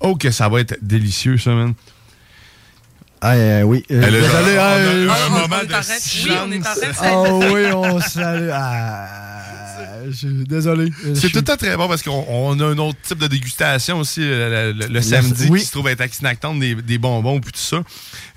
Oh, 0.00 0.16
que 0.16 0.30
ça 0.30 0.48
va 0.48 0.60
être 0.60 0.76
délicieux, 0.82 1.36
ça, 1.38 1.50
man. 1.50 1.74
Ah, 3.24 3.34
euh, 3.34 3.62
oui. 3.62 3.84
Euh, 3.90 4.02
Elle 4.04 4.16
a- 4.16 4.20
désolé, 4.20 4.58
on 4.58 4.60
a- 4.60 4.64
hein, 4.64 4.74
on 4.74 5.08
a 5.08 5.12
euh, 5.12 5.26
un 5.26 5.28
moment 5.28 5.56
On 5.60 5.62
est 5.62 5.66
de 5.66 5.74
en 5.74 5.80
train 5.80 5.94
de- 5.94 6.24
Oui, 6.24 6.36
on 6.44 6.52
est 6.52 6.58
en 6.58 6.62
train 6.62 6.74
de 6.74 6.92
Ah 7.00 7.52
oui, 7.52 7.72
on 7.72 8.00
salue. 8.00 8.50
Ah, 8.52 9.06
je 10.10 10.12
suis 10.16 10.44
désolé. 10.46 10.90
Je 11.04 11.14
C'est 11.14 11.28
tout 11.30 11.36
le 11.38 11.42
temps 11.44 11.56
très 11.56 11.76
bon 11.76 11.88
parce 11.88 12.02
qu'on 12.02 12.24
on 12.28 12.58
a 12.60 12.64
un 12.66 12.78
autre 12.78 12.98
type 13.02 13.18
de 13.18 13.26
dégustation 13.26 13.98
aussi 13.98 14.20
le, 14.20 14.72
le- 14.72 15.00
samedi 15.02 15.48
oui. 15.50 15.60
qui 15.60 15.66
se 15.66 15.72
trouve 15.72 15.88
être 15.88 16.00
à 16.00 16.08
Kinacton, 16.08 16.56
des, 16.56 16.74
des 16.74 16.98
bonbons 16.98 17.40
puis 17.40 17.52
tout 17.52 17.58
ça. 17.60 17.82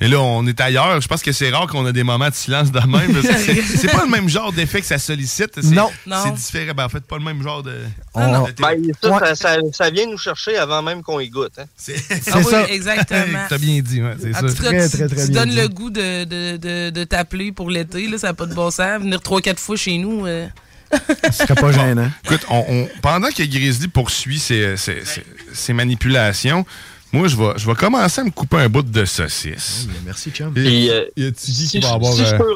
Et 0.02 0.08
là, 0.08 0.20
on 0.22 0.46
est 0.48 0.60
ailleurs. 0.62 1.00
Je 1.02 1.08
pense 1.08 1.22
que 1.22 1.32
c'est 1.32 1.50
rare 1.50 1.68
qu'on 1.68 1.86
a 1.86 1.92
des 1.92 2.04
moments 2.04 2.30
de 2.30 2.34
silence 2.36 2.72
de 2.72 2.80
même. 2.80 3.22
c'est- 3.22 3.62
C'est 3.78 3.92
pas 3.92 4.04
le 4.06 4.10
même 4.12 4.30
genre 4.30 4.52
d'effet 4.54 4.82
que 4.82 4.88
ça 4.88 4.98
sollicite. 4.98 5.52
C'est- 5.62 5.72
Non. 5.76 5.90
C'est 6.06 6.34
différent. 6.34 6.74
Ben, 6.76 6.86
en 6.86 6.90
fait, 6.90 7.04
pas 7.04 7.18
le 7.18 7.24
même 7.24 7.42
genre 7.42 7.64
de. 7.64 7.76
Ben, 8.16 8.82
ça, 9.02 9.20
ça, 9.20 9.36
ça- 9.36 9.58
ça 9.72 9.90
vient 9.90 10.08
nous 10.10 10.18
chercher 10.18 10.58
avant 10.58 10.82
même 10.82 11.02
qu'on 11.04 11.20
y 11.20 11.30
goûte. 11.30 11.54
Hein. 11.58 11.66
Ah 12.32 12.38
oui, 12.38 12.44
ça. 12.44 12.68
exactement. 12.70 13.40
T'as 13.50 13.58
bien 13.58 13.82
dit, 13.82 14.02
ouais, 14.02 14.16
c'est 14.22 14.34
ça. 14.34 14.42
tout 14.42 14.48
cas, 14.48 14.70
Très, 14.70 14.90
tu, 14.90 14.98
très, 14.98 15.08
très 15.08 15.26
tu 15.26 15.32
bien 15.32 15.42
donnes 15.42 15.50
dit. 15.52 15.56
le 15.58 15.68
goût 15.68 15.90
de, 15.90 16.24
de, 16.24 16.58
de, 16.58 16.90
de 16.90 17.04
t'appeler 17.04 17.52
pour 17.52 17.70
l'été, 17.70 18.08
là, 18.08 18.18
ça 18.18 18.28
n'a 18.28 18.34
pas 18.34 18.46
de 18.46 18.54
bon 18.54 18.72
sens. 18.72 19.02
Venir 19.02 19.22
trois, 19.22 19.42
quatre 19.42 19.60
fois 19.60 19.76
chez 19.76 19.98
nous. 19.98 20.26
euh, 20.26 20.48
Ce 21.26 21.32
serait 21.46 21.56
pas 21.56 21.72
gênant. 21.72 22.10
Écoute, 22.26 22.46
on- 22.50 22.66
on- 22.68 22.90
pendant 23.02 23.30
que 23.30 23.44
Grizzly 23.44 23.88
poursuit 23.88 24.40
ses, 24.40 24.78
ses- 24.78 25.04
ses- 25.06 25.26
ses 25.54 25.74
manipulations, 25.74 26.66
moi, 27.12 27.28
je 27.28 27.36
vais, 27.36 27.54
je 27.58 27.66
vais 27.68 27.76
commencer 27.76 28.22
à 28.22 28.24
me 28.24 28.32
couper 28.32 28.58
un 28.58 28.70
bout 28.70 28.82
de 28.82 29.06
saucisse. 29.06 29.88
Merci, 30.06 30.32
chum. 30.32 30.54
Puis, 30.54 30.90
euh, 30.90 31.06
Il 31.16 31.24
y 31.24 31.28
a 31.28 31.32
Tiggy 31.32 31.68
si 31.68 31.80
qui 31.80 31.80
va 31.80 31.90
je- 31.90 31.94
avoir. 31.94 32.14
si 32.14 32.26
je 32.26 32.34
euh, 32.34 32.38
peux- 32.38 32.56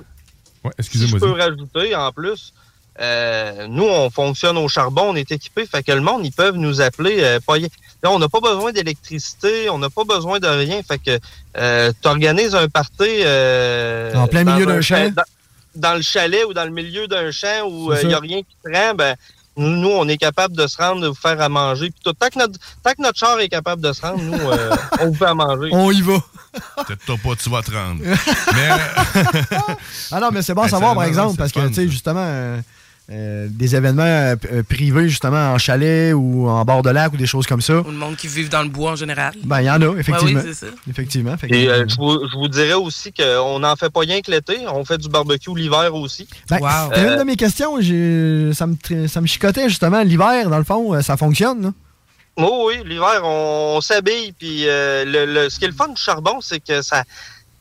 Ouais, 0.65 0.71
Si 0.81 1.07
je 1.07 1.15
peux 1.15 1.31
rajouter, 1.31 1.95
en 1.95 2.11
plus, 2.11 2.51
euh, 2.99 3.67
nous, 3.69 3.85
on 3.85 4.09
fonctionne 4.09 4.57
au 4.57 4.67
charbon, 4.67 5.03
on 5.11 5.15
est 5.15 5.31
équipé, 5.31 5.65
fait 5.65 5.81
que 5.83 5.93
le 5.93 6.01
monde, 6.01 6.25
ils 6.25 6.33
peuvent 6.33 6.57
nous 6.57 6.81
appeler. 6.81 7.17
euh, 7.19 7.39
pas 7.39 7.57
Là, 8.01 8.11
on 8.11 8.19
n'a 8.19 8.27
pas 8.29 8.39
besoin 8.41 8.71
d'électricité, 8.73 9.69
on 9.69 9.77
n'a 9.77 9.89
pas 9.89 10.03
besoin 10.05 10.39
de 10.39 10.47
rien, 10.47 10.81
fait 10.83 10.99
que 10.99 11.17
tu 12.01 12.07
organises 12.07 12.55
un 12.55 12.67
party... 12.69 13.03
euh, 13.25 14.13
En 14.15 14.27
plein 14.27 14.43
milieu 14.45 14.63
un 14.69 14.75
d'un 14.75 14.81
cha- 14.81 15.05
champ? 15.05 15.11
Dans, 15.15 15.23
dans 15.75 15.93
le 15.95 16.01
chalet 16.01 16.45
ou 16.45 16.53
dans 16.53 16.65
le 16.65 16.71
milieu 16.71 17.07
d'un 17.07 17.31
champ 17.31 17.67
où 17.67 17.93
il 17.93 18.07
n'y 18.07 18.13
a 18.13 18.17
ça. 18.17 18.21
rien 18.21 18.39
qui 18.39 18.55
te 18.63 18.69
rend, 18.75 18.93
ben, 18.95 19.15
nous, 19.57 19.69
nous, 19.75 19.89
on 19.89 20.07
est 20.07 20.17
capable 20.17 20.55
de 20.55 20.67
se 20.67 20.77
rendre, 20.77 21.01
de 21.01 21.07
vous 21.07 21.15
faire 21.15 21.41
à 21.41 21.49
manger. 21.49 21.89
Puis 21.89 21.99
tout. 22.03 22.13
Tant, 22.13 22.29
que 22.29 22.39
notre, 22.39 22.57
tant 22.83 22.91
que 22.91 23.01
notre 23.01 23.17
char 23.19 23.39
est 23.39 23.49
capable 23.49 23.81
de 23.81 23.91
se 23.91 24.01
rendre, 24.01 24.21
nous, 24.21 24.33
euh, 24.49 24.69
on 25.01 25.07
vous 25.07 25.13
fait 25.15 25.25
à 25.25 25.33
manger. 25.33 25.69
On 25.73 25.91
y 25.91 26.01
va. 26.01 26.17
Peut-être 26.87 27.21
pas, 27.21 27.35
tu 27.35 27.49
vas 27.49 27.61
te 27.61 27.71
rendre. 27.71 28.01
Mais. 28.53 28.69
euh, 28.71 29.73
Ah 30.11 30.19
non, 30.19 30.29
mais 30.31 30.41
c'est 30.41 30.53
bon 30.53 30.61
à 30.63 30.69
savoir, 30.69 30.95
par 30.95 31.03
exemple, 31.03 31.37
parce 31.37 31.51
que, 31.51 31.67
tu 31.67 31.73
sais, 31.73 31.87
justement, 31.89 32.23
euh, 32.25 32.59
euh, 33.11 33.48
des 33.49 33.76
événements 33.76 34.03
euh, 34.03 34.36
euh, 34.52 34.61
privés, 34.64 35.10
justement, 35.10 35.53
en 35.53 35.57
chalet 35.57 36.14
ou 36.14 36.48
en 36.48 36.64
bord 36.64 36.84
de 36.84 36.91
lac 36.91 37.11
ou 37.14 37.18
des 37.18 37.26
choses 37.26 37.48
comme 37.48 37.61
ça, 37.61 37.80
ou 37.80 37.86
le 37.86 37.91
monde 37.94 38.15
qui 38.15 38.27
vit 38.27 38.48
dans 38.49 38.61
le 38.61 38.69
bois 38.69 38.91
en 38.91 38.95
général. 38.95 39.34
ben, 39.44 39.61
il 39.61 39.65
y 39.65 39.69
en 39.72 39.81
a, 39.81 39.95
effectivement. 39.98 40.40
Ouais, 40.40 40.45
oui, 40.45 40.53
c'est 40.53 40.65
ça. 40.68 40.72
Effectivement. 40.90 41.36
Que, 41.36 41.48
Et 41.53 41.68
euh, 41.69 41.86
je, 41.88 41.95
vous, 41.95 42.19
je 42.31 42.36
vous 42.38 42.48
dirais 42.48 42.73
aussi 42.73 43.11
qu'on 43.11 43.60
n'en 43.60 43.76
fait 43.76 43.90
pas 43.90 44.02
rien 44.02 44.22
que 44.22 44.30
l'été, 44.30 44.57
on 44.72 44.86
fait 44.86 44.98
du 44.99 45.10
barbecue 45.10 45.56
l'hiver 45.56 45.94
aussi. 45.95 46.27
ben, 46.49 46.57
C'était 46.57 46.99
Euh, 47.07 47.14
une 47.14 47.19
de 47.19 47.23
mes 47.23 47.36
questions. 47.36 47.76
Ça 47.77 48.68
me, 48.68 48.76
tr- 48.76 49.07
ça 49.07 49.22
me 49.22 49.26
chicotait, 49.27 49.69
justement, 49.69 50.02
l'hiver, 50.03 50.49
dans 50.49 50.57
le 50.60 50.64
fond, 50.64 51.02
ça 51.02 51.18
fonctionne, 51.18 51.61
là. 51.64 51.72
Oui, 52.38 52.48
oui, 52.68 52.76
l'hiver, 52.86 53.22
on, 53.23 53.73
on 53.77 53.81
s'habille. 53.81 54.31
Puis 54.38 54.64
euh, 54.68 55.03
le, 55.03 55.26
le- 55.26 55.49
ce 55.49 55.60
qui 55.60 55.65
est 55.65 55.69
le 55.69 55.73
fun 55.73 55.90
du 55.90 56.02
charbon, 56.02 56.40
c'est 56.41 56.60
que 56.64 56.81
ça, 56.81 57.03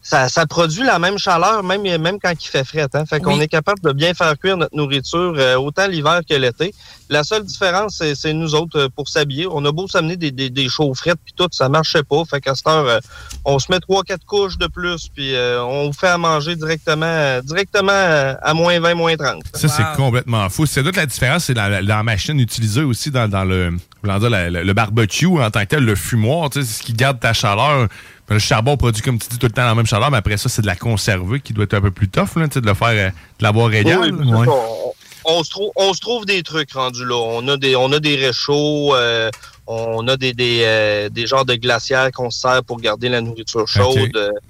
ça, 0.08 0.28
ça 0.30 0.46
produit 0.46 0.84
la 0.84 0.98
même 0.98 1.18
chaleur, 1.18 1.62
même, 1.62 1.82
même 1.82 2.18
quand 2.18 2.32
il 2.32 2.46
fait 2.48 2.64
frais. 2.64 2.86
Hein? 2.94 3.04
Fait 3.04 3.20
qu'on 3.20 3.36
Oui. 3.36 3.42
est 3.42 3.48
capable 3.48 3.80
de 3.82 3.92
bien 3.92 4.14
faire 4.14 4.38
cuire 4.38 4.56
notre 4.56 4.74
nourriture 4.74 5.34
euh, 5.36 5.56
autant 5.56 5.86
l'hiver 5.86 6.20
que 6.26 6.34
l'été. 6.34 6.74
La 7.10 7.24
seule 7.24 7.44
différence, 7.44 7.96
c'est, 7.98 8.14
c'est 8.14 8.32
nous 8.32 8.54
autres 8.54 8.78
euh, 8.78 8.88
pour 8.88 9.06
s'habiller. 9.08 9.46
On 9.50 9.62
a 9.66 9.70
beau 9.72 9.86
s'amener 9.86 10.16
des, 10.16 10.30
des, 10.30 10.48
des 10.48 10.68
chaufferettes 10.70 11.18
puis 11.22 11.34
tout, 11.36 11.48
ça 11.50 11.68
marchait 11.68 12.02
pas. 12.02 12.22
Fait 12.24 12.40
qu'à 12.40 12.54
cette 12.54 12.66
heure, 12.68 12.86
euh, 12.86 12.98
on 13.44 13.58
se 13.58 13.70
met 13.70 13.80
trois, 13.80 14.02
quatre 14.02 14.24
couches 14.24 14.56
de 14.56 14.66
plus, 14.66 15.08
puis 15.14 15.34
euh, 15.34 15.62
on 15.62 15.88
vous 15.88 15.92
fait 15.92 16.08
à 16.08 16.16
manger 16.16 16.56
directement, 16.56 17.04
euh, 17.04 17.42
directement 17.42 17.92
euh, 17.92 18.32
à 18.40 18.54
moins 18.54 18.80
20, 18.80 18.94
moins 18.94 19.14
30. 19.16 19.42
Ça, 19.52 19.68
c'est 19.68 19.84
complètement 19.94 20.48
fou. 20.48 20.64
C'est 20.64 20.82
toute 20.82 20.96
la 20.96 21.04
différence, 21.06 21.44
c'est 21.44 21.54
dans 21.54 21.68
la, 21.68 21.82
dans 21.82 21.96
la 21.98 22.02
machine 22.02 22.40
utilisée 22.40 22.82
aussi 22.82 23.10
dans, 23.10 23.28
dans 23.28 23.44
le, 23.44 23.76
dire, 24.04 24.30
la- 24.30 24.48
la- 24.48 24.64
le 24.64 24.72
barbecue 24.72 25.26
en 25.26 25.50
tant 25.50 25.60
que 25.60 25.66
tel, 25.66 25.84
le 25.84 25.94
fumoir, 25.94 26.48
tu 26.48 26.62
sais, 26.62 26.66
c'est 26.66 26.78
ce 26.78 26.82
qui 26.82 26.94
garde 26.94 27.20
ta 27.20 27.34
chaleur. 27.34 27.88
Ben, 28.28 28.34
Le 28.34 28.38
charbon 28.38 28.76
produit, 28.76 29.02
comme 29.02 29.18
tu 29.18 29.28
dis, 29.28 29.38
tout 29.38 29.46
le 29.46 29.52
temps 29.52 29.64
la 29.64 29.74
même 29.74 29.86
chaleur, 29.86 30.10
mais 30.10 30.18
après 30.18 30.36
ça, 30.36 30.48
c'est 30.48 30.62
de 30.62 30.66
la 30.66 30.76
conserver 30.76 31.40
qui 31.40 31.52
doit 31.52 31.64
être 31.64 31.74
un 31.74 31.80
peu 31.80 31.90
plus 31.90 32.08
tough, 32.08 32.36
là, 32.36 32.46
de 32.46 32.60
le 32.60 32.74
faire, 32.74 32.88
euh, 32.88 33.08
de 33.08 33.42
l'avoir 33.42 33.72
égal. 33.72 34.12
Oui, 34.12 34.28
on, 34.46 34.92
on 35.24 35.44
se 35.44 35.50
trouve, 35.50 35.70
on 35.76 35.92
se 35.94 36.00
trouve 36.00 36.24
des 36.24 36.42
trucs 36.42 36.72
rendus 36.72 37.04
là. 37.04 37.16
On 37.16 37.46
a 37.48 37.56
des, 37.56 37.76
on 37.76 37.92
a 37.92 38.00
des 38.00 38.16
réchauds, 38.16 38.94
euh, 38.94 39.30
on 39.66 40.06
a 40.08 40.16
des, 40.16 40.32
des, 40.32 40.62
euh, 40.64 41.08
des 41.10 41.26
genres 41.26 41.44
de 41.44 41.54
glacières 41.54 42.10
qu'on 42.12 42.30
se 42.30 42.40
sert 42.40 42.64
pour 42.64 42.80
garder 42.80 43.08
la 43.08 43.20
nourriture 43.20 43.66
chaude. 43.68 44.16
Ok. 44.16 44.42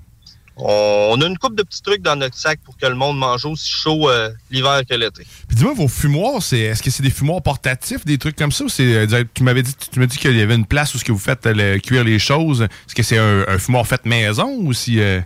On, 0.58 1.10
on 1.16 1.20
a 1.20 1.26
une 1.26 1.38
coupe 1.38 1.54
de 1.56 1.62
petits 1.62 1.82
trucs 1.82 2.02
dans 2.02 2.16
notre 2.16 2.36
sac 2.36 2.58
pour 2.64 2.76
que 2.76 2.86
le 2.86 2.94
monde 2.96 3.16
mange 3.18 3.44
aussi 3.44 3.70
chaud 3.70 4.10
euh, 4.10 4.30
l'hiver 4.50 4.80
que 4.88 4.94
l'été. 4.94 5.24
Puis 5.46 5.56
dis-moi, 5.56 5.72
vos 5.74 5.88
fumoirs, 5.88 6.42
c'est, 6.42 6.58
est-ce 6.58 6.82
que 6.82 6.90
c'est 6.90 7.02
des 7.02 7.10
fumoirs 7.10 7.42
portatifs, 7.42 8.04
des 8.04 8.18
trucs 8.18 8.36
comme 8.36 8.50
ça, 8.52 8.64
ou 8.64 8.68
c'est, 8.68 9.06
euh, 9.06 9.24
tu 9.34 9.42
m'avais 9.44 9.62
dit, 9.62 9.72
tu 9.76 10.00
m'as 10.00 10.06
dit 10.06 10.18
qu'il 10.18 10.36
y 10.36 10.42
avait 10.42 10.54
une 10.56 10.66
place 10.66 10.94
où 10.94 10.98
ce 10.98 11.04
que 11.04 11.12
vous 11.12 11.18
faites 11.18 11.46
euh, 11.46 11.54
le- 11.54 11.78
cuire 11.78 12.02
les 12.04 12.18
choses. 12.18 12.62
Est-ce 12.62 12.94
que 12.94 13.02
c'est 13.02 13.18
un, 13.18 13.44
un 13.46 13.58
fumoir 13.58 13.86
fait 13.86 14.04
maison 14.04 14.56
ou 14.60 14.72
si... 14.72 15.00
euh, 15.00 15.20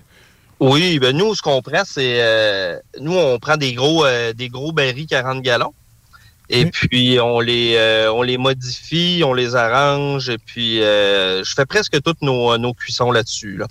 Oui, 0.61 0.99
ben 0.99 1.17
nous, 1.17 1.35
ce 1.35 1.41
qu'on 1.43 1.63
prend, 1.63 1.83
c'est 1.87 2.17
euh, 2.21 2.79
nous, 3.01 3.17
on 3.17 3.39
prend 3.39 3.57
des 3.57 3.73
gros 3.73 4.05
des 4.35 4.49
gros 4.49 4.73
barils 4.73 5.07
40 5.07 5.41
gallons. 5.43 5.73
Et 6.51 6.67
puis 6.67 7.19
on 7.19 7.41
les 7.41 7.77
euh, 7.77 8.13
on 8.13 8.21
les 8.21 8.37
modifie, 8.37 9.23
on 9.25 9.33
les 9.33 9.55
arrange, 9.57 10.29
et 10.29 10.37
puis 10.37 10.83
euh, 10.83 11.43
je 11.45 11.55
fais 11.55 11.65
presque 11.65 12.03
toutes 12.03 12.21
nos, 12.21 12.59
nos 12.59 12.75
cuissons 12.75 13.11
là-dessus. 13.11 13.57
Là. 13.57 13.67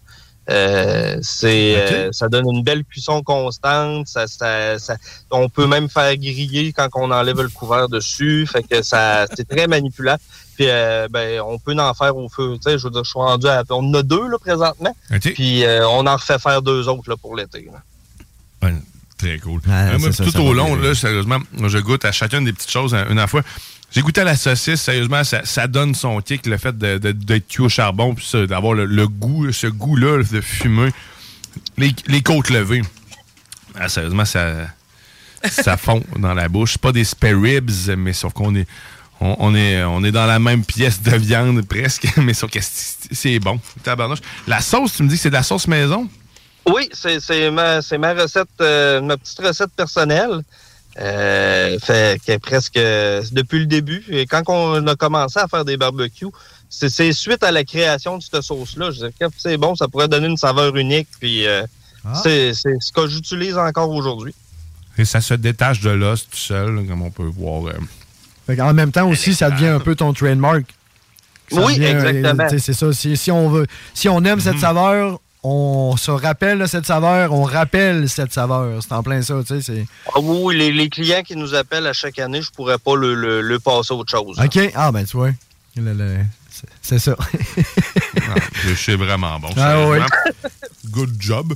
Euh, 0.51 1.17
c'est 1.21 1.75
euh, 1.77 2.09
ça 2.11 2.27
donne 2.27 2.45
une 2.49 2.61
belle 2.63 2.83
cuisson 2.83 3.21
constante. 3.23 4.07
Ça, 4.07 4.27
ça, 4.27 4.77
ça- 4.79 4.97
on 5.31 5.47
peut 5.49 5.65
même 5.65 5.89
faire 5.89 6.15
griller 6.17 6.73
quand 6.73 6.89
on 6.95 7.09
enlève 7.09 7.41
le 7.41 7.49
couvert 7.49 7.87
dessus. 7.87 8.45
Fait 8.51 8.63
que 8.63 8.81
ça 8.81 9.25
c'est 9.35 9.47
très 9.47 9.67
manipulable. 9.67 10.21
Puis 10.55 10.65
euh, 10.67 11.07
ben 11.09 11.39
on 11.41 11.57
peut 11.57 11.75
en 11.79 11.93
faire 11.93 12.15
au 12.17 12.27
feu. 12.27 12.55
Tu 12.63 12.69
sais, 12.69 12.77
je 12.77 12.83
veux 12.83 12.91
dire, 12.91 13.03
je 13.03 13.09
suis 13.09 13.19
rendu 13.19 13.47
à 13.47 13.63
on 13.69 13.89
en 13.89 13.93
a 13.93 14.03
deux 14.03 14.27
là 14.27 14.37
présentement. 14.37 14.95
Puis 15.33 15.63
euh, 15.63 15.87
on 15.87 16.05
en 16.05 16.15
refait 16.17 16.37
faire 16.39 16.61
deux 16.61 16.87
autres 16.89 17.09
là 17.09 17.15
pour 17.17 17.35
l'été. 17.35 17.69
là. 17.71 17.81
Ouais, 18.67 18.75
très 19.17 19.39
cool. 19.39 19.61
Ah, 19.69 19.97
moi, 19.97 20.09
c'est 20.11 20.17
ça, 20.17 20.23
tout 20.25 20.31
ça 20.31 20.41
au 20.41 20.53
long, 20.53 20.75
là, 20.75 20.93
sérieusement, 20.93 21.39
je 21.65 21.77
goûte 21.79 22.03
à 22.05 22.11
chacune 22.11 22.43
des 22.45 22.53
petites 22.53 22.69
choses 22.71 22.93
hein, 22.93 23.05
une 23.09 23.17
à 23.17 23.21
la 23.21 23.27
fois. 23.27 23.41
J'ai 23.91 24.01
goûté 24.01 24.21
à 24.21 24.23
la 24.23 24.35
saucisse, 24.37 24.81
sérieusement, 24.81 25.23
ça, 25.23 25.41
ça 25.43 25.67
donne 25.67 25.93
son 25.95 26.19
kick, 26.21 26.45
le 26.45 26.57
fait 26.57 26.77
de- 26.77 26.97
de- 26.97 27.11
d'être 27.11 27.47
cuit 27.47 27.63
au 27.63 27.69
charbon, 27.69 28.15
puis 28.15 28.25
d'avoir 28.47 28.73
le, 28.73 28.85
le 28.85 29.07
goût, 29.07 29.51
ce 29.51 29.67
goût-là 29.67 30.23
de 30.23 30.39
fumer. 30.41 30.91
Les, 31.77 31.93
les 32.07 32.21
côtes 32.21 32.49
levées, 32.49 32.81
ah, 33.75 33.89
sérieusement, 33.89 34.23
ça, 34.25 34.67
ça 35.49 35.75
fond 35.77 36.01
dans 36.17 36.33
la 36.33 36.47
bouche. 36.47 36.73
C'est 36.73 36.81
pas 36.81 36.93
des 36.93 37.03
spare 37.03 37.39
ribs, 37.41 37.69
mais 37.97 38.13
sauf 38.13 38.31
qu'on 38.31 38.55
est, 38.55 38.65
on, 39.19 39.35
on 39.39 39.55
est, 39.55 39.83
on 39.83 40.03
est 40.05 40.11
dans 40.13 40.25
la 40.25 40.39
même 40.39 40.63
pièce 40.63 41.01
de 41.01 41.15
viande 41.17 41.61
presque, 41.67 42.07
mais 42.17 42.33
sauf 42.33 42.49
que 42.49 42.59
c'est 42.61 43.39
bon. 43.39 43.59
Tabarnouche. 43.83 44.19
La 44.47 44.61
sauce, 44.61 44.93
tu 44.95 45.03
me 45.03 45.09
dis 45.09 45.15
que 45.15 45.21
c'est 45.21 45.29
de 45.29 45.35
la 45.35 45.43
sauce 45.43 45.67
maison? 45.67 46.09
Oui, 46.65 46.87
c'est 46.93 47.51
ma, 47.51 47.79
ma 47.99 48.13
recette, 48.13 48.47
euh, 48.61 49.01
ma 49.01 49.17
petite 49.17 49.39
recette 49.39 49.71
personnelle. 49.75 50.41
Euh, 51.01 51.79
fait 51.79 52.21
que 52.25 52.37
presque 52.37 52.75
depuis 53.33 53.59
le 53.59 53.65
début. 53.65 54.03
Et 54.09 54.25
quand 54.27 54.43
on 54.47 54.85
a 54.87 54.95
commencé 54.95 55.39
à 55.39 55.47
faire 55.47 55.65
des 55.65 55.75
barbecues, 55.77 56.27
c'est 56.69 56.89
c'est 56.89 57.11
suite 57.11 57.43
à 57.43 57.51
la 57.51 57.63
création 57.63 58.17
de 58.17 58.23
cette 58.23 58.41
sauce-là. 58.41 58.91
Je 58.91 58.95
disais 58.97 59.13
que 59.19 59.25
c'est 59.37 59.57
bon, 59.57 59.75
ça 59.75 59.87
pourrait 59.87 60.07
donner 60.07 60.27
une 60.27 60.37
saveur 60.37 60.75
unique. 60.75 61.07
Puis 61.19 61.47
euh, 61.47 61.63
c'est 62.23 62.53
c'est 62.53 62.75
ce 62.79 62.91
que 62.91 63.07
j'utilise 63.07 63.57
encore 63.57 63.89
aujourd'hui. 63.89 64.35
Et 64.97 65.05
ça 65.05 65.21
se 65.21 65.33
détache 65.33 65.79
de 65.81 65.89
l'os 65.89 66.29
tout 66.29 66.37
seul, 66.37 66.85
comme 66.87 67.01
on 67.01 67.11
peut 67.11 67.23
voir. 67.23 67.67
euh. 67.67 67.73
Fait 68.45 68.59
en 68.61 68.73
même 68.73 68.91
temps 68.91 69.09
aussi, 69.09 69.33
ça 69.33 69.49
devient 69.49 69.67
un 69.67 69.79
peu 69.79 69.95
ton 69.95 70.13
trademark. 70.13 70.63
Ça 71.51 71.61
Oui, 71.65 71.77
devient, 71.77 71.85
exactement. 71.87 72.47
C'est 72.49 72.73
ça. 72.73 72.93
Si, 72.93 73.17
si 73.17 73.31
on 73.31 73.49
veut, 73.49 73.65
si 73.93 74.07
on 74.07 74.23
aime 74.23 74.39
cette 74.39 74.59
saveur, 74.59 75.19
on 75.43 75.95
se 75.97 76.11
rappelle 76.11 76.59
de 76.59 76.65
cette 76.67 76.85
saveur, 76.85 77.33
on 77.33 77.43
rappelle 77.43 78.07
cette 78.09 78.31
saveur. 78.33 78.81
C'est 78.83 78.93
en 78.93 79.01
plein 79.01 79.21
ça, 79.23 79.35
tu 79.41 79.55
sais. 79.55 79.61
c'est- 79.61 79.85
Ah 80.13 80.19
oui, 80.21 80.55
les, 80.57 80.71
les 80.71 80.89
clients 80.89 81.23
qui 81.23 81.35
nous 81.35 81.55
appellent 81.55 81.87
à 81.87 81.93
chaque 81.93 82.19
année, 82.19 82.41
je 82.41 82.51
pourrais 82.51 82.77
pas 82.77 82.95
le, 82.95 83.15
le, 83.15 83.41
le 83.41 83.59
passer 83.59 83.93
à 83.93 83.97
autre 83.97 84.11
chose. 84.11 84.39
OK. 84.39 84.59
Ah, 84.75 84.91
ben, 84.91 85.03
tu 85.05 85.17
vois. 85.17 85.31
Le- 85.75 85.93
le- 85.93 86.17
c'est- 86.81 86.99
ça. 86.99 87.15
Le 88.65 88.75
c'est 88.75 88.95
vraiment 88.95 89.39
bon. 89.39 89.49
Ah 89.57 89.87
oui. 89.87 89.97
Good 90.91 91.15
job. 91.19 91.53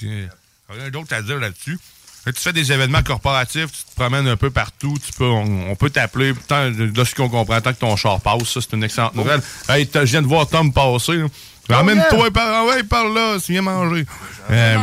Rien 0.00 0.90
d'autre 0.92 1.14
à 1.14 1.22
dire 1.22 1.38
là-dessus. 1.38 1.78
Tu 2.26 2.32
fais 2.34 2.52
des 2.52 2.70
événements 2.72 3.02
corporatifs, 3.02 3.72
tu 3.72 3.84
te 3.84 3.94
promènes 3.94 4.28
un 4.28 4.36
peu 4.36 4.50
partout, 4.50 4.94
tu 5.02 5.12
peux, 5.14 5.24
on, 5.24 5.70
on 5.70 5.76
peut 5.76 5.88
t'appeler, 5.88 6.34
tant 6.46 6.68
de 6.70 7.04
ce 7.04 7.14
qu'on 7.14 7.30
comprend, 7.30 7.58
tant 7.62 7.72
que 7.72 7.78
ton 7.78 7.96
char 7.96 8.20
passe, 8.20 8.42
ça 8.44 8.60
c'est 8.60 8.74
une 8.76 8.84
excellente 8.84 9.14
nouvelle. 9.14 9.40
Hey, 9.66 9.88
je 9.94 10.00
viens 10.00 10.20
de 10.20 10.26
voir 10.26 10.46
Tom 10.46 10.70
passer. 10.70 11.16
là. 11.16 11.26
Emmène-toi 11.70 12.30
par, 12.30 12.46
ah 12.48 12.66
ouais, 12.66 12.82
par 12.82 13.08
là, 13.08 13.36
tu 13.44 13.52
viens 13.52 13.62
manger. 13.62 14.06
Euh, 14.50 14.76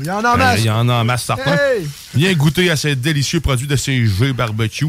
Il 0.00 0.06
y 0.06 0.10
en 0.10 0.24
a 0.24 0.34
en 0.34 0.36
masse. 0.36 0.58
Il 0.58 0.64
y 0.66 0.70
en 0.70 0.88
a 0.88 0.94
en 0.94 1.04
masse, 1.04 1.24
certain. 1.24 1.54
Hey! 1.54 1.88
Viens 2.14 2.32
goûter 2.34 2.70
à 2.70 2.76
ces 2.76 2.96
délicieux 2.96 3.40
produits 3.40 3.66
de 3.68 3.76
CG 3.76 4.32
Barbecue. 4.32 4.88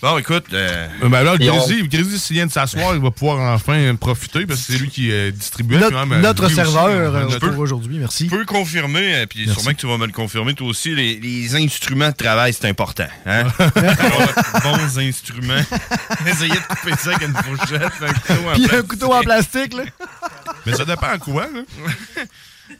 Bon, 0.00 0.16
écoute. 0.16 0.44
Euh, 0.52 0.86
Euh, 1.02 1.08
ben 1.08 1.24
là, 1.24 1.36
Grizzly, 1.36 1.88
Grizzly, 1.88 2.18
s'il 2.20 2.36
vient 2.36 2.46
de 2.46 2.52
s'asseoir, 2.52 2.94
il 2.94 3.00
va 3.02 3.10
pouvoir 3.10 3.52
enfin 3.52 3.96
profiter 3.96 4.46
parce 4.46 4.60
que 4.64 4.72
c'est 4.72 4.78
lui 4.78 4.88
qui 4.90 5.10
euh. 5.10 5.32
Notre, 5.70 5.90
même, 6.06 6.12
euh, 6.12 6.20
notre 6.20 6.42
lui 6.42 6.46
aussi, 6.46 6.54
serveur 6.54 6.86
euh, 7.16 7.22
notre- 7.24 7.48
pour 7.48 7.58
aujourd'hui, 7.58 7.98
merci. 7.98 8.28
Tu 8.28 8.30
peux 8.36 8.44
confirmer, 8.44 9.26
puis 9.26 9.40
Merci. 9.46 9.54
sûrement 9.60 9.74
que 9.74 9.80
tu 9.80 9.86
vas 9.88 9.98
me 9.98 10.06
le 10.06 10.12
confirmer 10.12 10.54
toi 10.54 10.68
aussi, 10.68 10.94
les, 10.94 11.16
les 11.16 11.56
instruments 11.56 12.10
de 12.10 12.14
travail, 12.14 12.52
c'est 12.52 12.68
important. 12.68 13.08
Hein? 13.26 13.46
Avoir 13.58 14.62
bons 14.78 14.98
instruments. 15.00 15.64
Essayer 16.26 16.54
de 16.54 16.74
couper 16.76 16.92
ça 16.96 17.10
avec 17.16 17.28
une 17.28 17.34
fourchette, 17.34 17.92
un 18.00 18.12
couteau 18.12 18.48
en 18.48 18.52
Puis 18.52 18.64
un 18.64 18.68
plastique. 18.68 18.86
couteau 18.88 19.12
en 19.14 19.20
plastique, 19.22 19.74
là. 19.74 19.82
Mais 20.66 20.74
ça 20.76 20.84
dépend 20.84 21.08
à 21.08 21.18
quoi, 21.18 21.46
là. 21.52 22.24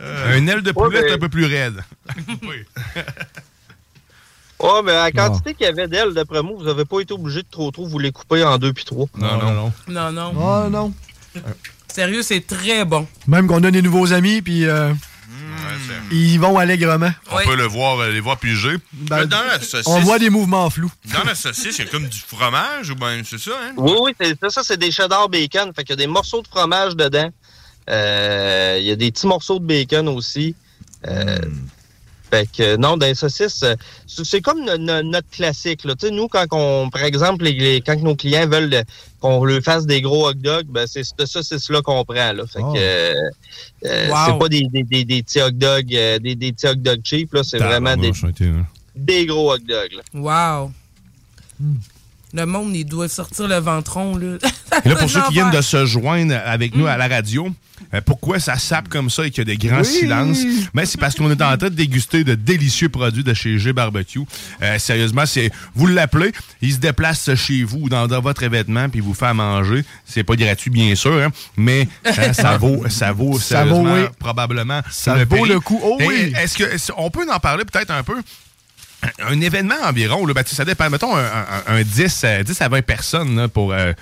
Un 0.00 0.46
aile 0.46 0.62
de 0.62 0.70
poulet 0.70 1.02
mais- 1.02 1.12
un 1.14 1.18
peu 1.18 1.28
plus 1.28 1.46
raide. 1.46 1.82
Ouais, 4.60 4.82
mais 4.84 4.92
la 4.92 5.12
quantité 5.12 5.54
qu'il 5.54 5.66
y 5.66 5.68
avait 5.68 5.86
d'ailes, 5.88 6.14
d'après 6.14 6.42
moi, 6.42 6.54
vous 6.58 6.64
n'avez 6.64 6.84
pas 6.84 7.00
été 7.00 7.14
obligé 7.14 7.42
de 7.42 7.48
trop 7.50 7.70
trop 7.70 7.86
vous 7.86 7.98
les 7.98 8.10
couper 8.12 8.42
en 8.42 8.58
deux 8.58 8.72
puis 8.72 8.84
trois. 8.84 9.06
Non, 9.16 9.38
non, 9.38 9.52
non. 9.52 9.72
Non, 9.88 10.12
non. 10.12 10.32
Oh, 10.36 10.68
non. 10.68 10.92
Sérieux, 11.86 12.22
c'est 12.22 12.46
très 12.46 12.84
bon. 12.84 13.06
Même 13.26 13.46
qu'on 13.46 13.62
a 13.64 13.70
des 13.70 13.82
nouveaux 13.82 14.12
amis, 14.12 14.42
puis 14.42 14.66
euh, 14.66 14.92
ils 16.10 16.34
y 16.34 16.38
vont 16.38 16.58
allègrement. 16.58 17.10
On 17.30 17.36
peut 17.38 17.56
le 17.56 17.64
voir, 17.66 17.98
euh, 18.00 18.10
les 18.10 18.20
voir 18.20 18.36
piger. 18.38 18.76
Ben, 18.92 19.20
Mais 19.20 19.26
dans 19.26 19.42
la 19.44 19.58
saucisse- 19.60 19.86
on 19.86 20.00
voit 20.00 20.18
des 20.18 20.30
mouvements 20.30 20.68
flous. 20.70 20.90
Dans 21.12 21.24
la 21.24 21.34
saucisse, 21.34 21.78
il 21.78 21.84
y 21.84 21.88
a 21.88 21.90
comme 21.90 22.06
du 22.08 22.18
fromage, 22.18 22.90
ou 22.90 22.94
ben 22.94 23.22
c'est 23.24 23.38
ça, 23.38 23.52
hein? 23.62 23.72
Oui, 23.76 23.92
oui, 24.00 24.12
c'est 24.20 24.38
ça, 24.40 24.50
ça, 24.50 24.62
c'est 24.64 24.76
des 24.76 24.90
cheddar 24.90 25.28
bacon. 25.28 25.72
Fait 25.74 25.82
qu'il 25.84 25.90
y 25.90 25.92
a 25.94 25.96
des 25.96 26.06
morceaux 26.06 26.42
de 26.42 26.48
fromage 26.48 26.96
dedans. 26.96 27.30
Euh, 27.90 28.76
Il 28.80 28.86
y 28.86 28.90
a 28.90 28.96
des 28.96 29.10
petits 29.10 29.26
morceaux 29.26 29.58
de 29.58 29.64
bacon 29.64 30.08
aussi. 30.08 30.54
Euh, 31.06 31.38
Fait 32.30 32.46
que 32.54 32.76
non, 32.76 32.96
dans 32.98 33.06
les 33.06 33.14
saucisses, 33.14 33.62
euh, 33.62 33.74
c'est 34.06 34.42
comme 34.42 34.62
no- 34.64 34.76
no- 34.76 35.02
notre 35.02 35.30
classique. 35.30 35.84
Là. 35.84 35.94
Tu 35.94 36.08
sais, 36.08 36.12
nous, 36.12 36.28
quand 36.28 36.44
on, 36.52 36.90
par 36.90 37.02
exemple, 37.04 37.44
les, 37.44 37.52
les- 37.52 37.80
quand 37.80 37.98
nos 38.02 38.14
clients 38.16 38.46
veulent 38.46 38.74
euh, 38.74 38.82
qu'on 39.20 39.42
leur 39.44 39.62
fasse 39.62 39.86
des 39.86 40.02
gros 40.02 40.28
hot 40.28 40.34
dogs, 40.34 40.66
ben 40.68 40.86
c'est 40.86 41.04
cette 41.04 41.24
saucisse-là 41.26 41.80
qu'on 41.80 42.04
prend. 42.04 42.32
Là. 42.32 42.46
Fait 42.46 42.60
Oh. 42.62 42.72
que 42.74 42.78
euh, 42.78 43.14
euh, 43.86 44.08
Wow. 44.10 44.16
c'est 44.26 44.38
pas 44.38 44.48
des, 44.50 44.62
des, 44.70 44.82
des, 44.82 45.04
des 45.06 45.22
petits 45.22 45.40
hot 45.40 45.50
dogs, 45.52 45.94
euh, 45.94 46.18
des, 46.18 46.34
des 46.34 46.52
petits 46.52 46.66
hot 46.68 46.74
dogs 46.74 47.00
cheap, 47.02 47.32
là, 47.32 47.42
c'est 47.42 47.58
vraiment 47.58 47.96
des, 47.96 48.12
des 48.94 49.26
gros 49.26 49.54
hot 49.54 49.58
dogs. 49.58 49.92
Là. 49.92 50.02
Wow. 50.14 50.72
Le 52.34 52.44
monde, 52.44 52.76
il 52.76 52.84
doit 52.84 53.08
sortir 53.08 53.48
le 53.48 53.56
ventron, 53.56 54.16
là. 54.16 54.36
Et 54.84 54.88
là, 54.90 54.96
pour 54.96 55.08
ceux 55.10 55.22
qui 55.28 55.32
viennent 55.34 55.50
de 55.50 55.62
se 55.62 55.86
joindre 55.86 56.34
avec 56.44 56.76
nous 56.76 56.86
à 56.86 56.98
la 56.98 57.08
radio, 57.08 57.48
euh, 57.94 58.02
pourquoi 58.04 58.38
ça 58.38 58.58
sape 58.58 58.88
comme 58.90 59.08
ça 59.08 59.26
et 59.26 59.30
qu'il 59.30 59.38
y 59.48 59.50
a 59.50 59.56
des 59.56 59.56
grands 59.56 59.78
Oui. 59.78 59.86
silences? 59.86 60.40
Ben, 60.74 60.84
c'est 60.84 61.00
parce 61.00 61.14
qu'on 61.14 61.30
est 61.30 61.40
en 61.42 61.56
train 61.56 61.56
de 61.56 61.68
déguster 61.70 62.24
de 62.24 62.34
délicieux 62.34 62.90
produits 62.90 63.24
de 63.24 63.32
chez 63.32 63.58
G 63.58 63.72
Barbecue. 63.72 64.20
Euh, 64.62 64.78
sérieusement, 64.78 65.24
c'est 65.24 65.50
vous 65.74 65.86
l'appelez, 65.86 66.32
il 66.60 66.72
se 66.74 66.78
déplace 66.78 67.34
chez 67.34 67.64
vous 67.64 67.88
dans, 67.88 68.06
dans 68.06 68.20
votre 68.20 68.42
événement 68.42 68.90
puis 68.90 68.98
il 68.98 69.02
vous 69.02 69.14
fait 69.14 69.26
à 69.26 69.34
manger. 69.34 69.84
C'est 70.04 70.24
pas 70.24 70.36
gratuit, 70.36 70.70
bien 70.70 70.94
sûr, 70.94 71.14
hein, 71.22 71.28
mais 71.56 71.88
euh, 72.06 72.32
ça 72.34 72.58
vaut, 72.58 72.84
ça 72.90 73.12
vaut, 73.12 73.38
Ça 73.38 73.64
vaut, 73.64 73.70
sérieusement, 73.76 73.94
oui. 73.94 74.00
probablement 74.18 74.82
Ça 74.90 75.16
le 75.16 75.24
vaut 75.24 75.36
prix. 75.38 75.48
le 75.48 75.60
coup. 75.60 75.80
Oh 75.82 75.96
oui. 76.00 76.34
Est-ce 76.36 76.58
que 76.58 76.64
on 76.98 77.10
peut 77.10 77.26
en 77.32 77.38
parler 77.40 77.64
peut-être 77.64 77.90
un 77.90 78.02
peu? 78.02 78.20
Un 79.20 79.40
événement 79.40 79.74
environ, 79.84 80.26
là, 80.26 80.34
ben, 80.34 80.42
ça 80.46 80.64
dépend, 80.64 80.90
mettons 80.90 81.14
un, 81.16 81.24
un- 81.24 81.62
un 81.66 81.82
10, 81.82 82.22
euh, 82.24 82.42
10 82.42 82.60
à 82.60 82.68
20 82.68 82.82
personnes 82.82 83.36
là, 83.36 83.48
pour. 83.48 83.72
euh, 83.72 83.92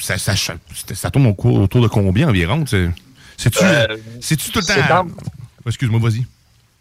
ça, 0.00 0.16
ça, 0.18 0.36
ça, 0.36 0.54
ça 0.94 1.10
tourne 1.10 1.26
au 1.26 1.34
cours- 1.34 1.60
autour 1.60 1.82
de 1.82 1.88
combien 1.88 2.28
environ? 2.28 2.64
C'est-tu 2.66 3.58
Euh, 3.62 3.96
c'est-tu 4.20 4.50
tout 4.50 4.60
le 4.60 4.64
c'est 4.64 4.86
temps? 4.86 5.04
dans- 5.04 5.10
Excuse-moi, 5.66 6.00
vas-y. 6.00 6.24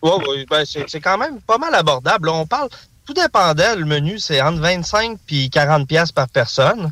Ouais, 0.02 0.12
ouais, 0.28 0.46
ben, 0.50 0.64
c'est 0.66 0.86
c'est 0.88 1.00
quand 1.02 1.18
même 1.18 1.40
pas 1.42 1.58
mal 1.58 1.74
abordable. 1.74 2.28
Là, 2.28 2.34
on 2.34 2.46
parle, 2.46 2.70
tout 3.06 3.14
dépendant, 3.14 3.76
le 3.76 3.86
menu, 3.86 4.20
c'est 4.20 4.42
entre 4.42 4.60
25 4.60 5.18
puis 5.26 5.50
40 5.50 5.88
pièces 5.88 6.12
par 6.12 6.28
personne. 6.30 6.92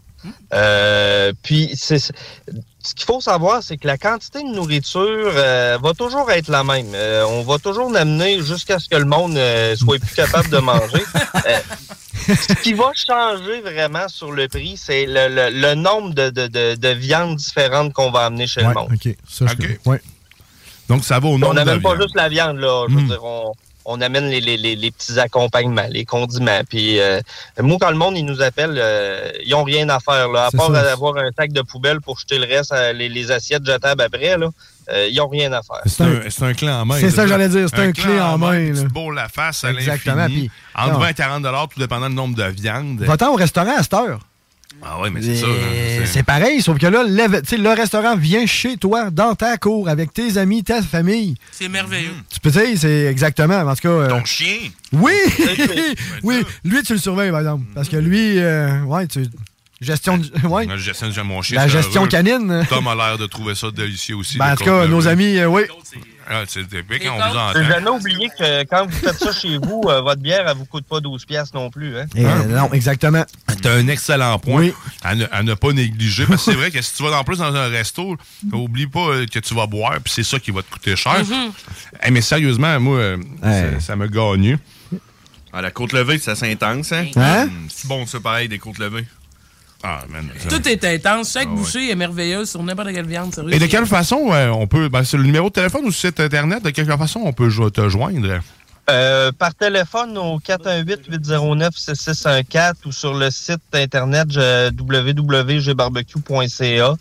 Euh, 0.53 1.31
puis, 1.43 1.71
c'est 1.75 2.11
ce 2.85 2.93
qu'il 2.93 3.05
faut 3.05 3.19
savoir, 3.21 3.61
c'est 3.63 3.77
que 3.77 3.87
la 3.87 3.97
quantité 3.97 4.41
de 4.43 4.47
nourriture 4.49 5.01
euh, 5.35 5.77
va 5.81 5.93
toujours 5.93 6.29
être 6.31 6.47
la 6.49 6.63
même. 6.63 6.91
Euh, 6.93 7.25
on 7.27 7.43
va 7.43 7.57
toujours 7.57 7.89
l'amener 7.91 8.41
jusqu'à 8.41 8.79
ce 8.79 8.87
que 8.87 8.95
le 8.95 9.05
monde 9.05 9.35
euh, 9.37 9.75
soit 9.75 9.99
plus 9.99 10.13
capable 10.15 10.49
de 10.49 10.57
manger. 10.59 11.03
Euh, 11.47 12.33
ce 12.33 12.53
qui 12.63 12.73
va 12.73 12.89
changer 12.95 13.61
vraiment 13.61 14.07
sur 14.07 14.31
le 14.31 14.47
prix, 14.47 14.77
c'est 14.77 15.05
le, 15.05 15.27
le- 15.27 15.49
le 15.51 15.75
nombre 15.75 16.11
de, 16.15 16.31
de, 16.31 16.47
de, 16.47 16.73
de 16.75 16.87
viandes 16.89 17.35
différentes 17.35 17.93
qu'on 17.93 18.09
va 18.09 18.21
amener 18.25 18.47
chez 18.47 18.61
le 18.61 18.73
monde. 18.73 18.89
OK. 18.91 19.15
Ça, 19.29 19.45
je- 19.59 19.89
ouais. 19.89 20.01
Donc, 20.89 21.03
ça 21.03 21.19
va 21.19 21.27
au 21.27 21.33
On 21.33 21.37
nombre 21.37 21.53
de 21.53 21.59
n'amène 21.59 21.81
pas 21.83 21.89
viandes. 21.89 22.01
juste 22.01 22.15
la 22.15 22.29
viande, 22.29 22.57
là. 22.57 22.85
Je 22.89 22.95
veux 22.95 23.01
Mm. 23.01 23.07
dire, 23.09 23.23
on, 23.23 23.51
on 23.85 24.01
amène 24.01 24.25
les, 24.29 24.41
les, 24.41 24.57
les, 24.57 24.75
les 24.75 24.91
petits 24.91 25.19
accompagnements, 25.19 25.85
les 25.89 26.05
condiments. 26.05 26.61
Puis, 26.69 26.99
euh, 26.99 27.21
moi, 27.61 27.77
quand 27.79 27.89
le 27.91 27.97
monde, 27.97 28.17
ils 28.17 28.25
nous 28.25 28.41
appellent, 28.41 28.77
euh, 28.77 29.29
ils 29.45 29.53
ont 29.53 29.63
rien 29.63 29.87
à 29.89 29.99
faire, 29.99 30.27
là. 30.29 30.45
À 30.47 30.51
part 30.51 30.71
ça. 30.73 30.91
avoir 30.91 31.15
un 31.17 31.29
sac 31.37 31.51
de 31.51 31.61
poubelle 31.61 32.01
pour 32.01 32.19
jeter 32.19 32.37
le 32.39 32.45
reste, 32.45 32.71
à- 32.71 32.93
les, 32.93 33.09
les 33.09 33.31
assiettes 33.31 33.65
jetables 33.65 34.01
après, 34.01 34.37
là. 34.37 34.47
euh, 34.89 35.07
ils 35.11 35.19
ont 35.21 35.27
rien 35.27 35.51
à 35.53 35.61
faire. 35.61 35.81
C'est 35.85 36.03
un, 36.03 36.21
c'est 36.29 36.43
un 36.43 36.53
clé 36.53 36.69
en 36.69 36.85
main. 36.85 36.97
C'est 36.99 37.09
ça 37.11 37.23
que 37.23 37.29
j'allais 37.29 37.49
dire, 37.49 37.67
c'est 37.69 37.79
un 37.79 37.91
clé 37.91 38.03
clé 38.03 38.19
en 38.21 38.37
main, 38.37 38.73
te 38.73 38.87
bourres 38.87 39.13
la 39.13 39.29
face 39.29 39.63
à 39.63 39.71
Exactement, 39.71 40.15
l'infini. 40.15 40.49
puis- 40.49 40.51
Entre 40.75 40.93
non. 40.93 40.99
20 40.99 41.07
et 41.09 41.13
40 41.13 41.45
tout 41.73 41.79
dépendant 41.79 42.09
du 42.09 42.15
nombre 42.15 42.35
de 42.35 42.43
viandes. 42.43 43.01
Va-t'en 43.01 43.31
au 43.33 43.35
restaurant 43.35 43.77
à 43.77 43.83
cette 43.83 43.93
heure. 43.93 44.19
Ah 44.83 44.97
oui, 45.01 45.09
mais 45.11 45.21
c'est 45.21 45.35
ça. 45.35 45.47
Hein, 45.47 46.03
C'est 46.05 46.23
pareil, 46.23 46.61
sauf 46.61 46.77
que 46.77 46.85
là, 46.85 47.03
le, 47.03 47.41
tu 47.41 47.47
sais, 47.47 47.57
le 47.57 47.69
restaurant 47.69 48.15
vient 48.15 48.45
chez 48.45 48.77
toi, 48.77 49.09
dans 49.09 49.33
ta 49.33 49.57
cour, 49.57 49.89
avec 49.89 50.13
tes 50.13 50.37
amis, 50.37 50.63
ta 50.63 50.81
famille. 50.81 51.35
C'est 51.51 51.69
merveilleux. 51.69 52.13
Tu 52.29 52.39
peux 52.39 52.51
dire, 52.51 52.77
c'est 52.77 53.05
exactement. 53.05 53.59
En 53.59 53.75
tout 53.75 53.87
cas. 53.87 54.07
Ton 54.07 54.23
chien. 54.25 54.69
Oui! 54.93 55.13
oui, 56.23 56.43
lui, 56.63 56.83
tu 56.83 56.93
le 56.93 56.99
surveilles, 56.99 57.31
par 57.31 57.39
exemple. 57.39 57.65
Parce 57.73 57.89
que 57.89 57.97
lui, 57.97 58.39
euh, 58.39 58.81
ouais, 58.83 59.07
tu. 59.07 59.25
Gestion. 59.81 60.17
du- 60.17 60.29
Ouais. 60.47 60.65
La 60.65 60.77
gestion 60.77 61.09
mon 61.25 61.41
chien. 61.41 61.57
La 61.57 61.63
c'est 61.63 61.69
gestion 61.69 62.01
heureux. 62.01 62.09
canine. 62.09 62.65
Tom 62.69 62.87
a 62.87 62.95
l'air 62.95 63.17
de 63.17 63.25
trouver 63.25 63.55
ça 63.55 63.71
délicieux 63.71 64.15
aussi. 64.15 64.37
Ben, 64.37 64.53
en 64.53 64.55
tout 64.55 64.63
cas, 64.63 64.87
nos 64.87 65.07
amis, 65.07 65.37
euh, 65.37 65.47
oui. 65.47 65.63
Ah, 66.27 66.41
c'est 66.47 66.67
typique, 66.67 67.03
Et 67.03 67.09
on 67.09 67.15
vous 67.17 67.21
entend. 67.37 67.63
Jamais 67.63 67.89
oublié 67.89 68.29
que 68.29 68.63
quand 68.63 68.87
vous 68.87 68.91
faites 68.97 69.19
ça 69.19 69.31
chez 69.31 69.59
vous, 69.59 69.83
euh, 69.85 70.01
votre 70.01 70.21
bière, 70.21 70.45
elle 70.47 70.57
vous 70.57 70.65
coûte 70.65 70.85
pas 70.87 70.99
12 70.99 71.23
pièces 71.25 71.53
non 71.53 71.69
plus. 71.69 71.95
Hein? 71.99 72.05
Et, 72.15 72.25
euh, 72.25 72.43
non, 72.45 72.73
exactement. 72.73 73.23
T'as 73.61 73.73
un 73.75 73.87
excellent 73.89 74.39
point 74.39 74.69
à, 75.03 75.13
ne, 75.13 75.25
à 75.31 75.43
ne 75.43 75.53
pas 75.53 75.71
négliger. 75.71 76.25
Parce 76.25 76.43
que 76.45 76.51
c'est 76.51 76.57
vrai 76.57 76.71
que 76.71 76.81
si 76.81 76.95
tu 76.95 77.03
vas 77.03 77.15
en 77.19 77.23
plus 77.23 77.37
dans 77.37 77.53
un 77.53 77.67
resto, 77.67 78.17
oublie 78.51 78.87
pas 78.87 79.07
euh, 79.09 79.25
que 79.27 79.37
tu 79.37 79.53
vas 79.53 79.67
boire, 79.67 79.99
puis 80.03 80.11
c'est 80.15 80.23
ça 80.23 80.39
qui 80.39 80.49
va 80.49 80.63
te 80.63 80.71
coûter 80.71 80.95
cher. 80.95 81.19
Mhm. 81.23 81.51
Eh, 82.07 82.09
mais 82.11 82.21
sérieusement, 82.21 82.79
moi, 82.79 82.97
euh, 82.97 83.17
ça, 83.43 83.79
ça 83.79 83.95
me 83.95 84.07
gagne. 84.07 84.57
Ah, 85.53 85.61
la 85.61 85.69
côte 85.69 85.93
levée, 85.93 86.17
ça 86.17 86.35
s'intense, 86.35 86.91
hein? 86.91 87.05
Hein? 87.17 87.43
Hum, 87.43 87.67
C'est 87.69 87.87
bon, 87.87 88.05
ça, 88.07 88.19
pareil, 88.19 88.47
des 88.49 88.57
côtes 88.57 88.79
levées. 88.79 89.05
Ah, 89.87 90.03
man. 90.09 90.27
Tout 90.49 90.67
est 90.67 90.83
intense. 90.83 91.31
Chaque 91.33 91.45
Ah 91.47 91.51
ouais. 91.51 91.57
bouchée 91.57 91.91
est 91.91 91.95
merveilleuse 91.95 92.49
sur 92.49 92.63
n'importe 92.63 92.91
quelle 92.91 93.05
viande. 93.05 93.31
Sérieux. 93.35 93.53
Et 93.53 93.59
de 93.59 93.67
quelle 93.67 93.85
façon 93.85 94.31
euh, 94.33 94.47
on 94.49 94.65
peut. 94.65 94.89
Ben, 94.89 95.03
c'est 95.03 95.15
le 95.17 95.21
numéro 95.23 95.49
de 95.49 95.53
téléphone 95.53 95.85
ou 95.85 95.91
site 95.91 96.19
internet, 96.19 96.63
de 96.63 96.71
quelle 96.71 96.87
façon 96.87 97.21
on 97.23 97.33
peut 97.33 97.49
jo- 97.49 97.69
te 97.69 97.87
joindre? 97.87 98.39
Euh, 98.89 99.31
par 99.31 99.53
téléphone 99.53 100.17
au 100.17 100.39
418-809-6614 100.39 102.73
ou 102.85 102.91
sur 102.91 103.13
le 103.13 103.29
site 103.31 103.61
internet 103.73 104.27
www.gbarbecue.ca. 104.79 106.95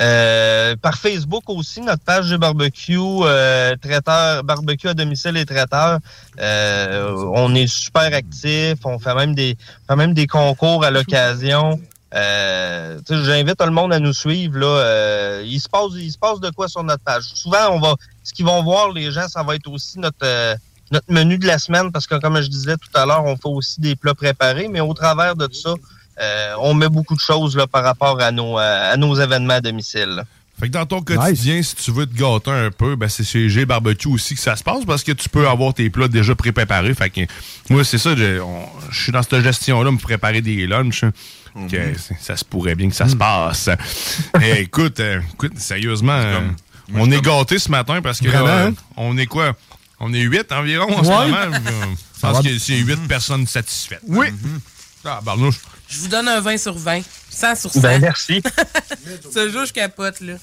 Euh, 0.00 0.76
par 0.76 0.96
Facebook 0.96 1.42
aussi, 1.48 1.80
notre 1.80 2.04
page 2.04 2.26
G-Barbecue, 2.26 2.96
euh, 3.00 3.74
traiteur, 3.82 4.44
barbecue 4.44 4.86
à 4.88 4.94
domicile 4.94 5.36
et 5.36 5.44
traiteur. 5.44 5.98
Euh, 6.38 7.10
on 7.34 7.52
est 7.56 7.66
super 7.66 8.14
actifs, 8.14 8.78
on 8.84 9.00
fait 9.00 9.14
même 9.14 9.34
des, 9.34 9.56
fait 9.88 9.96
même 9.96 10.14
des 10.14 10.28
concours 10.28 10.84
à 10.84 10.92
l'occasion. 10.92 11.80
Euh, 12.14 12.98
tu 13.06 13.14
sais, 13.14 13.24
J'invite 13.24 13.56
tout 13.56 13.64
le 13.64 13.70
monde 13.70 13.92
à 13.92 14.00
nous 14.00 14.12
suivre. 14.12 14.58
Là. 14.58 14.66
Euh, 14.66 15.42
il, 15.44 15.60
se 15.60 15.68
passe, 15.68 15.90
il 15.94 16.10
se 16.10 16.18
passe 16.18 16.40
de 16.40 16.50
quoi 16.50 16.68
sur 16.68 16.82
notre 16.82 17.02
page? 17.02 17.24
Souvent, 17.34 17.70
on 17.70 17.80
va, 17.80 17.94
ce 18.24 18.32
qu'ils 18.32 18.46
vont 18.46 18.62
voir, 18.62 18.92
les 18.92 19.10
gens, 19.12 19.28
ça 19.28 19.42
va 19.42 19.54
être 19.54 19.70
aussi 19.70 19.98
notre, 19.98 20.16
euh, 20.24 20.54
notre 20.90 21.12
menu 21.12 21.38
de 21.38 21.46
la 21.46 21.58
semaine, 21.58 21.92
parce 21.92 22.06
que 22.06 22.14
comme 22.16 22.40
je 22.40 22.48
disais 22.48 22.76
tout 22.76 22.90
à 22.94 23.04
l'heure, 23.04 23.24
on 23.24 23.36
fait 23.36 23.48
aussi 23.48 23.80
des 23.80 23.96
plats 23.96 24.14
préparés, 24.14 24.68
mais 24.68 24.80
au 24.80 24.94
travers 24.94 25.36
de 25.36 25.46
tout 25.46 25.54
ça, 25.54 25.74
euh, 26.20 26.54
on 26.60 26.74
met 26.74 26.88
beaucoup 26.88 27.14
de 27.14 27.20
choses 27.20 27.56
là, 27.56 27.66
par 27.66 27.84
rapport 27.84 28.20
à 28.20 28.32
nos, 28.32 28.58
euh, 28.58 28.92
à 28.92 28.96
nos 28.96 29.14
événements 29.14 29.54
à 29.54 29.60
domicile. 29.60 30.08
là. 30.08 30.24
Fait 30.58 30.66
que 30.66 30.72
dans 30.72 30.86
ton 30.86 31.00
quotidien, 31.02 31.62
si 31.62 31.76
tu 31.76 31.92
veux 31.92 32.04
te 32.04 32.18
gâter 32.18 32.50
un 32.50 32.72
peu, 32.72 32.96
ben 32.96 33.08
c'est 33.08 33.22
chez 33.22 33.48
G 33.48 33.64
Barbecue 33.64 34.08
aussi 34.08 34.34
que 34.34 34.40
ça 34.40 34.56
se 34.56 34.64
passe 34.64 34.84
parce 34.84 35.04
que 35.04 35.12
tu 35.12 35.28
peux 35.28 35.46
avoir 35.46 35.72
tes 35.72 35.88
plats 35.88 36.08
déjà 36.08 36.34
pré-préparés. 36.34 36.94
Fait 36.94 37.10
que 37.10 37.20
moi, 37.70 37.84
c'est 37.84 37.98
ça, 37.98 38.16
je 38.16 38.42
suis 38.90 39.12
dans 39.12 39.22
cette 39.22 39.40
gestion-là, 39.40 39.92
me 39.92 39.98
préparer 39.98 40.40
des 40.40 40.66
lunchs. 40.66 41.04
Mhm. 41.62 41.70
que 41.70 41.98
c'est- 41.98 42.16
ça 42.20 42.36
se 42.36 42.44
pourrait 42.44 42.74
bien 42.74 42.88
que 42.88 42.94
ça 42.96 43.08
se 43.08 43.16
passe. 43.16 43.68
Eh, 44.42 44.60
écoute, 44.62 45.00
euh, 45.00 45.20
écoute, 45.34 45.58
sérieusement, 45.58 46.12
euh, 46.12 46.40
on 46.94 47.10
est 47.10 47.20
gâtés 47.20 47.58
ce 47.58 47.70
matin 47.70 48.00
parce 48.02 48.20
que 48.20 48.28
là, 48.28 48.42
euh, 48.46 48.68
hein? 48.68 48.74
on 48.96 49.16
est 49.18 49.26
quoi? 49.26 49.54
On 50.00 50.12
est 50.14 50.20
huit 50.20 50.50
environ 50.52 50.92
en 50.96 51.02
ce 51.04 51.08
Ouais. 51.08 51.14
moment. 51.26 51.36
Euh, 51.56 51.60
Je 52.16 52.20
pense 52.20 52.44
que 52.44 52.58
c'est 52.58 52.76
huit 52.78 52.98
personnes 53.08 53.46
satisfaites. 53.46 54.00
Oui. 54.06 54.28
Ah, 55.04 55.20
barnouche. 55.22 55.56
Je 55.88 55.98
vous 56.00 56.08
donne 56.08 56.28
un 56.28 56.40
20 56.40 56.58
sur 56.58 56.76
20. 56.76 57.00
100 57.30 57.54
sur 57.54 57.72
100. 57.72 57.80
Ben, 57.80 58.00
merci. 58.00 58.42
Ce 59.32 59.50
jour, 59.50 59.64
je 59.64 59.72
capote, 59.72 60.20
là. 60.20 60.34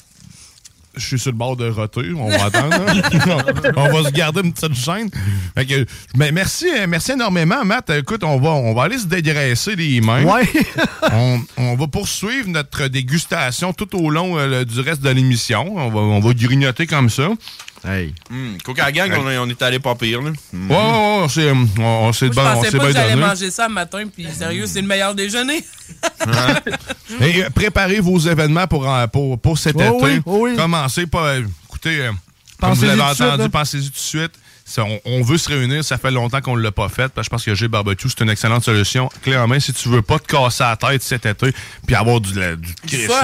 Je 0.98 1.06
suis 1.06 1.20
sur 1.20 1.32
le 1.32 1.38
bord 1.38 1.56
de 1.56 1.70
roter, 1.70 2.12
on 2.16 2.30
va 2.30 2.46
attendre. 2.46 2.74
hein. 2.88 3.38
on 3.76 3.90
va 4.02 4.10
se 4.10 4.14
garder 4.14 4.42
une 4.42 4.54
petite 4.54 4.76
chaîne. 4.76 5.10
Fait 5.56 5.66
que, 5.66 5.86
ben, 6.16 6.34
merci, 6.34 6.68
euh, 6.76 6.86
merci 6.88 7.12
énormément, 7.14 7.64
Matt. 7.66 7.90
Écoute, 7.90 8.24
on 8.24 8.40
va, 8.40 8.50
on 8.50 8.74
va 8.74 8.84
aller 8.84 8.98
se 8.98 9.06
dégraisser 9.08 9.76
les 9.76 10.02
mains. 10.02 10.24
Ouais. 10.24 10.48
on, 11.12 11.40
on 11.58 11.76
va 11.76 11.88
poursuivre 11.88 12.48
notre 12.50 12.88
dégustation 12.88 13.74
tout 13.74 13.96
au 13.96 14.10
long 14.10 14.38
euh, 14.38 14.64
du 14.66 14.80
reste 14.80 15.02
de 15.02 15.10
l'émission. 15.10 15.76
On 15.76 15.90
va, 15.90 16.00
on 16.00 16.20
va 16.20 16.34
grignoter 16.34 16.88
comme 16.88 17.10
ça. 17.10 17.30
Hey. 17.88 18.14
Hum, 18.32 18.58
Coca 18.64 18.92
Gang, 18.92 19.12
on, 19.20 19.30
est- 19.30 19.38
on 19.38 19.48
est 19.48 19.62
allé 19.62 19.80
pas 19.80 19.94
pire, 19.96 20.22
là. 20.22 20.32
Hum. 20.54 20.72
Ouais, 20.72 20.76
ouais, 20.76 20.82
ouais, 20.82 21.20
on 21.24 21.30
s'est, 21.30 21.52
on, 21.52 21.68
on 21.82 22.14
s'est 22.14 22.28
Je 22.28 22.32
bien 22.32 22.52
on 22.52 22.54
pensais 22.56 22.72
s'est 22.72 22.78
pas 22.78 22.88
que 22.88 22.92
bien 22.92 23.02
j'allais 23.02 23.14
donné. 23.16 23.26
manger 23.28 23.52
ça 23.52 23.68
le 23.68 23.74
matin, 23.74 24.04
puis 24.14 24.28
sérieux, 24.34 24.66
c'est 24.68 24.82
le 24.82 24.88
meilleur 24.88 25.14
déjeuner. 25.14 25.64
Et 27.22 27.44
euh, 27.44 27.50
préparez 27.54 28.00
vos 28.00 28.18
événements 28.20 28.68
pour, 28.68 28.90
euh, 28.92 29.08
pour, 29.08 29.40
pour 29.40 29.58
cet 29.58 29.76
Oh 29.78 29.82
été. 29.82 29.94
oui, 30.06 30.22
oh 30.26 30.38
oui. 30.42 30.56
Commencez 30.56 31.06
pas. 31.08 31.26
euh, 31.36 31.44
écoutez, 31.68 32.00
euh, 32.02 32.12
comme 32.60 32.74
vous 32.74 32.86
l'avez 32.86 33.02
entendu, 33.02 33.42
là. 33.44 33.50
pensez-y 33.50 33.86
tout 33.86 33.92
de 33.94 33.98
suite. 33.98 34.32
Ça, 34.68 34.84
on, 34.84 35.00
on 35.06 35.22
veut 35.22 35.38
se 35.38 35.48
réunir, 35.48 35.84
ça 35.86 36.00
fait 36.00 36.10
longtemps 36.10 36.42
qu'on 36.42 36.58
ne 36.58 36.62
l'a 36.64 36.72
pas 36.72 36.90
fait. 36.90 37.08
parce 37.14 37.16
que 37.16 37.24
Je 37.26 37.30
pense 37.30 37.46
que 37.46 37.54
G 37.54 37.68
Barbecue, 37.68 38.10
c'est 38.10 38.22
une 38.24 38.32
excellente 38.32 38.64
solution. 38.64 39.10
Clé 39.22 39.38
en 39.38 39.48
main, 39.48 39.60
si 39.60 39.72
tu 39.74 39.90
veux 39.90 40.02
pas 40.02 40.18
te 40.18 40.26
casser 40.26 40.64
la 40.64 40.76
tête 40.76 41.04
cet 41.04 41.28
été, 41.28 41.54
puis 41.86 41.96
avoir 41.96 42.20
du, 42.20 42.34
la- 42.34 42.56
du 42.56 42.74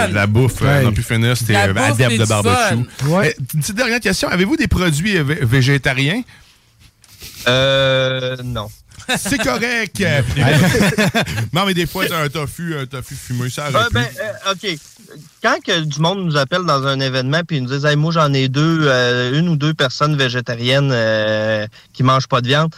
de 0.07 0.13
la 0.13 0.27
bouffe, 0.27 0.61
euh, 0.61 0.65
Ouais. 0.77 0.83
non 0.83 0.91
plus 0.93 1.01
finir, 1.01 1.35
euh, 1.55 1.73
bouffe 1.73 1.83
adepte 1.83 2.19
de 2.19 2.25
barbecue. 2.25 2.85
Euh, 3.29 3.31
petite 3.59 3.75
dernière 3.75 3.99
question, 3.99 4.29
avez-vous 4.29 4.55
des 4.55 4.67
produits 4.67 5.17
euh, 5.17 5.23
vé- 5.23 5.43
végétariens? 5.43 6.21
Euh, 7.47 8.37
non. 8.43 8.67
C'est 9.17 9.37
correct. 9.37 10.01
Non, 11.53 11.65
mais 11.65 11.73
des 11.73 11.85
fois, 11.85 12.05
t'as 12.07 12.23
un 12.23 12.29
tofu, 12.29 12.75
un 12.77 12.85
tofu 12.85 13.15
fumé, 13.15 13.49
ça 13.49 13.69
ben, 13.71 14.01
euh, 14.03 14.51
OK. 14.51 14.77
Quand 15.43 15.57
que 15.63 15.81
du 15.81 15.99
monde 15.99 16.23
nous 16.23 16.37
appelle 16.37 16.63
dans 16.63 16.85
un 16.87 16.99
événement 16.99 17.41
puis 17.45 17.57
ils 17.57 17.63
nous 17.63 17.69
disent 17.69 17.85
hey, 17.85 17.95
moi 17.95 18.11
j'en 18.11 18.31
ai 18.33 18.47
deux, 18.47 18.83
euh, 18.83 19.37
une 19.37 19.49
ou 19.49 19.57
deux 19.57 19.73
personnes 19.73 20.15
végétariennes 20.15 20.91
euh, 20.93 21.67
qui 21.93 22.03
mangent 22.03 22.27
pas 22.27 22.41
de 22.41 22.47
viande, 22.47 22.73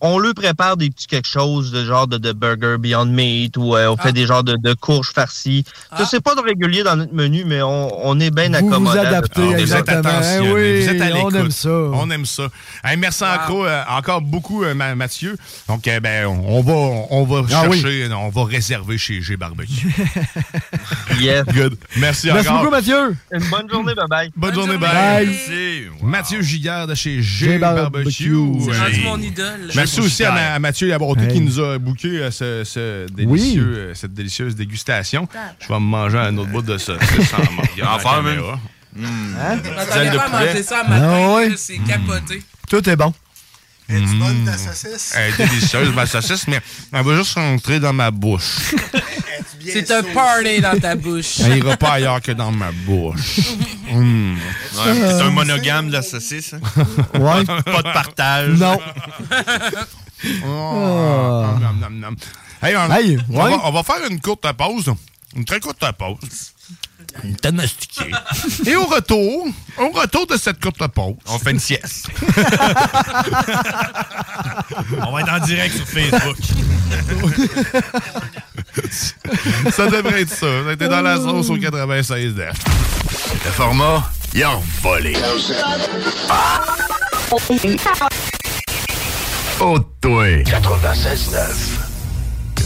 on 0.00 0.18
leur 0.18 0.34
prépare 0.34 0.76
des 0.76 0.90
petits 0.90 1.06
quelque 1.06 1.28
chose 1.28 1.72
de 1.72 1.84
genre 1.84 2.06
de, 2.06 2.18
de 2.18 2.32
burger 2.32 2.76
Beyond 2.78 3.06
Meat 3.06 3.56
ou 3.56 3.76
euh, 3.76 3.88
on 3.88 3.96
Ah. 3.98 4.02
fait 4.02 4.12
des 4.12 4.26
genres 4.26 4.44
de, 4.44 4.56
de 4.56 4.72
courges 4.74 5.12
farcies. 5.12 5.64
Ça, 5.96 6.04
c'est 6.06 6.20
pas 6.20 6.34
de 6.34 6.40
régulier 6.40 6.82
dans 6.82 6.96
notre 6.96 7.12
menu, 7.14 7.44
mais 7.46 7.60
on, 7.62 8.06
on 8.08 8.18
est 8.20 8.30
bien 8.30 8.48
Vous 8.48 8.54
accommodant. 8.56 8.80
vous 8.92 8.98
adaptez, 8.98 9.42
Ah, 9.42 9.56
vous 9.58 9.74
êtes 9.74 9.88
Eh 9.88 10.52
oui, 10.52 10.82
vous 10.82 10.88
êtes 10.88 11.00
à 11.02 11.04
on 11.06 11.14
l'écoute. 11.16 11.34
aime 11.34 11.50
ça. 11.50 11.68
On 11.70 12.10
aime 12.10 12.26
ça. 12.26 12.44
Hey, 12.84 12.96
merci 12.96 13.24
encore, 13.24 13.64
euh, 13.64 13.82
encore 13.88 14.20
beaucoup, 14.22 14.64
euh, 14.64 14.74
Ma- 14.74 14.94
Mathieu. 14.94 15.36
Donc, 15.68 15.86
euh, 15.88 16.00
ben, 16.00 16.26
on 16.26 16.62
va, 16.62 16.72
on 17.10 17.24
va 17.24 17.42
Ah 17.52 17.64
oui. 17.68 17.80
chercher, 17.80 18.08
on 18.12 18.28
va 18.30 18.44
réserver 18.44 18.96
chez 18.98 19.20
G 19.20 19.36
Barbecue. 19.36 19.88
Yes. 21.20 21.44
Good. 21.46 21.76
Merci, 21.98 22.28
Merci 22.28 22.48
encore. 22.48 22.60
beaucoup, 22.60 22.70
Mathieu. 22.70 23.16
Une 23.32 23.44
bonne 23.50 23.68
journée, 23.70 23.94
bye 23.94 24.06
bye. 24.08 24.30
Bonne, 24.36 24.54
journée, 24.54 24.78
bye. 24.78 24.90
Bye. 24.90 25.26
Merci. 25.26 25.82
Mathieu 26.02 26.42
Giguère 26.42 26.86
de 26.86 26.94
chez 26.94 27.20
G 27.22 27.50
G 27.52 27.58
Barbecue. 27.58 28.36
C'est 28.64 28.78
rendu 28.78 29.00
mon 29.04 29.18
idole. 29.20 29.70
Merci 29.74 29.89
aussi 29.98 30.24
à, 30.24 30.30
Ma- 30.32 30.54
à 30.54 30.58
Mathieu 30.58 30.86
Labonté 30.88 31.22
Hey. 31.22 31.32
qui 31.32 31.40
nous 31.40 31.58
a 31.58 31.78
booké 31.78 32.08
euh, 32.20 32.30
ce, 32.30 32.62
ce 32.64 33.06
délicieux, 33.12 33.74
euh, 33.76 33.94
cette 33.94 34.12
délicieuse 34.14 34.54
dégustation. 34.54 35.26
Je 35.58 35.66
vais 35.68 35.74
me 35.74 35.80
manger 35.80 36.18
un 36.18 36.36
autre 36.38 36.50
bout 36.50 36.62
de 36.62 36.78
ça. 36.78 36.92
Enfin, 37.82 38.22
caméra. 38.22 38.58
Je 38.96 39.00
m'attendais 39.02 39.92
Celle 39.92 40.10
de 40.12 40.16
pas 40.16 40.28
manger 40.28 40.62
ça 40.62 40.80
à 40.80 40.88
matin, 40.88 41.36
Ah 41.50 41.54
c'est 41.56 41.78
capoté. 41.78 42.42
Tout 42.68 42.88
est 42.88 42.96
bon. 42.96 43.12
Est-tu 43.90 44.14
bonne, 44.18 44.44
ta 44.44 44.56
saucisse? 44.56 45.12
Elle 45.16 45.32
est 45.34 45.36
délicieuse, 45.36 45.94
ma 45.94 46.06
saucisse, 46.06 46.46
mais 46.48 46.60
elle 46.92 47.04
va 47.04 47.16
juste 47.16 47.34
rentrer 47.34 47.80
dans 47.80 47.92
ma 47.92 48.10
bouche. 48.10 48.72
C'est 49.62 49.90
un 49.90 50.02
party 50.02 50.60
dans 50.60 50.78
ta 50.80 50.94
bouche. 50.96 51.40
Elle 51.40 51.58
ira 51.58 51.76
pas 51.76 51.92
ailleurs 51.92 52.20
que 52.22 52.32
dans 52.32 52.52
ma 52.52 52.72
bouche. 52.72 53.40
Mmh. 53.92 54.34
Ouais, 54.34 54.94
c'est 54.94 55.20
un 55.20 55.30
monogame 55.30 55.88
de 55.88 55.94
la 55.94 56.02
saucisse. 56.02 56.54
hein? 56.54 56.60
Ouais. 57.18 57.44
Pas 57.64 57.82
de 57.82 57.92
partage. 57.92 58.50
Non. 58.50 58.78
Oh. 60.44 61.46
Nam. 61.90 62.16
Hey, 62.62 62.76
on, 62.76 62.92
Hey, 62.92 63.18
on 63.28 63.42
ouais. 63.42 63.50
va, 63.50 63.60
on 63.64 63.72
va 63.72 63.82
faire 63.82 64.06
une 64.08 64.20
courte 64.20 64.46
pause. 64.52 64.92
Une 65.34 65.44
très 65.44 65.60
courte 65.60 65.84
pause. 65.98 66.52
Une 67.24 67.36
mastiquée. 67.56 68.10
Et 68.66 68.76
au 68.76 68.86
retour, 68.86 69.46
au 69.78 69.88
retour 69.90 70.26
de 70.26 70.36
cette 70.36 70.60
courte 70.60 70.86
pause, 70.88 71.14
On 71.26 71.38
fait 71.38 71.50
une 71.52 71.58
sieste. 71.58 72.08
On 75.06 75.12
va 75.12 75.20
être 75.20 75.32
en 75.32 75.38
direct 75.44 75.76
sur 75.76 75.86
Facebook. 75.86 76.36
ça 79.72 79.86
devrait 79.86 80.22
être 80.22 80.34
ça. 80.34 80.46
On 80.66 80.70
était 80.70 80.88
dans 80.88 81.02
la 81.02 81.16
sauce 81.16 81.50
au 81.50 81.56
96 81.56 82.34
def. 82.34 82.52
Le 83.44 83.50
format, 83.50 84.10
il 84.34 84.42
a 84.44 84.58
volé. 84.82 85.16
Oh, 89.60 89.78
toi. 90.00 90.26
96.9. 90.26 91.89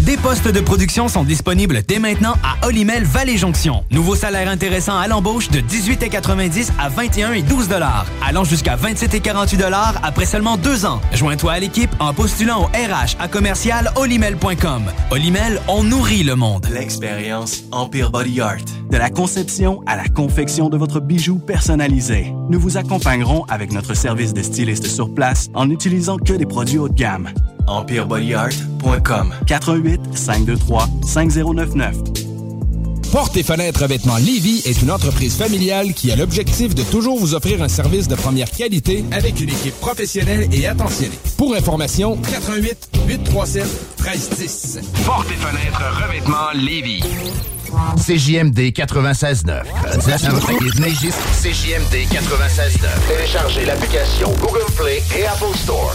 Des 0.00 0.16
postes 0.16 0.48
de 0.48 0.60
production 0.60 1.08
sont 1.08 1.24
disponibles 1.24 1.82
dès 1.86 1.98
maintenant 1.98 2.34
à 2.42 2.66
Olimel 2.66 3.04
Valley 3.04 3.36
Jonction. 3.36 3.84
Nouveau 3.90 4.14
salaire 4.14 4.48
intéressant 4.48 4.98
à 4.98 5.06
l'embauche 5.08 5.50
de 5.50 5.60
18,90 5.60 6.70
à 6.78 6.88
21 6.88 7.32
et 7.34 7.42
12 7.42 7.68
dollars, 7.68 8.06
allant 8.26 8.44
jusqu'à 8.44 8.76
27 8.76 9.14
et 9.14 9.20
48 9.20 9.58
dollars 9.58 9.94
après 10.02 10.24
seulement 10.24 10.56
deux 10.56 10.86
ans. 10.86 11.02
Joins-toi 11.12 11.52
à 11.52 11.60
l'équipe 11.60 11.90
en 11.98 12.14
postulant 12.14 12.62
au 12.62 12.66
RH 12.68 13.16
à 13.20 13.28
commercial 13.28 13.90
olimel.com. 13.96 14.84
Olimel, 15.10 15.60
on 15.68 15.84
nourrit 15.84 16.22
le 16.22 16.34
monde. 16.34 16.66
L'expérience 16.72 17.64
Empire 17.70 18.10
Body 18.10 18.40
Art. 18.40 18.64
De 18.90 18.96
la 18.96 19.10
conception 19.10 19.82
à 19.86 19.96
la 19.96 20.08
confection 20.08 20.70
de 20.70 20.78
votre 20.78 21.00
bijou 21.00 21.38
personnalisé. 21.38 22.32
Nous 22.48 22.58
vous 22.58 22.78
accompagnerons 22.78 23.44
avec 23.50 23.70
notre 23.70 23.92
service 23.92 24.32
de 24.32 24.42
styliste 24.42 24.86
sur 24.86 25.14
place 25.14 25.48
en 25.52 25.66
n'utilisant 25.66 26.16
que 26.16 26.32
des 26.32 26.46
produits 26.46 26.78
haut 26.78 26.88
de 26.88 26.94
gamme. 26.94 27.28
EmpireBodyArt.com 27.70 29.34
418 29.46 30.00
523 30.16 30.88
5099 31.06 31.96
Porte 33.12 33.36
et 33.36 33.42
fenêtres 33.42 33.82
revêtement 33.82 34.16
Lévis 34.18 34.62
est 34.66 34.82
une 34.82 34.90
entreprise 34.92 35.36
familiale 35.36 35.94
qui 35.94 36.12
a 36.12 36.16
l'objectif 36.16 36.76
de 36.76 36.84
toujours 36.84 37.18
vous 37.18 37.34
offrir 37.34 37.60
un 37.60 37.68
service 37.68 38.06
de 38.06 38.14
première 38.14 38.48
qualité 38.48 39.04
avec 39.10 39.40
une 39.40 39.48
équipe 39.48 39.74
professionnelle 39.80 40.48
et 40.52 40.68
attentionnée. 40.68 41.18
Pour 41.36 41.56
information, 41.56 42.16
88 42.30 42.90
837 43.08 43.64
1310. 43.98 44.78
Porte 45.04 45.26
et 45.28 45.34
fenêtres 45.34 45.82
revêtement 46.04 46.52
Lévis. 46.54 47.02
CJMD 47.96 48.58
96.9. 48.72 49.62
CJMD 51.42 51.94
96.9. 52.12 52.86
Téléchargez 53.08 53.64
l'application 53.64 54.30
Google 54.40 54.70
Play 54.76 55.02
et 55.18 55.26
Apple 55.26 55.56
Store. 55.56 55.94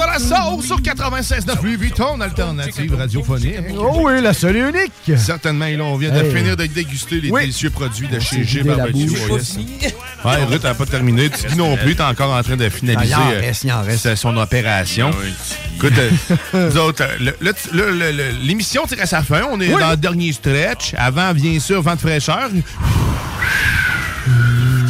De 0.00 0.12
la 0.12 0.18
sauce 0.18 0.66
sur 0.66 0.80
96.9 0.80 1.62
Louis 1.62 1.76
Vuitton, 1.76 2.20
alternative 2.20 2.94
radiophonique. 2.94 3.54
Oh 3.78 4.02
oui, 4.04 4.20
la 4.22 4.32
seule 4.32 4.56
et 4.56 4.60
unique. 4.60 5.18
Certainement, 5.18 5.66
et 5.66 5.76
là, 5.76 5.84
on 5.84 5.96
vient 5.96 6.10
de 6.10 6.20
Hey. 6.24 6.34
finir 6.34 6.56
de 6.56 6.66
déguster 6.66 7.20
les 7.20 7.30
Oui. 7.30 7.42
délicieux 7.42 7.70
produits 7.70 8.08
de 8.08 8.16
On 8.16 8.20
chez 8.20 8.44
G 8.44 8.62
Barbecue. 8.62 9.10
Ouais, 10.24 10.44
Ruth 10.48 10.64
n'a 10.64 10.74
pas 10.74 10.86
terminé. 10.86 11.30
Non 11.56 11.76
plus, 11.76 11.94
t'es 11.96 12.02
encore 12.02 12.34
en 12.34 12.42
train 12.42 12.56
de 12.56 12.68
finaliser 12.68 13.14
Ah, 13.16 13.32
il 13.64 13.72
en 13.72 13.82
reste, 13.82 14.06
en 14.06 14.16
son 14.16 14.36
opération. 14.36 15.10
Écoute, 15.76 15.92
euh, 15.98 16.10
nous 16.70 16.76
autres, 16.78 17.02
euh, 17.02 18.32
l'émission 18.42 18.86
tire 18.86 19.00
à 19.00 19.06
sa 19.06 19.22
fin. 19.22 19.42
On 19.50 19.60
est 19.60 19.72
Oui. 19.72 19.80
dans 19.80 19.90
le 19.90 19.96
dernier 19.96 20.32
stretch. 20.32 20.94
Avant, 20.96 21.32
bien 21.32 21.58
sûr, 21.60 21.80
vent 21.82 21.94
de 21.94 22.00
fraîcheur 22.00 22.48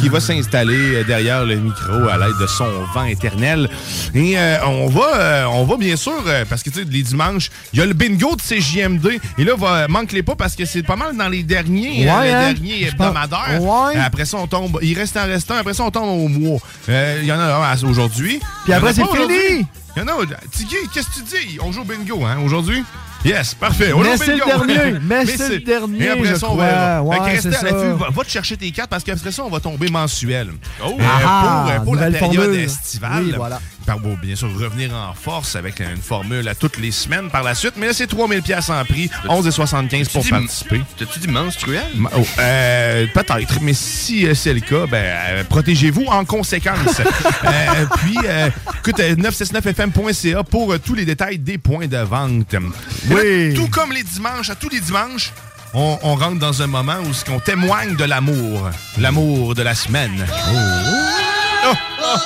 qui 0.01 0.09
va 0.09 0.19
s'installer 0.19 0.95
euh, 0.95 1.03
derrière 1.03 1.45
le 1.45 1.55
micro 1.57 2.09
à 2.09 2.17
l'aide 2.17 2.37
de 2.39 2.47
son 2.47 2.65
vent 2.93 3.03
éternel. 3.05 3.69
Et 4.15 4.37
euh, 4.37 4.57
on 4.65 4.87
va 4.87 5.15
euh, 5.15 5.45
on 5.45 5.63
va 5.65 5.77
bien 5.77 5.95
sûr, 5.95 6.23
euh, 6.25 6.43
parce 6.49 6.63
que 6.63 6.71
tu 6.71 6.79
sais, 6.79 6.85
les 6.89 7.03
dimanches, 7.03 7.51
il 7.71 7.79
y 7.79 7.81
a 7.83 7.85
le 7.85 7.93
bingo 7.93 8.35
de 8.35 8.41
CJMD. 8.41 9.19
Et 9.37 9.43
là, 9.43 9.53
va, 9.55 9.87
manque-les 9.87 10.23
pas 10.23 10.35
parce 10.35 10.55
que 10.55 10.65
c'est 10.65 10.81
pas 10.81 10.95
mal 10.95 11.15
dans 11.15 11.29
les 11.29 11.43
derniers, 11.43 12.09
Ouais, 12.09 12.25
les 12.27 12.31
hein? 12.31 12.53
derniers 12.53 12.87
hebdomadaires. 12.87 13.61
Ouais. 13.61 13.95
Après 13.95 14.25
ça, 14.25 14.37
on 14.37 14.47
tombe. 14.47 14.79
Il 14.81 14.97
reste 14.97 15.15
un 15.17 15.25
restant. 15.25 15.55
Après 15.55 15.75
ça, 15.75 15.83
on 15.83 15.91
tombe 15.91 16.09
au 16.09 16.27
mois. 16.27 16.59
Il 16.87 17.25
y 17.25 17.31
en 17.31 17.39
a 17.39 17.43
un 17.43 17.83
aujourd'hui. 17.83 18.39
Puis 18.63 18.73
après, 18.73 18.89
en 18.89 18.93
c'est 18.93 19.17
fini. 19.17 19.67
Il 19.95 19.99
y 19.99 20.01
en 20.01 20.07
a. 20.07 20.25
Tiggy, 20.51 20.75
qu'est-ce 20.93 21.07
que 21.07 21.13
tu 21.15 21.21
dis? 21.47 21.59
On 21.61 21.71
joue 21.71 21.81
au 21.81 21.85
bingo, 21.85 22.25
hein, 22.25 22.37
aujourd'hui? 22.43 22.83
Yes, 23.23 23.53
parfait. 23.53 23.93
On 23.93 23.99
Mais 24.01 24.17
c'est 24.17 24.35
le 24.35 24.45
dernier. 24.45 24.99
Mais 25.03 25.25
c'est 25.27 25.49
le 25.49 25.59
dernier, 25.59 26.03
Et 26.05 26.09
après 26.09 26.25
je 26.25 26.35
ça, 26.35 26.47
on 26.49 26.53
crois. 26.53 26.65
verra. 26.65 27.01
Ouais, 27.03 27.15
Fait 27.17 27.21
que 27.21 27.25
restez 27.35 27.49
c'est 27.51 27.55
à 27.55 27.59
ça. 27.59 27.65
l'affût. 27.71 27.99
Va, 27.99 28.09
va 28.09 28.23
te 28.23 28.29
chercher 28.29 28.57
tes 28.57 28.71
cartes 28.71 28.89
parce 28.89 29.03
qu'après 29.03 29.31
ça, 29.31 29.43
on 29.43 29.49
va 29.49 29.59
tomber 29.59 29.89
mensuel. 29.89 30.47
Euh, 30.83 30.85
Ah, 30.99 31.63
pour 31.65 31.71
euh, 31.71 31.79
pour 31.85 31.95
la 31.95 32.09
période 32.11 32.43
formule. 32.45 32.59
estivale. 32.59 33.23
Oui, 33.25 33.33
voilà. 33.35 33.59
Par- 33.85 33.99
bien 33.99 34.35
sûr, 34.35 34.49
revenir 34.53 34.93
en 34.95 35.13
force 35.13 35.55
avec 35.55 35.79
une 35.79 36.01
formule 36.01 36.47
à 36.47 36.55
toutes 36.55 36.77
les 36.77 36.91
semaines 36.91 37.29
par 37.29 37.43
la 37.43 37.55
suite. 37.55 37.73
Mais 37.77 37.87
là, 37.87 37.93
c'est 37.93 38.07
3000 38.07 38.41
pièces 38.41 38.69
en 38.69 38.83
prix, 38.85 39.09
11,75 39.27 40.11
pour 40.11 40.27
participer. 40.27 40.81
T'as-tu 40.97 41.19
dit 41.19 41.27
menstruel? 41.27 41.83
Oh, 42.15 42.25
euh, 42.39 43.07
Peut-être, 43.13 43.61
mais 43.61 43.73
si 43.73 44.25
euh, 44.27 44.33
c'est 44.35 44.53
le 44.53 44.59
cas, 44.59 44.85
ben, 44.87 45.03
euh, 45.03 45.43
protégez-vous 45.43 46.05
en 46.05 46.25
conséquence. 46.25 47.01
Euh, 47.43 47.85
puis, 47.97 48.17
euh, 48.25 48.49
écoute, 48.79 48.99
euh, 48.99 49.15
969fm.ca 49.15 50.43
pour 50.43 50.77
tous 50.79 50.93
les 50.95 51.05
détails 51.05 51.39
des 51.39 51.57
points 51.57 51.87
de 51.87 51.97
vente. 51.97 52.53
Là, 52.53 53.53
tout 53.55 53.67
comme 53.67 53.91
les 53.91 54.03
dimanches, 54.03 54.49
à 54.49 54.55
tous 54.55 54.69
les 54.69 54.79
dimanches, 54.79 55.31
on, 55.73 55.97
on 56.03 56.15
rentre 56.15 56.39
dans 56.39 56.61
un 56.61 56.67
moment 56.67 56.97
où 57.05 57.13
ce 57.13 57.25
qu'on 57.25 57.39
témoigne 57.39 57.95
de 57.95 58.03
l'amour. 58.03 58.69
L'amour 58.99 59.55
de 59.55 59.63
la 59.63 59.73
semaine. 59.75 60.25
Oh, 60.53 61.73
oh. 62.03 62.17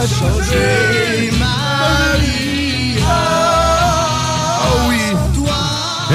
A 0.00 0.06
changé 0.06 1.30
ma 1.38 2.16
vie. 2.18 2.96
Ah 3.06 4.62
oui! 4.88 4.96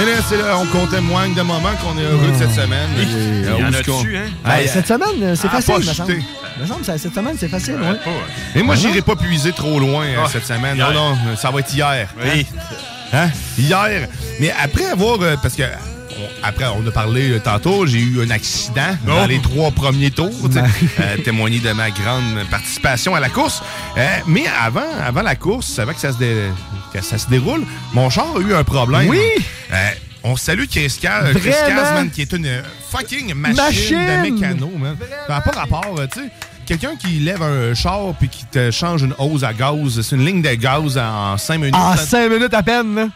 Et 0.01 0.05
là, 0.05 0.11
c'est 0.27 0.37
là, 0.37 0.57
on 0.57 0.65
qu'on 0.65 0.87
témoigne 0.87 1.33
de 1.35 1.41
moments 1.41 1.69
qu'on 1.83 1.97
est 1.99 2.03
heureux 2.03 2.31
de 2.31 2.37
cette 2.37 2.51
semaine. 2.51 2.89
Il 2.97 3.03
y 3.43 3.47
Euh, 3.47 3.55
en 3.55 3.61
où 3.61 3.65
a 3.65 3.69
est-ce 3.69 3.83
qu'on- 3.89 3.97
dessus, 4.01 4.17
hein? 4.17 4.29
Ah, 4.43 4.57
Ben, 4.57 4.67
cette 4.67 4.87
semaine, 4.87 5.23
euh, 5.23 5.35
c'est 5.35 5.47
Ah, 5.47 5.61
facile, 5.61 5.75
me 5.77 5.81
semble. 5.83 6.13
Me 6.61 6.65
semble, 6.65 6.83
cette 6.99 7.13
semaine, 7.13 7.35
c'est 7.39 7.47
facile, 7.47 7.75
ouais. 7.75 7.99
Et 8.55 8.63
moi, 8.63 8.75
Ben 8.75 8.81
j'irai 8.81 9.01
pas 9.01 9.15
puiser 9.15 9.51
trop 9.51 9.79
loin 9.79 10.03
euh, 10.05 10.15
Ah, 10.25 10.29
cette 10.31 10.45
semaine. 10.47 10.75
hier. 10.77 10.91
Non, 10.91 11.11
non, 11.15 11.35
ça 11.37 11.51
va 11.51 11.59
être 11.59 11.73
hier. 11.73 12.07
Oui. 12.23 12.45
Hein? 13.13 13.29
Hier. 13.57 14.07
Mais 14.39 14.53
après 14.61 14.85
avoir. 14.85 15.21
euh, 15.21 15.35
parce 15.41 15.55
que. 15.55 15.63
On- 16.19 16.47
après, 16.47 16.65
on 16.65 16.85
a 16.87 16.91
parlé 16.91 17.31
euh, 17.31 17.39
tantôt, 17.39 17.85
j'ai 17.85 17.99
eu 17.99 18.21
un 18.25 18.29
accident 18.29 18.97
dans 19.05 19.23
Oh. 19.23 19.27
les 19.27 19.39
trois 19.41 19.71
premiers 19.71 20.11
tours, 20.11 20.49
Ben. 20.49 20.65
euh, 20.99 21.17
témoigner 21.17 21.59
de 21.59 21.71
ma 21.73 21.89
grande 21.91 22.23
participation 22.49 23.15
à 23.15 23.19
la 23.19 23.29
course. 23.29 23.61
Euh, 23.97 24.05
mais 24.27 24.45
avant, 24.63 24.81
avant 25.03 25.21
la 25.21 25.35
course, 25.35 25.77
avant 25.79 25.93
que 25.93 25.99
ça 25.99 26.11
se, 26.13 26.17
dé- 26.17 26.49
que 26.93 27.01
ça 27.01 27.17
se 27.17 27.27
déroule, 27.29 27.63
mon 27.93 28.09
char 28.09 28.27
a 28.35 28.39
eu 28.39 28.53
un 28.53 28.63
problème. 28.63 29.07
Oui. 29.09 29.19
Euh, 29.73 29.89
on 30.23 30.35
salue 30.35 30.65
Chris 30.69 30.97
man, 31.93 32.09
qui 32.09 32.21
est 32.21 32.31
une 32.33 32.63
fucking 32.89 33.33
machine, 33.35 33.57
Machine. 33.57 33.97
de 34.23 34.31
mécano, 34.31 34.71
man. 34.77 34.95
Ça 35.27 35.33
n'a 35.35 35.41
pas 35.41 35.51
rapport, 35.51 35.95
tu 36.11 36.19
sais. 36.21 36.29
Quelqu'un 36.65 36.95
qui 36.95 37.19
lève 37.19 37.43
un 37.43 37.75
char 37.75 38.15
puis 38.19 38.27
qui 38.27 38.43
te 38.45 38.71
change 38.71 39.03
une 39.03 39.13
hose 39.19 39.43
à 39.43 39.53
gaz, 39.53 40.01
c'est 40.01 40.15
une 40.15 40.25
ligne 40.25 40.41
de 40.41 40.49
gaz 40.55 40.97
en 40.97 41.37
5 41.37 41.57
minutes. 41.59 41.75
En 41.75 41.95
cinq 41.95 42.27
minutes 42.31 42.55
à 42.55 42.63
peine, 42.63 42.95
là. 42.95 43.07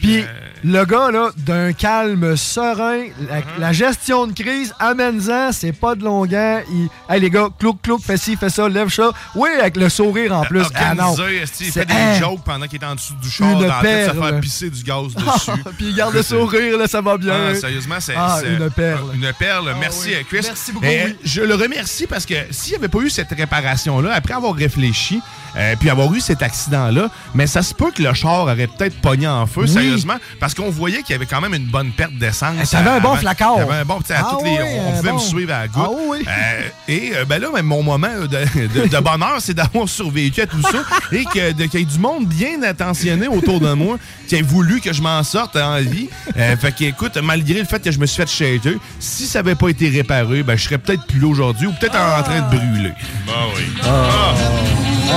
Puis 0.00 0.20
Euh, 0.20 0.26
le 0.64 0.84
gars, 0.84 1.10
là, 1.10 1.30
d'un 1.36 1.72
calme 1.72 2.36
serein, 2.36 3.04
la, 3.28 3.40
la 3.58 3.72
gestion 3.72 4.26
de 4.26 4.32
crise, 4.32 4.74
amène-en, 4.80 5.52
c'est 5.52 5.72
pas 5.72 5.94
de 5.94 6.02
longueur. 6.04 6.62
Il, 6.70 6.88
hey, 7.08 7.20
les 7.20 7.30
gars, 7.30 7.48
clouc, 7.58 7.76
clouc, 7.82 8.00
fais 8.02 8.16
ci, 8.16 8.36
fais 8.36 8.50
ça, 8.50 8.68
lève 8.68 8.88
ça. 8.88 9.10
Oui, 9.34 9.48
avec 9.60 9.76
le 9.76 9.88
sourire 9.88 10.32
en 10.32 10.42
plus. 10.42 10.62
Ah 10.74 10.94
non. 10.94 11.14
il 11.30 11.46
fait 11.72 11.84
des 11.84 11.92
hein. 11.94 12.18
jokes 12.18 12.42
pendant 12.44 12.66
qu'il 12.66 12.80
est 12.82 12.86
en 12.86 12.94
dessous 12.94 13.14
du 13.22 13.30
char, 13.30 13.48
Une 13.52 13.60
dans 13.60 13.68
la 13.68 13.80
tête, 13.80 14.12
perle. 14.12 14.28
faire 14.30 14.40
pisser 14.40 14.70
du 14.70 14.82
gaz 14.82 15.02
dessus. 15.14 15.50
Puis 15.76 15.86
il 15.90 15.94
garde 15.94 16.14
le 16.14 16.22
sourire, 16.22 16.78
là, 16.78 16.86
ça 16.88 17.00
va 17.00 17.16
bien. 17.16 17.48
Ah, 17.50 17.54
sérieusement, 17.54 17.96
c'est 18.00 18.14
Ah, 18.16 18.40
une 18.44 18.70
perle. 18.70 19.04
Une 19.14 19.32
perle. 19.38 19.74
Merci, 19.78 20.08
oui. 20.18 20.24
Chris. 20.28 20.40
Merci 20.42 20.72
beaucoup, 20.72 20.86
Et, 20.86 21.04
oui. 21.06 21.16
Je 21.24 21.42
le 21.42 21.54
remercie 21.54 22.06
parce 22.06 22.26
que 22.26 22.34
s'il 22.50 22.72
n'y 22.72 22.78
avait 22.78 22.88
pas 22.88 22.98
eu 23.00 23.10
cette 23.10 23.30
réparation-là, 23.30 24.12
après 24.14 24.34
avoir 24.34 24.54
réfléchi, 24.54 25.20
euh, 25.56 25.74
puis 25.78 25.90
avoir 25.90 26.12
eu 26.14 26.20
cet 26.20 26.42
accident-là, 26.42 27.08
mais 27.34 27.46
ça 27.46 27.62
se 27.62 27.74
peut 27.74 27.90
que 27.90 28.02
le 28.02 28.12
char 28.14 28.42
aurait 28.42 28.66
peut-être 28.66 29.00
pogné 29.00 29.26
en 29.26 29.46
feu, 29.46 29.62
Oui. 29.62 29.68
sérieusement, 29.68 30.16
parce 30.40 30.54
qu'on 30.54 30.70
voyait 30.70 31.02
qu'il 31.02 31.12
y 31.12 31.14
avait 31.14 31.26
quand 31.26 31.40
même 31.40 31.54
une 31.54 31.66
bonne 31.66 31.90
perte 31.92 32.12
d'essence. 32.14 32.54
Eh, 32.62 32.66
t'avais 32.66 32.90
un 32.90 33.00
bon 33.00 33.16
flacard. 33.16 33.56
T'avais 33.56 33.74
un 33.80 33.84
bon, 33.84 33.98
à 33.98 34.14
Ah 34.18 34.28
toutes 34.32 34.44
les- 34.44 34.50
on 34.50 34.88
un 34.92 34.96
pouvait 34.96 35.08
bon. 35.10 35.14
me 35.16 35.20
suivre 35.20 35.52
à 35.54 35.60
la 35.60 35.68
goutte. 35.68 35.82
Ah 35.86 35.90
oui. 36.08 36.18
Euh, 36.26 36.62
et 36.88 37.12
euh, 37.16 37.24
ben 37.24 37.40
là, 37.40 37.48
ben, 37.54 37.62
mon 37.62 37.82
moment 37.82 38.08
de, 38.20 38.26
de- 38.26 38.88
de 38.88 38.98
bonheur, 39.00 39.36
c'est 39.40 39.54
d'avoir 39.54 39.88
survécu 39.88 40.40
à 40.42 40.46
tout 40.46 40.62
ça 40.62 40.78
et 41.12 41.24
que- 41.24 41.52
de- 41.52 41.64
qu'il 41.66 41.80
y 41.80 41.82
ait 41.82 41.86
du 41.86 41.98
monde 41.98 42.26
bien 42.26 42.62
attentionné 42.62 43.26
autour 43.28 43.60
de 43.60 43.72
moi 43.72 43.98
qui 44.28 44.36
ait 44.36 44.42
voulu 44.42 44.80
que 44.80 44.92
je 44.92 45.02
m'en 45.02 45.22
sorte 45.22 45.56
en 45.56 45.80
vie. 45.80 46.08
Euh, 46.36 46.56
fait 46.56 46.72
qu'écoute, 46.72 47.16
malgré 47.22 47.60
le 47.60 47.64
fait 47.64 47.82
que 47.82 47.90
je 47.90 47.98
me 47.98 48.06
suis 48.06 48.16
fait 48.22 48.28
shaker, 48.28 48.74
si 49.00 49.26
ça 49.26 49.38
avait 49.40 49.54
pas 49.54 49.68
été 49.68 49.88
réparé, 49.88 50.42
ben, 50.42 50.56
je 50.56 50.64
serais 50.64 50.78
peut-être 50.78 51.06
plus 51.06 51.20
là 51.20 51.28
aujourd'hui 51.28 51.66
ou 51.66 51.72
peut-être 51.72 51.96
en 51.96 52.22
train 52.22 52.40
de 52.40 52.56
brûler. 52.56 52.92
Ah 53.28 53.32
oui. 53.56 53.62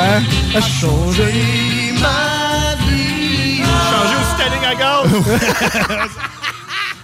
Hein? 0.09 0.23
A 0.55 0.61
changé 0.61 1.93
ma 2.01 2.75
vie. 2.85 3.61
Changer 3.61 4.15
au 4.15 4.25
styling 4.35 4.65
à 4.65 4.75
gaz. 4.75 6.09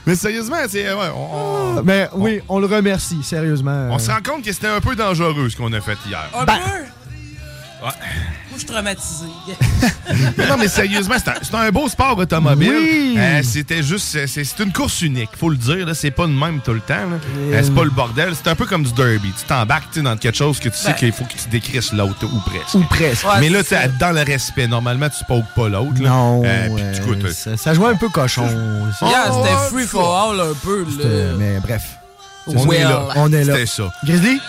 Mais 0.07 0.15
sérieusement, 0.15 0.57
c'est. 0.68 0.91
ouais, 0.94 1.10
on, 1.15 1.77
on- 1.77 1.84
Mais 1.84 2.07
oui, 2.14 2.41
on 2.48 2.60
le 2.60 2.68
remercie, 2.68 3.23
sérieusement. 3.23 3.90
on 3.91 3.99
se 3.99 4.10
rend 4.11 4.19
compte 4.23 4.44
que 4.44 4.52
c'était 4.52 4.68
un 4.68 4.82
peu 4.82 4.95
dangereux 4.95 5.49
ce 5.49 5.56
qu'on 5.57 5.73
a 5.73 5.82
fait 5.82 5.98
hier. 6.07 6.23
Un 6.38 6.45
Ben, 6.45 6.57
peu? 6.57 7.86
Ouais. 7.86 7.91
Moi, 8.56 8.61
je 8.61 8.65
suis 8.65 8.68
traumatisé. 8.73 9.26
Mais 10.38 10.48
non, 10.48 10.56
mais 10.57 10.69
sérieusement, 10.69 11.15
c'est 11.19 11.53
un, 11.56 11.72
beau 11.72 11.90
sport 11.90 12.18
automobile. 12.18 12.72
Oui. 12.73 13.15
Euh, 13.18 13.41
C'était 13.44 13.84
juste. 13.84 14.18
c'est- 14.27 14.60
une 14.64 14.72
course 14.72 15.02
unique, 15.02 15.30
faut 15.38 15.49
le 15.49 15.57
dire. 15.57 15.86
là. 15.86 15.94
C'est 15.94 16.11
pas 16.11 16.23
le 16.26 16.32
même 16.32 16.61
tout 16.61 16.72
le 16.73 16.80
temps. 16.80 16.94
là. 16.95 17.18
Euh, 17.38 17.61
c'est 17.61 17.76
pas 17.76 17.84
le 17.84 17.90
bordel. 17.90 18.34
C'est 18.34 18.49
un 18.49 18.56
peu 18.56 18.65
comme 18.65 18.84
du 18.84 18.94
derby. 18.94 19.34
Tu 19.38 19.44
t'embarques 19.45 19.99
dans 19.99 20.15
quelque 20.15 20.38
chose 20.38 20.60
que 20.60 20.69
tu 20.69 20.77
sais 20.77 20.90
Ben. 20.91 20.95
qu'il 20.95 21.11
faut 21.11 21.26
que 21.26 21.34
tu 21.34 21.49
décrisses 21.49 21.91
l'autre 21.91 22.23
ou 22.23 22.40
presque. 22.49 22.76
Ou 22.76 22.84
presque. 22.90 23.26
Ouais, 23.26 23.40
mais 23.41 23.49
là, 23.49 23.60
dans 23.99 24.11
le 24.11 24.22
respect, 24.22 24.68
normalement, 24.68 25.10
tu 25.10 25.23
poques 25.27 25.44
pas 25.53 25.68
l'autre. 25.68 25.99
Non, 25.99 26.41
Euh, 26.45 26.69
puis, 26.76 26.84
euh, 26.84 26.94
écoute, 26.94 27.32
ça, 27.34 27.57
ça 27.57 27.73
jouait 27.73 27.90
un 27.90 27.95
peu 27.95 28.07
cochon. 28.07 28.48
ça. 28.98 29.06
Yeah, 29.07 29.26
Oh, 29.32 29.44
c'était 29.44 29.76
free 29.76 29.86
for 29.88 30.30
all 30.32 30.40
un 30.40 30.53
peu. 30.64 30.86
Mais 31.38 31.60
bref, 31.60 31.84
on 32.48 32.65
Well. 32.65 32.80
est 32.80 32.84
là. 32.86 33.07
on 33.18 33.34
est 33.34 33.44
là. 33.44 33.53
C'était 33.56 33.65
ça. 33.65 33.91
Grizzly? 34.06 34.40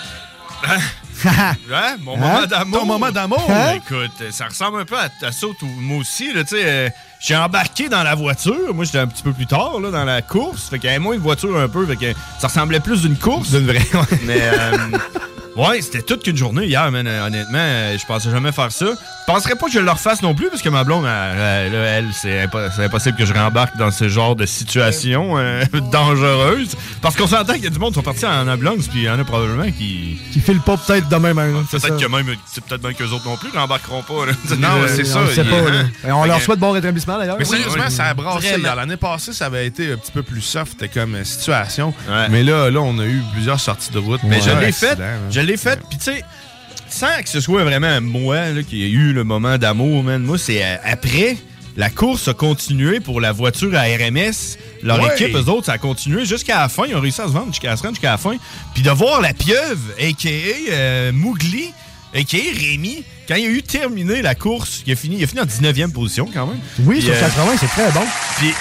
Ouais, 1.26 1.96
mon 2.02 2.14
Hein? 2.14 2.18
moment 2.18 2.46
d'amour. 2.46 2.80
Ton 2.80 2.86
moment 2.86 3.10
d'amour? 3.10 3.44
Ben, 3.48 3.74
Écoute, 3.76 4.30
ça 4.32 4.46
ressemble 4.46 4.80
un 4.80 4.84
peu 4.84 4.96
à, 4.96 5.08
à 5.26 5.32
ça, 5.32 5.46
tout- 5.58 5.66
moi 5.80 5.98
aussi. 5.98 6.32
Là, 6.32 6.44
tu 6.44 6.56
sais, 6.56 6.62
euh, 6.64 6.88
j'ai 7.20 7.36
embarqué 7.36 7.88
dans 7.88 8.02
la 8.02 8.14
voiture. 8.14 8.74
Moi, 8.74 8.84
j'étais 8.84 8.98
un 8.98 9.06
petit 9.06 9.22
peu 9.22 9.32
plus 9.32 9.46
tard 9.46 9.80
là, 9.80 9.90
dans 9.90 10.04
la 10.04 10.22
course. 10.22 10.68
Fait 10.68 10.78
qu'il 10.78 10.88
y 10.88 10.90
avait 10.90 10.98
moins 10.98 11.16
de 11.16 11.20
voiture 11.22 11.56
un 11.58 11.68
peu. 11.68 11.86
Fait 11.86 11.96
que 11.96 12.12
ça 12.40 12.48
ressemblait 12.48 12.80
plus 12.80 13.02
d'une 13.02 13.16
course. 13.18 13.50
D'une 13.50 13.66
vraie. 13.66 13.86
Mais, 14.24 14.40
euh, 14.40 14.76
ouais, 15.56 15.80
c'était 15.82 16.02
toute 16.02 16.22
qu'une 16.22 16.36
journée 16.36 16.66
hier, 16.66 16.90
man. 16.90 17.06
Euh, 17.06 17.26
Honnêtement, 17.26 17.58
euh, 17.58 17.96
je 17.98 18.06
pensais 18.06 18.30
jamais 18.30 18.52
faire 18.52 18.70
ça. 18.72 18.86
Je 18.86 19.32
penserais 19.32 19.56
pas 19.56 19.66
que 19.66 19.72
je 19.72 19.80
le 19.80 19.90
refasse 19.90 20.22
non 20.22 20.34
plus, 20.34 20.48
parce 20.50 20.62
que 20.62 20.68
ma 20.68 20.84
blonde, 20.84 21.04
elle, 21.06 21.74
elle, 21.74 22.06
c'est 22.12 22.46
impo- 22.46 22.70
c'est 22.74 22.84
impossible 22.84 23.16
que 23.18 23.24
je 23.26 23.32
rembarque 23.34 23.76
dans 23.76 23.90
ce 23.90 24.08
genre 24.08 24.36
de 24.36 24.46
situation 24.46 25.36
euh, 25.36 25.64
dangereuse. 25.92 26.76
Parce 27.02 27.16
qu'on 27.16 27.26
s'entend 27.26 27.54
qu'il 27.54 27.64
y 27.64 27.66
a 27.66 27.70
du 27.70 27.78
monde 27.78 27.90
qui 27.90 27.94
sont 27.96 28.02
partis 28.02 28.24
en 28.26 28.46
ambulance, 28.46 28.86
puis 28.88 29.00
il 29.00 29.04
y 29.04 29.10
en 29.10 29.18
a 29.18 29.24
probablement 29.24 29.70
qui. 29.72 30.18
Qui 30.32 30.40
file 30.40 30.60
pas 30.60 30.76
peut-être 30.76 31.08
de 31.08 31.16
même. 31.16 31.38
hein, 31.38 31.64
c'est 31.70 31.80
Peut-être 31.82 32.00
que 32.00 32.06
même, 32.08 32.36
c'est 32.46 32.62
peut-être 32.64 32.80
bien 32.82 32.92
qu'eux 32.92 33.08
autres 33.08 33.24
non 33.26 33.36
plus 33.36 33.50
rembarqueront 33.50 34.02
pas. 34.02 34.26
là. 34.26 34.32
Non, 34.58 34.68
Euh, 34.76 34.88
c'est 34.94 35.04
ça. 35.04 35.20
On 35.20 35.44
pas. 35.44 35.70
hein? 35.72 35.90
Et 36.06 36.12
on 36.12 36.24
leur 36.24 36.40
souhaite 36.40 36.58
bon 36.58 36.70
rétablissement 36.70 37.18
d'ailleurs. 37.18 37.36
Mais 37.38 37.44
sérieusement, 37.44 37.88
ça 37.90 38.04
a 38.04 38.14
brassé. 38.14 38.56
L'année 38.58 38.96
passée, 38.96 39.32
ça 39.32 39.46
avait 39.46 39.66
été 39.66 39.92
un 39.92 39.96
petit 39.96 40.12
peu 40.12 40.22
plus 40.22 40.40
soft 40.42 40.84
comme 40.92 41.24
situation. 41.24 41.92
Mais 42.30 42.42
là, 42.44 42.70
là, 42.70 42.80
on 42.80 42.98
a 42.98 43.04
eu 43.04 43.22
plusieurs 43.32 43.58
sorties 43.60 43.90
de 43.92 43.98
route. 43.98 44.20
Mais 44.24 44.40
je 44.40 44.50
l'ai 44.50 44.72
fait. 44.72 44.96
Je 45.30 45.40
l'ai 45.46 45.56
fait. 45.56 45.78
Puis 45.88 45.98
tu 45.98 46.04
sais, 46.04 46.22
sans 46.88 47.22
que 47.22 47.28
ce 47.28 47.40
soit 47.40 47.64
vraiment 47.64 48.00
moi 48.00 48.50
là, 48.50 48.62
qui 48.62 48.82
ai 48.84 48.88
eu 48.90 49.12
le 49.12 49.24
moment 49.24 49.58
d'amour, 49.58 50.02
man. 50.02 50.22
Moi, 50.22 50.38
c'est 50.38 50.62
euh, 50.64 50.76
après. 50.84 51.36
La 51.78 51.90
course 51.90 52.26
a 52.28 52.32
continué 52.32 53.00
pour 53.00 53.20
la 53.20 53.32
voiture 53.32 53.74
à 53.74 53.82
RMS. 53.82 54.56
Leur 54.82 54.98
Ouais. 54.98 55.12
équipe, 55.14 55.36
eux 55.36 55.50
autres, 55.50 55.66
ça 55.66 55.72
a 55.74 55.78
continué 55.78 56.24
jusqu'à 56.24 56.58
la 56.60 56.70
fin. 56.70 56.84
Ils 56.88 56.94
ont 56.96 57.00
réussi 57.02 57.20
à 57.20 57.26
se 57.26 57.32
vendre 57.32 57.48
jusqu'à 57.48 57.74
rendre 57.74 57.90
jusqu'à 57.90 58.12
la 58.12 58.16
fin. 58.16 58.34
Puis 58.72 58.82
de 58.82 58.90
voir 58.90 59.20
la 59.20 59.34
pieuvre, 59.34 59.78
a.k.a. 60.00 60.72
euh, 60.72 61.12
Mougli, 61.12 61.74
a.k.a. 62.14 62.38
Rémi, 62.58 63.04
quand 63.28 63.34
il 63.34 63.44
a 63.44 63.50
eu 63.50 63.62
terminé 63.62 64.22
la 64.22 64.34
course, 64.34 64.84
il 64.86 64.92
a 64.94 64.96
fini, 64.96 65.16
il 65.18 65.24
a 65.24 65.26
fini 65.26 65.42
en 65.42 65.44
19e 65.44 65.92
position 65.92 66.26
quand 66.32 66.46
même. 66.46 66.60
Oui, 66.80 66.94
Puis, 67.00 67.04
sur 67.08 67.14
euh, 67.14 67.20
80, 67.20 67.52
c'est 67.60 67.66
très 67.66 67.92
bon. 67.92 68.06
puis 68.38 68.54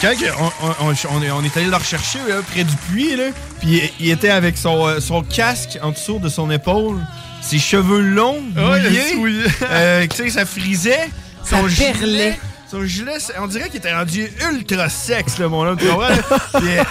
quand 0.00 0.12
on, 0.38 0.66
on- 0.66 0.90
on- 0.90 0.94
on 1.38 1.44
est, 1.44 1.56
allé 1.56 1.66
le 1.66 1.76
rechercher 1.76 2.18
là, 2.28 2.36
près 2.50 2.64
du 2.64 2.74
puits, 2.90 3.16
là, 3.16 3.24
puis 3.60 3.82
il, 4.00 4.10
était 4.10 4.30
avec 4.30 4.56
son, 4.56 4.86
euh, 4.86 5.00
son 5.00 5.22
casque 5.22 5.78
en 5.82 5.90
dessous 5.90 6.18
de 6.18 6.28
son 6.28 6.50
épaule, 6.50 6.98
ses 7.42 7.58
cheveux 7.58 8.00
longs, 8.00 8.40
mouillés, 8.54 9.14
mouillé. 9.16 9.42
euh, 9.70 10.06
tu 10.08 10.16
sais, 10.16 10.30
ça 10.30 10.46
frisait. 10.46 11.08
Son 11.44 11.62
Ça 11.62 11.68
gilet, 11.68 11.92
perlait. 11.92 12.40
son 12.70 12.84
gilet, 12.84 13.12
on 13.40 13.46
dirait 13.46 13.68
qu'il 13.68 13.78
était 13.78 13.94
rendu 13.94 14.28
ultra 14.52 14.88
sexe, 14.88 15.38
là, 15.38 15.48
mon 15.48 15.64
homme, 15.66 15.78
tu? 15.78 15.86
Puis, 16.58 16.68
euh, 16.78 16.84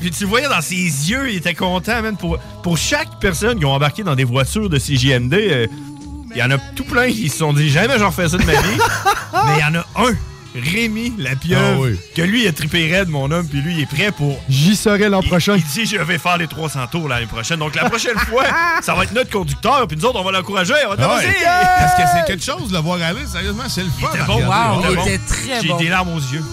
puis 0.00 0.10
tu 0.10 0.22
le 0.24 0.28
voyais 0.28 0.48
dans 0.48 0.60
ses 0.62 0.74
yeux, 0.74 1.30
il 1.30 1.36
était 1.36 1.54
content, 1.54 2.00
man. 2.02 2.16
Pour, 2.16 2.38
pour 2.62 2.78
chaque 2.78 3.20
personne 3.20 3.58
qui 3.58 3.64
ont 3.64 3.72
embarqué 3.72 4.02
dans 4.02 4.14
des 4.16 4.24
voitures 4.24 4.68
de 4.70 4.78
CJMD, 4.78 5.34
euh, 5.34 5.66
il 6.32 6.36
y 6.38 6.42
en 6.42 6.50
a 6.50 6.58
tout 6.74 6.84
plein 6.84 7.10
qui 7.10 7.28
se 7.28 7.38
sont 7.38 7.52
dit 7.52 7.68
jamais 7.70 7.98
j'en 7.98 8.08
refais 8.08 8.28
ça 8.28 8.38
de 8.38 8.44
ma 8.44 8.52
vie. 8.52 8.78
mais 9.46 9.54
il 9.56 9.60
y 9.60 9.64
en 9.64 9.74
a 9.80 9.86
un, 10.08 10.14
Rémi, 10.58 11.14
la 11.18 11.34
pieuvre, 11.36 11.62
Ah 11.64 11.78
oui. 11.80 11.98
que 12.14 12.22
lui, 12.22 12.44
il 12.44 12.48
a 12.48 12.52
trippé 12.52 12.88
raide, 12.90 13.08
mon 13.08 13.30
homme, 13.30 13.46
puis 13.48 13.60
lui, 13.60 13.74
il 13.74 13.80
est 13.80 13.86
prêt 13.86 14.12
pour. 14.12 14.38
J'y 14.48 14.76
serai 14.76 15.08
l'an 15.08 15.22
prochain. 15.22 15.56
Il 15.56 15.64
dit 15.64 15.86
je 15.86 15.96
vais 16.02 16.18
faire 16.18 16.36
les 16.38 16.46
300 16.46 16.86
tours 16.90 17.08
l'année 17.08 17.26
prochaine. 17.26 17.58
Donc 17.58 17.74
la 17.74 17.88
prochaine 17.88 18.16
fois, 18.18 18.44
ça 18.82 18.94
va 18.94 19.04
être 19.04 19.12
notre 19.12 19.30
conducteur, 19.30 19.86
puis 19.88 19.96
nous 19.96 20.04
autres, 20.04 20.20
on 20.20 20.24
va 20.24 20.32
l'encourager. 20.32 20.74
On 20.86 20.94
va 20.94 21.18
Ah! 21.46 21.76
Parce 21.80 21.94
que 21.94 22.02
c'est 22.14 22.24
quelque 22.26 22.44
chose 22.44 22.68
de 22.70 22.76
le 22.76 22.82
voir 22.82 23.00
aller. 23.02 23.26
Sérieusement, 23.30 23.64
c'est 23.68 23.82
le 23.84 23.90
fun. 24.00 24.08
C'était 24.12 24.22
à 24.22 24.26
bon, 24.26 24.44
wow, 24.44 24.82
il 24.90 24.96
bon. 24.96 25.02
était 25.04 25.18
très 25.18 25.60
J'ai 25.62 25.68
bon. 25.68 25.76
des 25.78 25.88
larmes 25.88 26.12
aux 26.14 26.18
yeux. 26.18 26.44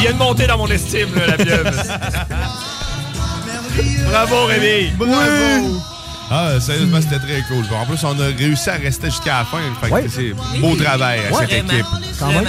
Il 0.00 0.02
vient 0.02 0.12
de 0.12 0.18
monter 0.18 0.46
dans 0.46 0.58
mon 0.58 0.68
estime, 0.68 1.08
là, 1.16 1.26
la 1.26 1.36
pieuvre. 1.36 1.70
Bravo, 4.10 4.46
Rémi! 4.46 4.90
Bravo! 4.96 5.82
Ah, 6.30 6.60
sérieusement, 6.60 7.00
c'était 7.00 7.18
très 7.18 7.42
cool. 7.48 7.64
En 7.74 7.86
plus, 7.86 8.02
on 8.04 8.18
a 8.20 8.26
réussi 8.26 8.68
à 8.68 8.74
rester 8.74 9.06
jusqu'à 9.10 9.38
la 9.38 9.44
fin. 9.44 9.58
Fait 9.80 9.88
que 9.88 9.92
Ouais. 9.94 10.06
c'est 10.08 10.60
beau 10.60 10.76
travail 10.76 11.20
à 11.20 11.22
cette 11.38 11.48
Vraiment. 11.50 11.72
équipe. 11.72 11.86
Quand 12.18 12.28
même. 12.28 12.48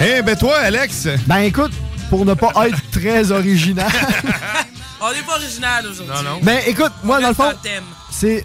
Eh 0.00 0.22
ben 0.22 0.36
toi, 0.36 0.56
Alex, 0.58 1.08
Ben 1.26 1.38
écoute, 1.40 1.72
pour 2.10 2.24
ne 2.24 2.34
pas 2.34 2.52
être 2.66 2.78
très 2.90 3.30
original. 3.30 3.86
On 5.00 5.12
n'est 5.12 5.22
pas 5.22 5.34
original 5.36 5.84
aujourd'hui. 5.86 6.14
Non, 6.14 6.22
non. 6.22 6.38
Mais 6.42 6.64
écoute, 6.68 6.92
moi, 7.04 7.20
dans 7.20 7.28
le 7.28 7.34
fond, 7.34 7.52
c'est 8.10 8.44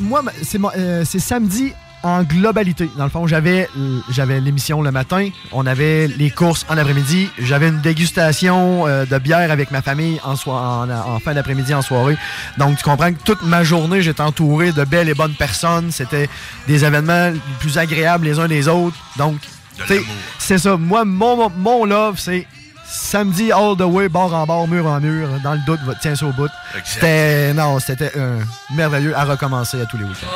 moi 0.00 0.22
c'est 0.42 0.58
euh, 0.76 1.04
c'est 1.04 1.18
samedi 1.20 1.72
en 2.02 2.22
globalité. 2.22 2.90
Dans 2.96 3.04
le 3.04 3.10
fond, 3.10 3.26
j'avais 3.26 3.68
euh, 3.78 3.98
j'avais 4.10 4.40
l'émission 4.40 4.82
le 4.82 4.90
matin, 4.90 5.28
on 5.52 5.66
avait 5.66 6.06
les 6.08 6.30
courses 6.30 6.66
en 6.68 6.76
après-midi, 6.76 7.28
j'avais 7.38 7.68
une 7.68 7.80
dégustation 7.80 8.86
euh, 8.86 9.04
de 9.06 9.18
bière 9.18 9.50
avec 9.50 9.70
ma 9.70 9.82
famille 9.82 10.20
en, 10.24 10.36
soi- 10.36 10.54
en, 10.60 10.90
en 10.90 11.18
fin 11.20 11.34
d'après-midi 11.34 11.74
en 11.74 11.82
soirée. 11.82 12.16
Donc 12.58 12.76
tu 12.78 12.84
comprends 12.84 13.12
que 13.12 13.22
toute 13.24 13.42
ma 13.42 13.62
journée, 13.64 14.02
j'étais 14.02 14.20
entouré 14.22 14.72
de 14.72 14.84
belles 14.84 15.08
et 15.08 15.14
bonnes 15.14 15.34
personnes, 15.34 15.90
c'était 15.92 16.28
des 16.66 16.84
événements 16.84 17.30
les 17.30 17.40
plus 17.60 17.78
agréables 17.78 18.24
les 18.24 18.38
uns 18.38 18.48
des 18.48 18.68
autres. 18.68 18.96
Donc 19.16 19.36
c'est 20.38 20.58
ça, 20.58 20.76
moi 20.76 21.04
mon 21.04 21.48
mon 21.50 21.84
love 21.84 22.18
c'est 22.18 22.46
Samedi, 22.94 23.50
all 23.52 23.74
the 23.78 23.80
way, 23.86 24.06
bord 24.10 24.34
en 24.34 24.44
bord, 24.44 24.68
mur 24.68 24.84
en 24.86 25.00
mur, 25.00 25.26
dans 25.42 25.54
le 25.54 25.60
doute, 25.64 25.80
tiens 26.02 26.14
ça 26.14 26.26
au 26.26 26.32
bout. 26.32 26.50
C'était, 26.84 27.54
non, 27.54 27.78
c'était 27.80 28.12
euh, 28.18 28.38
merveilleux 28.74 29.16
à 29.16 29.24
recommencer 29.24 29.80
à 29.80 29.86
tous 29.86 29.96
les 29.96 30.04
week-ends. 30.04 30.26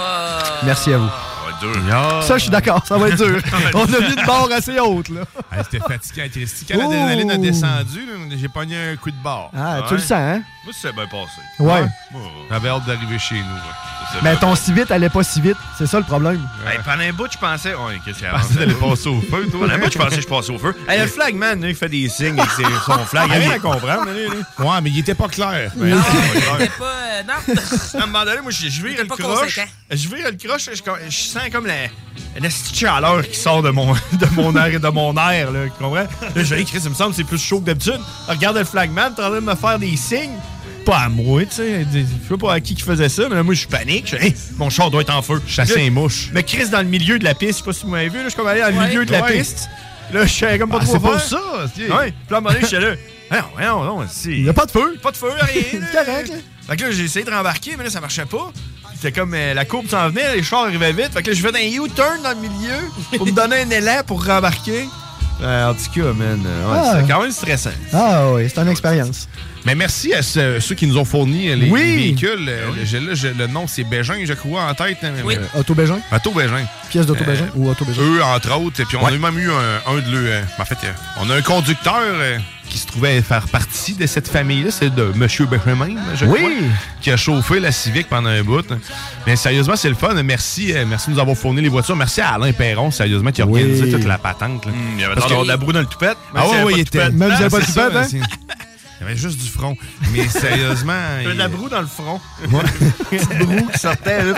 Merci 0.65 0.95
à 0.95 0.97
vous. 0.97 1.36
Ça 2.23 2.37
je 2.37 2.43
suis 2.43 2.51
d'accord, 2.51 2.85
ça 2.87 2.97
va 2.99 3.09
être 3.09 3.17
dur. 3.17 3.41
On 3.75 3.85
a 3.85 4.01
mis 4.01 4.15
une 4.15 4.27
barre 4.27 4.49
assez 4.53 4.79
haute, 4.79 5.09
là. 5.09 5.23
Hey, 5.53 5.63
C'était 5.71 5.79
fatiguant, 5.87 6.25
Christy. 6.31 6.67
Quand 6.67 6.79
l'adrénaline 6.79 7.31
a 7.31 7.35
Oh. 7.35 7.39
descendu, 7.39 8.01
j'ai 8.39 8.49
pogné 8.49 8.77
un 8.93 8.97
coup 8.97 9.11
de 9.11 9.17
barre. 9.23 9.51
Ah, 9.57 9.83
tu 9.89 9.95
le 9.95 10.01
sens, 10.01 10.13
hein? 10.13 10.43
Moi, 10.65 10.75
c'est 10.79 10.93
bien 10.93 11.07
passé. 11.07 11.41
Ouais. 11.61 11.87
J'avais 12.51 12.69
hâte 12.69 12.85
d'arriver 12.87 13.19
chez 13.19 13.37
nous. 13.37 13.41
ouais. 13.41 14.21
Mais 14.23 14.37
ton 14.37 14.55
si 14.57 14.73
vite 14.73 14.91
allait 14.91 15.09
pas 15.09 15.23
si 15.23 15.41
vite. 15.41 15.57
C'est 15.79 15.87
ça 15.87 15.99
le 15.99 16.05
problème. 16.05 16.47
Hey, 16.67 16.79
pendant 16.85 17.03
un 17.05 17.13
bout, 17.13 17.29
je 17.31 17.39
pensais. 17.39 17.73
Oh, 17.79 17.89
qu'est-ce 18.05 18.19
qu'il 18.19 18.27
y 18.27 18.31
a? 18.31 18.33
Pensais 18.39 18.55
d'aller 18.55 18.75
passer 18.75 19.09
au 19.09 19.21
feu, 19.21 19.47
toi. 19.51 19.61
Pendant 19.61 19.75
un 19.75 19.79
bout, 19.79 19.93
je 19.93 19.99
pensais 19.99 20.17
que 20.17 20.23
je 20.23 20.27
passais 20.27 20.51
au 20.53 20.59
feu. 20.59 20.75
Hey, 20.89 21.01
le 21.01 21.07
flagman, 21.07 21.61
là, 21.61 21.69
il 21.69 21.75
fait 21.77 21.89
des 21.89 22.09
signes 22.09 22.39
avec 22.39 22.51
son 22.85 22.99
flag. 23.07 23.29
Il 23.31 23.33
y 23.33 23.37
a 23.37 23.39
rien 23.41 23.51
à 23.53 23.59
comprendre. 23.61 24.07
Ouais, 24.59 24.81
mais 24.83 24.91
il 24.91 24.99
était 24.99 25.15
pas 25.15 25.29
clair. 25.29 25.71
Non, 25.77 25.97
c'est 26.59 26.69
pas 26.69 26.85
pas. 26.85 27.16
Euh, 27.19 27.23
non. 27.27 27.55
À 28.01 28.03
un 28.03 28.07
moment 28.07 28.25
donné, 28.25 28.41
moi, 28.43 28.51
je, 28.51 28.69
je 28.69 28.83
vire 28.87 28.99
le 28.99 29.07
croche. 29.07 29.59
Je 29.91 30.09
vire 30.09 30.31
le 30.31 30.37
croche, 30.37 30.69
je, 30.73 30.83
je 31.09 31.17
sens 31.17 31.43
comme 31.53 31.67
la, 31.67 31.75
la 32.41 32.49
chaleur 32.51 33.27
qui 33.29 33.39
sort 33.39 33.63
de 33.63 33.71
mon, 33.71 33.93
de 34.13 34.27
mon 34.35 34.55
air, 34.57 34.79
de 34.81 34.89
mon 34.89 35.15
air, 35.17 35.51
là, 35.53 35.65
tu 35.65 35.71
comprends? 35.71 35.95
Là, 35.95 36.07
je 36.37 36.55
vais 36.55 36.65
Chris, 36.65 36.81
il 36.85 36.91
me 36.91 36.95
semble 36.95 37.11
que 37.11 37.17
c'est 37.17 37.25
plus 37.25 37.39
chaud 37.43 37.61
que 37.61 37.67
d'habitude. 37.67 38.01
Regarde 38.29 38.57
le 38.59 38.65
flagman, 38.65 39.13
t'es 39.15 39.23
en 39.23 39.29
train 39.31 39.41
de 39.41 39.47
me 39.47 39.55
faire 39.55 39.79
des 39.79 39.97
signes. 39.97 40.39
Pas 40.85 40.99
à 40.99 41.09
moi, 41.09 41.45
tu 41.45 41.57
sais. 41.57 41.85
Je 41.93 42.01
sais 42.29 42.39
pas 42.39 42.53
à 42.55 42.61
qui 42.61 42.75
qui 42.77 42.83
faisait 42.83 43.09
ça, 43.09 43.29
mais 43.29 43.35
là, 43.35 43.43
moi, 43.43 43.55
je 43.55 43.67
panique. 43.67 44.07
Je 44.07 44.17
fais, 44.17 44.27
Hey, 44.29 44.35
mon 44.57 44.71
char 44.71 44.89
doit 44.91 45.01
être 45.01 45.13
en 45.15 45.21
feu. 45.23 45.43
Chassé 45.47 45.75
Là, 45.81 45.83
un 45.87 45.91
mouche. 45.91 46.29
Mais 46.33 46.45
Chris, 46.45 46.69
dans 46.69 46.79
le 46.79 46.85
milieu 46.85 47.19
de 47.19 47.25
la 47.25 47.35
piste, 47.35 47.53
je 47.53 47.57
sais 47.59 47.65
pas 47.65 47.73
si 47.73 47.85
vous 47.85 47.91
m'avez 47.91 48.09
vu, 48.09 48.19
là, 48.19 48.25
je 48.25 48.29
suis 48.29 48.37
comme 48.37 48.47
allé 48.47 48.61
dans 48.61 48.69
le 48.71 48.77
Ouais. 48.79 48.87
milieu 48.89 49.05
de 49.05 49.11
la 49.11 49.23
Ouais. 49.25 49.39
piste. 49.39 49.69
Là, 50.13 50.25
je 50.25 50.33
savais 50.33 50.59
comme 50.61 50.71
pas 50.71 50.79
Ah, 50.81 50.85
trop 50.85 50.93
c'est 50.93 51.01
pour 51.01 51.21
ça. 51.21 51.41
Ouais. 51.65 51.69
Puis 51.75 51.89
là, 51.89 51.97
à 51.97 52.37
un 52.37 52.41
moment 52.41 52.51
donné, 52.53 52.61
j'étais 52.63 52.79
là. 52.81 52.95
Non, 53.33 53.85
non, 53.85 53.85
non. 54.01 54.07
Il 54.27 54.45
n'y 54.45 54.49
a 54.49 54.53
pas 54.53 54.67
de 54.67 54.71
feu. 54.71 54.97
Pas 55.03 55.11
de 55.11 55.17
feu, 55.17 55.31
rien. 55.33 55.63
C'est 55.73 55.93
correct, 56.05 56.29
là. 56.29 56.35
Fait 56.69 56.77
que 56.77 56.85
là, 56.85 56.91
j'ai 56.91 57.05
essayé 57.05 57.25
de 57.25 57.31
rembarquer, 57.31 57.77
mais 57.77 57.85
là, 57.85 57.91
ça 57.91 58.01
marchait 58.01 58.25
pas. 58.27 58.51
C'était 58.95 59.13
comme 59.13 59.35
euh, 59.35 59.55
la 59.55 59.65
courbe 59.65 59.89
s'en 59.89 60.09
venait, 60.09 60.35
les 60.37 60.43
chars 60.43 60.65
arrivaient 60.65 60.93
vite. 60.93 61.13
Fait 61.13 61.23
que 61.23 61.31
là, 61.31 61.37
je 61.37 61.43
faisais 61.47 61.59
un 61.59 61.85
U-turn 61.85 62.23
dans 62.23 62.31
le 62.31 62.37
milieu 62.49 62.75
pour 63.17 63.27
me 63.27 63.33
donner 63.33 63.61
un 63.63 63.71
élan 63.71 64.01
pour 64.07 64.25
rembarquer. 64.25 64.89
Euh, 65.43 65.71
en 65.71 65.75
tout 65.75 65.91
cas, 65.95 66.13
man, 66.15 66.43
euh, 66.47 66.73
ouais, 66.73 66.79
Ah. 66.83 66.93
c'était 66.99 67.13
quand 67.13 67.21
même 67.21 67.31
stressant. 67.31 67.71
Ah 67.93 68.31
oui, 68.33 68.49
c'est 68.49 68.59
une 68.61 68.69
expérience. 68.71 69.29
Mais 69.67 69.75
merci 69.75 70.15
à 70.15 70.23
ce- 70.23 70.61
ceux 70.61 70.75
qui 70.75 70.87
nous 70.87 70.97
ont 70.97 71.05
fourni 71.05 71.55
les, 71.55 71.69
Oui. 71.69 71.83
les 71.83 71.97
véhicules. 71.97 72.47
Le- 72.47 72.85
j'ai- 72.87 73.01
là, 73.01 73.13
j'ai- 73.15 73.35
le 73.35 73.47
nom, 73.47 73.67
c'est 73.67 73.85
Bégin, 73.85 74.25
je 74.25 74.33
crois, 74.33 74.63
en 74.63 74.73
tête. 74.75 74.97
hein, 75.03 75.13
Oui. 75.25 75.37
Auto 75.55 75.75
Bégin? 75.75 75.99
Auto 76.11 76.31
Bégin. 76.31 76.65
Pièce 76.89 77.05
d'auto 77.05 77.23
Bégin 77.25 77.49
ou 77.55 77.69
auto 77.69 77.85
Bégin? 77.85 78.01
Eux, 78.01 78.23
entre 78.23 78.57
autres. 78.59 78.81
Et 78.81 78.85
puis, 78.87 78.97
on 78.97 79.05
Ouais. 79.05 79.13
a 79.13 79.19
même 79.19 79.39
eu 79.39 79.51
un, 79.51 79.93
un 79.93 79.97
de 79.99 80.11
leurs. 80.11 80.41
euh, 80.41 80.43
en 80.59 80.65
fait, 80.65 80.79
euh, 80.85 80.93
on 81.21 81.29
a 81.29 81.35
un 81.37 81.43
conducteur 81.43 82.01
euh, 82.01 82.39
qui 82.69 82.79
se 82.79 82.87
trouvait 82.87 83.21
faire 83.23 83.47
partie 83.49 83.95
de 83.95 84.07
cette 84.07 84.29
famille-là. 84.29 84.71
C'est 84.71 84.95
de 84.95 85.13
M. 85.15 85.27
Benjamin, 85.51 85.89
je 86.15 86.25
Oui. 86.27 86.39
crois, 86.39 86.51
qui 87.01 87.11
a 87.11 87.17
chauffé 87.17 87.61
la 87.61 87.73
Civic 87.73 88.09
pendant 88.09 88.29
un 88.31 88.43
bout. 88.43 88.67
Mais 89.27 89.37
sérieusement, 89.37 89.77
c'est 89.77 89.89
le 89.89 89.95
fun. 89.95 90.15
Merci, 90.23 90.73
euh, 90.75 90.85
merci 90.87 91.09
de 91.11 91.15
nous 91.15 91.21
avoir 91.21 91.37
fourni 91.37 91.61
les 91.63 91.69
voitures. 91.69 91.97
Merci 91.97 92.21
à 92.21 92.31
Alain 92.35 92.53
Perron, 92.53 92.91
sérieusement, 92.91 93.31
qui 93.33 93.43
a 93.43 93.47
Oui. 93.47 93.61
organisé 93.63 93.91
toute 93.91 94.05
la 94.05 94.19
patente. 94.19 94.67
là. 94.67 94.73
Il 94.95 95.01
y 95.01 95.05
avait 95.05 95.15
Parce 95.15 95.27
d'avoir 95.29 95.41
que- 95.43 95.47
de 95.47 95.49
la 95.53 95.57
broue 95.57 95.73
dans 95.73 95.81
le 95.81 95.87
toupette. 95.87 96.17
Ah 96.35 96.47
ouais, 96.49 96.65
pas 96.65 96.71
il 96.73 96.81
était. 96.81 97.11
Même 97.11 97.31
s'il 97.33 97.41
y 97.41 97.45
avait 97.45 97.51
pas 97.51 97.61
de 97.61 97.67
toupette, 97.67 97.97
hein? 97.97 98.27
Il 98.99 99.03
y 99.03 99.07
avait 99.11 99.17
juste 99.17 99.39
du 99.43 99.49
front. 99.49 99.77
Mais 100.13 100.27
sérieusement. 100.29 100.95
Il 101.21 101.25
y 101.25 101.27
avait 101.27 101.35
de 101.35 101.39
la 101.39 101.49
broue 101.49 101.69
dans 101.69 101.81
le 101.81 101.87
front. 101.87 102.21
Ouais. 102.51 102.63
Petite 103.11 103.39
broue 103.39 103.69
qui 103.73 103.79
sortait, 103.79 104.25
là. 104.25 104.35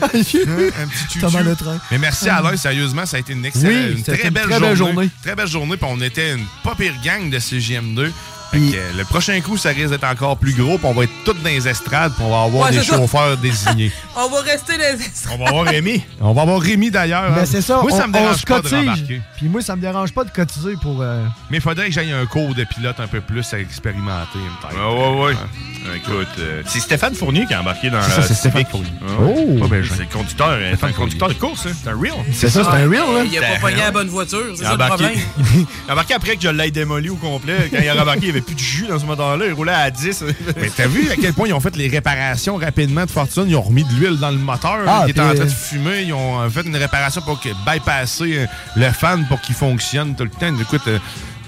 un 0.00 0.08
petit 0.18 1.18
Thomas 1.20 1.38
chouchou. 1.38 1.44
Le 1.50 1.56
Train. 1.56 1.78
Mais 1.90 1.98
merci 1.98 2.28
Alain, 2.28 2.56
sérieusement, 2.56 3.06
ça 3.06 3.16
a 3.16 3.20
été 3.20 3.32
une 3.32 3.44
excellente, 3.44 3.72
Oui, 3.72 3.92
une 3.98 4.02
très 4.02 4.22
une 4.22 4.30
belle 4.30 4.44
très 4.44 4.52
journée. 4.58 4.68
belle 4.68 4.76
journée. 4.76 5.10
Très 5.22 5.34
belle 5.34 5.48
journée, 5.48 5.76
puis 5.76 5.86
on 5.90 6.00
était 6.00 6.34
une 6.34 6.44
pas 6.62 6.74
pire 6.74 6.94
gang 7.02 7.30
de 7.30 7.38
CGM2. 7.38 8.10
Que, 8.52 8.58
euh, 8.58 8.92
le 8.96 9.04
prochain 9.04 9.40
coup, 9.40 9.56
ça 9.56 9.70
risque 9.70 9.90
d'être 9.90 10.04
encore 10.04 10.36
plus 10.36 10.52
gros, 10.54 10.78
puis 10.78 10.86
on 10.86 10.92
va 10.94 11.04
être 11.04 11.12
tous 11.24 11.32
dans 11.34 11.48
les 11.50 11.66
estrades, 11.66 12.12
puis 12.14 12.24
on 12.24 12.30
va 12.30 12.42
avoir 12.44 12.70
Ouais, 12.70 12.76
des 12.76 12.84
chauffeurs 12.84 13.36
désignés. 13.36 13.90
On 14.16 14.28
va 14.28 14.42
rester 14.42 14.74
les 14.78 14.94
On 15.32 15.36
va 15.38 15.48
avoir 15.48 15.64
Rémi. 15.64 16.04
On 16.20 16.32
va 16.32 16.42
avoir 16.42 16.60
Rémi 16.60 16.88
d'ailleurs. 16.90 17.32
Mais 17.34 17.40
hein. 17.40 17.44
c'est 17.46 17.62
ça, 17.62 17.80
Moi, 17.82 17.90
ça 17.90 18.06
me 18.06 18.12
dérange 18.12 18.44
pas 18.44 18.60
de 18.60 18.68
rembarquer. 18.68 19.20
Puis 19.36 19.48
moi, 19.48 19.60
ça 19.60 19.74
me 19.74 19.80
dérange 19.80 20.12
pas 20.12 20.22
de 20.22 20.30
cotiser 20.30 20.74
pour. 20.80 21.02
euh, 21.02 21.24
Mais 21.50 21.56
il 21.56 21.60
faudrait 21.60 21.86
que 21.86 21.92
j'aille 21.92 22.12
un 22.12 22.24
cours 22.26 22.54
de 22.54 22.62
pilote 22.62 23.00
un 23.00 23.08
peu 23.08 23.20
plus 23.20 23.52
à 23.52 23.58
expérimenter. 23.58 24.38
une 24.38 24.68
tête. 24.68 24.78
Ouais, 24.78 25.10
ouais, 25.10 25.24
ouais. 25.26 25.96
Écoute, 25.96 26.28
euh, 26.38 26.62
c'est 26.64 26.78
Stéphane 26.80 27.14
Fournier 27.14 27.44
qui 27.46 27.54
a 27.54 27.60
embarqué 27.60 27.90
dans 27.90 28.00
C'est 28.02 28.10
ça, 28.12 28.20
la 28.20 28.26
c'est 28.28 28.34
Stéphane. 28.34 28.64
Fournier. 28.70 28.90
Ah, 29.02 29.12
Oh! 29.20 29.58
Pas 29.60 29.66
bien 29.66 29.82
c'est 29.90 29.98
le 29.98 30.06
conducteur, 30.12 30.48
euh, 30.52 30.74
c'est 30.78 30.86
un 30.86 30.92
conducteur 30.92 31.28
de 31.28 31.34
course, 31.34 31.66
hein. 31.66 31.72
c'est 31.82 31.90
un 31.90 31.96
real. 31.98 32.14
C'est 32.32 32.48
ça, 32.50 32.62
c'est 32.64 32.70
un 32.70 32.88
real, 32.88 33.14
là. 33.14 33.24
Il 33.24 33.36
a 33.36 33.40
pas 33.42 33.58
pogné 33.60 33.76
la 33.80 33.90
bonne 33.90 34.08
voiture, 34.08 34.38
c'est 34.54 34.62
Il 34.62 34.66
a 34.66 34.70
ça 34.70 34.76
le 34.76 34.82
embarqué. 34.84 35.04
problème. 35.04 35.24
il 35.56 35.66
a 35.88 35.92
embarqué 35.92 36.14
après 36.14 36.36
que 36.36 36.42
je 36.42 36.48
l'ai 36.48 36.70
démoli 36.70 37.10
au 37.10 37.16
complet. 37.16 37.68
Quand 37.70 37.80
il 37.82 37.88
a 37.88 38.00
embarqué, 38.00 38.28
il 38.28 38.33
n'y 38.34 38.38
avait 38.38 38.46
plus 38.46 38.54
de 38.54 38.60
jus 38.60 38.86
dans 38.86 38.98
ce 38.98 39.04
moteur-là. 39.06 39.46
Il 39.46 39.52
roulait 39.52 39.72
à 39.72 39.90
10. 39.90 40.24
Mais 40.60 40.70
t'as 40.76 40.86
vu 40.86 41.10
à 41.10 41.16
quel 41.16 41.32
point 41.32 41.48
ils 41.48 41.52
ont 41.54 41.60
fait 41.60 41.74
les 41.76 41.88
réparations 41.88 42.56
rapidement 42.56 43.04
de 43.06 43.10
fortune? 43.10 43.44
Ils 43.48 43.56
ont 43.56 43.62
remis 43.62 43.84
de 43.84 43.92
l'huile 43.94 44.18
dans 44.18 44.30
le 44.30 44.38
moteur 44.38 44.78
Ah, 44.86 45.02
qui 45.04 45.12
était 45.12 45.20
en 45.20 45.34
train 45.34 45.44
de 45.44 45.48
fumer. 45.50 46.02
Ils 46.02 46.12
ont 46.12 46.40
euh, 46.40 46.48
fait 46.50 46.62
une 46.62 46.76
réparation 46.76 47.20
pour 47.22 47.40
que, 47.40 47.48
bypasser 47.66 48.38
euh, 48.38 48.46
le 48.76 48.90
fan 48.90 49.26
pour 49.28 49.40
qu'il 49.40 49.54
fonctionne 49.54 50.14
tout 50.14 50.24
le 50.24 50.30
temps. 50.30 50.54
Écoute, 50.60 50.82
euh, 50.88 50.98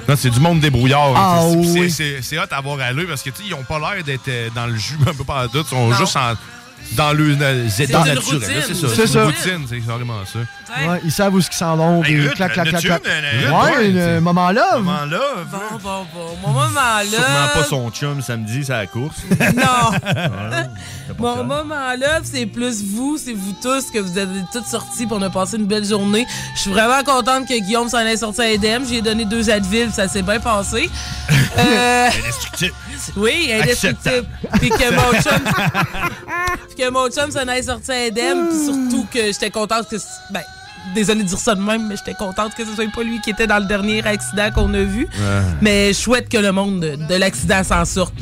non, 0.09 0.15
c'est 0.17 0.31
du 0.31 0.39
monde 0.41 0.61
débrouillard. 0.61 1.13
Ah, 1.17 1.41
hein. 1.43 1.63
C'est- 1.65 1.81
oui. 2.11 2.21
c'est- 2.23 2.39
hot 2.39 2.43
à 2.51 2.57
avoir 2.59 2.79
à 2.81 2.93
l'œil 2.93 3.07
parce 3.07 3.23
que 3.23 3.31
tu 3.31 3.39
sais, 3.39 3.49
ils 3.49 3.55
ont 3.55 3.65
pas 3.65 3.79
l'air 3.79 4.05
d'être 4.05 4.31
dans 4.55 4.67
le 4.67 4.77
jus 4.77 4.97
un 5.07 5.13
peu 5.15 5.25
par 5.25 5.49
tout. 5.51 5.59
Ils 5.59 5.65
sont 5.65 5.93
juste 5.95 6.17
en- 6.17 6.35
dans 6.93 7.13
le 7.13 7.37
euh, 7.41 7.69
C'est 7.69 7.85
état 7.85 8.01
une 8.01 8.15
naturel. 8.15 8.63
C'est 8.67 8.75
ça. 8.75 8.87
C'est 8.95 9.07
ça. 9.07 9.19
une 9.21 9.27
routine, 9.27 9.67
c'est 9.69 9.81
carrément 9.81 10.25
ça. 10.25 10.39
Ouais, 10.89 11.01
ils 11.05 11.13
savent 11.13 11.35
où 11.35 11.41
ce 11.41 11.49
qu'ils 11.49 11.59
s'en 11.59 11.77
vont. 11.77 12.03
Clac, 12.03 12.53
clac, 12.53 12.71
la 12.73 12.81
clac, 12.81 13.03
Ouais, 13.05 13.77
ouais, 13.77 13.89
le 13.89 14.01
c'est- 14.01 14.21
moment 14.21 14.51
là. 14.51 14.77
Moment 14.79 15.05
là. 15.05 15.21
Bon, 15.51 15.59
bon, 15.83 16.07
bon. 16.15 16.37
Mon 16.43 16.53
moment 16.53 16.71
là. 16.75 17.05
Sûrement 17.05 17.49
pas 17.55 17.65
son 17.65 17.91
chum 17.91 18.21
samedi, 18.23 18.65
c'est 18.65 18.73
la 18.73 18.87
course. 18.87 19.17
Non. 19.55 19.93
Mon 21.19 21.45
moment 21.45 21.95
là, 21.99 22.21
c'est 22.25 22.47
plus 22.47 22.83
vous, 22.85 23.17
c'est 23.17 23.33
vous 23.33 23.55
tous 23.63 23.91
que 23.91 23.99
vous 24.01 24.19
êtes 24.19 24.29
tous 24.53 24.65
sortis 24.69 25.07
pour 25.07 25.17
on 25.19 25.23
a 25.23 25.31
passé 25.31 25.57
une 25.57 25.67
belle 25.67 25.85
journée. 25.85 26.27
Je 26.57 26.63
suis 26.63 26.71
vraiment 26.71 27.03
contente 27.05 27.47
que 27.49 27.59
Guillaume 27.59 27.89
s'en 27.89 28.01
ait 28.01 28.17
sorti 28.17 28.41
à 28.43 28.51
Edem. 28.51 28.85
J'ai 28.89 29.01
donné 29.03 29.25
deux 29.25 29.49
Advil, 29.49 29.91
ça 29.93 30.09
s'est 30.09 30.23
bien 30.23 30.41
passé. 30.41 30.91
Euh. 31.59 32.11
Oui, 33.17 33.51
indestructible. 33.53 34.27
Puis 34.59 34.71
que 34.71 34.91
mon 34.95 35.21
chum, 35.21 35.43
puis 36.69 36.85
que 36.85 36.91
mon 36.91 37.09
chum 37.09 37.31
s'en 37.31 37.47
ait 37.49 37.63
sorti 37.63 37.93
Edem. 37.93 38.49
Puis 38.49 38.65
surtout 38.65 39.07
que 39.13 39.27
j'étais 39.27 39.51
contente 39.51 39.89
que, 39.89 39.97
ben, 40.31 40.43
désolé 40.95 41.23
de 41.23 41.29
dire 41.29 41.39
ça 41.39 41.55
de 41.55 41.61
même, 41.61 41.87
mais 41.89 41.97
j'étais 41.97 42.15
contente 42.15 42.55
que 42.55 42.65
ce 42.65 42.75
soit 42.75 42.91
pas 42.95 43.03
lui 43.03 43.21
qui 43.21 43.31
était 43.31 43.47
dans 43.47 43.59
le 43.59 43.67
dernier 43.67 44.07
accident 44.07 44.51
qu'on 44.55 44.73
a 44.75 44.83
vu. 44.83 45.09
Mais 45.61 45.89
je 45.89 45.99
souhaite 45.99 46.29
que 46.29 46.39
le 46.39 46.53
monde 46.53 46.81
de, 46.81 46.97
de 46.97 47.15
l'accident 47.15 47.63
s'en 47.65 47.85
sorte. 47.85 48.15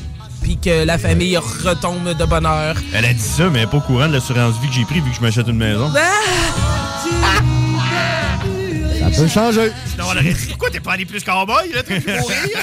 Puis 0.42 0.59
que 0.59 0.84
la 0.84 0.98
famille 0.98 1.38
retombe 1.38 2.14
de 2.14 2.24
bonheur. 2.26 2.76
Elle 2.92 3.06
a 3.06 3.14
dit 3.14 3.18
ça, 3.18 3.48
mais 3.48 3.60
elle 3.60 3.64
est 3.64 3.70
pas 3.70 3.78
au 3.78 3.80
courant 3.80 4.09
de 4.09 4.12
l'assurance 4.12 4.60
vie 4.60 4.68
que 4.68 4.74
j'ai 4.74 4.84
pris 4.84 5.01
vu 5.01 5.10
que 5.10 5.16
je 5.16 5.22
m'achète 5.22 5.48
une 5.48 5.56
maison. 5.56 5.90
Ça 5.90 6.01
peut 9.16 9.28
changer. 9.28 9.70
Sinon, 9.91 10.05
on 10.09 10.11
aurait 10.11 10.23
dit 10.32 10.47
pourquoi 10.49 10.70
t'es 10.70 10.81
pas 10.81 10.93
allé 10.93 11.05
plus 11.05 11.23
cowboy, 11.23 11.70
là, 11.73 11.82
t'as 11.82 12.01
pu 12.01 12.11
mourir? 12.11 12.59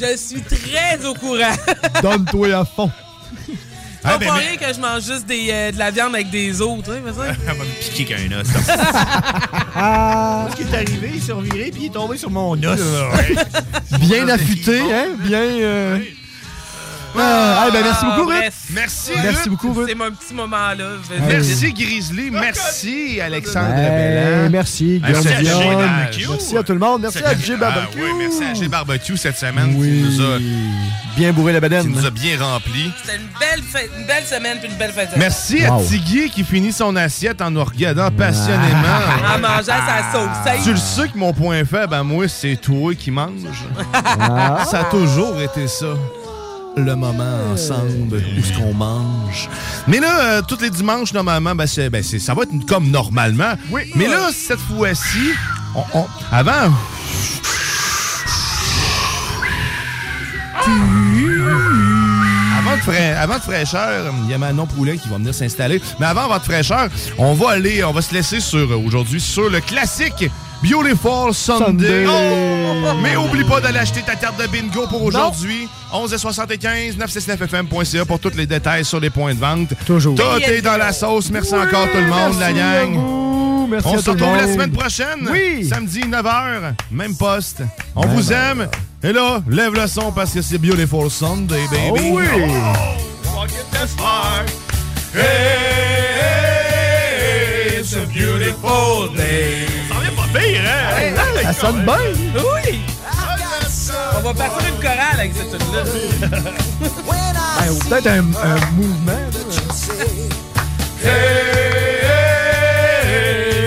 Je 0.00 0.16
suis 0.16 0.42
très 0.42 1.04
au 1.04 1.14
courant. 1.14 1.54
Donne-toi 2.02 2.52
à 2.54 2.64
fond. 2.64 2.90
Pas 4.02 4.12
Ah, 4.14 4.18
ben, 4.18 4.26
pour 4.28 4.34
mais- 4.36 4.48
rien 4.48 4.56
que 4.56 4.74
je 4.74 4.80
mange 4.80 5.02
juste 5.04 5.26
des, 5.26 5.48
euh, 5.50 5.72
de 5.72 5.78
la 5.78 5.90
viande 5.90 6.14
avec 6.14 6.30
des 6.30 6.62
os, 6.62 6.82
tu 6.82 6.90
sais, 6.90 7.02
mais 7.04 7.12
ça. 7.12 7.34
Elle 7.46 7.54
va 7.54 7.64
me 7.64 7.80
piquer 7.82 8.04
qu'un 8.06 8.40
os. 8.40 8.46
Ah, 9.76 10.48
Qu'est-ce 10.56 10.68
qui 10.68 10.74
est 10.74 10.76
arrivé? 10.78 11.10
Il 11.16 11.22
s'est 11.22 11.32
reviré 11.32 11.70
puis 11.70 11.82
il 11.82 11.86
est 11.86 11.90
tombé 11.92 12.16
sur 12.16 12.30
mon 12.30 12.52
os. 12.62 12.80
bien 14.00 14.26
affûté, 14.28 14.80
hein? 14.80 15.08
Bien. 15.18 15.40
euh, 15.42 15.98
Ah, 17.18 17.66
eh 17.68 17.72
ben, 17.72 17.82
merci 17.82 18.04
beaucoup, 18.04 18.28
Ruth. 18.28 18.38
bref. 18.38 18.54
Merci, 18.70 19.10
Merci 19.22 19.48
beaucoup, 19.50 19.72
Ruth. 19.72 19.86
C'est 19.88 19.94
mon 19.94 20.10
petit 20.10 20.32
moment 20.34 20.56
là. 20.78 20.86
Merci, 21.26 21.72
Grizzly. 21.72 22.30
Merci, 22.30 23.20
Alexandre 23.20 23.74
Belland. 23.74 24.50
merci, 24.50 25.00
Merci 25.02 25.28
à 25.28 25.32
Guillaume 25.40 25.60
Jay 25.60 25.68
Dion. 25.68 25.78
Barbecue. 25.80 26.26
Merci 26.30 26.56
à 26.56 26.62
tout 26.62 26.72
le 26.72 26.78
monde. 26.78 27.02
Merci 27.02 27.18
à 27.18 27.22
Barbecue. 27.56 27.60
Ah, 27.62 27.88
oui, 27.96 28.10
merci 28.18 28.44
à 28.44 28.54
Jay 28.54 28.68
Barbecue 28.68 29.16
cette 29.16 29.36
semaine 29.38 29.74
Oui. 29.76 29.88
qui 29.88 30.16
nous 30.18 30.22
a, 30.24 30.38
Bien 31.16 31.32
bourré 31.32 31.52
la 31.52 31.58
qui 31.58 31.62
bedaine. 31.62 31.88
nous 31.88 32.06
a 32.06 32.10
bien 32.10 32.38
rempli. 32.40 32.92
C'était 33.02 33.16
une 33.18 33.28
belle, 33.38 33.62
fête- 33.64 33.90
une 33.98 34.06
belle 34.06 34.24
semaine 34.24 34.58
puis 34.60 34.70
une 34.70 34.76
belle 34.78 34.92
fête. 34.92 35.08
Merci 35.16 35.64
à 35.64 35.72
Tiggy 35.86 36.30
qui 36.30 36.44
finit 36.44 36.72
son 36.72 36.94
assiette 36.96 37.42
en 37.42 37.50
nous 37.50 37.64
regardant 37.64 38.10
passionnément. 38.10 38.60
En 39.34 39.38
mangeant 39.40 39.64
sa 39.64 40.12
sauce. 40.12 40.62
Tu 40.64 40.70
le 40.70 40.76
sais 40.76 41.08
que 41.08 41.18
mon 41.18 41.32
point 41.32 41.64
faible 41.64 41.94
à 41.94 42.02
moi, 42.04 42.28
c'est 42.28 42.56
toi 42.56 42.94
qui 42.94 43.10
manges. 43.10 43.30
Ah. 43.92 44.64
Ça 44.70 44.80
a 44.80 44.84
toujours 44.84 45.40
été 45.40 45.66
ça. 45.66 45.86
Le 46.76 46.94
moment 46.94 47.52
ensemble 47.52 48.16
où 48.38 48.42
ce 48.42 48.52
qu'on 48.56 48.72
mange. 48.72 49.48
Mais 49.88 49.98
là, 50.00 50.20
euh, 50.38 50.42
tous 50.46 50.60
les 50.60 50.70
dimanches, 50.70 51.12
normalement, 51.12 51.54
ben, 51.54 51.66
c'est- 51.66 51.90
ben, 51.90 52.02
c'est- 52.02 52.18
ça 52.20 52.32
va 52.32 52.42
être 52.44 52.66
comme 52.66 52.88
normalement. 52.90 53.54
Mais 53.96 54.06
là, 54.06 54.30
cette 54.32 54.60
fois-ci, 54.60 55.32
on- 55.74 55.84
on- 55.98 56.06
avant... 56.32 56.70
Avant 62.58 62.76
de, 62.76 62.80
fra- 62.82 63.18
avant 63.20 63.36
de 63.38 63.42
fraîcheur, 63.42 64.12
il 64.24 64.30
y 64.30 64.34
a 64.34 64.38
Manon 64.38 64.66
Poulet 64.66 64.98
qui 64.98 65.08
va 65.08 65.16
venir 65.16 65.34
s'installer. 65.34 65.80
Mais 65.98 66.06
avant 66.06 66.28
votre 66.28 66.44
fraîcheur, 66.44 66.88
on 67.16 67.32
va 67.34 67.50
aller, 67.52 67.82
on 67.84 67.92
va 67.92 68.02
se 68.02 68.12
laisser 68.14 68.40
sur 68.40 68.58
euh, 68.58 68.76
aujourd'hui 68.84 69.20
sur 69.20 69.48
le 69.48 69.60
classique 69.60 70.30
Beautiful 70.62 71.32
Sunday. 71.32 72.04
Sunday. 72.04 72.06
Oh! 72.06 72.94
Mais 73.02 73.16
oublie 73.16 73.44
pas 73.44 73.60
d'aller 73.60 73.78
acheter 73.78 74.02
ta 74.02 74.14
carte 74.14 74.38
de 74.40 74.46
bingo 74.46 74.86
pour 74.86 75.02
aujourd'hui. 75.02 75.68
11,75, 75.92 76.96
969fm.ca 76.98 78.04
pour 78.04 78.20
tous 78.20 78.36
les 78.36 78.46
détails 78.46 78.84
sur 78.84 79.00
les 79.00 79.10
points 79.10 79.34
de 79.34 79.40
vente. 79.40 79.68
Toujours. 79.86 80.14
Tout 80.14 80.22
est 80.42 80.60
dans 80.60 80.76
la 80.76 80.92
sauce. 80.92 81.30
Merci 81.30 81.54
encore 81.54 81.90
tout 81.90 81.98
le 81.98 82.06
monde, 82.06 82.38
la 82.38 82.52
gang. 82.52 82.94
vous. 82.94 83.68
Merci 83.70 83.88
On 83.88 83.94
à 83.94 83.98
se 83.98 84.04
tout 84.04 84.10
retrouve 84.10 84.36
la 84.36 84.52
semaine 84.52 84.72
prochaine. 84.72 85.28
Oui. 85.30 85.66
Samedi, 85.66 86.00
9h, 86.00 86.74
même 86.90 87.16
poste. 87.16 87.62
On 87.96 88.06
vous 88.06 88.28
ben, 88.28 88.58
aime. 88.58 88.68
Et 89.02 89.12
là, 89.12 89.40
lève 89.48 89.72
le 89.74 89.86
son 89.86 90.12
parce 90.12 90.32
que 90.32 90.42
c'est 90.42 90.58
Beautiful 90.58 91.10
Sunday, 91.10 91.62
baby. 91.70 92.10
Oh 92.12 92.18
oui. 92.18 92.24
Hey, 95.12 95.26
it's 97.78 97.94
a 97.94 98.06
beautiful 98.06 99.08
day. 99.16 99.79
Pire, 100.32 100.62
hein? 100.64 100.98
Hey, 100.98 101.44
ça 101.44 101.52
sonne 101.52 101.82
bien. 101.84 101.94
Oui! 102.34 102.80
On 104.16 104.20
va 104.20 104.34
partir 104.34 104.68
une 104.68 104.76
chorale 104.80 105.18
avec 105.18 105.32
cette 105.34 105.50
tune-là. 105.58 105.82
Ben, 107.06 107.70
ou 107.70 107.78
Peut-être 107.88 108.06
un, 108.06 108.18
un 108.20 108.70
mouvement. 108.72 109.12
là. 109.12 109.20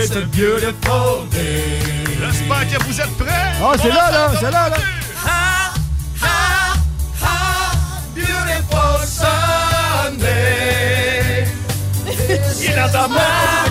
It's 0.04 0.16
a 0.16 0.22
beautiful 0.32 1.26
day. 1.32 1.80
J'espère 2.20 2.68
que 2.70 2.84
vous 2.86 3.02
êtes 3.02 3.18
prêts. 3.18 3.52
Ah, 3.62 3.74
c'est 3.82 3.90
là, 3.90 4.12
là, 4.12 4.32
c'est 4.40 4.52
là, 4.52 4.70
là. 4.70 4.78
Beautiful 8.16 9.00
Sunday. 10.14 10.48
Il 12.60 12.66
est 12.70 12.76
dans 12.76 12.90
ta 12.92 13.08
main, 13.08 13.63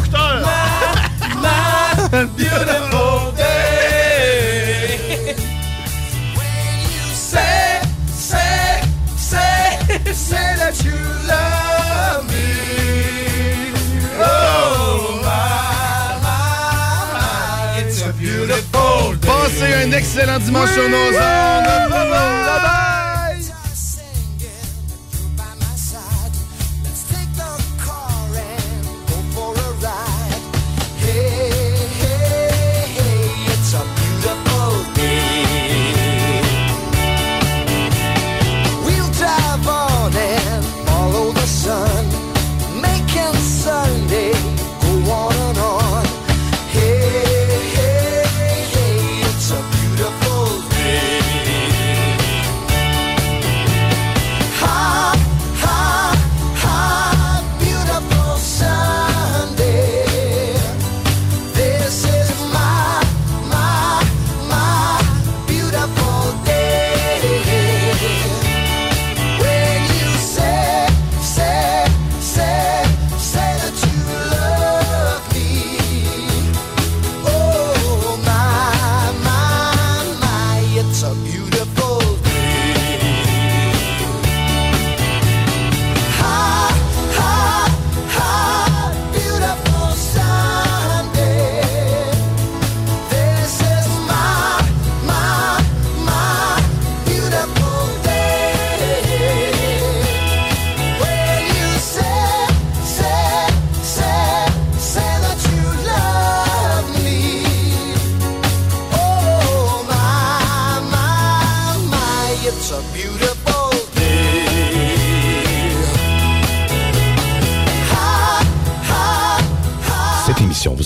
Passez 19.53 19.74
un 19.74 19.93
excellent 19.93 20.39
dimanche 20.39 20.70
sur 20.70 20.89
nos 20.89 21.09
ondes. 21.09 22.61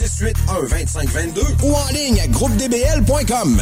681 0.07 0.67
2522 0.67 1.41
ou 1.63 1.73
en 1.73 1.87
ligne 1.93 2.19
à 2.19 2.27
groupedbl.com. 2.27 3.61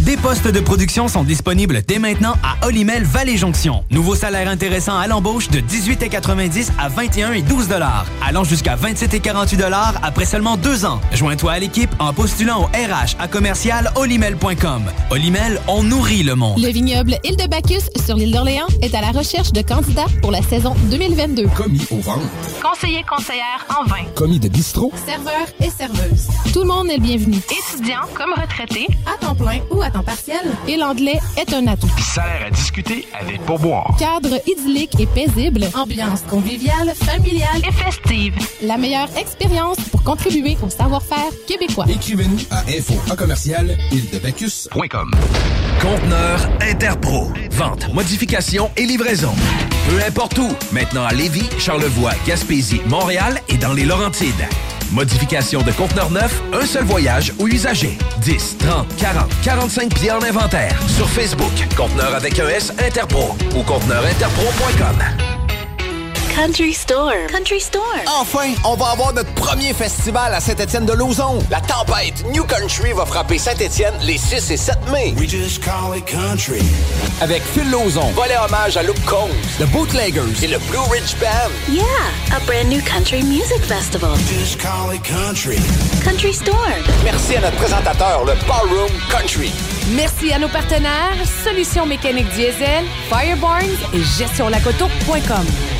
Des 0.00 0.16
postes 0.16 0.48
de 0.48 0.60
production 0.60 1.08
sont 1.08 1.24
disponibles 1.24 1.82
dès 1.86 1.98
maintenant 1.98 2.34
à 2.42 2.66
Olimel 2.66 3.04
Valley 3.04 3.36
Jonction. 3.36 3.84
Nouveau 3.90 4.14
salaire 4.14 4.48
intéressant 4.48 4.96
à 4.98 5.06
l'embauche 5.06 5.48
de 5.48 5.60
18,90 5.60 6.70
à 6.78 6.88
21 6.88 7.32
et 7.32 7.42
12 7.42 7.68
dollars, 7.68 8.06
allant 8.26 8.42
jusqu'à 8.42 8.76
27 8.76 9.12
et 9.12 9.20
48 9.20 9.58
dollars 9.58 9.94
après 10.02 10.24
seulement 10.24 10.56
deux 10.56 10.86
ans. 10.86 11.00
Joins-toi 11.12 11.52
à 11.52 11.58
l'équipe 11.58 11.90
en 11.98 12.14
postulant 12.14 12.62
au 12.62 12.64
RH 12.64 13.16
à 13.18 13.28
commercial 13.28 13.90
olimel.com. 13.94 14.84
Olimel, 15.10 15.60
on 15.68 15.82
nourrit 15.82 16.22
le 16.22 16.34
monde. 16.34 16.58
Le 16.62 16.68
vignoble 16.72 17.16
Île 17.22 17.36
de 17.36 17.46
Bacchus 17.46 17.90
sur 18.02 18.16
l'île 18.16 18.32
d'Orléans 18.32 18.68
est 18.80 18.94
à 18.94 19.02
la 19.02 19.10
recherche 19.10 19.52
de 19.52 19.60
candidats 19.60 20.06
pour 20.22 20.30
la 20.30 20.40
saison 20.40 20.74
2022. 20.90 21.46
Commis 21.48 21.86
au 21.90 21.96
ventre. 21.96 22.20
Conseiller 22.62 23.04
conseillère 23.06 23.66
en 23.78 23.84
vin. 23.84 24.04
Commis 24.14 24.40
de 24.40 24.48
bistrot. 24.48 24.92
Serveur 25.04 25.46
et 25.60 25.68
serveuse. 25.68 26.28
Tout 26.54 26.60
le 26.60 26.68
monde 26.68 26.88
est 26.88 26.96
le 26.96 27.02
bienvenu. 27.02 27.36
Étudiant 27.36 28.00
comme 28.14 28.32
retraité, 28.32 28.86
à 29.06 29.22
temps 29.22 29.34
plein 29.34 29.58
ou 29.70 29.82
à 29.82 29.89
temps 29.90 30.02
partiel. 30.02 30.40
Et 30.68 30.76
l'anglais 30.76 31.18
est 31.36 31.52
un 31.52 31.66
atout. 31.66 31.90
Salaire 32.14 32.46
à 32.46 32.50
discuter 32.50 33.06
avec 33.20 33.44
pourboire. 33.44 33.96
Cadre 33.98 34.40
idyllique 34.46 34.98
et 34.98 35.06
paisible. 35.06 35.64
Ambiance 35.74 36.22
conviviale, 36.28 36.92
familiale 36.94 37.62
et 37.66 37.72
festive. 37.72 38.34
La 38.62 38.76
meilleure 38.76 39.08
expérience 39.16 39.78
pour 39.90 40.02
contribuer 40.02 40.56
au 40.62 40.68
savoir-faire 40.68 41.30
québécois. 41.46 41.86
Écrivez-nous 41.88 42.38
à 42.50 42.60
info 42.60 42.94
à 43.10 43.16
commercial. 43.16 43.76
Conteneur 45.80 46.48
Interpro. 46.60 47.28
Vente, 47.52 47.92
modification 47.92 48.70
et 48.76 48.86
livraison. 48.86 49.32
Peu 49.88 50.02
importe 50.06 50.38
où. 50.38 50.48
Maintenant 50.72 51.04
à 51.04 51.12
Lévis, 51.12 51.48
Charlevoix, 51.58 52.12
Gaspésie, 52.26 52.80
Montréal 52.86 53.40
et 53.48 53.56
dans 53.56 53.72
les 53.72 53.84
Laurentides. 53.84 54.46
Modification 54.92 55.62
de 55.62 55.70
conteneur 55.72 56.10
neuf, 56.10 56.42
un 56.52 56.66
seul 56.66 56.84
voyage 56.84 57.32
ou 57.38 57.46
usager. 57.46 57.96
10, 58.22 58.56
30, 58.58 58.96
40, 58.96 59.30
45 59.42 59.94
pieds 59.94 60.10
en 60.10 60.22
inventaire. 60.22 60.76
Sur 60.88 61.08
Facebook, 61.08 61.52
conteneur 61.76 62.14
avec 62.14 62.38
un 62.38 62.48
S 62.48 62.72
Interpro 62.78 63.36
ou 63.56 63.62
conteneurinterpro.com. 63.62 65.29
Country 66.40 66.72
Store. 66.72 67.26
Country 67.28 67.60
Store. 67.60 68.00
Enfin, 68.18 68.54
on 68.64 68.74
va 68.74 68.92
avoir 68.92 69.12
notre 69.12 69.30
premier 69.34 69.74
festival 69.74 70.32
à 70.32 70.40
Saint-Étienne 70.40 70.86
de 70.86 70.94
Lauzon. 70.94 71.38
La 71.50 71.60
tempête 71.60 72.24
New 72.32 72.44
Country 72.44 72.94
va 72.94 73.04
frapper 73.04 73.36
Saint-Étienne 73.36 73.92
les 74.00 74.16
6 74.16 74.50
et 74.50 74.56
7 74.56 74.78
mai. 74.90 75.12
We 75.18 75.28
just 75.28 75.62
call 75.62 75.94
it 75.94 76.06
country. 76.06 76.62
Avec 77.20 77.42
Phil 77.42 77.70
Lauzon, 77.70 78.10
volet 78.12 78.38
hommage 78.38 78.78
à 78.78 78.82
Luke 78.82 79.04
Combs, 79.04 79.28
The 79.58 79.66
Bootleggers 79.66 80.42
et 80.42 80.46
le 80.46 80.56
Blue 80.70 80.78
Ridge 80.90 81.14
Band. 81.20 81.50
Yeah, 81.68 81.84
a 82.34 82.40
brand 82.46 82.70
new 82.70 82.80
country 82.84 83.22
music 83.22 83.60
festival. 83.60 84.16
Just 84.26 84.58
call 84.58 84.94
it 84.94 85.02
country. 85.02 85.58
Country 86.02 86.32
Store. 86.32 86.72
Merci 87.04 87.36
à 87.36 87.42
notre 87.42 87.56
présentateur, 87.56 88.24
le 88.24 88.32
Ballroom 88.48 88.90
Country. 89.10 89.52
Merci 89.94 90.32
à 90.32 90.38
nos 90.38 90.48
partenaires 90.48 91.18
Solutions 91.44 91.84
mécaniques 91.84 92.30
diesel, 92.30 92.86
Firebarns 93.10 93.76
et 93.92 94.00
gestionlacoto.com. 94.18 95.79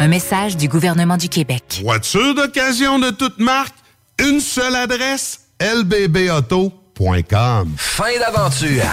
Un 0.00 0.06
message 0.06 0.56
du 0.56 0.68
gouvernement 0.68 1.16
du 1.16 1.28
Québec. 1.28 1.80
Voiture 1.82 2.32
d'occasion 2.36 3.00
de 3.00 3.10
toute 3.10 3.40
marque, 3.40 3.74
une 4.20 4.38
seule 4.38 4.76
adresse, 4.76 5.40
lbbauto.com. 5.60 6.72
Fin 7.76 8.18
d'aventure. 8.20 8.84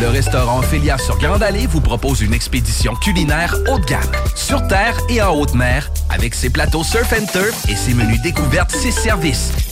Le 0.00 0.08
restaurant 0.08 0.60
Félia 0.62 0.98
sur 0.98 1.16
Grande 1.18 1.44
Allée 1.44 1.68
vous 1.68 1.80
propose 1.80 2.22
une 2.22 2.34
expédition 2.34 2.96
culinaire 2.96 3.54
haut 3.68 3.78
de 3.78 3.84
gamme, 3.84 4.10
sur 4.34 4.66
terre 4.66 4.96
et 5.08 5.22
en 5.22 5.32
haute 5.36 5.54
mer, 5.54 5.92
avec 6.10 6.34
ses 6.34 6.50
plateaux 6.50 6.82
surf 6.82 7.12
and 7.12 7.26
turf 7.32 7.68
et 7.68 7.76
ses 7.76 7.94
menus 7.94 8.20
découvertes, 8.22 8.72
ses 8.72 8.90
services. 8.90 9.52